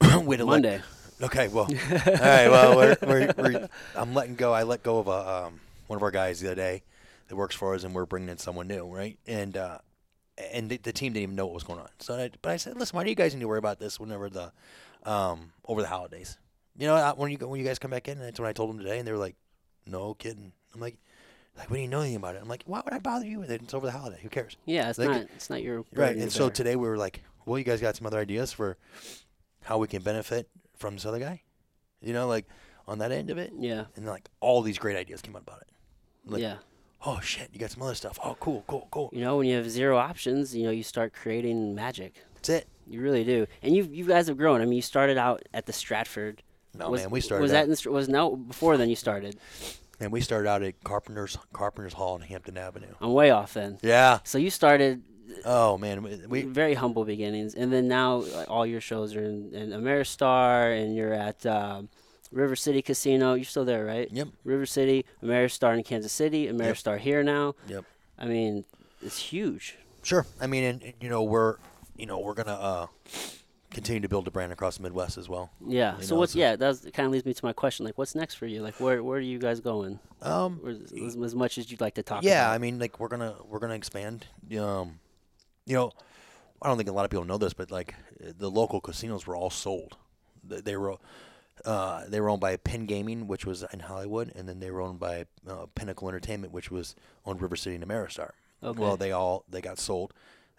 to 0.00 0.18
let- 0.20 0.44
Monday. 0.46 0.80
Okay, 1.22 1.48
well, 1.48 1.64
all 1.90 1.98
right. 2.06 2.48
Well, 2.48 2.76
we're, 2.76 2.96
we're, 3.02 3.34
we're, 3.36 3.68
I'm 3.94 4.14
letting 4.14 4.36
go. 4.36 4.54
I 4.54 4.62
let 4.62 4.82
go 4.82 5.00
of 5.00 5.06
a, 5.06 5.44
um, 5.48 5.60
one 5.86 5.98
of 5.98 6.02
our 6.02 6.10
guys 6.10 6.40
the 6.40 6.46
other 6.46 6.54
day 6.54 6.82
that 7.28 7.36
works 7.36 7.54
for 7.54 7.74
us, 7.74 7.84
and 7.84 7.94
we're 7.94 8.06
bringing 8.06 8.30
in 8.30 8.38
someone 8.38 8.68
new, 8.68 8.86
right? 8.86 9.18
And 9.26 9.54
uh, 9.54 9.78
and 10.52 10.70
the, 10.70 10.78
the 10.78 10.92
team 10.94 11.12
didn't 11.12 11.24
even 11.24 11.36
know 11.36 11.44
what 11.44 11.54
was 11.54 11.64
going 11.64 11.78
on. 11.78 11.88
So, 11.98 12.14
I, 12.14 12.30
but 12.40 12.52
I 12.52 12.56
said, 12.56 12.74
listen, 12.78 12.96
why 12.96 13.04
do 13.04 13.10
you 13.10 13.16
guys 13.16 13.34
need 13.34 13.42
to 13.42 13.48
worry 13.48 13.58
about 13.58 13.78
this 13.78 14.00
whenever 14.00 14.30
the 14.30 14.50
um, 15.04 15.52
over 15.66 15.82
the 15.82 15.88
holidays? 15.88 16.38
You 16.78 16.86
know, 16.86 17.12
when 17.16 17.30
you 17.30 17.36
when 17.46 17.60
you 17.60 17.66
guys 17.66 17.78
come 17.78 17.90
back 17.90 18.08
in, 18.08 18.16
and 18.16 18.26
that's 18.26 18.40
when 18.40 18.48
I 18.48 18.54
told 18.54 18.70
them 18.70 18.78
today, 18.78 18.98
and 18.98 19.06
they 19.06 19.12
were 19.12 19.18
like, 19.18 19.36
no 19.86 20.14
kidding. 20.14 20.52
I'm 20.74 20.80
like, 20.80 20.96
like 21.56 21.70
we 21.70 21.78
didn't 21.78 21.90
know 21.90 22.00
anything 22.00 22.16
about 22.16 22.34
it. 22.34 22.42
I'm 22.42 22.48
like, 22.48 22.62
why 22.66 22.80
would 22.84 22.94
I 22.94 22.98
bother 22.98 23.26
you 23.26 23.40
with 23.40 23.50
it? 23.50 23.62
It's 23.62 23.74
over 23.74 23.86
the 23.86 23.92
holiday. 23.92 24.18
Who 24.22 24.28
cares? 24.28 24.56
Yeah, 24.64 24.90
it's 24.90 24.98
not. 24.98 25.22
It's 25.34 25.50
not 25.50 25.62
your 25.62 25.84
Right. 25.94 26.16
And 26.16 26.32
so 26.32 26.48
today 26.48 26.76
we 26.76 26.88
were 26.88 26.96
like, 26.96 27.22
well, 27.44 27.58
you 27.58 27.64
guys 27.64 27.80
got 27.80 27.96
some 27.96 28.06
other 28.06 28.18
ideas 28.18 28.52
for 28.52 28.76
how 29.64 29.78
we 29.78 29.86
can 29.86 30.02
benefit 30.02 30.48
from 30.76 30.94
this 30.94 31.04
other 31.04 31.18
guy? 31.18 31.42
You 32.00 32.12
know, 32.12 32.26
like 32.26 32.46
on 32.86 32.98
that 32.98 33.12
end 33.12 33.30
of 33.30 33.38
it? 33.38 33.52
Yeah. 33.58 33.84
And 33.96 34.06
like 34.06 34.28
all 34.40 34.62
these 34.62 34.78
great 34.78 34.96
ideas 34.96 35.20
came 35.20 35.36
out 35.36 35.42
about 35.42 35.60
it. 35.62 35.68
Like, 36.24 36.42
yeah. 36.42 36.56
oh 37.04 37.20
shit, 37.20 37.50
you 37.52 37.58
got 37.58 37.70
some 37.70 37.82
other 37.82 37.94
stuff. 37.94 38.18
Oh, 38.24 38.36
cool, 38.40 38.64
cool, 38.66 38.88
cool. 38.90 39.10
You 39.12 39.20
know, 39.20 39.36
when 39.36 39.46
you 39.46 39.56
have 39.56 39.70
zero 39.70 39.96
options, 39.96 40.54
you 40.54 40.64
know, 40.64 40.70
you 40.70 40.82
start 40.82 41.12
creating 41.12 41.74
magic. 41.74 42.24
That's 42.34 42.48
it. 42.48 42.68
You 42.86 43.00
really 43.00 43.24
do. 43.24 43.46
And 43.62 43.74
you 43.74 43.84
you 43.84 44.04
guys 44.04 44.28
have 44.28 44.36
grown. 44.36 44.60
I 44.60 44.64
mean, 44.64 44.74
you 44.74 44.82
started 44.82 45.18
out 45.18 45.42
at 45.54 45.66
the 45.66 45.72
Stratford. 45.72 46.42
No, 46.76 46.90
was, 46.90 47.02
man, 47.02 47.10
we 47.10 47.20
started 47.20 47.42
Was 47.42 47.52
that 47.52 47.68
in, 47.68 47.92
was 47.92 48.08
no 48.08 48.36
before 48.36 48.76
then 48.76 48.88
you 48.88 48.96
started? 48.96 49.36
And 50.00 50.10
we 50.10 50.20
started 50.20 50.48
out 50.48 50.62
at 50.62 50.82
Carpenter's 50.82 51.38
Carpenter's 51.52 51.92
Hall 51.92 52.16
in 52.16 52.22
Hampton 52.22 52.58
Avenue. 52.58 52.94
I'm 53.00 53.12
way 53.12 53.30
off 53.30 53.54
then. 53.54 53.78
Yeah. 53.82 54.20
So 54.24 54.38
you 54.38 54.50
started 54.50 55.02
Oh 55.44 55.78
man, 55.78 56.26
we, 56.28 56.42
very 56.42 56.74
humble 56.74 57.04
beginnings, 57.04 57.54
and 57.54 57.72
then 57.72 57.88
now 57.88 58.16
like, 58.16 58.50
all 58.50 58.66
your 58.66 58.80
shows 58.80 59.14
are 59.14 59.22
in, 59.22 59.54
in 59.54 59.70
Ameristar, 59.70 60.76
and 60.76 60.94
you're 60.94 61.14
at 61.14 61.46
um, 61.46 61.88
River 62.32 62.56
City 62.56 62.82
Casino. 62.82 63.34
You're 63.34 63.44
still 63.44 63.64
there, 63.64 63.84
right? 63.84 64.08
Yep. 64.10 64.28
River 64.44 64.66
City, 64.66 65.04
Ameristar 65.22 65.76
in 65.76 65.84
Kansas 65.84 66.12
City, 66.12 66.48
Ameristar 66.48 66.98
here 66.98 67.22
now. 67.22 67.54
Yep. 67.68 67.84
I 68.18 68.26
mean, 68.26 68.64
it's 69.02 69.18
huge. 69.18 69.78
Sure. 70.02 70.26
I 70.40 70.46
mean, 70.46 70.64
and, 70.64 70.82
and, 70.82 70.94
you 71.00 71.08
know, 71.08 71.22
we're 71.22 71.56
you 71.96 72.06
know 72.06 72.18
we're 72.18 72.34
gonna 72.34 72.52
uh, 72.52 72.86
continue 73.70 74.00
to 74.00 74.08
build 74.08 74.26
a 74.26 74.30
brand 74.30 74.52
across 74.52 74.76
the 74.76 74.82
Midwest 74.82 75.16
as 75.18 75.28
well. 75.28 75.50
Yeah. 75.66 75.96
You 75.98 76.02
so 76.04 76.14
know, 76.14 76.20
what's 76.20 76.32
so- 76.32 76.38
yeah? 76.38 76.56
That 76.56 76.90
kind 76.92 77.06
of 77.06 77.12
leads 77.12 77.24
me 77.24 77.34
to 77.34 77.44
my 77.44 77.52
question. 77.52 77.86
Like, 77.86 77.96
what's 77.98 78.14
next 78.14 78.34
for 78.34 78.46
you? 78.46 78.62
Like, 78.62 78.80
where 78.80 79.02
where 79.02 79.18
are 79.18 79.20
you 79.20 79.38
guys 79.38 79.60
going? 79.60 79.98
Um, 80.22 80.60
as, 80.66 80.92
as- 80.92 81.16
as 81.16 81.34
much 81.34 81.56
as 81.58 81.70
you'd 81.70 81.80
like 81.80 81.94
to 81.94 82.02
talk. 82.02 82.22
yeah, 82.22 82.46
about. 82.46 82.54
I 82.54 82.58
mean, 82.58 82.78
like 82.78 82.98
we're 83.00 83.08
gonna 83.08 83.34
we're 83.48 83.58
gonna 83.60 83.74
expand. 83.74 84.26
Um, 84.58 84.98
you 85.66 85.74
know, 85.76 85.92
I 86.62 86.68
don't 86.68 86.76
think 86.76 86.88
a 86.88 86.92
lot 86.92 87.04
of 87.04 87.10
people 87.10 87.24
know 87.24 87.38
this, 87.38 87.52
but 87.54 87.70
like 87.70 87.94
the 88.20 88.50
local 88.50 88.80
casinos 88.80 89.26
were 89.26 89.36
all 89.36 89.50
sold. 89.50 89.96
They, 90.42 90.60
they 90.60 90.76
were 90.76 90.96
uh, 91.64 92.04
they 92.08 92.20
were 92.20 92.30
owned 92.30 92.40
by 92.40 92.56
Penn 92.56 92.86
Gaming, 92.86 93.26
which 93.28 93.44
was 93.46 93.64
in 93.72 93.80
Hollywood, 93.80 94.32
and 94.34 94.48
then 94.48 94.60
they 94.60 94.70
were 94.70 94.80
owned 94.80 94.98
by 94.98 95.26
uh, 95.48 95.66
Pinnacle 95.74 96.08
Entertainment, 96.08 96.52
which 96.52 96.70
was 96.70 96.96
on 97.24 97.38
River 97.38 97.56
City 97.56 97.76
and 97.76 97.84
Ameristar. 97.86 98.30
Okay. 98.62 98.80
Well, 98.80 98.96
they 98.96 99.12
all 99.12 99.44
they 99.48 99.60
got 99.60 99.78
sold. 99.78 100.12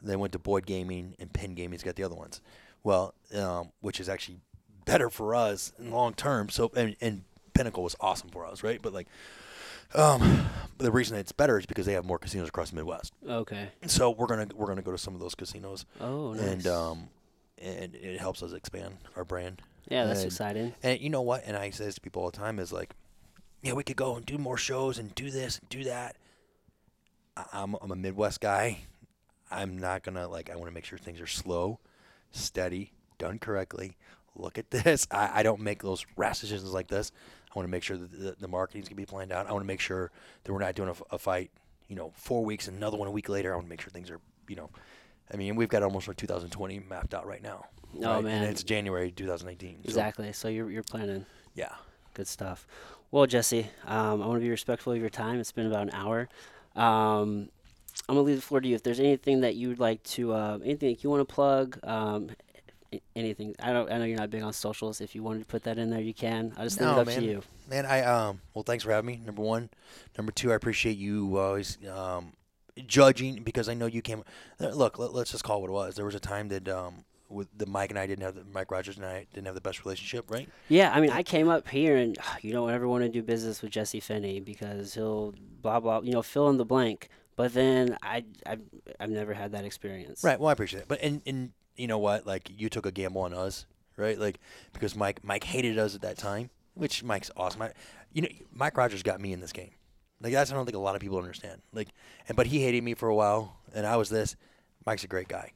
They 0.03 0.16
went 0.16 0.34
to 0.34 0.39
Boyd 0.39 0.66
Gaming, 0.66 1.16
and 1.20 1.32
Penn 1.32 1.53
Gaming's 1.53 1.84
got 1.84 1.95
the 1.95 2.03
other 2.03 2.16
ones. 2.16 2.41
Well, 2.84 3.13
um, 3.36 3.69
which 3.82 3.99
is 3.99 4.09
actually 4.09 4.39
better 4.86 5.09
for 5.09 5.36
us 5.36 5.71
in 5.77 5.89
the 5.89 5.95
long 5.95 6.13
term. 6.13 6.49
So 6.49 6.71
and, 6.75 6.95
and 7.01 7.23
Pinnacle 7.53 7.84
was 7.84 7.95
awesome 7.99 8.29
for 8.29 8.45
us, 8.45 8.63
right? 8.63 8.82
But 8.82 8.93
like, 8.93 9.07
um, 9.93 10.47
the 10.77 10.91
reason 10.91 11.17
it's 11.17 11.32
better 11.32 11.59
is 11.59 11.65
because 11.65 11.86
they 11.86 11.93
have 11.93 12.05
more 12.05 12.17
casinos 12.17 12.49
across 12.49 12.69
the 12.71 12.77
Midwest. 12.77 13.13
Okay. 13.27 13.69
So 13.88 14.09
we're 14.11 14.27
gonna 14.27 14.47
we're 14.55 14.67
gonna 14.67 14.82
go 14.82 14.91
to 14.91 14.97
some 14.97 15.13
of 15.13 15.19
those 15.19 15.36
casinos 15.36 15.86
Oh, 15.99 16.34
nice. 16.34 16.41
and 16.45 16.67
um, 16.67 17.09
and 17.57 17.93
it 17.95 18.19
helps 18.19 18.41
us 18.41 18.53
expand 18.53 18.97
our 19.15 19.23
brand. 19.25 19.61
Yeah, 19.89 20.05
that's 20.05 20.19
And- 20.21 20.27
exciting. 20.32 20.73
And 20.84 20.99
you 21.01 21.09
know 21.09 21.21
what? 21.21 21.43
And 21.45 21.57
I 21.57 21.69
say 21.71 21.86
this 21.86 21.95
to 21.95 22.01
people 22.01 22.23
all 22.23 22.32
the 22.32 22.38
time 22.38 22.57
is 22.59 22.71
like, 22.71 22.95
yeah, 23.61 23.73
we 23.73 23.84
could 23.84 23.97
go 23.97 24.15
and 24.15 24.25
do 24.25 24.38
more 24.38 24.57
shows 24.57 24.97
and 24.97 25.13
do 25.13 25.29
this 25.29 25.59
and 25.59 25.69
do 25.69 25.84
that. 25.84 26.15
I- 27.38 27.45
I'm 27.53 27.75
I'm 27.82 27.91
a 27.91 27.95
Midwest 27.95 28.39
guy. 28.41 28.79
I'm 29.51 29.77
not 29.77 30.03
gonna 30.03 30.27
like. 30.27 30.49
I 30.49 30.55
want 30.55 30.67
to 30.69 30.73
make 30.73 30.86
sure 30.86 30.97
things 30.97 31.19
are 31.19 31.27
slow, 31.27 31.79
steady, 32.32 32.91
done 33.17 33.39
correctly. 33.39 33.97
Look 34.36 34.57
at 34.57 34.71
this. 34.71 35.07
I, 35.11 35.39
I 35.39 35.43
don't 35.43 35.61
make 35.61 35.82
those 35.84 36.05
rash 36.15 36.39
decisions 36.39 36.73
like 36.73 36.88
this. 36.88 37.11
I 37.53 37.59
want 37.59 37.67
to 37.67 37.71
make 37.71 37.84
sure 37.84 37.97
that 37.97 38.11
the, 38.11 38.36
the 38.39 38.47
marketing's 38.47 38.88
gonna 38.88 38.95
be 38.95 39.05
planned 39.05 39.32
out. 39.32 39.47
I 39.47 39.51
want 39.51 39.63
to 39.63 39.67
make 39.67 39.82
sure 39.82 40.11
that 40.43 40.53
we're 40.53 40.59
not 40.59 40.75
doing 40.75 40.93
a 41.11 41.17
fight, 41.17 41.51
you 41.89 41.95
know, 41.95 42.13
four 42.15 42.45
weeks 42.45 42.67
another 42.67 42.97
one 42.97 43.07
a 43.07 43.11
week 43.11 43.27
later. 43.27 43.51
I 43.51 43.55
want 43.55 43.65
to 43.65 43.69
make 43.69 43.82
sure 43.82 43.91
things 43.91 44.09
are, 44.09 44.21
you 44.47 44.55
know, 44.55 44.69
I 45.34 45.38
mean, 45.38 45.55
we've 45.55 45.69
got 45.69 45.84
almost 45.84 46.07
like 46.07 46.17
2020 46.17 46.79
mapped 46.89 47.13
out 47.13 47.25
right 47.25 47.43
now. 47.43 47.65
Oh, 48.01 48.15
right? 48.15 48.23
man. 48.23 48.43
and 48.43 48.51
it's 48.51 48.63
January 48.63 49.11
2019. 49.11 49.79
so, 49.84 49.89
Exactly. 49.89 50.32
So 50.34 50.47
you're 50.47 50.71
you're 50.71 50.84
planning. 50.84 51.25
yeah. 51.53 51.73
Good 52.13 52.27
stuff. 52.27 52.67
Well, 53.09 53.25
Jesse, 53.25 53.67
um, 53.86 54.21
I 54.21 54.25
want 54.27 54.36
to 54.36 54.43
be 54.43 54.49
respectful 54.49 54.91
of 54.93 54.99
your 54.99 55.09
time. 55.09 55.39
It's 55.39 55.51
been 55.53 55.67
about 55.67 55.84
an 55.84 55.91
hour. 55.93 56.27
Um, 56.75 57.49
I'm 58.09 58.15
gonna 58.15 58.25
leave 58.25 58.37
the 58.37 58.41
floor 58.41 58.61
to 58.61 58.67
you. 58.67 58.75
If 58.75 58.83
there's 58.83 58.99
anything 58.99 59.41
that 59.41 59.55
you 59.55 59.69
would 59.69 59.79
like 59.79 60.03
to, 60.03 60.33
uh, 60.33 60.59
anything 60.63 60.89
that 60.93 61.03
you 61.03 61.09
want 61.09 61.27
to 61.27 61.33
plug, 61.33 61.79
um, 61.83 62.29
anything. 63.15 63.55
I 63.61 63.73
don't. 63.73 63.91
I 63.91 63.97
know 63.97 64.05
you're 64.05 64.17
not 64.17 64.29
big 64.29 64.43
on 64.43 64.53
socials. 64.53 65.01
If 65.01 65.15
you 65.15 65.23
wanted 65.23 65.39
to 65.39 65.45
put 65.45 65.63
that 65.63 65.77
in 65.77 65.89
there, 65.89 66.01
you 66.01 66.13
can. 66.13 66.53
I 66.57 66.63
just 66.63 66.79
leave 66.79 66.89
it 66.89 66.97
up 66.97 67.07
man. 67.07 67.21
to 67.21 67.25
you. 67.25 67.41
Man, 67.69 67.85
I 67.85 68.01
um 68.03 68.41
well 68.53 68.63
thanks 68.63 68.83
for 68.83 68.91
having 68.91 69.07
me. 69.07 69.21
Number 69.25 69.41
one, 69.41 69.69
number 70.17 70.31
two, 70.31 70.51
I 70.51 70.55
appreciate 70.55 70.97
you 70.97 71.37
always 71.37 71.77
um 71.89 72.33
judging 72.85 73.43
because 73.43 73.69
I 73.69 73.73
know 73.73 73.85
you 73.85 74.01
came. 74.01 74.23
uh, 74.59 74.69
Look, 74.69 74.97
let, 74.97 75.13
us 75.15 75.31
just 75.31 75.43
call 75.43 75.57
it 75.57 75.61
what 75.61 75.69
it 75.69 75.73
was. 75.73 75.95
There 75.95 76.05
was 76.05 76.15
a 76.15 76.19
time 76.19 76.49
that 76.49 76.67
um 76.67 77.05
with 77.29 77.47
the 77.57 77.65
Mike 77.65 77.91
and 77.91 77.99
I 77.99 78.07
didn't 78.07 78.23
have 78.23 78.35
the 78.35 78.43
Mike 78.53 78.71
Rogers 78.71 78.97
and 78.97 79.05
I 79.05 79.25
didn't 79.33 79.45
have 79.45 79.55
the 79.55 79.61
best 79.61 79.85
relationship, 79.85 80.29
right? 80.29 80.49
Yeah, 80.67 80.91
I 80.93 80.99
mean, 80.99 81.11
I 81.11 81.23
came 81.23 81.47
up 81.47 81.69
here 81.69 81.95
and 81.95 82.17
you 82.41 82.51
don't 82.51 82.69
ever 82.69 82.87
want 82.87 83.03
to 83.03 83.09
do 83.09 83.23
business 83.23 83.61
with 83.61 83.71
Jesse 83.71 84.01
Finney 84.01 84.41
because 84.41 84.93
he'll 84.95 85.33
blah 85.61 85.79
blah, 85.79 86.01
you 86.01 86.11
know, 86.11 86.21
fill 86.21 86.49
in 86.49 86.57
the 86.57 86.65
blank. 86.65 87.09
But 87.41 87.55
then 87.55 87.97
I, 88.03 88.23
I, 88.45 88.57
I've 88.99 89.09
never 89.09 89.33
had 89.33 89.53
that 89.53 89.65
experience. 89.65 90.23
Right. 90.23 90.39
Well, 90.39 90.49
I 90.49 90.53
appreciate 90.53 90.81
it. 90.81 90.87
But 90.87 90.99
and 91.01 91.23
and 91.25 91.53
you 91.75 91.87
know 91.87 91.97
what? 91.97 92.27
Like 92.27 92.51
you 92.55 92.69
took 92.69 92.85
a 92.85 92.91
gamble 92.91 93.23
on 93.23 93.33
us, 93.33 93.65
right? 93.97 94.19
Like 94.19 94.39
because 94.73 94.95
Mike 94.95 95.23
Mike 95.23 95.43
hated 95.43 95.79
us 95.79 95.95
at 95.95 96.01
that 96.03 96.19
time, 96.19 96.51
which 96.75 97.03
Mike's 97.03 97.31
awesome. 97.35 97.63
I, 97.63 97.71
you 98.13 98.21
know, 98.21 98.27
Mike 98.53 98.77
Rogers 98.77 99.01
got 99.01 99.19
me 99.19 99.33
in 99.33 99.39
this 99.39 99.51
game. 99.53 99.71
Like 100.21 100.33
that's 100.33 100.51
I 100.51 100.53
don't 100.53 100.65
think 100.67 100.75
a 100.75 100.79
lot 100.79 100.93
of 100.93 101.01
people 101.01 101.17
understand. 101.17 101.63
Like, 101.73 101.87
and 102.27 102.35
but 102.37 102.45
he 102.45 102.61
hated 102.61 102.83
me 102.83 102.93
for 102.93 103.09
a 103.09 103.15
while, 103.15 103.57
and 103.73 103.87
I 103.87 103.95
was 103.97 104.11
this. 104.11 104.35
Mike's 104.85 105.03
a 105.03 105.07
great 105.07 105.27
guy. 105.27 105.51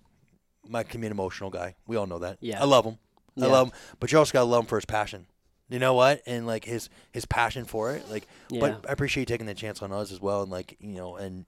Mike 0.68 0.90
can 0.90 1.02
be 1.02 1.06
an 1.06 1.12
emotional 1.14 1.52
guy. 1.52 1.76
We 1.86 1.98
all 1.98 2.08
know 2.08 2.18
that. 2.18 2.40
Yeah. 2.42 2.64
I 2.64 2.66
love 2.66 2.84
him. 2.84 2.98
Yeah. 3.36 3.46
I 3.46 3.50
love 3.50 3.68
him. 3.68 3.74
But 4.00 4.12
you 4.12 4.18
also 4.18 4.34
gotta 4.34 4.46
love 4.46 4.62
him 4.64 4.68
for 4.68 4.78
his 4.78 4.86
passion. 4.86 5.28
You 5.70 5.78
know 5.78 5.94
what? 5.94 6.24
And 6.26 6.48
like 6.48 6.66
his 6.66 6.90
his 7.12 7.26
passion 7.26 7.66
for 7.66 7.92
it. 7.92 8.10
Like, 8.10 8.28
Yeah. 8.50 8.60
but 8.60 8.90
I 8.90 8.92
appreciate 8.92 9.22
you 9.22 9.26
taking 9.28 9.46
the 9.46 9.54
chance 9.54 9.84
on 9.84 9.92
us 9.92 10.12
as 10.12 10.20
well, 10.20 10.42
and 10.42 10.52
like 10.52 10.78
you 10.80 10.96
know, 10.96 11.16
and 11.16 11.46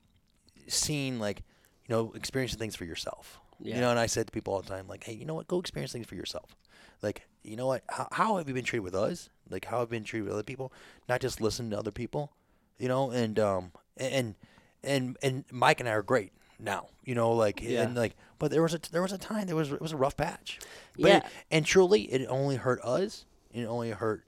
seeing 0.68 1.20
like 1.20 1.44
you 1.88 1.96
know 1.96 2.12
experiencing 2.16 2.60
things 2.60 2.76
for 2.76 2.86
yourself. 2.86 3.40
Yeah. 3.60 3.76
You 3.76 3.82
know, 3.82 3.90
and 3.90 4.00
I 4.00 4.06
said 4.06 4.28
to 4.28 4.32
people 4.32 4.54
all 4.54 4.62
the 4.62 4.70
time, 4.70 4.88
like, 4.88 5.04
hey, 5.04 5.14
you 5.14 5.26
know 5.26 5.34
what? 5.34 5.48
Go 5.48 5.60
experience 5.60 5.92
things 5.92 6.06
for 6.06 6.14
yourself. 6.16 6.56
Like, 7.02 7.24
you 7.44 7.56
know 7.56 7.66
what? 7.66 7.84
How, 7.90 8.08
how 8.12 8.38
have 8.38 8.48
you 8.48 8.54
been 8.54 8.64
treated 8.64 8.84
with 8.84 8.94
us? 8.94 9.30
Like, 9.50 9.66
how 9.66 9.80
have 9.80 9.88
you 9.88 9.98
been 9.98 10.04
treated 10.04 10.26
with 10.26 10.34
other 10.34 10.44
people? 10.44 10.72
Not 11.10 11.22
just 11.22 11.42
listen 11.42 11.72
to 11.72 11.78
other 11.80 11.92
people. 11.92 12.32
You 12.78 12.88
know, 12.88 13.10
and 13.10 13.40
um 13.40 13.72
and 13.98 14.36
and 14.84 15.18
and 15.24 15.44
Mike 15.52 15.80
and 15.80 15.90
I 15.90 15.94
are 15.94 16.04
great 16.04 16.34
now. 16.60 16.90
You 17.04 17.16
know, 17.16 17.32
like 17.32 17.62
Yeah. 17.64 17.82
and 17.84 17.96
like, 17.96 18.16
but 18.38 18.52
there 18.52 18.62
was 18.62 18.76
a 18.76 18.80
there 18.92 19.02
was 19.02 19.12
a 19.14 19.18
time 19.18 19.48
there 19.48 19.56
was 19.56 19.72
it 19.72 19.82
was 19.82 19.92
a 19.94 19.98
rough 19.98 20.16
patch. 20.18 20.60
But 21.00 21.08
Yeah. 21.10 21.18
it- 21.18 21.24
and 21.50 21.66
truly, 21.66 22.02
it 22.04 22.28
only 22.30 22.58
hurt 22.58 22.80
us. 22.84 23.26
It 23.52 23.64
only 23.66 23.90
hurt 23.92 24.24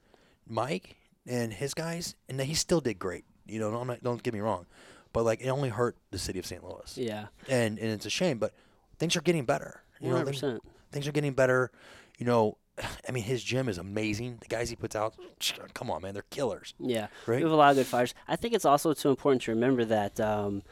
Mike 0.48 0.96
and 1.28 1.54
his 1.54 1.74
guys, 1.76 2.16
and 2.28 2.42
he 2.42 2.56
still 2.56 2.82
did 2.82 2.98
great. 2.98 3.26
You 3.46 3.60
know, 3.60 3.70
don't 3.70 4.04
don't 4.04 4.24
get 4.24 4.34
me 4.34 4.40
wrong, 4.40 4.66
but 5.14 5.24
like 5.26 5.42
it 5.42 5.50
only 5.50 5.70
hurt 5.70 5.96
the 6.12 6.20
city 6.20 6.40
of 6.40 6.46
St. 6.46 6.64
Louis 6.64 6.98
Yeah. 6.98 7.28
and 7.48 7.78
and 7.80 7.90
it's 7.92 8.06
a 8.06 8.10
shame, 8.10 8.38
but 8.40 8.54
things 8.98 9.16
are 9.16 9.22
getting 9.22 9.46
better. 9.46 9.82
You 10.00 10.08
One 10.08 10.12
know, 10.12 10.18
hundred 10.26 10.40
things, 10.40 10.60
things 10.92 11.08
are 11.08 11.12
getting 11.12 11.34
better. 11.34 11.72
You 12.18 12.26
know, 12.26 12.58
I 13.08 13.12
mean, 13.12 13.24
his 13.24 13.44
gym 13.44 13.68
is 13.70 13.78
amazing. 13.78 14.38
The 14.42 14.48
guys 14.48 14.70
he 14.70 14.76
puts 14.76 14.96
out, 14.96 15.16
come 15.74 15.90
on, 15.92 16.02
man, 16.02 16.14
they're 16.14 16.24
killers. 16.30 16.74
Yeah, 16.80 17.08
Right? 17.26 17.38
we 17.38 17.44
have 17.44 17.52
a 17.52 17.56
lot 17.56 17.72
of 17.72 17.78
good 17.78 17.88
fighters. 17.88 18.14
I 18.28 18.36
think 18.36 18.54
it's 18.54 18.66
also 18.66 18.94
too 18.94 19.10
important 19.10 19.42
to 19.44 19.52
remember 19.52 19.84
that 19.86 20.20
um, 20.20 20.64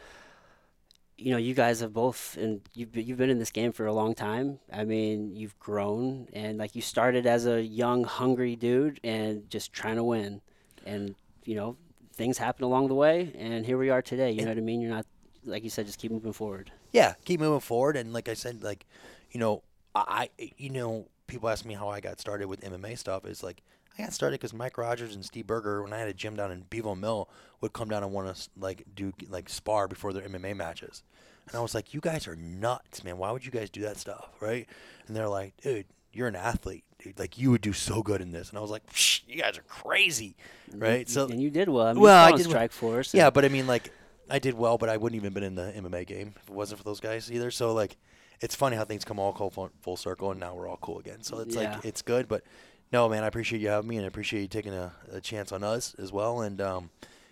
you 1.18 1.32
know 1.32 1.38
you 1.38 1.54
guys 1.56 1.80
have 1.80 1.94
both 1.94 2.38
and 2.40 2.62
you've 2.76 2.96
you've 2.96 3.18
been 3.18 3.30
in 3.32 3.40
this 3.40 3.52
game 3.52 3.72
for 3.72 3.86
a 3.88 3.94
long 3.94 4.14
time. 4.14 4.60
I 4.72 4.84
mean, 4.84 5.36
you've 5.36 5.58
grown 5.60 6.28
and 6.34 6.58
like 6.58 6.76
you 6.76 6.82
started 6.82 7.26
as 7.26 7.46
a 7.48 7.62
young, 7.62 8.04
hungry 8.04 8.56
dude 8.56 9.00
and 9.04 9.50
just 9.50 9.74
trying 9.74 9.96
to 9.96 10.04
win, 10.04 10.42
and 10.86 11.16
you 11.44 11.56
know 11.56 11.76
things 12.18 12.38
happen 12.38 12.64
along 12.66 12.88
the 12.90 12.96
way, 12.96 13.32
and 13.38 13.66
here 13.66 13.78
we 13.78 13.90
are 13.90 14.02
today. 14.02 14.32
You 14.32 14.42
know 14.42 14.50
what 14.52 14.58
I 14.58 14.62
mean? 14.62 14.82
You're 14.82 14.92
not 14.92 15.06
like 15.46 15.64
you 15.64 15.70
said, 15.70 15.86
just 15.86 16.00
keep 16.00 16.12
moving 16.12 16.34
forward. 16.34 16.72
Yeah, 16.92 17.14
keep 17.24 17.40
moving 17.40 17.62
forward. 17.62 17.96
And 17.96 18.12
like 18.12 18.28
I 18.28 18.34
said, 18.34 18.64
like, 18.64 18.86
you 19.32 19.40
know, 19.40 19.64
I, 19.96 20.30
I- 20.40 20.52
you 20.58 20.70
know, 20.70 21.08
people 21.28 21.48
ask 21.48 21.64
me 21.66 21.74
how 21.76 21.88
I 21.90 22.02
got 22.02 22.20
started 22.20 22.48
with 22.48 22.62
MMA 22.62 22.98
stuff. 22.98 23.26
Is 23.26 23.44
like 23.44 23.62
I 23.98 24.04
got 24.04 24.14
started 24.14 24.40
because 24.40 24.54
Mike 24.54 24.78
Rogers 24.78 25.16
and 25.16 25.24
Steve 25.24 25.48
Berger, 25.48 25.84
when 25.84 25.94
I 25.94 26.00
had 26.00 26.10
a 26.10 26.14
gym 26.14 26.36
down 26.36 26.52
in 26.52 26.64
Bevo 26.70 26.96
Mill, 26.96 27.30
would 27.62 27.72
come 27.74 27.88
down 27.90 28.04
and 28.04 28.12
want 28.12 28.36
to 28.36 28.50
like 28.60 28.84
do 28.94 29.14
like 29.30 29.48
spar 29.48 29.88
before 29.88 30.12
their 30.12 30.28
MMA 30.28 30.56
matches. 30.56 31.04
And 31.48 31.56
I 31.56 31.62
was 31.62 31.74
like, 31.74 31.94
you 31.94 32.02
guys 32.02 32.28
are 32.28 32.36
nuts, 32.36 33.06
man. 33.06 33.18
Why 33.18 33.32
would 33.32 33.46
you 33.46 33.52
guys 33.52 33.70
do 33.70 33.82
that 33.84 33.96
stuff, 33.98 34.28
right? 34.42 34.68
And 35.08 35.16
they're 35.16 35.30
like, 35.30 35.56
dude, 35.62 35.86
you're 36.12 36.28
an 36.28 36.36
athlete, 36.36 36.84
dude. 37.00 37.18
Like 37.20 37.38
you 37.38 37.52
would 37.52 37.62
do 37.62 37.74
so 37.74 38.02
good 38.02 38.22
in 38.22 38.32
this. 38.32 38.50
And 38.50 38.58
I 38.58 38.62
was 38.62 38.72
like, 38.72 38.86
Psh, 38.92 39.22
you 39.28 39.38
guys 39.42 39.58
are 39.58 39.64
crazy, 39.64 40.36
right? 40.74 41.08
So 41.10 41.28
and 41.28 41.42
you 41.42 41.50
did 41.50 41.70
well. 41.70 41.88
I 41.88 41.94
mean, 41.94 42.02
well, 42.02 42.26
I 42.34 42.36
did. 42.36 42.48
Strikeforce. 42.48 43.14
yeah, 43.14 43.30
but 43.30 43.46
I 43.46 43.50
mean, 43.50 43.68
like, 43.68 43.92
I 44.30 44.40
did 44.40 44.54
well, 44.56 44.78
but 44.78 44.90
I 44.90 44.98
wouldn't 44.98 45.16
even 45.20 45.34
been 45.34 45.44
in 45.44 45.56
the 45.56 45.74
MMA 45.78 46.06
game 46.08 46.34
if 46.42 46.50
it 46.50 46.54
wasn't 46.54 46.80
for 46.80 46.84
those 46.84 47.00
guys 47.00 47.32
either. 47.32 47.52
So 47.52 47.74
like, 47.74 47.98
it's 48.42 48.56
funny 48.56 48.76
how 48.76 48.86
things 48.86 49.04
come 49.06 49.20
all 49.20 49.34
full, 49.34 49.50
full- 49.50 49.72
full 49.82 49.98
circle, 49.98 50.32
and 50.32 50.40
now 50.40 50.54
we're 50.54 50.68
all 50.68 50.78
cool 50.82 51.00
again. 51.00 51.24
So 51.24 51.40
it's 51.40 51.56
Yeah. 51.56 51.76
like 51.76 51.86
it's 51.86 52.02
good, 52.02 52.28
but 52.28 52.44
no, 52.92 53.10
man, 53.10 53.24
I 53.24 53.28
appreciate 53.28 53.62
you 53.62 53.70
having 53.70 53.90
me, 53.90 53.98
and 53.98 54.06
I 54.06 54.08
appreciate 54.08 54.42
you 54.42 54.48
taking 54.48 54.74
a, 54.74 54.94
a 55.12 55.20
chance 55.22 55.52
on 55.52 55.64
us 55.64 55.96
as 56.00 56.12
well. 56.12 56.42
And 56.42 56.62
um, 56.62 56.90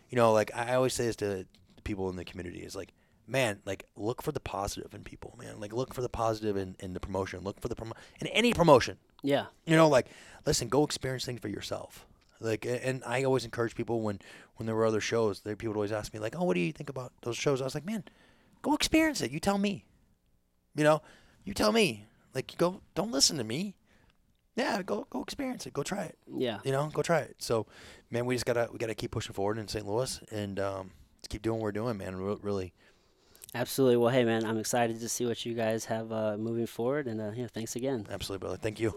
you 0.09 0.15
know, 0.15 0.31
like 0.33 0.51
I 0.55 0.75
always 0.75 0.93
say 0.93 1.05
this 1.05 1.15
to 1.17 1.45
people 1.83 2.09
in 2.09 2.15
the 2.15 2.25
community 2.25 2.59
is 2.59 2.75
like, 2.75 2.89
man, 3.27 3.59
like 3.65 3.85
look 3.95 4.21
for 4.21 4.31
the 4.31 4.39
positive 4.39 4.93
in 4.93 5.03
people, 5.03 5.35
man. 5.39 5.59
Like 5.59 5.73
look 5.73 5.93
for 5.93 6.01
the 6.01 6.09
positive 6.09 6.57
in, 6.57 6.75
in 6.79 6.93
the 6.93 6.99
promotion. 6.99 7.41
Look 7.43 7.59
for 7.61 7.67
the 7.67 7.75
promo 7.75 7.93
in 8.19 8.27
any 8.27 8.53
promotion. 8.53 8.97
yeah, 9.23 9.45
You 9.65 9.75
know, 9.75 9.87
like 9.89 10.07
listen, 10.45 10.67
go 10.69 10.83
experience 10.83 11.25
things 11.25 11.39
for 11.39 11.47
yourself. 11.49 12.05
Like, 12.41 12.65
and 12.65 13.01
I 13.05 13.23
always 13.23 13.45
encourage 13.45 13.75
people 13.75 14.01
when 14.01 14.19
when 14.57 14.65
there 14.67 14.75
were 14.75 14.85
other 14.85 14.99
shows, 15.01 15.41
there 15.41 15.55
people 15.55 15.71
would 15.73 15.77
always 15.77 15.91
ask 15.91 16.13
me 16.13 16.19
like, 16.19 16.35
"Oh, 16.37 16.43
what 16.43 16.53
do 16.55 16.59
you 16.59 16.71
think 16.73 16.89
about 16.89 17.13
those 17.21 17.37
shows?" 17.37 17.61
I 17.61 17.63
was 17.63 17.73
like, 17.75 17.85
"Man, 17.85 18.03
go 18.61 18.73
experience 18.75 19.21
it. 19.21 19.31
You 19.31 19.39
tell 19.39 19.57
me. 19.57 19.85
You 20.75 20.83
know, 20.83 21.01
you 21.45 21.53
tell 21.53 21.71
me. 21.71 22.05
Like, 22.33 22.55
go. 22.57 22.81
Don't 22.93 23.11
listen 23.11 23.37
to 23.37 23.43
me. 23.45 23.75
Yeah, 24.57 24.81
go 24.83 25.07
go 25.09 25.21
experience 25.21 25.65
it. 25.65 25.73
Go 25.73 25.83
try 25.83 26.03
it. 26.03 26.17
yeah. 26.37 26.59
You 26.65 26.71
know, 26.73 26.89
go 26.93 27.01
try 27.01 27.19
it. 27.19 27.35
So, 27.39 27.65
man, 28.11 28.25
we 28.25 28.35
just 28.35 28.45
gotta 28.45 28.67
we 28.71 28.77
gotta 28.79 28.95
keep 28.95 29.11
pushing 29.11 29.33
forward 29.33 29.57
in 29.57 29.67
St. 29.69 29.85
Louis 29.87 30.19
and 30.31 30.59
um, 30.59 30.91
keep 31.29 31.41
doing 31.41 31.57
what 31.59 31.63
we're 31.63 31.71
doing, 31.71 31.97
man. 31.97 32.15
Re- 32.17 32.37
really, 32.41 32.73
Absolutely. 33.55 33.95
Well, 33.95 34.09
hey, 34.09 34.25
man, 34.25 34.43
I'm 34.45 34.57
excited 34.57 34.99
to 34.99 35.07
see 35.07 35.25
what 35.25 35.45
you 35.45 35.53
guys 35.53 35.85
have 35.85 36.11
uh, 36.11 36.35
moving 36.37 36.67
forward, 36.67 37.07
and 37.07 37.21
uh, 37.21 37.31
yeah, 37.33 37.47
thanks 37.47 37.77
again. 37.77 38.05
absolutely, 38.11 38.43
brother. 38.43 38.57
Thank 38.57 38.81
you. 38.81 38.93